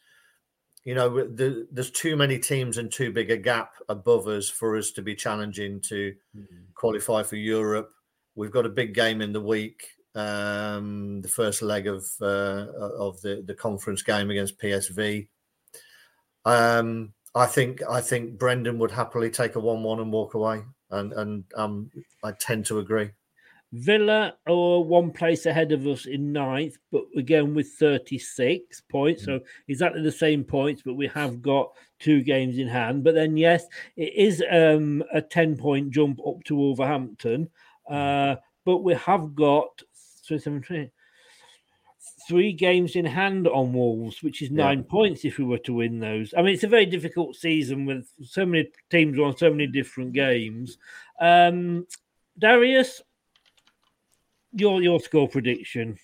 you 0.84 0.94
know, 0.94 1.22
the, 1.28 1.68
there's 1.70 1.90
too 1.90 2.16
many 2.16 2.38
teams 2.38 2.78
and 2.78 2.90
too 2.90 3.12
big 3.12 3.30
a 3.30 3.36
gap 3.36 3.74
above 3.90 4.26
us 4.26 4.48
for 4.48 4.76
us 4.76 4.90
to 4.92 5.02
be 5.02 5.14
challenging 5.14 5.80
to 5.82 6.14
qualify 6.74 7.22
for 7.22 7.36
Europe. 7.36 7.92
We've 8.36 8.50
got 8.50 8.64
a 8.64 8.70
big 8.70 8.94
game 8.94 9.20
in 9.20 9.32
the 9.32 9.40
week, 9.40 9.86
um, 10.14 11.20
the 11.20 11.28
first 11.28 11.62
leg 11.62 11.86
of 11.86 12.06
uh, 12.20 12.66
of 12.98 13.20
the 13.22 13.42
the 13.46 13.54
conference 13.54 14.02
game 14.02 14.30
against 14.30 14.60
PSV. 14.60 15.28
Um, 16.44 17.12
I 17.34 17.46
think 17.46 17.82
I 17.88 18.00
think 18.00 18.38
Brendan 18.38 18.78
would 18.78 18.90
happily 18.90 19.30
take 19.30 19.54
a 19.54 19.60
one-one 19.60 20.00
and 20.00 20.12
walk 20.12 20.34
away, 20.34 20.62
and 20.90 21.12
and 21.12 21.44
um, 21.56 21.90
I 22.24 22.32
tend 22.32 22.66
to 22.66 22.78
agree. 22.78 23.10
Villa 23.72 24.34
are 24.46 24.80
one 24.80 25.10
place 25.10 25.44
ahead 25.44 25.72
of 25.72 25.86
us 25.86 26.06
in 26.06 26.32
ninth, 26.32 26.78
but 26.90 27.04
again 27.16 27.54
with 27.54 27.68
36 27.74 28.80
points. 28.90 29.24
So 29.24 29.40
exactly 29.68 30.02
the 30.02 30.10
same 30.10 30.42
points, 30.42 30.80
but 30.82 30.94
we 30.94 31.06
have 31.08 31.42
got 31.42 31.72
two 31.98 32.22
games 32.22 32.56
in 32.56 32.66
hand. 32.66 33.04
But 33.04 33.14
then, 33.14 33.36
yes, 33.36 33.66
it 33.96 34.14
is 34.14 34.42
um, 34.50 35.04
a 35.12 35.20
10 35.20 35.58
point 35.58 35.90
jump 35.90 36.18
up 36.26 36.42
to 36.44 36.56
Wolverhampton. 36.56 37.50
Uh, 37.90 38.36
but 38.64 38.78
we 38.78 38.94
have 38.94 39.34
got 39.34 39.82
three, 40.28 40.38
seven, 40.38 40.62
three, 40.62 40.90
three 42.28 42.52
games 42.52 42.94
in 42.94 43.04
hand 43.06 43.48
on 43.48 43.72
Wolves, 43.72 44.22
which 44.22 44.42
is 44.42 44.50
nine 44.50 44.78
Yeah. 44.80 44.90
points 44.90 45.24
if 45.24 45.38
we 45.38 45.44
were 45.44 45.58
to 45.58 45.72
win 45.74 45.98
those. 45.98 46.34
I 46.36 46.42
mean, 46.42 46.54
it's 46.54 46.64
a 46.64 46.68
very 46.68 46.86
difficult 46.86 47.34
season 47.36 47.86
with 47.86 48.06
so 48.22 48.44
many 48.46 48.68
teams 48.90 49.18
on 49.18 49.36
so 49.36 49.50
many 49.50 49.66
different 49.66 50.12
games. 50.12 50.78
Um, 51.20 51.86
Darius, 52.38 53.02
your 54.52 54.82
your 54.82 55.00
score 55.00 55.28
prediction. 55.28 55.98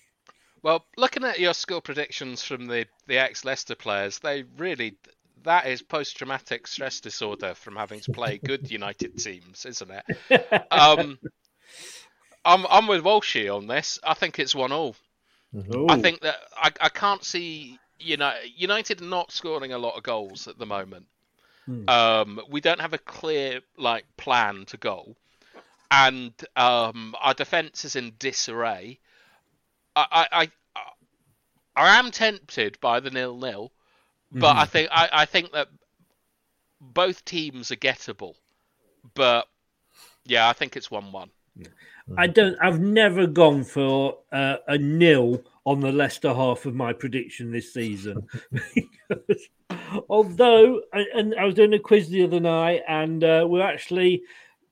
Well, 0.61 0.85
looking 0.97 1.23
at 1.23 1.39
your 1.39 1.53
score 1.53 1.81
predictions 1.81 2.43
from 2.43 2.65
the 2.65 2.87
the 3.07 3.17
ex 3.19 3.45
Leicester 3.45 3.75
players, 3.75 4.19
they 4.19 4.43
really 4.57 4.97
that 5.43 5.67
is 5.67 5.83
post 5.83 6.17
traumatic 6.17 6.65
stress 6.65 6.99
disorder 6.99 7.53
from 7.53 7.75
having 7.75 7.99
to 7.99 8.11
play 8.11 8.39
good 8.39 8.71
United 8.71 9.15
teams, 9.17 9.65
isn't 9.65 9.91
it? 9.91 10.65
Um, 10.71 11.19
I'm 12.45 12.65
I'm 12.67 12.87
with 12.87 13.03
Walshy 13.03 13.53
on 13.53 13.67
this. 13.67 13.99
I 14.03 14.13
think 14.15 14.39
it's 14.39 14.55
one 14.55 14.71
all. 14.71 14.95
I 15.89 15.95
think 15.97 16.21
that 16.21 16.37
I, 16.57 16.71
I 16.81 16.89
can't 16.89 17.23
see 17.23 17.79
you 17.99 18.17
know 18.17 18.33
United 18.55 19.01
not 19.01 19.31
scoring 19.31 19.73
a 19.73 19.79
lot 19.79 19.95
of 19.97 20.03
goals 20.03 20.47
at 20.47 20.57
the 20.59 20.65
moment. 20.65 21.07
Hmm. 21.65 21.89
Um, 21.89 22.41
we 22.49 22.61
don't 22.61 22.81
have 22.81 22.93
a 22.93 22.97
clear 22.99 23.61
like 23.77 24.05
plan 24.17 24.65
to 24.67 24.77
goal, 24.77 25.17
and 25.91 26.33
um, 26.55 27.15
our 27.19 27.33
defence 27.33 27.85
is 27.85 27.95
in 27.95 28.15
disarray. 28.19 28.99
I, 29.95 30.07
I, 30.11 30.27
I, 30.41 30.51
I 31.75 31.99
am 31.99 32.11
tempted 32.11 32.79
by 32.81 32.99
the 32.99 33.11
nil 33.11 33.37
nil, 33.37 33.71
but 34.31 34.55
Mhm. 34.55 34.59
I 34.59 34.65
think 34.65 34.89
I, 34.91 35.09
I 35.11 35.25
think 35.25 35.51
that 35.53 35.69
both 36.81 37.25
teams 37.25 37.71
are 37.71 37.75
gettable. 37.77 38.35
But 39.15 39.47
yeah, 40.25 40.49
I 40.49 40.53
think 40.53 40.75
it's 40.77 40.91
one 40.91 41.11
one. 41.11 41.31
I 42.17 42.27
don't. 42.27 42.55
I've 42.61 42.79
never 42.79 43.25
gone 43.27 43.63
for 43.63 44.19
uh, 44.31 44.57
a 44.67 44.77
nil 44.77 45.43
on 45.65 45.79
the 45.79 45.91
Leicester 45.91 46.33
half 46.33 46.65
of 46.65 46.75
my 46.75 46.93
prediction 46.93 47.51
this 47.51 47.73
season. 47.73 48.27
Because 48.51 49.47
although, 50.09 50.81
and- 50.93 51.35
I 51.35 51.45
was 51.45 51.55
doing 51.55 51.73
a 51.73 51.79
quiz 51.79 52.09
the 52.09 52.23
other 52.23 52.39
night, 52.39 52.81
and 52.87 53.23
uh, 53.23 53.45
we're 53.47 53.61
actually 53.63 54.21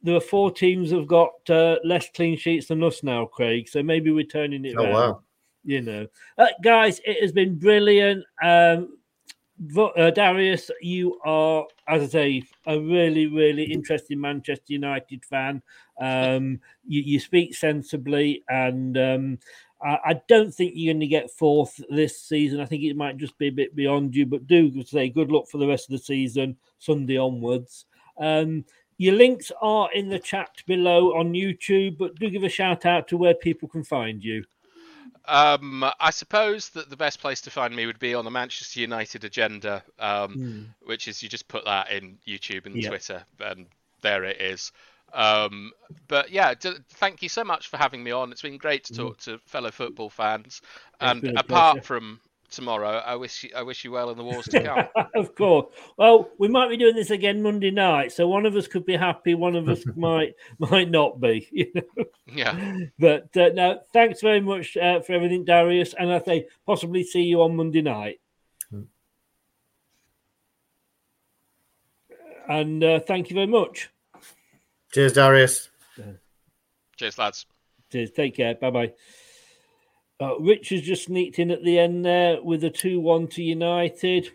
there 0.02 0.16
are 0.16 0.20
four 0.22 0.52
teams 0.52 0.92
have 0.92 1.08
got 1.08 1.32
uh, 1.50 1.78
less 1.84 2.10
clean 2.14 2.38
sheets 2.38 2.68
than 2.68 2.84
us 2.84 3.04
now, 3.04 3.26
Craig. 3.26 3.70
So 3.70 3.82
maybe 3.82 4.12
we're 4.12 4.26
turning 4.26 4.66
it 4.66 4.76
Oh, 4.78 4.84
around. 4.84 4.94
wow. 4.94 5.22
You 5.64 5.82
know, 5.82 6.08
uh, 6.38 6.48
guys, 6.62 7.00
it 7.06 7.22
has 7.22 7.32
been 7.32 7.58
brilliant. 7.58 8.26
Um, 8.44 8.98
uh, 9.78 10.12
Darius, 10.12 10.72
you 10.82 11.20
are, 11.26 11.66
as 11.88 12.04
I 12.04 12.08
say, 12.08 12.44
a 12.66 12.80
really, 12.80 13.28
really 13.28 13.64
interesting 13.64 14.20
Manchester 14.20 14.74
United 14.74 15.24
fan. 15.26 15.62
Um, 16.00 16.60
you, 16.86 17.02
you 17.02 17.20
speak 17.20 17.56
sensibly, 17.56 18.44
and 18.50 18.98
um, 18.98 19.40
I, 19.82 19.98
I 20.06 20.22
don't 20.28 20.54
think 20.54 20.74
you're 20.76 20.94
going 20.94 21.02
to 21.02 21.08
get 21.08 21.32
fourth 21.32 21.80
this 21.90 22.22
season. 22.22 22.60
I 22.60 22.66
think 22.66 22.84
it 22.84 22.96
might 22.96 23.18
just 23.18 23.38
be 23.38 23.48
a 23.48 23.52
bit 23.52 23.76
beyond 23.76 24.16
you, 24.16 24.26
but 24.26 24.48
do 24.48 24.84
say 24.84 25.10
good 25.10 25.32
luck 25.32 25.48
for 25.50 25.58
the 25.58 25.68
rest 25.68 25.90
of 25.90 25.92
the 25.92 26.04
season, 26.04 26.58
Sunday 26.80 27.18
onwards. 27.18 27.86
Um, 28.18 28.66
your 28.98 29.16
links 29.16 29.52
are 29.62 29.90
in 29.94 30.10
the 30.10 30.20
chat 30.20 30.52
below 30.68 31.18
on 31.18 31.34
YouTube, 31.34 31.98
but 31.98 32.16
do 32.16 32.30
give 32.30 32.44
a 32.44 32.50
shout 32.50 32.86
out 32.86 33.08
to 33.08 33.18
where 33.18 33.34
people 33.34 33.68
can 33.68 33.84
find 33.84 34.24
you. 34.24 34.44
Um, 35.26 35.86
I 36.00 36.10
suppose 36.12 36.70
that 36.70 36.90
the 36.90 36.98
best 36.98 37.20
place 37.20 37.42
to 37.42 37.52
find 37.52 37.76
me 37.76 37.86
would 37.86 38.00
be 38.00 38.14
on 38.14 38.26
the 38.26 38.32
Manchester 38.32 38.80
United 38.80 39.24
agenda, 39.24 39.84
um, 40.00 40.40
Hmm. 40.40 40.74
which 40.82 41.08
is 41.08 41.24
you 41.24 41.30
just 41.30 41.48
put 41.48 41.66
that 41.66 41.92
in 41.92 42.18
YouTube 42.28 42.66
and 42.66 42.80
Yeah. 42.80 42.82
Twitter, 42.82 43.24
and 43.40 43.68
there 44.02 44.24
it 44.26 44.42
is. 44.42 44.72
Um, 45.14 45.72
but 46.08 46.32
yeah, 46.32 46.54
d- 46.56 46.78
thank 46.96 47.22
you 47.22 47.30
so 47.30 47.44
much 47.44 47.68
for 47.68 47.78
having 47.78 48.04
me 48.04 48.12
on. 48.12 48.32
It's 48.32 48.42
been 48.42 48.58
great 48.58 48.86
to 48.86 48.92
talk 48.94 49.18
to 49.20 49.38
fellow 49.46 49.72
football 49.72 50.10
fans. 50.10 50.62
And 51.00 51.30
apart 51.36 51.84
pleasure. 51.84 51.84
from 51.84 52.20
tomorrow, 52.54 53.02
I 53.06 53.16
wish 53.16 53.44
you, 53.44 53.50
I 53.56 53.64
wish 53.64 53.84
you 53.84 53.92
well 53.92 54.10
in 54.10 54.18
the 54.18 54.24
wars 54.24 54.46
to 54.46 54.64
come. 54.64 55.08
of 55.16 55.36
course. 55.36 55.74
Well, 55.98 56.30
we 56.38 56.48
might 56.48 56.70
be 56.70 56.78
doing 56.78 56.96
this 56.96 57.10
again 57.10 57.42
Monday 57.42 57.72
night, 57.72 58.12
so 58.12 58.28
one 58.28 58.46
of 58.46 58.56
us 58.56 58.68
could 58.68 58.86
be 58.86 58.96
happy, 58.96 59.34
one 59.34 59.56
of 59.56 59.68
us 59.68 59.84
might 59.96 60.34
might 60.60 60.90
not 60.90 61.20
be. 61.20 61.48
You 61.64 61.72
know. 61.76 62.06
yeah. 62.28 62.78
But 63.00 63.36
uh, 63.38 63.50
no, 63.54 63.82
thanks 63.94 64.22
very 64.22 64.42
much 64.42 64.76
uh, 64.78 65.02
for 65.02 65.14
everything, 65.14 65.46
Darius, 65.46 65.94
and 65.94 66.12
I 66.12 66.20
say 66.20 66.48
possibly 66.66 67.04
see 67.04 67.24
you 67.24 67.42
on 67.42 67.56
Monday 67.56 67.82
night. 67.82 68.20
And 72.48 72.84
uh, 72.84 73.00
thank 73.00 73.30
you 73.30 73.36
very 73.36 73.48
much. 73.48 73.90
Cheers, 74.92 75.14
Darius. 75.14 75.70
Cheers, 76.98 77.18
lads. 77.18 77.46
Cheers. 77.92 78.12
Take 78.12 78.36
care. 78.36 78.56
Bye 78.56 78.70
bye. 78.70 78.94
Uh, 80.22 80.40
Rich 80.40 80.70
has 80.70 80.82
just 80.82 81.06
sneaked 81.06 81.40
in 81.40 81.52
at 81.52 81.64
the 81.64 81.80
end 81.80 82.06
there 82.06 82.42
with 82.42 82.64
a 82.64 82.70
2 82.70 83.00
1 83.00 83.28
to 83.30 83.44
United. 83.44 84.30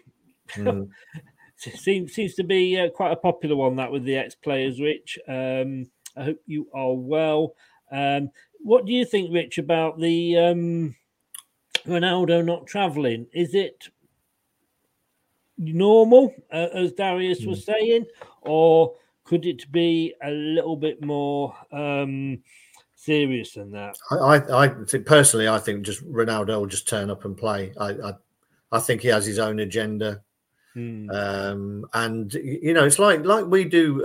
Mm. 0.55 0.89
seems 1.57 2.13
seems 2.13 2.35
to 2.35 2.45
be 2.45 2.79
uh, 2.79 2.89
quite 2.91 3.13
a 3.13 3.17
popular 3.17 3.57
one 3.57 3.77
that 3.77 3.91
with 3.91 4.05
the 4.05 4.17
ex 4.17 4.35
players, 4.35 4.81
Rich. 4.81 5.19
Um, 5.29 5.91
I 6.17 6.25
hope 6.25 6.41
you 6.47 6.69
are 6.75 6.93
well. 6.93 7.55
Um, 7.91 8.31
what 8.61 8.87
do 8.87 8.93
you 8.93 9.05
think, 9.05 9.33
Rich, 9.33 9.59
about 9.59 9.99
the 10.01 10.37
um, 10.37 10.97
Ronaldo 11.87 12.45
not 12.45 12.67
travelling? 12.67 13.27
Is 13.33 13.55
it 13.55 13.89
normal, 15.57 16.35
uh, 16.53 16.69
as 16.75 16.93
Darius 16.93 17.45
was 17.45 17.65
saying, 17.65 18.07
or 18.43 18.95
could 19.25 19.47
it 19.47 19.71
be 19.71 20.15
a 20.23 20.31
little 20.31 20.77
bit 20.77 21.05
more 21.05 21.55
um, 21.73 22.43
serious 22.99 23.53
than 23.55 23.71
that? 23.73 23.97
I, 24.11 24.17
I, 24.17 24.65
I 24.65 24.69
think 24.87 25.07
personally, 25.07 25.49
I 25.49 25.59
think 25.59 25.83
just 25.83 26.05
Ronaldo 26.05 26.59
will 26.61 26.67
just 26.67 26.89
turn 26.89 27.11
up 27.11 27.25
and 27.25 27.37
play. 27.37 27.73
I, 27.79 27.91
I, 27.91 28.13
I 28.73 28.79
think 28.81 29.01
he 29.03 29.09
has 29.09 29.25
his 29.25 29.39
own 29.39 29.61
agenda, 29.61 30.23
Hmm. 30.75 31.09
um, 31.11 31.87
and 31.95 32.33
you 32.35 32.75
know, 32.75 32.85
it's 32.85 32.99
like 32.99 33.25
like 33.25 33.47
we 33.47 33.65
do. 33.65 34.05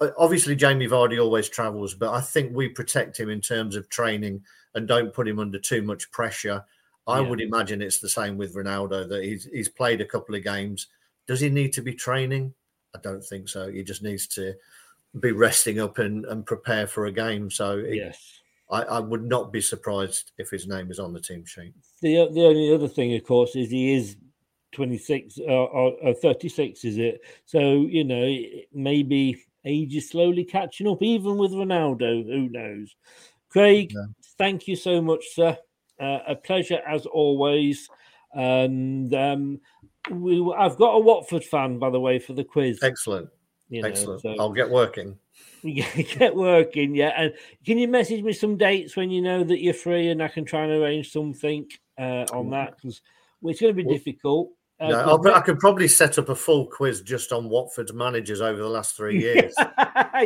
Uh, 0.00 0.04
uh, 0.04 0.10
obviously, 0.18 0.54
Jamie 0.54 0.86
Vardy 0.88 1.18
always 1.22 1.48
travels, 1.48 1.94
but 1.94 2.12
I 2.12 2.20
think 2.20 2.54
we 2.54 2.68
protect 2.68 3.18
him 3.18 3.30
in 3.30 3.40
terms 3.40 3.76
of 3.76 3.88
training 3.88 4.42
and 4.74 4.86
don't 4.86 5.14
put 5.14 5.26
him 5.28 5.38
under 5.38 5.58
too 5.58 5.80
much 5.82 6.10
pressure. 6.10 6.62
I 7.06 7.20
Yeah. 7.20 7.28
would 7.28 7.40
imagine 7.40 7.80
it's 7.80 7.98
the 7.98 8.08
same 8.08 8.36
with 8.36 8.54
Ronaldo 8.54 9.08
that 9.08 9.24
he's 9.24 9.44
he's 9.46 9.68
played 9.68 10.00
a 10.00 10.06
couple 10.06 10.34
of 10.34 10.44
games. 10.44 10.88
Does 11.26 11.40
he 11.40 11.48
need 11.48 11.72
to 11.74 11.82
be 11.82 11.94
training? 11.94 12.52
I 12.94 12.98
don't 13.02 13.24
think 13.24 13.48
so. 13.48 13.70
He 13.70 13.82
just 13.82 14.02
needs 14.02 14.26
to 14.28 14.54
be 15.20 15.32
resting 15.32 15.80
up 15.80 15.98
and, 15.98 16.24
and 16.26 16.46
prepare 16.46 16.86
for 16.86 17.06
a 17.06 17.12
game. 17.12 17.50
So 17.50 17.78
it- 17.78 17.96
Yes. 17.96 18.38
I, 18.70 18.82
I 18.82 18.98
would 19.00 19.24
not 19.24 19.52
be 19.52 19.60
surprised 19.60 20.32
if 20.38 20.48
his 20.48 20.66
name 20.66 20.90
is 20.90 20.98
on 20.98 21.12
the 21.12 21.20
team 21.20 21.44
sheet. 21.44 21.74
The 22.00 22.26
the 22.32 22.46
only 22.46 22.72
other 22.74 22.88
thing, 22.88 23.14
of 23.14 23.22
course, 23.22 23.54
is 23.54 23.70
he 23.70 23.92
is 23.92 24.16
26 24.72 25.38
uh, 25.40 25.42
or, 25.52 25.92
or 26.02 26.14
36, 26.14 26.82
is 26.86 26.96
it? 26.96 27.20
So, 27.44 27.58
you 27.82 28.04
know, 28.04 28.34
maybe 28.72 29.44
age 29.66 29.94
is 29.94 30.08
slowly 30.08 30.44
catching 30.44 30.88
up, 30.88 31.02
even 31.02 31.36
with 31.36 31.52
Ronaldo. 31.52 32.24
Who 32.24 32.48
knows? 32.48 32.94
Craig, 33.50 33.92
thank 34.38 34.66
you 34.66 34.74
so 34.76 35.02
much, 35.02 35.22
sir. 35.34 35.58
Uh, 36.00 36.20
a 36.26 36.34
pleasure 36.34 36.80
as 36.88 37.04
always. 37.04 37.90
And 38.32 39.14
um, 39.14 39.60
we, 40.10 40.40
I've 40.56 40.78
got 40.78 40.94
a 40.94 40.98
Watford 40.98 41.44
fan, 41.44 41.78
by 41.78 41.90
the 41.90 42.00
way, 42.00 42.18
for 42.18 42.32
the 42.32 42.44
quiz. 42.44 42.80
Excellent. 42.82 43.28
You 43.72 43.80
know, 43.80 43.88
Excellent. 43.88 44.20
so- 44.20 44.36
I'll 44.38 44.52
get 44.52 44.68
working. 44.68 45.18
get 45.64 46.36
working, 46.36 46.94
yeah. 46.94 47.14
And 47.16 47.32
can 47.64 47.78
you 47.78 47.88
message 47.88 48.22
me 48.22 48.34
some 48.34 48.58
dates 48.58 48.96
when 48.96 49.10
you 49.10 49.22
know 49.22 49.42
that 49.44 49.62
you're 49.62 49.72
free, 49.72 50.08
and 50.10 50.22
I 50.22 50.28
can 50.28 50.44
try 50.44 50.64
and 50.64 50.72
arrange 50.72 51.10
something 51.10 51.66
uh, 51.98 52.26
on 52.32 52.50
that 52.50 52.76
because 52.76 53.00
it's 53.44 53.60
going 53.62 53.74
to 53.74 53.82
be 53.82 53.88
difficult. 53.88 54.50
Uh, 54.78 54.88
No, 54.88 54.98
I'll, 55.00 55.28
I 55.34 55.40
could 55.40 55.58
probably 55.58 55.88
set 55.88 56.18
up 56.18 56.28
a 56.28 56.34
full 56.34 56.66
quiz 56.66 57.00
just 57.00 57.32
on 57.32 57.48
Watford's 57.48 57.94
managers 57.94 58.42
over 58.42 58.58
the 58.60 58.68
last 58.68 58.94
three 58.94 59.20
years. 59.22 59.54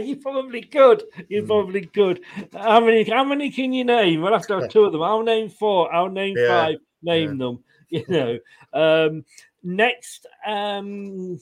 you 0.02 0.16
probably 0.16 0.62
could. 0.62 1.04
You 1.28 1.42
Hmm. 1.42 1.46
probably 1.46 1.86
could. 1.86 2.20
How 2.52 2.80
many? 2.80 3.04
How 3.08 3.22
many 3.22 3.52
can 3.52 3.72
you 3.72 3.84
name? 3.84 4.24
I'll 4.24 4.32
have 4.32 4.46
to 4.48 4.60
have 4.60 4.70
two 4.70 4.84
of 4.86 4.92
them. 4.92 5.02
I'll 5.02 5.22
name 5.22 5.50
four. 5.50 5.94
I'll 5.94 6.10
name 6.10 6.34
Yeah, 6.38 6.48
five. 6.48 6.76
Name 7.02 7.38
them. 7.38 7.62
You 7.90 8.04
know. 8.08 8.38
Um, 8.72 9.24
next, 9.62 10.26
um, 10.44 11.38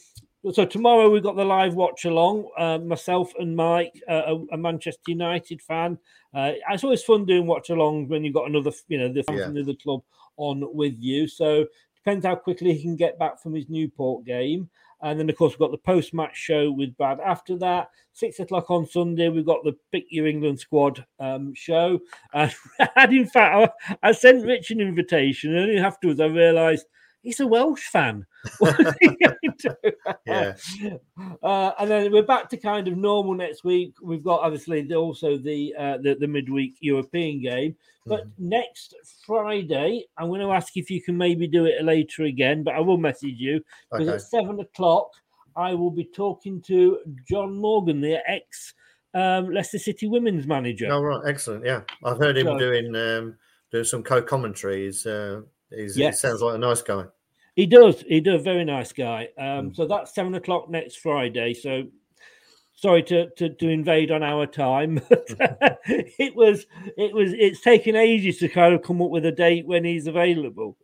so 0.53 0.65
tomorrow 0.65 1.09
we've 1.09 1.23
got 1.23 1.37
the 1.37 1.45
live 1.45 1.75
watch 1.75 2.05
along. 2.05 2.49
Uh, 2.59 2.79
myself 2.79 3.33
and 3.39 3.57
Mike, 3.57 3.93
uh, 4.09 4.23
a, 4.27 4.55
a, 4.55 4.57
Manchester 4.57 5.03
United 5.07 5.63
fan. 5.63 5.99
Uh, 6.35 6.53
it's 6.71 6.85
always 6.85 7.03
fun 7.03 7.25
doing 7.25 7.47
watch 7.47 7.71
along 7.71 8.09
when 8.09 8.25
you've 8.25 8.35
got 8.35 8.49
another, 8.49 8.73
you 8.89 8.99
know, 8.99 9.13
the 9.13 9.23
fan 9.23 9.37
yeah. 9.37 9.45
from 9.47 9.55
the 9.55 9.77
club 9.83 10.03
on 10.37 10.65
with 10.75 10.95
you. 10.99 11.29
So 11.29 11.67
depends 11.97 12.27
how 12.27 12.35
quickly 12.35 12.75
he 12.75 12.83
can 12.83 12.97
get 12.97 13.19
back 13.19 13.41
from 13.41 13.55
his 13.55 13.69
Newport 13.69 14.25
game. 14.27 14.69
And 15.03 15.19
then, 15.19 15.29
of 15.29 15.37
course, 15.37 15.53
we've 15.53 15.59
got 15.59 15.71
the 15.71 15.79
post 15.79 16.15
match 16.15 16.37
show 16.37 16.71
with 16.71 16.97
Brad 16.97 17.21
after 17.21 17.57
that. 17.59 17.91
Six 18.13 18.41
o'clock 18.41 18.71
on 18.71 18.87
Sunday, 18.87 19.29
we've 19.29 19.45
got 19.45 19.63
the 19.65 19.77
Pick 19.93 20.07
Your 20.09 20.27
England 20.27 20.61
Squad 20.61 21.05
um, 21.21 21.53
show. 21.55 22.01
And, 22.33 22.55
and 22.97 23.13
in 23.13 23.27
fact, 23.27 23.73
I, 23.89 24.09
I, 24.09 24.13
sent 24.13 24.47
Rich 24.47 24.71
an 24.71 24.81
invitation, 24.81 25.55
and 25.55 25.69
only 25.69 25.79
afterwards 25.79 26.21
I 26.21 26.27
realised 26.27 26.87
he's 27.25 27.41
a 27.41 27.47
Welsh 27.47 27.87
fan. 27.89 28.27
yeah. 30.27 30.55
Uh, 31.43 31.73
and 31.79 31.91
then 31.91 32.13
we're 32.13 32.23
back 32.23 32.49
to 32.49 32.57
kind 32.57 32.89
of 32.89 32.97
normal 32.97 33.35
next 33.35 33.65
week. 33.65 33.95
We've 34.03 34.23
got 34.23 34.41
obviously 34.41 34.83
the, 34.83 34.97
also 34.97 35.37
the, 35.37 35.75
uh, 35.79 35.99
the 35.99 36.15
the 36.15 36.27
midweek 36.27 36.77
European 36.81 37.41
game, 37.41 37.77
but 38.07 38.21
mm-hmm. 38.21 38.49
next 38.49 38.95
Friday 39.27 40.07
I'm 40.17 40.29
going 40.29 40.41
to 40.41 40.53
ask 40.53 40.77
if 40.77 40.91
you 40.91 41.03
can 41.03 41.17
maybe 41.17 41.47
do 41.47 41.67
it 41.67 41.85
later 41.85 42.25
again. 42.25 42.63
But 42.63 42.75
I 42.75 42.81
will 42.81 42.99
message 42.99 43.37
you 43.37 43.63
because 43.91 44.09
okay. 44.09 44.17
at 44.17 44.23
seven 44.23 44.61
o'clock 44.61 45.11
I 45.57 45.75
will 45.75 45.91
be 45.91 46.05
talking 46.05 46.63
to 46.63 46.99
John 47.29 47.57
Morgan, 47.57 48.01
the 48.01 48.19
ex 48.29 48.75
um, 49.15 49.51
Leicester 49.51 49.79
City 49.79 50.07
women's 50.07 50.47
manager. 50.47 50.89
Oh 50.91 51.03
right, 51.03 51.23
excellent. 51.27 51.65
Yeah, 51.65 51.83
I've 52.05 52.19
heard 52.19 52.37
him 52.37 52.47
so, 52.47 52.59
doing 52.59 52.97
um, 52.97 53.37
doing 53.71 53.85
some 53.85 54.03
co-commentaries. 54.03 55.07
Uh, 55.07 55.43
He's, 55.77 55.97
yes. 55.97 56.21
He 56.21 56.29
sounds 56.29 56.43
like 56.43 56.57
a 56.57 56.59
nice 56.59 56.83
guy. 56.83 57.05
He 57.57 57.67
does. 57.67 58.01
He 58.01 58.21
does. 58.21 58.43
Very 58.43 58.65
nice 58.65 58.93
guy. 58.93 59.29
Um, 59.39 59.71
mm. 59.71 59.77
So 59.77 59.87
that's 59.87 60.15
seven 60.15 60.35
o'clock 60.35 60.69
next 60.69 60.97
Friday. 60.97 61.55
So 61.55 61.85
sorry 62.75 63.03
to, 63.05 63.31
to, 63.31 63.49
to 63.49 63.69
invade 63.69 64.11
on 64.11 64.23
our 64.23 64.47
time. 64.47 65.01
it 65.11 66.35
was 66.35 66.67
it 66.97 67.15
was 67.15 67.33
it's 67.33 67.61
taken 67.61 67.97
ages 67.97 68.39
to 68.39 68.49
kind 68.49 68.75
of 68.75 68.83
come 68.83 69.01
up 69.01 69.11
with 69.11 69.25
a 69.27 69.33
date 69.33 69.67
when 69.67 69.85
he's 69.85 70.07
available. 70.07 70.77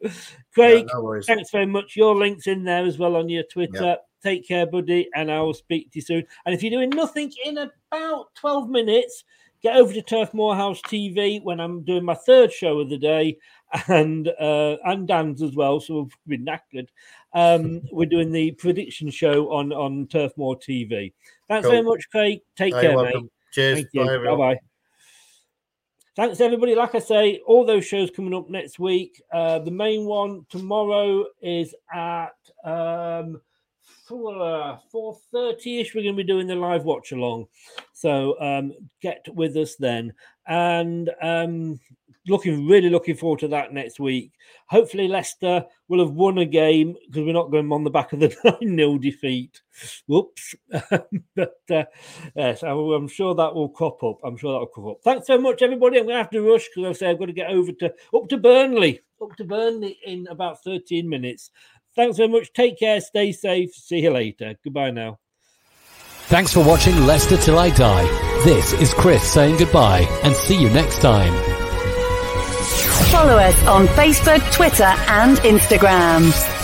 Craig, 0.55 0.87
yeah, 0.89 1.01
no 1.01 1.21
thanks 1.23 1.51
very 1.51 1.67
much. 1.67 1.97
Your 1.97 2.15
link's 2.15 2.47
in 2.47 2.65
there 2.65 2.85
as 2.85 2.99
well 2.99 3.17
on 3.17 3.29
your 3.29 3.45
Twitter. 3.45 3.97
Take 4.23 4.47
care, 4.47 4.67
buddy, 4.67 5.09
and 5.15 5.31
I 5.31 5.41
will 5.41 5.55
speak 5.55 5.93
to 5.93 5.99
you 5.99 6.03
soon. 6.03 6.25
And 6.45 6.55
if 6.55 6.63
you're 6.63 6.71
doing 6.71 6.91
nothing 6.91 7.33
in 7.45 7.57
about 7.57 8.27
12 8.35 8.69
minutes, 8.69 9.25
get 9.63 9.77
over 9.77 9.95
to 9.95 10.03
Turf 10.03 10.35
Moorhouse 10.35 10.83
TV 10.83 11.43
when 11.43 11.59
I'm 11.59 11.85
doing 11.85 12.05
my 12.05 12.15
third 12.15 12.53
show 12.53 12.81
of 12.81 12.91
the 12.91 12.99
day 12.99 13.39
and 13.89 14.29
uh, 14.29 14.77
and 14.85 15.07
Dan's 15.07 15.43
as 15.43 15.55
well. 15.55 15.81
So 15.81 16.11
we've 16.27 16.39
been 16.39 16.47
knackered. 16.47 16.89
Um, 17.33 17.83
we're 17.93 18.07
doing 18.07 18.33
the 18.33 18.53
prediction 18.53 19.11
show 19.11 19.53
on 19.53 19.73
on 19.73 20.07
Turf 20.09 20.33
Moor 20.37 20.57
TV. 20.57 21.13
Thanks 21.49 21.65
cool. 21.65 21.73
very 21.73 21.83
much, 21.83 22.09
Craig. 22.11 22.41
Take 22.57 22.75
care, 22.75 22.97
mate. 22.97 23.31
Cheers. 23.53 23.85
Bye 23.95 24.37
bye. 24.37 24.59
Thanks, 26.17 26.41
everybody. 26.41 26.75
Like 26.75 26.95
I 26.95 26.99
say, 26.99 27.41
all 27.47 27.65
those 27.65 27.87
shows 27.87 28.11
coming 28.11 28.35
up 28.35 28.51
next 28.51 28.79
week. 28.79 29.23
Uh, 29.33 29.61
the 29.61 29.71
main 29.71 30.05
one 30.05 30.45
tomorrow 30.51 31.25
is 31.41 31.75
at 31.93 32.35
um, 32.65 33.41
four 34.07 35.17
thirty 35.33 35.81
ish. 35.81 35.95
We're 35.95 36.03
going 36.03 36.17
to 36.17 36.23
be 36.23 36.27
doing 36.27 36.47
the 36.47 36.57
live 36.57 36.85
watch 36.85 37.13
along, 37.13 37.47
so 37.93 38.41
um, 38.41 38.73
get 39.01 39.25
with 39.33 39.57
us 39.57 39.77
then. 39.77 40.13
And 40.47 41.11
um, 41.23 41.79
looking 42.29 42.67
really 42.67 42.91
looking 42.91 43.17
forward 43.17 43.41
to 43.41 43.49
that 43.49 43.73
next 43.73 43.99
week. 43.99 44.33
Hopefully, 44.67 45.09
Leicester 45.09 45.65
will 45.89 46.01
have 46.01 46.15
won 46.15 46.39
a 46.39 46.45
game 46.45 46.95
because 47.07 47.25
we're 47.25 47.33
not 47.33 47.51
going 47.51 47.71
on 47.73 47.85
the 47.85 47.91
back 47.91 48.13
of 48.13 48.21
the 48.21 48.35
9 48.63 48.77
0 48.77 48.99
defeat. 48.99 49.61
Whoops. 50.07 50.55
but 50.71 51.55
uh, 51.71 51.85
yes, 52.37 52.63
I'm 52.63 53.09
sure 53.09 53.35
that 53.35 53.55
will 53.55 53.69
crop 53.69 54.03
up. 54.03 54.19
I'm 54.25 54.37
sure 54.37 54.53
that 54.53 54.59
will 54.59 54.67
crop 54.67 54.87
up. 54.97 55.03
Thanks 55.03 55.27
so 55.27 55.39
much, 55.39 55.63
everybody. 55.63 55.99
I'm 55.99 56.05
going 56.05 56.15
to 56.15 56.23
have 56.23 56.31
to 56.31 56.43
rush 56.43 56.69
because 56.75 56.97
I 56.97 56.99
say 56.99 57.11
I've 57.11 57.19
got 57.19 57.27
to 57.27 57.33
get 57.33 57.51
over 57.51 57.73
to 57.73 57.93
up 58.15 58.29
to 58.29 58.37
Burnley, 58.37 59.01
up 59.23 59.37
to 59.37 59.45
Burnley 59.45 59.99
in 60.05 60.27
about 60.29 60.63
13 60.63 61.09
minutes. 61.09 61.51
Thanks 61.97 62.19
very 62.19 62.29
much. 62.29 62.53
Take 62.53 62.79
care. 62.79 63.01
Stay 63.01 63.33
safe. 63.33 63.75
See 63.75 64.01
you 64.01 64.11
later. 64.11 64.55
Goodbye 64.63 64.91
now. 64.91 65.19
Thanks 66.31 66.53
for 66.53 66.65
watching 66.65 66.95
Leicester 67.07 67.37
Till 67.37 67.59
I 67.59 67.71
Die. 67.71 68.43
This 68.45 68.73
is 68.75 68.95
Chris 68.95 69.33
saying 69.33 69.57
goodbye 69.57 70.07
and 70.23 70.37
see 70.37 70.55
you 70.55 70.71
next 70.71 71.01
time. 71.03 71.50
Follow 73.11 73.37
us 73.39 73.67
on 73.67 73.87
Facebook, 73.89 74.41
Twitter, 74.53 74.85
and 74.85 75.37
Instagram. 75.39 76.60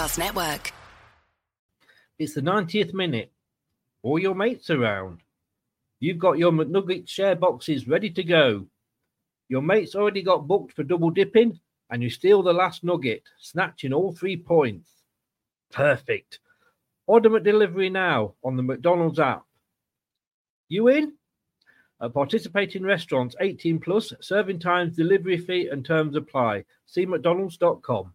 Podcast 0.00 0.18
Network. 0.18 0.72
It's 2.18 2.32
the 2.32 2.40
90th 2.40 2.94
minute. 2.94 3.30
All 4.02 4.18
your 4.18 4.34
mates 4.34 4.70
around. 4.70 5.20
You've 5.98 6.18
got 6.18 6.38
your 6.38 6.52
McNugget 6.52 7.06
share 7.06 7.36
boxes 7.36 7.86
ready 7.86 8.08
to 8.12 8.24
go. 8.24 8.64
Your 9.50 9.60
mates 9.60 9.94
already 9.94 10.22
got 10.22 10.48
booked 10.48 10.72
for 10.72 10.84
double 10.84 11.10
dipping, 11.10 11.60
and 11.90 12.02
you 12.02 12.08
steal 12.08 12.42
the 12.42 12.54
last 12.54 12.82
nugget, 12.82 13.24
snatching 13.38 13.92
all 13.92 14.10
three 14.10 14.38
points. 14.38 14.88
Perfect. 15.70 16.38
Order 17.06 17.28
McDelivery 17.28 17.92
now 17.92 18.32
on 18.42 18.56
the 18.56 18.62
McDonald's 18.62 19.18
app. 19.18 19.44
You 20.70 20.88
in? 20.88 21.12
At 22.00 22.14
participating 22.14 22.84
restaurants 22.84 23.36
18 23.38 23.78
plus, 23.80 24.14
serving 24.22 24.60
times, 24.60 24.96
delivery 24.96 25.36
fee, 25.36 25.68
and 25.70 25.84
terms 25.84 26.16
apply. 26.16 26.64
See 26.86 27.04
McDonald's.com. 27.04 28.14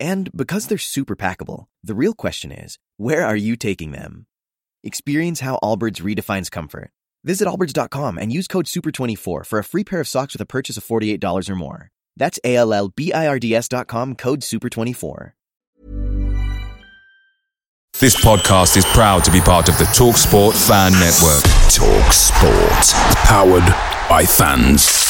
And 0.00 0.30
because 0.34 0.66
they're 0.66 0.78
super 0.78 1.16
packable, 1.16 1.66
the 1.82 1.94
real 1.94 2.14
question 2.14 2.52
is, 2.52 2.78
where 2.96 3.26
are 3.26 3.36
you 3.36 3.56
taking 3.56 3.92
them? 3.92 4.26
Experience 4.84 5.40
how 5.40 5.58
Allbirds 5.62 6.00
redefines 6.00 6.50
comfort. 6.50 6.90
Visit 7.24 7.48
allbirds.com 7.48 8.18
and 8.18 8.32
use 8.32 8.46
code 8.46 8.66
SUPER24 8.66 9.44
for 9.44 9.58
a 9.58 9.64
free 9.64 9.84
pair 9.84 10.00
of 10.00 10.08
socks 10.08 10.34
with 10.34 10.40
a 10.40 10.46
purchase 10.46 10.76
of 10.76 10.84
$48 10.84 11.50
or 11.50 11.56
more. 11.56 11.90
That's 12.16 12.38
A 12.44 12.56
L 12.56 12.72
L 12.72 12.88
B 12.88 13.12
I 13.12 13.26
R 13.26 13.38
D 13.38 13.54
S.com 13.54 14.14
code 14.14 14.40
SUPER24. 14.40 15.32
This 18.00 18.14
podcast 18.24 18.76
is 18.76 18.84
proud 18.86 19.24
to 19.24 19.32
be 19.32 19.40
part 19.40 19.68
of 19.68 19.76
the 19.78 19.84
TalkSport 19.84 20.54
Fan 20.68 20.92
Network. 20.92 21.42
TalkSport. 21.68 22.94
Powered 23.24 24.08
by 24.08 24.24
fans. 24.24 25.07